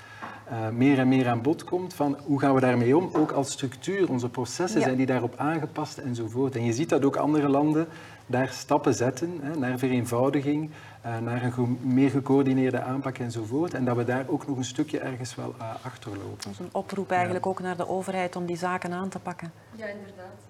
uh, 0.51 0.69
meer 0.69 0.99
en 0.99 1.09
meer 1.09 1.29
aan 1.29 1.43
bod 1.43 1.60
komt 1.65 1.95
van 1.95 2.19
hoe 2.27 2.41
gaan 2.41 2.55
we 2.55 2.61
daarmee 2.61 2.97
om, 2.97 3.11
ook 3.13 3.31
als 3.31 3.51
structuur. 3.51 4.11
Onze 4.11 4.29
processen 4.29 4.81
ja. 4.81 4.87
zijn 4.87 4.97
die 4.97 5.07
daarop 5.07 5.35
aangepast 5.37 5.99
enzovoort. 5.99 6.57
En 6.57 6.65
je 6.65 6.73
ziet 6.73 6.89
dat 6.89 7.05
ook 7.05 7.17
andere 7.17 7.49
landen 7.49 7.87
daar 8.27 8.49
stappen 8.49 8.95
zetten 8.95 9.39
hè, 9.43 9.57
naar 9.57 9.79
vereenvoudiging, 9.79 10.71
uh, 11.07 11.19
naar 11.19 11.43
een 11.43 11.53
ge 11.53 11.67
meer 11.81 12.11
gecoördineerde 12.11 12.81
aanpak 12.81 13.19
enzovoort. 13.19 13.75
En 13.75 13.85
dat 13.85 13.97
we 13.97 14.05
daar 14.05 14.25
ook 14.29 14.47
nog 14.47 14.57
een 14.57 14.65
stukje 14.65 14.99
ergens 14.99 15.35
wel 15.35 15.55
uh, 15.59 15.75
achterlopen. 15.83 16.37
Dat 16.37 16.53
is 16.53 16.59
een 16.59 16.69
oproep 16.73 17.11
eigenlijk 17.11 17.45
ja. 17.45 17.51
ook 17.51 17.61
naar 17.61 17.77
de 17.77 17.89
overheid 17.89 18.37
om 18.37 18.47
die 18.47 18.57
zaken 18.57 18.93
aan 18.93 19.09
te 19.09 19.19
pakken. 19.19 19.53
Ja, 19.77 19.87
inderdaad. 19.87 20.49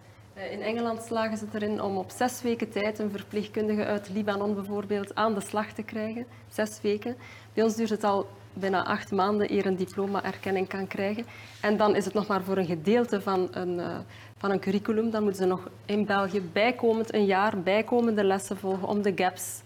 In 0.51 0.63
Engeland 0.63 1.03
slagen 1.03 1.39
ze 1.39 1.45
erin 1.53 1.83
om 1.83 1.97
op 1.97 2.11
zes 2.11 2.43
weken 2.43 2.71
tijd 2.71 2.99
een 2.99 3.11
verpleegkundige 3.11 3.85
uit 3.85 4.09
Libanon 4.09 4.55
bijvoorbeeld 4.55 5.15
aan 5.15 5.35
de 5.35 5.41
slag 5.41 5.73
te 5.73 5.83
krijgen. 5.83 6.27
Zes 6.49 6.81
weken. 6.81 7.17
Bij 7.55 7.65
ons 7.65 7.75
duurt 7.75 7.91
het 7.91 8.05
al 8.05 8.27
bijna 8.53 8.85
acht 8.85 9.11
maanden 9.11 9.53
eer 9.53 9.67
een 9.67 9.77
diploma-erkenning 9.77 10.69
kan 10.69 10.87
krijgen. 10.87 11.25
En 11.61 11.77
dan 11.77 11.97
is 11.97 12.05
het 12.05 12.15
nog 12.15 12.27
maar 12.27 12.43
voor 12.43 12.57
een 12.57 12.67
gedeelte 12.67 13.21
van 13.21 13.49
een, 13.51 13.79
uh, 13.79 13.97
van 14.39 14.51
een 14.51 14.61
curriculum. 14.61 15.11
Dan 15.11 15.23
moeten 15.23 15.43
ze 15.43 15.49
nog 15.49 15.69
in 15.85 16.07
België 16.07 16.43
bijkomend 16.53 17.15
een 17.15 17.25
jaar 17.25 17.59
bijkomende 17.59 18.25
lessen 18.25 18.57
volgen 18.57 18.89
om 18.89 19.03
de 19.03 19.13
gaps 19.17 19.61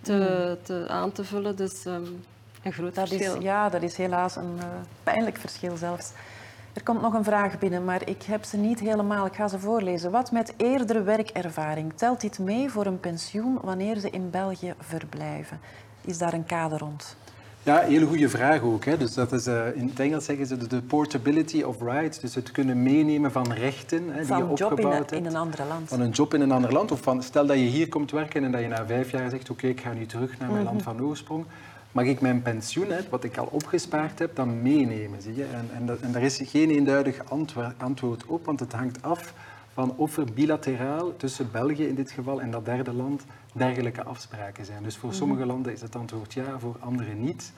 te, 0.00 0.58
te 0.62 0.84
aan 0.88 1.12
te 1.12 1.24
vullen. 1.24 1.56
Dus 1.56 1.84
um, 1.84 2.22
een 2.62 2.72
groot 2.72 2.94
dat 2.94 3.08
verschil. 3.08 3.36
Is, 3.36 3.42
ja, 3.42 3.68
dat 3.68 3.82
is 3.82 3.96
helaas 3.96 4.36
een 4.36 4.56
uh, 4.56 4.64
pijnlijk 5.02 5.36
verschil 5.36 5.76
zelfs. 5.76 6.12
Er 6.72 6.82
komt 6.82 7.00
nog 7.00 7.14
een 7.14 7.24
vraag 7.24 7.58
binnen, 7.58 7.84
maar 7.84 8.08
ik 8.08 8.22
heb 8.22 8.44
ze 8.44 8.56
niet 8.56 8.80
helemaal. 8.80 9.26
Ik 9.26 9.34
ga 9.34 9.48
ze 9.48 9.58
voorlezen. 9.58 10.10
Wat 10.10 10.32
met 10.32 10.54
eerdere 10.56 11.02
werkervaring? 11.02 11.92
Telt 11.94 12.20
dit 12.20 12.38
mee 12.38 12.70
voor 12.70 12.86
een 12.86 13.00
pensioen 13.00 13.58
wanneer 13.62 13.98
ze 13.98 14.10
in 14.10 14.30
België 14.30 14.74
verblijven? 14.78 15.60
Is 16.00 16.18
daar 16.18 16.32
een 16.32 16.46
kader 16.46 16.78
rond? 16.78 17.16
Ja, 17.64 17.80
hele 17.80 18.06
goede 18.06 18.28
vraag 18.28 18.62
ook. 18.62 18.84
Hè. 18.84 18.96
Dus 18.96 19.14
dat 19.14 19.32
is, 19.32 19.46
uh, 19.46 19.76
in 19.76 19.88
het 19.88 20.00
Engels 20.00 20.24
zeggen 20.24 20.46
ze 20.46 20.66
de 20.66 20.80
portability 20.80 21.62
of 21.62 21.80
rights. 21.80 22.20
Dus 22.20 22.34
het 22.34 22.50
kunnen 22.50 22.82
meenemen 22.82 23.32
van 23.32 23.52
rechten 23.52 24.08
hè, 24.10 24.24
van 24.24 24.36
die 24.36 24.46
je 24.46 24.52
opgebouwd 24.52 24.84
in, 24.84 24.90
hebt. 24.90 25.12
in 25.12 25.26
een 25.26 25.36
ander 25.36 25.60
land. 25.68 25.88
Van 25.88 26.00
een 26.00 26.10
job 26.10 26.34
in 26.34 26.40
een 26.40 26.52
ander 26.52 26.72
land. 26.72 26.90
Of 26.92 27.00
van, 27.00 27.22
stel 27.22 27.46
dat 27.46 27.56
je 27.56 27.62
hier 27.62 27.88
komt 27.88 28.10
werken 28.10 28.44
en 28.44 28.52
dat 28.52 28.60
je 28.60 28.68
na 28.68 28.86
vijf 28.86 29.10
jaar 29.10 29.30
zegt 29.30 29.50
oké, 29.50 29.66
ik 29.66 29.80
ga 29.80 29.92
nu 29.92 30.06
terug 30.06 30.38
naar 30.38 30.50
mijn 30.50 30.64
land 30.64 30.82
van 30.82 31.02
oorsprong. 31.02 31.44
Mag 31.92 32.04
ik 32.04 32.20
mijn 32.20 32.42
pensioen, 32.42 32.90
hè, 32.90 32.98
wat 33.10 33.24
ik 33.24 33.36
al 33.36 33.48
opgespaard 33.50 34.18
heb, 34.18 34.36
dan 34.36 34.62
meenemen? 34.62 35.22
Zie 35.22 35.34
je? 35.34 35.44
En, 35.44 35.70
en, 35.76 35.86
dat, 35.86 36.00
en 36.00 36.12
daar 36.12 36.22
is 36.22 36.40
geen 36.44 36.70
eenduidig 36.70 37.22
antwoord 37.76 38.26
op, 38.26 38.44
want 38.44 38.60
het 38.60 38.72
hangt 38.72 39.02
af 39.02 39.34
van 39.74 39.94
of 39.96 40.16
er 40.16 40.32
bilateraal 40.34 41.16
tussen 41.16 41.50
België 41.52 41.86
in 41.86 41.94
dit 41.94 42.10
geval 42.10 42.40
en 42.40 42.50
dat 42.50 42.64
derde 42.64 42.92
land 42.92 43.24
dergelijke 43.52 44.04
afspraken 44.04 44.64
zijn. 44.64 44.82
Dus 44.82 44.96
voor 44.96 45.14
sommige 45.14 45.46
landen 45.46 45.72
is 45.72 45.80
het 45.80 45.96
antwoord 45.96 46.32
ja, 46.32 46.58
voor 46.58 46.76
andere 46.80 47.12
niet. 47.14 47.52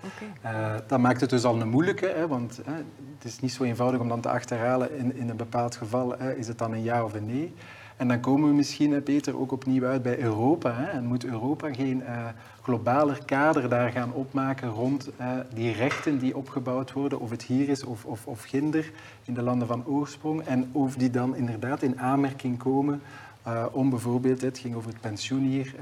Uh, 0.45 0.75
dat 0.87 1.01
maakt 1.01 1.21
het 1.21 1.31
dus 1.31 1.45
al 1.45 1.61
een 1.61 1.69
moeilijke, 1.69 2.07
hè, 2.07 2.29
want 2.29 2.61
hè, 2.65 2.75
het 3.15 3.25
is 3.25 3.41
niet 3.41 3.53
zo 3.53 3.65
eenvoudig 3.65 4.01
om 4.01 4.09
dan 4.09 4.21
te 4.21 4.29
achterhalen 4.29 4.99
in, 4.99 5.17
in 5.17 5.29
een 5.29 5.37
bepaald 5.37 5.77
geval, 5.77 6.19
hè, 6.19 6.35
is 6.35 6.49
het 6.49 6.59
dan 6.59 6.73
een 6.73 6.83
ja 6.83 7.05
of 7.05 7.15
een 7.15 7.27
nee. 7.27 7.55
En 7.97 8.09
dan 8.09 8.21
komen 8.21 8.49
we 8.49 8.55
misschien, 8.55 9.03
Peter, 9.03 9.39
ook 9.39 9.53
opnieuw 9.53 9.85
uit 9.85 10.03
bij 10.03 10.19
Europa. 10.19 10.89
En 10.89 11.05
moet 11.05 11.25
Europa 11.25 11.73
geen 11.73 12.01
uh, 12.01 12.27
globaler 12.63 13.19
kader 13.25 13.69
daar 13.69 13.91
gaan 13.91 14.13
opmaken 14.13 14.69
rond 14.69 15.11
uh, 15.21 15.31
die 15.55 15.73
rechten 15.73 16.19
die 16.19 16.37
opgebouwd 16.37 16.93
worden, 16.93 17.21
of 17.21 17.31
het 17.31 17.43
hier 17.43 17.69
is 17.69 17.85
of, 17.85 18.05
of, 18.05 18.27
of 18.27 18.43
ginder 18.43 18.93
in 19.25 19.35
de 19.35 19.43
landen 19.43 19.69
van 19.69 19.87
oorsprong, 19.87 20.43
en 20.43 20.69
of 20.73 20.95
die 20.95 21.11
dan 21.11 21.37
inderdaad 21.37 21.83
in 21.83 22.01
aanmerking 22.01 22.59
komen 22.59 23.03
uh, 23.47 23.65
om 23.73 23.91
bijvoorbeeld, 23.91 24.41
het 24.41 24.59
ging 24.59 24.75
over 24.75 24.91
het 24.91 25.01
pensioen 25.01 25.43
hier, 25.43 25.75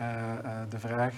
de 0.68 0.78
vraag, 0.78 1.14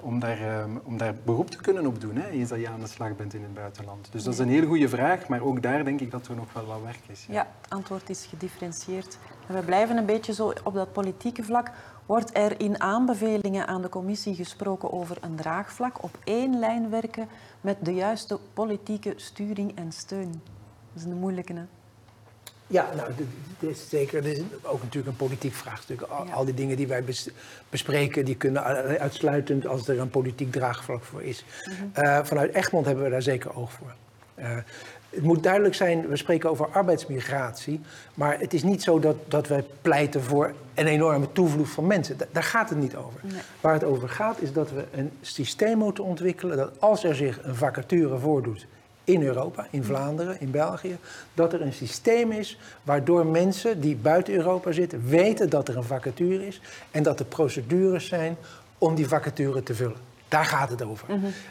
om, 0.00 0.18
daar, 0.18 0.66
om 0.84 0.98
daar 0.98 1.14
beroep 1.24 1.50
te 1.50 1.56
kunnen 1.56 1.86
op 1.86 2.00
doen, 2.00 2.16
hè, 2.16 2.28
eens 2.28 2.48
dat 2.48 2.60
je 2.60 2.68
aan 2.68 2.80
de 2.80 2.86
slag 2.86 3.16
bent 3.16 3.34
in 3.34 3.42
het 3.42 3.54
buitenland. 3.54 4.08
Dus 4.12 4.22
dat 4.22 4.32
is 4.32 4.38
een 4.38 4.48
hele 4.48 4.66
goede 4.66 4.88
vraag, 4.88 5.28
maar 5.28 5.42
ook 5.42 5.62
daar 5.62 5.84
denk 5.84 6.00
ik 6.00 6.10
dat 6.10 6.26
er 6.26 6.34
nog 6.34 6.52
wel 6.52 6.66
wat 6.66 6.82
werk 6.82 7.02
is. 7.06 7.26
Ja, 7.28 7.46
het 7.60 7.70
antwoord 7.70 8.10
is 8.10 8.26
gedifferentieerd. 8.26 9.18
En 9.46 9.54
we 9.54 9.62
blijven 9.62 9.96
een 9.96 10.06
beetje 10.06 10.32
zo 10.32 10.52
op 10.64 10.74
dat 10.74 10.92
politieke 10.92 11.42
vlak. 11.42 11.70
Wordt 12.06 12.36
er 12.36 12.60
in 12.60 12.80
aanbevelingen 12.80 13.66
aan 13.66 13.82
de 13.82 13.88
commissie 13.88 14.34
gesproken 14.34 14.92
over 14.92 15.16
een 15.20 15.36
draagvlak, 15.36 16.02
op 16.02 16.18
één 16.24 16.58
lijn 16.58 16.90
werken 16.90 17.28
met 17.60 17.76
de 17.80 17.94
juiste 17.94 18.38
politieke 18.52 19.12
sturing 19.16 19.76
en 19.76 19.92
steun? 19.92 20.42
Dat 20.92 21.02
is 21.02 21.04
een 21.04 21.18
moeilijke, 21.18 21.52
hè? 21.52 21.62
Ja, 22.66 22.88
nou, 22.96 23.10
dit 23.58 23.70
is 23.70 23.88
zeker. 23.88 24.22
Dit 24.22 24.36
is 24.38 24.42
ook 24.62 24.82
natuurlijk 24.82 25.06
een 25.06 25.26
politiek 25.26 25.54
vraagstuk. 25.54 26.00
Al, 26.00 26.26
Ja. 26.26 26.32
al 26.32 26.44
die 26.44 26.54
dingen 26.54 26.76
die 26.76 26.86
wij 26.86 27.04
bes- 27.04 27.28
bespreken, 27.68 28.24
die 28.24 28.34
kunnen 28.36 28.62
uitsluitend 29.00 29.66
als 29.66 29.88
er 29.88 29.98
een 30.00 30.10
politiek 30.10 30.52
draagvlak 30.52 31.02
voor 31.04 31.22
is. 31.22 31.44
Eh, 31.92 32.18
vanuit 32.24 32.54
Egmond 32.54 32.86
hebben 32.86 33.04
we 33.04 33.10
daar 33.10 33.22
zeker 33.22 33.56
oog 33.56 33.72
voor. 33.72 33.94
Eh, 34.34 34.56
het 35.10 35.22
moet 35.22 35.42
duidelijk 35.42 35.74
zijn, 35.74 36.08
we 36.08 36.16
spreken 36.16 36.50
over 36.50 36.68
arbeidsmigratie, 36.68 37.80
maar 38.14 38.38
het 38.40 38.54
is 38.54 38.62
niet 38.62 38.82
zo 38.82 38.98
dat, 38.98 39.16
dat 39.28 39.48
wij 39.48 39.64
pleiten 39.82 40.22
voor 40.22 40.52
een 40.74 40.86
enorme 40.86 41.32
toevloed 41.32 41.68
van 41.70 41.86
mensen. 41.86 42.16
Da- 42.16 42.26
daar 42.32 42.42
gaat 42.42 42.68
het 42.68 42.78
niet 42.78 42.96
over. 42.96 43.20
Waar 43.60 43.72
het 43.72 43.84
over 43.84 44.08
gaat 44.08 44.40
is 44.40 44.52
dat 44.52 44.70
we 44.70 44.84
een 44.92 45.10
systeem 45.20 45.78
moeten 45.78 46.04
ontwikkelen 46.04 46.56
dat 46.56 46.80
als 46.80 47.04
er 47.04 47.14
zich 47.14 47.38
een 47.42 47.54
vacature 47.54 48.18
voordoet 48.18 48.66
in 49.04 49.22
Europa, 49.22 49.66
in 49.70 49.84
Vlaanderen, 49.84 50.40
in 50.40 50.50
België, 50.50 50.96
dat 51.34 51.52
er 51.52 51.60
een 51.60 51.72
systeem 51.72 52.32
is 52.32 52.58
waardoor 52.82 53.26
mensen 53.26 53.80
die 53.80 53.96
buiten 53.96 54.34
Europa 54.34 54.72
zitten 54.72 55.06
weten 55.06 55.50
dat 55.50 55.68
er 55.68 55.76
een 55.76 55.84
vacature 55.84 56.46
is 56.46 56.60
en 56.90 57.02
dat 57.02 57.20
er 57.20 57.26
procedures 57.26 58.06
zijn 58.06 58.36
om 58.78 58.94
die 58.94 59.08
vacature 59.08 59.62
te 59.62 59.74
vullen. 59.74 60.12
Daar 60.28 60.44
gaat 60.44 60.70
het 60.70 60.82
over. 60.82 61.06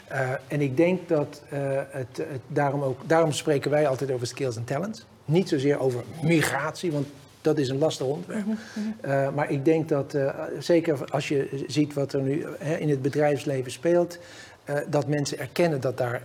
Eh, 0.08 0.30
en 0.48 0.60
ik 0.60 0.76
denk 0.76 1.08
dat 1.08 1.42
eh, 1.48 1.60
het, 1.90 2.16
het 2.16 2.40
daarom 2.46 2.82
ook, 2.82 3.00
daarom 3.06 3.32
spreken 3.32 3.70
wij 3.70 3.88
altijd 3.88 4.10
over 4.10 4.26
skills 4.26 4.56
en 4.56 4.64
talents. 4.64 5.04
Niet 5.24 5.48
zozeer 5.48 5.78
over 5.80 6.04
migratie, 6.22 6.92
want 6.92 7.06
dat 7.40 7.58
is 7.58 7.68
een 7.68 7.78
lastig 7.78 8.06
onderwerp. 8.06 8.46
Eh, 9.00 9.28
maar 9.34 9.50
ik 9.50 9.64
denk 9.64 9.88
dat, 9.88 10.16
zeker 10.58 11.10
als 11.10 11.28
je 11.28 11.64
ziet 11.66 11.94
wat 11.94 12.12
er 12.12 12.20
nu 12.20 12.46
hè, 12.58 12.76
in 12.76 12.88
het 12.88 13.02
bedrijfsleven 13.02 13.72
speelt, 13.72 14.18
dat 14.88 15.06
mensen 15.06 15.38
erkennen 15.38 15.80
dat 15.80 15.98
daar 15.98 16.22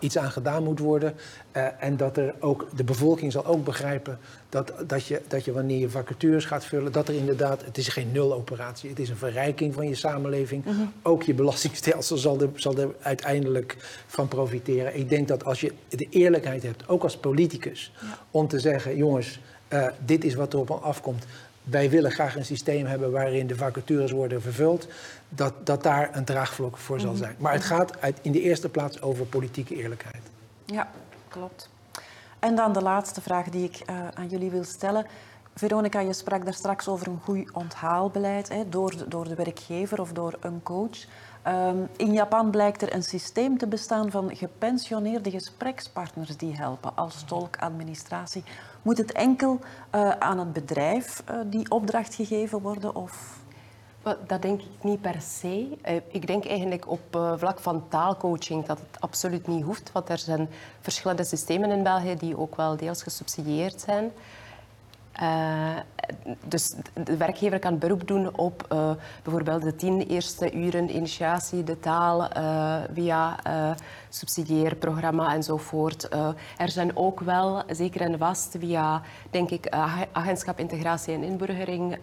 iets 0.00 0.18
aan 0.18 0.30
gedaan 0.30 0.64
moet 0.64 0.78
worden. 0.78 1.14
eh, 1.52 1.66
en 1.78 1.96
dat 1.96 2.16
er 2.16 2.34
ook, 2.40 2.68
de 2.76 2.84
bevolking 2.84 3.32
zal 3.32 3.46
ook 3.46 3.64
begrijpen 3.64 4.18
dat, 4.48 4.72
dat, 4.86 5.06
je, 5.06 5.22
dat 5.28 5.44
je 5.44 5.52
wanneer 5.52 5.78
je 5.78 5.90
vacatures 5.90 6.44
gaat 6.44 6.64
vullen, 6.64 6.92
dat 6.92 7.08
er 7.08 7.14
inderdaad, 7.14 7.64
het 7.64 7.78
is 7.78 7.88
geen 7.88 8.12
nuloperatie, 8.12 8.90
het 8.90 8.98
is 8.98 9.08
een 9.08 9.16
verrijking 9.16 9.74
van 9.74 9.88
je 9.88 9.94
samenleving. 9.94 10.64
Ook 11.02 11.22
je 11.22 11.34
belastingstelsel 11.34 12.16
zal 12.16 12.40
er, 12.40 12.48
zal 12.54 12.76
er 12.76 12.94
uiteindelijk 13.00 13.76
van 14.06 14.28
profiteren. 14.28 14.96
Ik 14.96 15.08
denk 15.08 15.28
dat 15.28 15.44
als 15.44 15.60
je 15.60 15.72
de 15.88 16.08
eerlijkheid 16.10 16.62
hebt, 16.62 16.88
ook 16.88 17.02
als 17.02 17.16
politicus, 17.16 17.92
om 18.30 18.48
te 18.48 18.58
zeggen, 18.58 18.96
jongens, 18.96 19.40
eh, 19.68 19.86
dit 20.04 20.24
is 20.24 20.34
wat 20.34 20.52
er 20.52 20.58
op 20.58 20.70
afkomt. 20.70 21.26
Wij 21.70 21.90
willen 21.90 22.10
graag 22.10 22.36
een 22.36 22.44
systeem 22.44 22.86
hebben 22.86 23.10
waarin 23.10 23.46
de 23.46 23.56
vacatures 23.56 24.10
worden 24.10 24.42
vervuld. 24.42 24.88
Dat, 25.28 25.66
dat 25.66 25.82
daar 25.82 26.16
een 26.16 26.24
draagvlak 26.24 26.76
voor 26.76 27.00
zal 27.00 27.14
zijn. 27.14 27.34
Maar 27.38 27.52
het 27.52 27.64
gaat 27.64 28.00
uit, 28.00 28.18
in 28.22 28.32
de 28.32 28.40
eerste 28.40 28.68
plaats 28.68 29.02
over 29.02 29.26
politieke 29.26 29.74
eerlijkheid. 29.74 30.22
Ja, 30.64 30.90
klopt. 31.28 31.68
En 32.38 32.54
dan 32.54 32.72
de 32.72 32.82
laatste 32.82 33.20
vraag 33.20 33.48
die 33.48 33.64
ik 33.64 33.76
eh, 33.86 33.96
aan 34.14 34.28
jullie 34.28 34.50
wil 34.50 34.64
stellen. 34.64 35.06
Veronica, 35.54 36.00
je 36.00 36.12
sprak 36.12 36.44
daar 36.44 36.54
straks 36.54 36.88
over 36.88 37.06
een 37.06 37.20
goed 37.22 37.52
onthaalbeleid 37.52 38.48
hè, 38.48 38.68
door, 38.68 38.96
de, 38.96 39.08
door 39.08 39.28
de 39.28 39.34
werkgever 39.34 40.00
of 40.00 40.12
door 40.12 40.36
een 40.40 40.62
coach. 40.62 40.98
Ehm, 41.48 41.76
in 41.96 42.12
Japan 42.12 42.50
blijkt 42.50 42.82
er 42.82 42.94
een 42.94 43.02
systeem 43.02 43.58
te 43.58 43.66
bestaan 43.66 44.10
van 44.10 44.36
gepensioneerde 44.36 45.30
gesprekspartners 45.30 46.36
die 46.36 46.56
helpen 46.56 46.96
als 46.96 47.22
tolk, 47.22 47.56
administratie. 47.56 48.42
Moet 48.82 48.98
het 48.98 49.12
enkel 49.12 49.60
eh, 49.90 50.10
aan 50.10 50.38
het 50.38 50.52
bedrijf 50.52 51.22
eh, 51.24 51.36
die 51.46 51.70
opdracht 51.70 52.14
gegeven 52.14 52.60
worden? 52.60 52.94
Of... 52.94 53.36
Dat 54.26 54.42
denk 54.42 54.60
ik 54.60 54.82
niet 54.82 55.00
per 55.00 55.20
se. 55.20 55.78
Eh, 55.82 55.94
Ik 56.10 56.26
denk 56.26 56.46
eigenlijk 56.46 56.90
op 56.90 57.34
vlak 57.36 57.60
van 57.60 57.88
taalcoaching 57.88 58.66
dat 58.66 58.78
het 58.78 59.00
absoluut 59.00 59.46
niet 59.46 59.64
hoeft. 59.64 59.92
Want 59.92 60.08
er 60.08 60.18
zijn 60.18 60.48
verschillende 60.80 61.24
systemen 61.24 61.70
in 61.70 61.82
België 61.82 62.16
die 62.16 62.38
ook 62.38 62.56
wel 62.56 62.76
deels 62.76 63.02
gesubsidieerd 63.02 63.80
zijn. 63.80 64.12
Eh, 65.18 65.76
dus 66.44 66.74
de 67.04 67.16
werkgever 67.16 67.58
kan 67.58 67.78
beroep 67.78 68.06
doen 68.06 68.36
op 68.36 68.64
eh, 68.68 68.90
bijvoorbeeld 69.22 69.62
de 69.62 69.74
tien 69.74 70.00
eerste 70.00 70.52
uren 70.52 70.96
initiatie, 70.96 71.64
de 71.64 71.80
taal 71.80 72.28
eh, 72.28 72.76
via 72.92 73.36
subsidieerprogramma 74.08 75.34
enzovoort. 75.34 76.08
Er 76.56 76.68
zijn 76.68 76.96
ook 76.96 77.20
wel, 77.20 77.62
zeker 77.70 78.00
en 78.00 78.18
vast 78.18 78.56
via, 78.58 79.02
denk 79.30 79.50
ik, 79.50 79.66
ag- 79.66 80.06
agentschap 80.12 80.58
integratie 80.58 81.14
en 81.14 81.22
inburgering, 81.22 81.98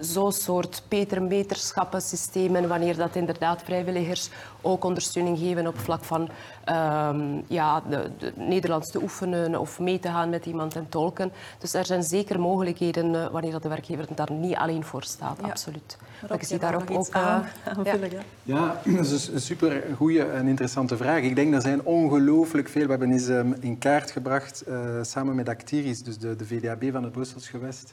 zo'n 0.00 0.32
soort 0.32 0.82
beter-meterschappen 0.88 2.02
systemen, 2.02 2.68
wanneer 2.68 2.96
dat 2.96 3.16
inderdaad 3.16 3.62
vrijwilligers 3.62 4.28
ook 4.60 4.84
ondersteuning 4.84 5.38
geven 5.38 5.66
op 5.66 5.78
vlak 5.78 6.04
van 6.04 6.28
ehm, 6.64 7.40
ja, 7.46 7.82
de, 7.88 8.10
de 8.18 8.32
Nederlands 8.36 8.90
te 8.90 9.02
oefenen 9.02 9.60
of 9.60 9.78
mee 9.78 9.98
te 9.98 10.08
gaan 10.08 10.30
met 10.30 10.46
iemand 10.46 10.76
en 10.76 10.88
tolken. 10.88 11.32
Dus 11.58 11.74
er 11.74 11.86
zijn 11.86 12.02
zeker 12.02 12.40
mogelijkheden 12.40 13.14
eh, 13.14 13.26
wanneer 13.30 13.52
dat 13.52 13.62
de 13.62 13.68
werkgever 13.68 14.06
daar 14.14 14.32
niet 14.32 14.54
alleen 14.56 14.84
voor 14.84 15.02
staat, 15.02 15.38
Ja. 15.42 15.48
absoluut. 15.48 15.96
Rob, 16.20 16.30
Maar 16.30 16.38
ik 16.40 16.46
zie 16.46 16.58
daarop 16.58 16.90
ook... 16.90 17.06
eh, 17.08 17.26
aan, 17.26 17.46
ja. 17.64 17.70
aanvullen, 17.76 18.10
hè? 18.10 18.18
Ja, 18.42 18.80
dat 18.96 19.06
is 19.10 19.28
een 19.28 19.40
super 19.40 19.82
goede 19.96 20.22
en 20.24 20.46
interessante 20.46 20.96
vraag. 20.96 21.22
Ik 21.22 21.34
denk 21.36 21.54
er 21.54 21.60
zijn 21.60 21.82
ongelooflijk 21.84 22.68
veel. 22.68 22.84
We 22.84 22.90
hebben 22.90 23.10
eens 23.12 23.28
ehm, 23.28 23.52
in 23.60 23.78
kaart 23.78 24.10
gebracht, 24.10 24.60
eh, 24.60 24.76
samen 25.02 25.34
met 25.34 25.48
Actiris, 25.48 26.02
dus 26.02 26.18
de, 26.18 26.36
de 26.36 26.46
VDAB 26.46 26.84
van 26.92 27.02
het 27.02 27.12
Brussels 27.12 27.48
gewest, 27.48 27.90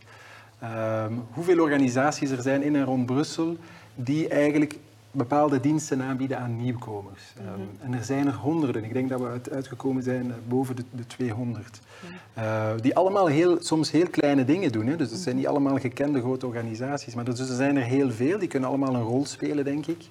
ehm, 0.61 1.13
hoeveel 1.31 1.61
organisaties 1.61 2.29
er 2.29 2.41
zijn 2.41 2.63
in 2.63 2.75
en 2.75 2.83
rond 2.85 3.05
Brussel 3.05 3.57
die 3.95 4.27
eigenlijk 4.27 4.75
bepaalde 5.11 5.59
diensten 5.59 6.01
aanbieden 6.01 6.39
aan 6.39 6.55
nieuwkomers. 6.57 7.21
Ehm, 7.37 7.59
En 7.79 7.93
er 7.93 8.03
zijn 8.03 8.27
er 8.27 8.33
honderden. 8.33 8.83
Ik 8.83 8.93
denk 8.93 9.09
dat 9.09 9.19
we 9.19 9.27
uit, 9.27 9.49
uitgekomen 9.51 10.03
zijn 10.03 10.31
eh, 10.31 10.37
boven 10.47 10.75
de, 10.75 10.83
de 10.91 11.07
200. 11.07 11.79
Eh, 12.33 12.69
die 12.81 12.95
allemaal 12.95 13.27
heel, 13.27 13.57
soms 13.59 13.91
heel 13.91 14.07
kleine 14.09 14.45
dingen 14.45 14.71
doen. 14.71 14.87
Hè. 14.87 14.95
Dus 14.95 15.11
het 15.11 15.19
zijn 15.19 15.35
niet 15.35 15.47
allemaal 15.47 15.77
gekende 15.79 16.19
grote 16.19 16.45
organisaties. 16.47 17.15
Maar 17.15 17.25
dus 17.25 17.39
er 17.39 17.55
zijn 17.55 17.77
er 17.77 17.83
heel 17.83 18.11
veel. 18.11 18.39
Die 18.39 18.47
kunnen 18.47 18.69
allemaal 18.69 18.95
een 18.95 19.01
rol 19.03 19.25
spelen, 19.25 19.63
denk 19.65 19.85
ik. 19.85 20.03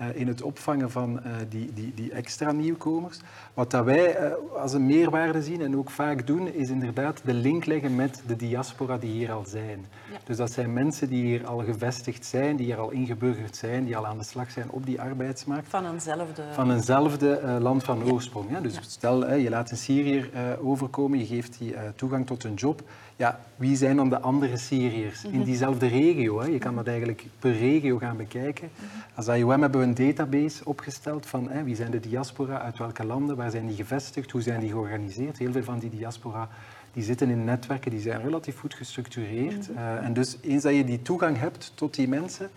uh, 0.00 0.06
in 0.14 0.28
het 0.28 0.42
opvangen 0.42 0.90
van 0.90 1.20
uh, 1.26 1.32
die, 1.48 1.70
die, 1.74 1.92
die 1.94 2.12
extra 2.12 2.52
nieuwkomers. 2.52 3.18
Wat 3.54 3.70
dat 3.70 3.84
wij 3.84 4.20
uh, 4.20 4.32
als 4.60 4.72
een 4.72 4.86
meerwaarde 4.86 5.42
zien 5.42 5.60
en 5.60 5.76
ook 5.76 5.90
vaak 5.90 6.26
doen, 6.26 6.52
is 6.52 6.70
inderdaad 6.70 7.20
de 7.24 7.34
link 7.34 7.64
leggen 7.64 7.94
met 7.94 8.22
de 8.26 8.36
diaspora 8.36 8.98
die 8.98 9.10
hier 9.10 9.32
al 9.32 9.44
zijn. 9.46 9.86
Ja. 10.12 10.18
Dus 10.24 10.36
dat 10.36 10.52
zijn 10.52 10.72
mensen 10.72 11.08
die 11.08 11.24
hier 11.24 11.46
al 11.46 11.58
gevestigd 11.58 12.26
zijn, 12.26 12.56
die 12.56 12.66
hier 12.66 12.78
al 12.78 12.90
ingeburgerd 12.90 13.56
zijn, 13.56 13.84
die 13.84 13.96
al 13.96 14.06
aan 14.06 14.18
de 14.18 14.24
slag 14.24 14.50
zijn 14.50 14.70
op 14.70 14.86
die 14.86 15.00
arbeidsmarkt. 15.00 15.68
Van 15.68 15.92
eenzelfde... 15.92 16.42
Van 16.52 16.72
eenzelfde 16.72 17.58
land 17.60 17.84
van 17.84 18.12
oorsprong. 18.12 18.50
Ja. 18.50 18.60
Dus 18.60 18.78
stel, 18.80 19.34
je 19.34 19.50
laat 19.50 19.70
een 19.70 19.76
Syriër 19.76 20.30
overkomen, 20.62 21.18
je 21.18 21.26
geeft 21.26 21.58
die 21.58 21.74
toegang 21.96 22.26
tot 22.26 22.44
een 22.44 22.54
job. 22.54 22.82
Ja, 23.16 23.40
wie 23.56 23.76
zijn 23.76 23.96
dan 23.96 24.08
de 24.08 24.20
andere 24.20 24.56
Syriërs 24.56 25.22
mm 25.22 25.30
-hmm. 25.30 25.38
in 25.38 25.46
diezelfde 25.46 25.86
regio? 25.86 26.40
Hè? 26.40 26.46
Je 26.46 26.58
kan 26.58 26.74
dat 26.74 26.86
eigenlijk 26.86 27.24
per 27.38 27.52
regio 27.52 27.98
gaan 27.98 28.16
bekijken. 28.16 28.68
Mm 28.74 28.88
-hmm. 28.88 29.02
Als 29.14 29.28
IOM 29.28 29.60
hebben 29.60 29.80
we 29.80 29.86
een 29.86 30.14
database 30.14 30.64
opgesteld 30.64 31.26
van 31.26 31.48
hè, 31.50 31.62
wie 31.62 31.76
zijn 31.76 31.90
de 31.90 32.00
diaspora, 32.00 32.60
uit 32.60 32.78
welke 32.78 33.04
landen, 33.04 33.36
waar 33.44 33.52
zijn 33.52 33.66
die 33.66 33.76
gevestigd, 33.76 34.30
hoe 34.30 34.42
zijn 34.42 34.60
die 34.60 34.70
georganiseerd. 34.70 35.38
Heel 35.38 35.52
veel 35.52 35.62
van 35.62 35.78
die 35.78 35.90
diaspora 35.90 36.48
die 36.92 37.02
zitten 37.02 37.30
in 37.30 37.44
netwerken, 37.44 37.90
die 37.90 38.00
zijn 38.00 38.22
relatief 38.22 38.58
goed 38.58 38.74
gestructureerd. 38.74 39.68
Mm 39.68 39.76
-hmm. 39.76 39.84
uh, 39.84 40.04
en 40.04 40.12
dus 40.12 40.38
eens 40.42 40.62
dat 40.62 40.74
je 40.74 40.84
die 40.84 41.02
toegang 41.02 41.38
hebt 41.38 41.72
tot 41.74 41.94
die 41.94 42.08
mensen, 42.08 42.50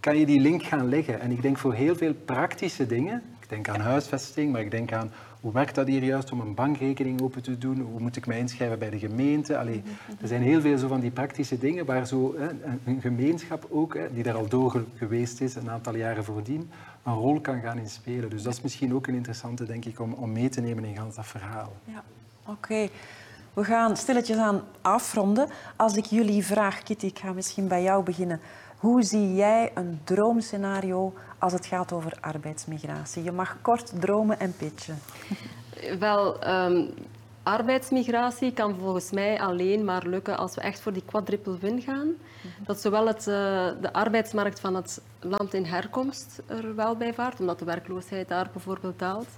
kan 0.00 0.18
je 0.18 0.26
die 0.26 0.40
link 0.40 0.62
gaan 0.62 0.88
leggen. 0.88 1.20
En 1.20 1.30
ik 1.30 1.42
denk 1.42 1.58
voor 1.58 1.74
heel 1.74 1.96
veel 1.96 2.14
praktische 2.14 2.86
dingen, 2.86 3.22
ik 3.40 3.48
denk 3.48 3.68
aan 3.68 3.80
huisvesting, 3.80 4.52
maar 4.52 4.60
ik 4.60 4.70
denk 4.70 4.92
aan 4.92 5.10
hoe 5.40 5.52
werkt 5.52 5.74
dat 5.74 5.86
hier 5.86 6.04
juist 6.04 6.32
om 6.32 6.40
een 6.40 6.54
bankrekening 6.54 7.22
open 7.22 7.42
te 7.42 7.58
doen? 7.58 7.80
Hoe 7.80 8.00
moet 8.00 8.16
ik 8.16 8.26
mij 8.26 8.38
inschrijven 8.38 8.78
bij 8.78 8.90
de 8.90 8.98
gemeente? 8.98 9.58
Allee, 9.58 9.82
er 10.20 10.28
zijn 10.28 10.42
heel 10.42 10.60
veel 10.60 10.78
zo 10.78 10.88
van 10.88 11.00
die 11.00 11.10
praktische 11.10 11.58
dingen 11.58 11.86
waar 11.86 12.06
zo, 12.06 12.34
hè, 12.38 12.48
een 12.84 13.00
gemeenschap 13.00 13.66
ook, 13.70 13.94
hè, 13.94 14.12
die 14.14 14.22
daar 14.22 14.34
al 14.34 14.48
door 14.48 14.84
geweest 14.96 15.40
is 15.40 15.54
een 15.54 15.70
aantal 15.70 15.96
jaren 15.96 16.24
voordien, 16.24 16.70
een 17.04 17.14
rol 17.14 17.40
kan 17.40 17.60
gaan 17.60 17.78
inspelen. 17.78 18.30
Dus 18.30 18.42
dat 18.42 18.52
is 18.52 18.60
misschien 18.60 18.94
ook 18.94 19.06
een 19.06 19.14
interessante, 19.14 19.64
denk 19.64 19.84
ik, 19.84 20.00
om, 20.00 20.12
om 20.12 20.32
mee 20.32 20.48
te 20.48 20.60
nemen 20.60 20.84
in 20.84 20.96
gans 20.96 21.14
dat 21.14 21.26
verhaal. 21.26 21.72
Ja, 21.84 22.02
oké. 22.42 22.50
Okay. 22.50 22.90
We 23.54 23.64
gaan 23.64 23.96
stilletjes 23.96 24.36
aan 24.36 24.62
afronden. 24.80 25.48
Als 25.76 25.96
ik 25.96 26.04
jullie 26.04 26.44
vraag, 26.44 26.82
Kitty, 26.82 27.06
ik 27.06 27.18
ga 27.18 27.32
misschien 27.32 27.68
bij 27.68 27.82
jou 27.82 28.04
beginnen. 28.04 28.40
Hoe 28.78 29.02
zie 29.02 29.34
jij 29.34 29.70
een 29.74 30.00
droomscenario 30.04 31.12
als 31.38 31.52
het 31.52 31.66
gaat 31.66 31.92
over 31.92 32.18
arbeidsmigratie? 32.20 33.22
Je 33.22 33.32
mag 33.32 33.56
kort 33.62 33.92
dromen 34.00 34.40
en 34.40 34.56
pitchen. 34.56 34.98
Wel, 35.98 36.48
um, 36.48 36.94
arbeidsmigratie 37.44 38.52
kan 38.52 38.76
volgens 38.78 39.10
mij 39.10 39.40
alleen 39.40 39.84
maar 39.84 40.06
lukken 40.06 40.38
als 40.38 40.54
we 40.54 40.60
echt 40.60 40.80
voor 40.80 40.92
die 40.92 41.04
quadruple 41.06 41.58
win 41.58 41.82
gaan. 41.82 42.12
Dat 42.66 42.80
zowel 42.80 43.06
het, 43.06 43.18
uh, 43.18 43.34
de 43.80 43.92
arbeidsmarkt 43.92 44.60
van 44.60 44.74
het 44.74 45.00
land 45.20 45.54
in 45.54 45.64
herkomst 45.64 46.42
er 46.46 46.74
wel 46.74 46.96
bij 46.96 47.14
vaart, 47.14 47.40
omdat 47.40 47.58
de 47.58 47.64
werkloosheid 47.64 48.28
daar 48.28 48.48
bijvoorbeeld 48.52 48.98
daalt. 48.98 49.28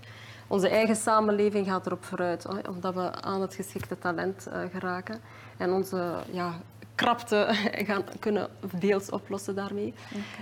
Onze 0.46 0.68
eigen 0.68 0.96
samenleving 0.96 1.66
gaat 1.66 1.86
erop 1.86 2.04
vooruit, 2.04 2.46
omdat 2.68 2.94
we 2.94 3.22
aan 3.22 3.40
het 3.40 3.54
geschikte 3.54 3.98
talent 3.98 4.46
uh, 4.48 4.58
geraken. 4.72 5.20
En 5.56 5.72
onze 5.72 6.14
ja, 6.30 6.54
krapte 6.96 7.46
gaan 7.88 8.04
kunnen 8.18 8.48
deels 8.78 9.10
oplossen 9.10 9.54
daarmee. 9.54 9.94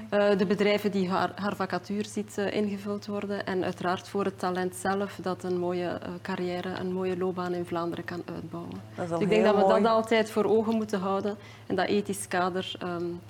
Okay. 0.08 0.30
Uh, 0.30 0.38
de 0.38 0.46
bedrijven 0.46 0.90
die 0.90 1.08
haar, 1.08 1.32
haar 1.34 1.56
vacature 1.56 2.08
ziet 2.08 2.36
uh, 2.38 2.52
ingevuld 2.52 3.06
worden 3.06 3.46
en 3.46 3.64
uiteraard 3.64 4.08
voor 4.08 4.24
het 4.24 4.38
talent 4.38 4.74
zelf 4.74 5.18
dat 5.22 5.44
een 5.44 5.58
mooie 5.58 6.00
uh, 6.02 6.08
carrière, 6.22 6.68
een 6.68 6.92
mooie 6.92 7.16
loopbaan 7.16 7.54
in 7.54 7.64
Vlaanderen 7.64 8.04
kan 8.04 8.22
uitbouwen. 8.34 8.80
Dus 8.96 9.20
ik 9.20 9.28
denk 9.28 9.44
dat 9.44 9.54
we 9.54 9.60
mooi. 9.60 9.82
dat 9.82 9.92
altijd 9.92 10.30
voor 10.30 10.44
ogen 10.44 10.74
moeten 10.74 11.00
houden 11.00 11.36
en 11.66 11.74
dat 11.74 11.86
ethisch 11.86 12.28
kader 12.28 12.72
um, 12.82 13.20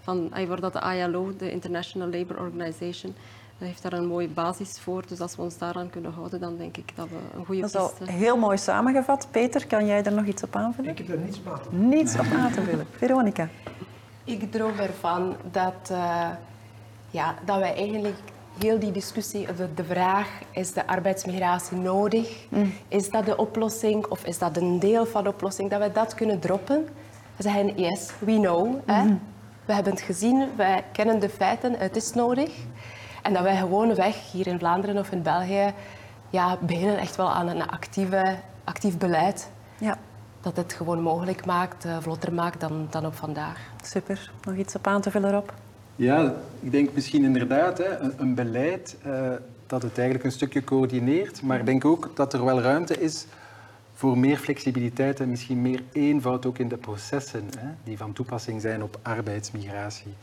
van 0.00 0.28
waar 0.46 0.60
dat 0.60 0.72
de 0.72 0.96
ILO, 0.96 1.32
de 1.36 1.50
International 1.50 2.08
Labour 2.08 2.40
Organization, 2.40 3.14
heeft 3.58 3.82
daar 3.82 3.92
een 3.92 4.06
mooie 4.06 4.28
basis 4.28 4.78
voor. 4.80 5.04
Dus 5.06 5.20
als 5.20 5.36
we 5.36 5.42
ons 5.42 5.58
daaraan 5.58 5.90
kunnen 5.90 6.12
houden, 6.12 6.40
dan 6.40 6.56
denk 6.56 6.76
ik 6.76 6.92
dat 6.96 7.08
we 7.08 7.38
een 7.38 7.44
goede 7.44 7.60
Dat 7.60 7.70
is 7.70 7.76
al 7.76 7.92
heel 8.06 8.36
mooi 8.36 8.58
samengevat. 8.58 9.28
Peter, 9.30 9.66
kan 9.66 9.86
jij 9.86 10.04
er 10.04 10.12
nog 10.12 10.26
iets 10.26 10.42
op 10.42 10.56
aanvullen? 10.56 10.90
Ik 10.90 10.98
heb 10.98 11.08
er 11.08 11.18
niets 11.18 11.38
op 11.38 11.46
aan 11.46 11.60
te 11.60 11.68
vullen. 11.68 11.88
Niets 11.88 12.18
op 12.18 12.26
aan 12.34 12.52
te 12.52 12.62
vullen. 12.62 12.86
Veronica? 12.98 13.48
Ik 14.24 14.52
droom 14.52 14.78
ervan 14.78 15.36
dat, 15.50 15.88
uh, 15.92 16.28
ja, 17.10 17.34
dat 17.44 17.58
wij 17.58 17.74
eigenlijk 17.74 18.18
heel 18.58 18.78
die 18.78 18.92
discussie, 18.92 19.46
de, 19.54 19.74
de 19.74 19.84
vraag, 19.84 20.28
is 20.50 20.72
de 20.72 20.86
arbeidsmigratie 20.86 21.76
nodig? 21.76 22.46
Mm. 22.48 22.72
Is 22.88 23.10
dat 23.10 23.24
de 23.24 23.36
oplossing 23.36 24.06
of 24.06 24.24
is 24.24 24.38
dat 24.38 24.56
een 24.56 24.78
deel 24.78 25.06
van 25.06 25.22
de 25.22 25.28
oplossing? 25.28 25.70
Dat 25.70 25.80
we 25.80 25.92
dat 25.92 26.14
kunnen 26.14 26.40
droppen. 26.40 26.88
We 27.36 27.42
zeggen, 27.42 27.76
yes, 27.76 28.10
we 28.18 28.32
know. 28.32 28.66
Mm. 28.66 28.80
Hè? 28.86 29.04
We 29.64 29.72
hebben 29.72 29.92
het 29.92 30.02
gezien, 30.02 30.48
wij 30.56 30.84
kennen 30.92 31.20
de 31.20 31.28
feiten, 31.28 31.74
het 31.78 31.96
is 31.96 32.12
nodig. 32.12 32.50
En 33.24 33.32
dat 33.32 33.42
wij 33.42 33.56
gewoon 33.56 33.94
weg 33.94 34.32
hier 34.32 34.46
in 34.46 34.58
Vlaanderen 34.58 34.98
of 34.98 35.10
in 35.10 35.22
België 35.22 35.72
ja, 36.30 36.58
beginnen 36.60 36.98
echt 36.98 37.16
wel 37.16 37.30
aan 37.30 37.48
een 37.48 37.66
actieve, 37.66 38.36
actief 38.64 38.98
beleid. 38.98 39.50
Ja. 39.78 39.98
Dat 40.40 40.56
het 40.56 40.72
gewoon 40.72 41.00
mogelijk 41.00 41.46
maakt, 41.46 41.84
uh, 41.84 41.96
vlotter 42.00 42.32
maakt 42.32 42.60
dan, 42.60 42.86
dan 42.90 43.06
op 43.06 43.14
vandaag. 43.14 43.58
Super. 43.82 44.30
Nog 44.44 44.56
iets 44.56 44.74
op 44.74 44.86
aan 44.86 45.00
te 45.00 45.10
vullen, 45.10 45.30
Rob? 45.30 45.48
Ja, 45.96 46.34
ik 46.60 46.70
denk 46.70 46.94
misschien 46.94 47.24
inderdaad 47.24 47.78
hè, 47.78 47.98
een, 47.98 48.12
een 48.16 48.34
beleid 48.34 48.96
uh, 49.06 49.30
dat 49.66 49.82
het 49.82 49.98
eigenlijk 49.98 50.26
een 50.26 50.32
stukje 50.32 50.64
coördineert. 50.64 51.42
Maar 51.42 51.58
ik 51.58 51.66
denk 51.66 51.84
ook 51.84 52.10
dat 52.14 52.32
er 52.32 52.44
wel 52.44 52.60
ruimte 52.60 53.00
is 53.00 53.26
voor 53.94 54.18
meer 54.18 54.36
flexibiliteit 54.36 55.20
en 55.20 55.28
misschien 55.28 55.62
meer 55.62 55.82
eenvoud 55.92 56.46
ook 56.46 56.58
in 56.58 56.68
de 56.68 56.76
processen 56.76 57.44
hè, 57.58 57.68
die 57.84 57.96
van 57.96 58.12
toepassing 58.12 58.60
zijn 58.60 58.82
op 58.82 58.98
arbeidsmigratie. 59.02 60.14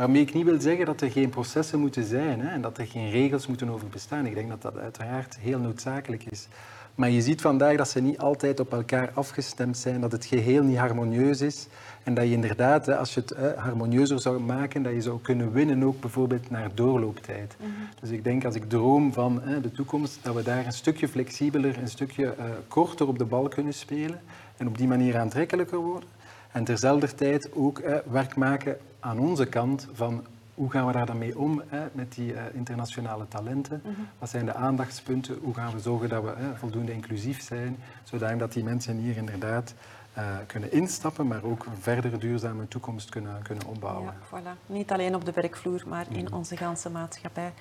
Waarmee 0.00 0.22
ik 0.22 0.34
niet 0.34 0.44
wil 0.44 0.60
zeggen 0.60 0.86
dat 0.86 1.00
er 1.00 1.10
geen 1.10 1.28
processen 1.28 1.80
moeten 1.80 2.04
zijn 2.04 2.40
hè, 2.40 2.48
en 2.48 2.60
dat 2.60 2.78
er 2.78 2.86
geen 2.86 3.10
regels 3.10 3.46
moeten 3.46 3.68
over 3.68 3.88
bestaan. 3.88 4.26
Ik 4.26 4.34
denk 4.34 4.48
dat 4.48 4.62
dat 4.62 4.78
uiteraard 4.78 5.38
heel 5.40 5.58
noodzakelijk 5.58 6.24
is. 6.24 6.48
Maar 6.94 7.10
je 7.10 7.22
ziet 7.22 7.40
vandaag 7.40 7.76
dat 7.76 7.88
ze 7.88 8.00
niet 8.00 8.18
altijd 8.18 8.60
op 8.60 8.72
elkaar 8.72 9.10
afgestemd 9.14 9.78
zijn, 9.78 10.00
dat 10.00 10.12
het 10.12 10.24
geheel 10.24 10.62
niet 10.62 10.76
harmonieus 10.76 11.40
is. 11.40 11.66
En 12.02 12.14
dat 12.14 12.24
je 12.24 12.30
inderdaad, 12.30 12.88
als 12.88 13.14
je 13.14 13.20
het 13.20 13.56
harmonieuzer 13.56 14.20
zou 14.20 14.40
maken, 14.40 14.82
dat 14.82 14.92
je 14.92 15.00
zou 15.00 15.20
kunnen 15.20 15.52
winnen 15.52 15.82
ook 15.82 16.00
bijvoorbeeld 16.00 16.50
naar 16.50 16.70
doorlooptijd. 16.74 17.56
Mm 17.58 17.66
-hmm. 17.66 17.88
Dus 18.00 18.10
ik 18.10 18.24
denk 18.24 18.44
als 18.44 18.54
ik 18.54 18.68
droom 18.68 19.12
van 19.12 19.42
de 19.62 19.72
toekomst, 19.72 20.18
dat 20.22 20.34
we 20.34 20.42
daar 20.42 20.66
een 20.66 20.72
stukje 20.72 21.08
flexibeler, 21.08 21.78
een 21.78 21.88
stukje 21.88 22.24
uh, 22.24 22.44
korter 22.68 23.08
op 23.08 23.18
de 23.18 23.24
bal 23.24 23.48
kunnen 23.48 23.74
spelen 23.74 24.20
en 24.56 24.66
op 24.66 24.78
die 24.78 24.88
manier 24.88 25.18
aantrekkelijker 25.18 25.78
worden. 25.78 26.08
En 26.52 26.64
terzelfde 26.64 27.14
tijd 27.14 27.50
ook 27.54 27.78
eh, 27.78 27.96
werk 28.10 28.36
maken 28.36 28.76
aan 29.00 29.18
onze 29.18 29.46
kant 29.46 29.88
van 29.92 30.24
hoe 30.54 30.70
gaan 30.70 30.86
we 30.86 30.92
daar 30.92 31.06
dan 31.06 31.18
mee 31.18 31.38
om 31.38 31.62
hè, 31.66 31.86
met 31.92 32.14
die 32.14 32.32
uh, 32.32 32.42
internationale 32.52 33.28
talenten? 33.28 33.80
Mm 33.84 33.94
-hmm. 33.94 34.08
Wat 34.18 34.30
zijn 34.30 34.44
de 34.44 34.54
aandachtspunten? 34.54 35.38
Hoe 35.42 35.54
gaan 35.54 35.72
we 35.72 35.80
zorgen 35.80 36.08
dat 36.08 36.22
we 36.22 36.32
hè, 36.36 36.56
voldoende 36.56 36.92
inclusief 36.92 37.42
zijn, 37.42 37.76
zodat 38.04 38.52
die 38.52 38.64
mensen 38.64 38.96
hier 38.96 39.16
inderdaad 39.16 39.74
uh, 40.18 40.24
kunnen 40.46 40.72
instappen, 40.72 41.26
maar 41.26 41.42
ook 41.42 41.64
een 41.64 41.76
verdere 41.80 42.18
duurzame 42.18 42.68
toekomst 42.68 43.10
kunnen, 43.10 43.42
kunnen 43.42 43.66
opbouwen. 43.66 44.04
Ja, 44.04 44.38
voilà. 44.38 44.66
Niet 44.66 44.92
alleen 44.92 45.14
op 45.14 45.24
de 45.24 45.32
werkvloer, 45.32 45.82
maar 45.86 46.06
in 46.10 46.26
mm. 46.30 46.34
onze 46.34 46.56
ganse 46.56 46.90
maatschappij. 46.90 47.52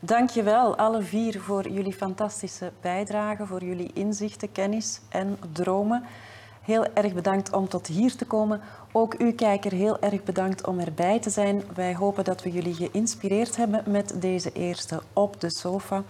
Dank 0.00 0.30
je 0.30 0.42
wel, 0.42 0.76
alle 0.76 1.02
vier, 1.02 1.40
voor 1.40 1.68
jullie 1.68 1.92
fantastische 1.92 2.72
bijdrage, 2.80 3.46
voor 3.46 3.64
jullie 3.64 3.90
inzichten, 3.94 4.52
kennis 4.52 5.00
en 5.08 5.38
dromen. 5.52 6.02
Heel 6.66 6.86
erg 6.94 7.12
bedankt 7.12 7.52
om 7.52 7.68
tot 7.68 7.86
hier 7.86 8.16
te 8.16 8.24
komen. 8.24 8.60
Ook 8.92 9.20
u 9.20 9.32
kijker 9.32 9.72
heel 9.72 10.00
erg 10.00 10.22
bedankt 10.22 10.66
om 10.66 10.78
erbij 10.78 11.18
te 11.20 11.30
zijn. 11.30 11.62
Wij 11.74 11.94
hopen 11.94 12.24
dat 12.24 12.42
we 12.42 12.50
jullie 12.50 12.74
geïnspireerd 12.74 13.56
hebben 13.56 13.82
met 13.86 14.14
deze 14.20 14.52
eerste 14.52 15.00
op 15.12 15.40
de 15.40 15.50
sofa. 15.50 16.02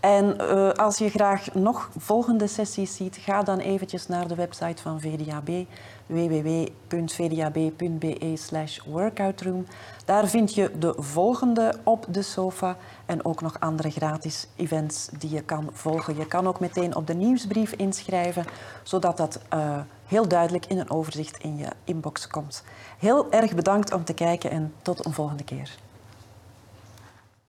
En 0.00 0.36
uh, 0.40 0.70
als 0.70 0.98
je 0.98 1.10
graag 1.10 1.54
nog 1.54 1.90
volgende 1.96 2.46
sessies 2.46 2.96
ziet, 2.96 3.16
ga 3.16 3.42
dan 3.42 3.58
eventjes 3.58 4.06
naar 4.06 4.28
de 4.28 4.34
website 4.34 4.82
van 4.82 5.00
VDAB, 5.00 5.66
www.vdab.be 6.10 6.72
slash 8.34 8.78
workoutroom. 8.86 9.66
Daar 10.04 10.28
vind 10.28 10.54
je 10.54 10.70
de 10.78 10.94
volgende 10.98 11.74
op 11.82 12.06
de 12.08 12.22
sofa 12.22 12.76
en 13.06 13.24
ook 13.24 13.40
nog 13.40 13.60
andere 13.60 13.90
gratis 13.90 14.46
events 14.56 15.08
die 15.18 15.30
je 15.30 15.42
kan 15.42 15.70
volgen. 15.72 16.16
Je 16.16 16.26
kan 16.26 16.46
ook 16.46 16.60
meteen 16.60 16.96
op 16.96 17.06
de 17.06 17.14
nieuwsbrief 17.14 17.72
inschrijven, 17.72 18.44
zodat 18.82 19.16
dat 19.16 19.40
uh, 19.54 19.78
heel 20.06 20.28
duidelijk 20.28 20.66
in 20.66 20.78
een 20.78 20.90
overzicht 20.90 21.38
in 21.38 21.56
je 21.56 21.68
inbox 21.84 22.26
komt. 22.26 22.64
Heel 22.98 23.32
erg 23.32 23.54
bedankt 23.54 23.92
om 23.92 24.04
te 24.04 24.14
kijken 24.14 24.50
en 24.50 24.72
tot 24.82 25.04
een 25.04 25.12
volgende 25.12 25.44
keer. 25.44 25.78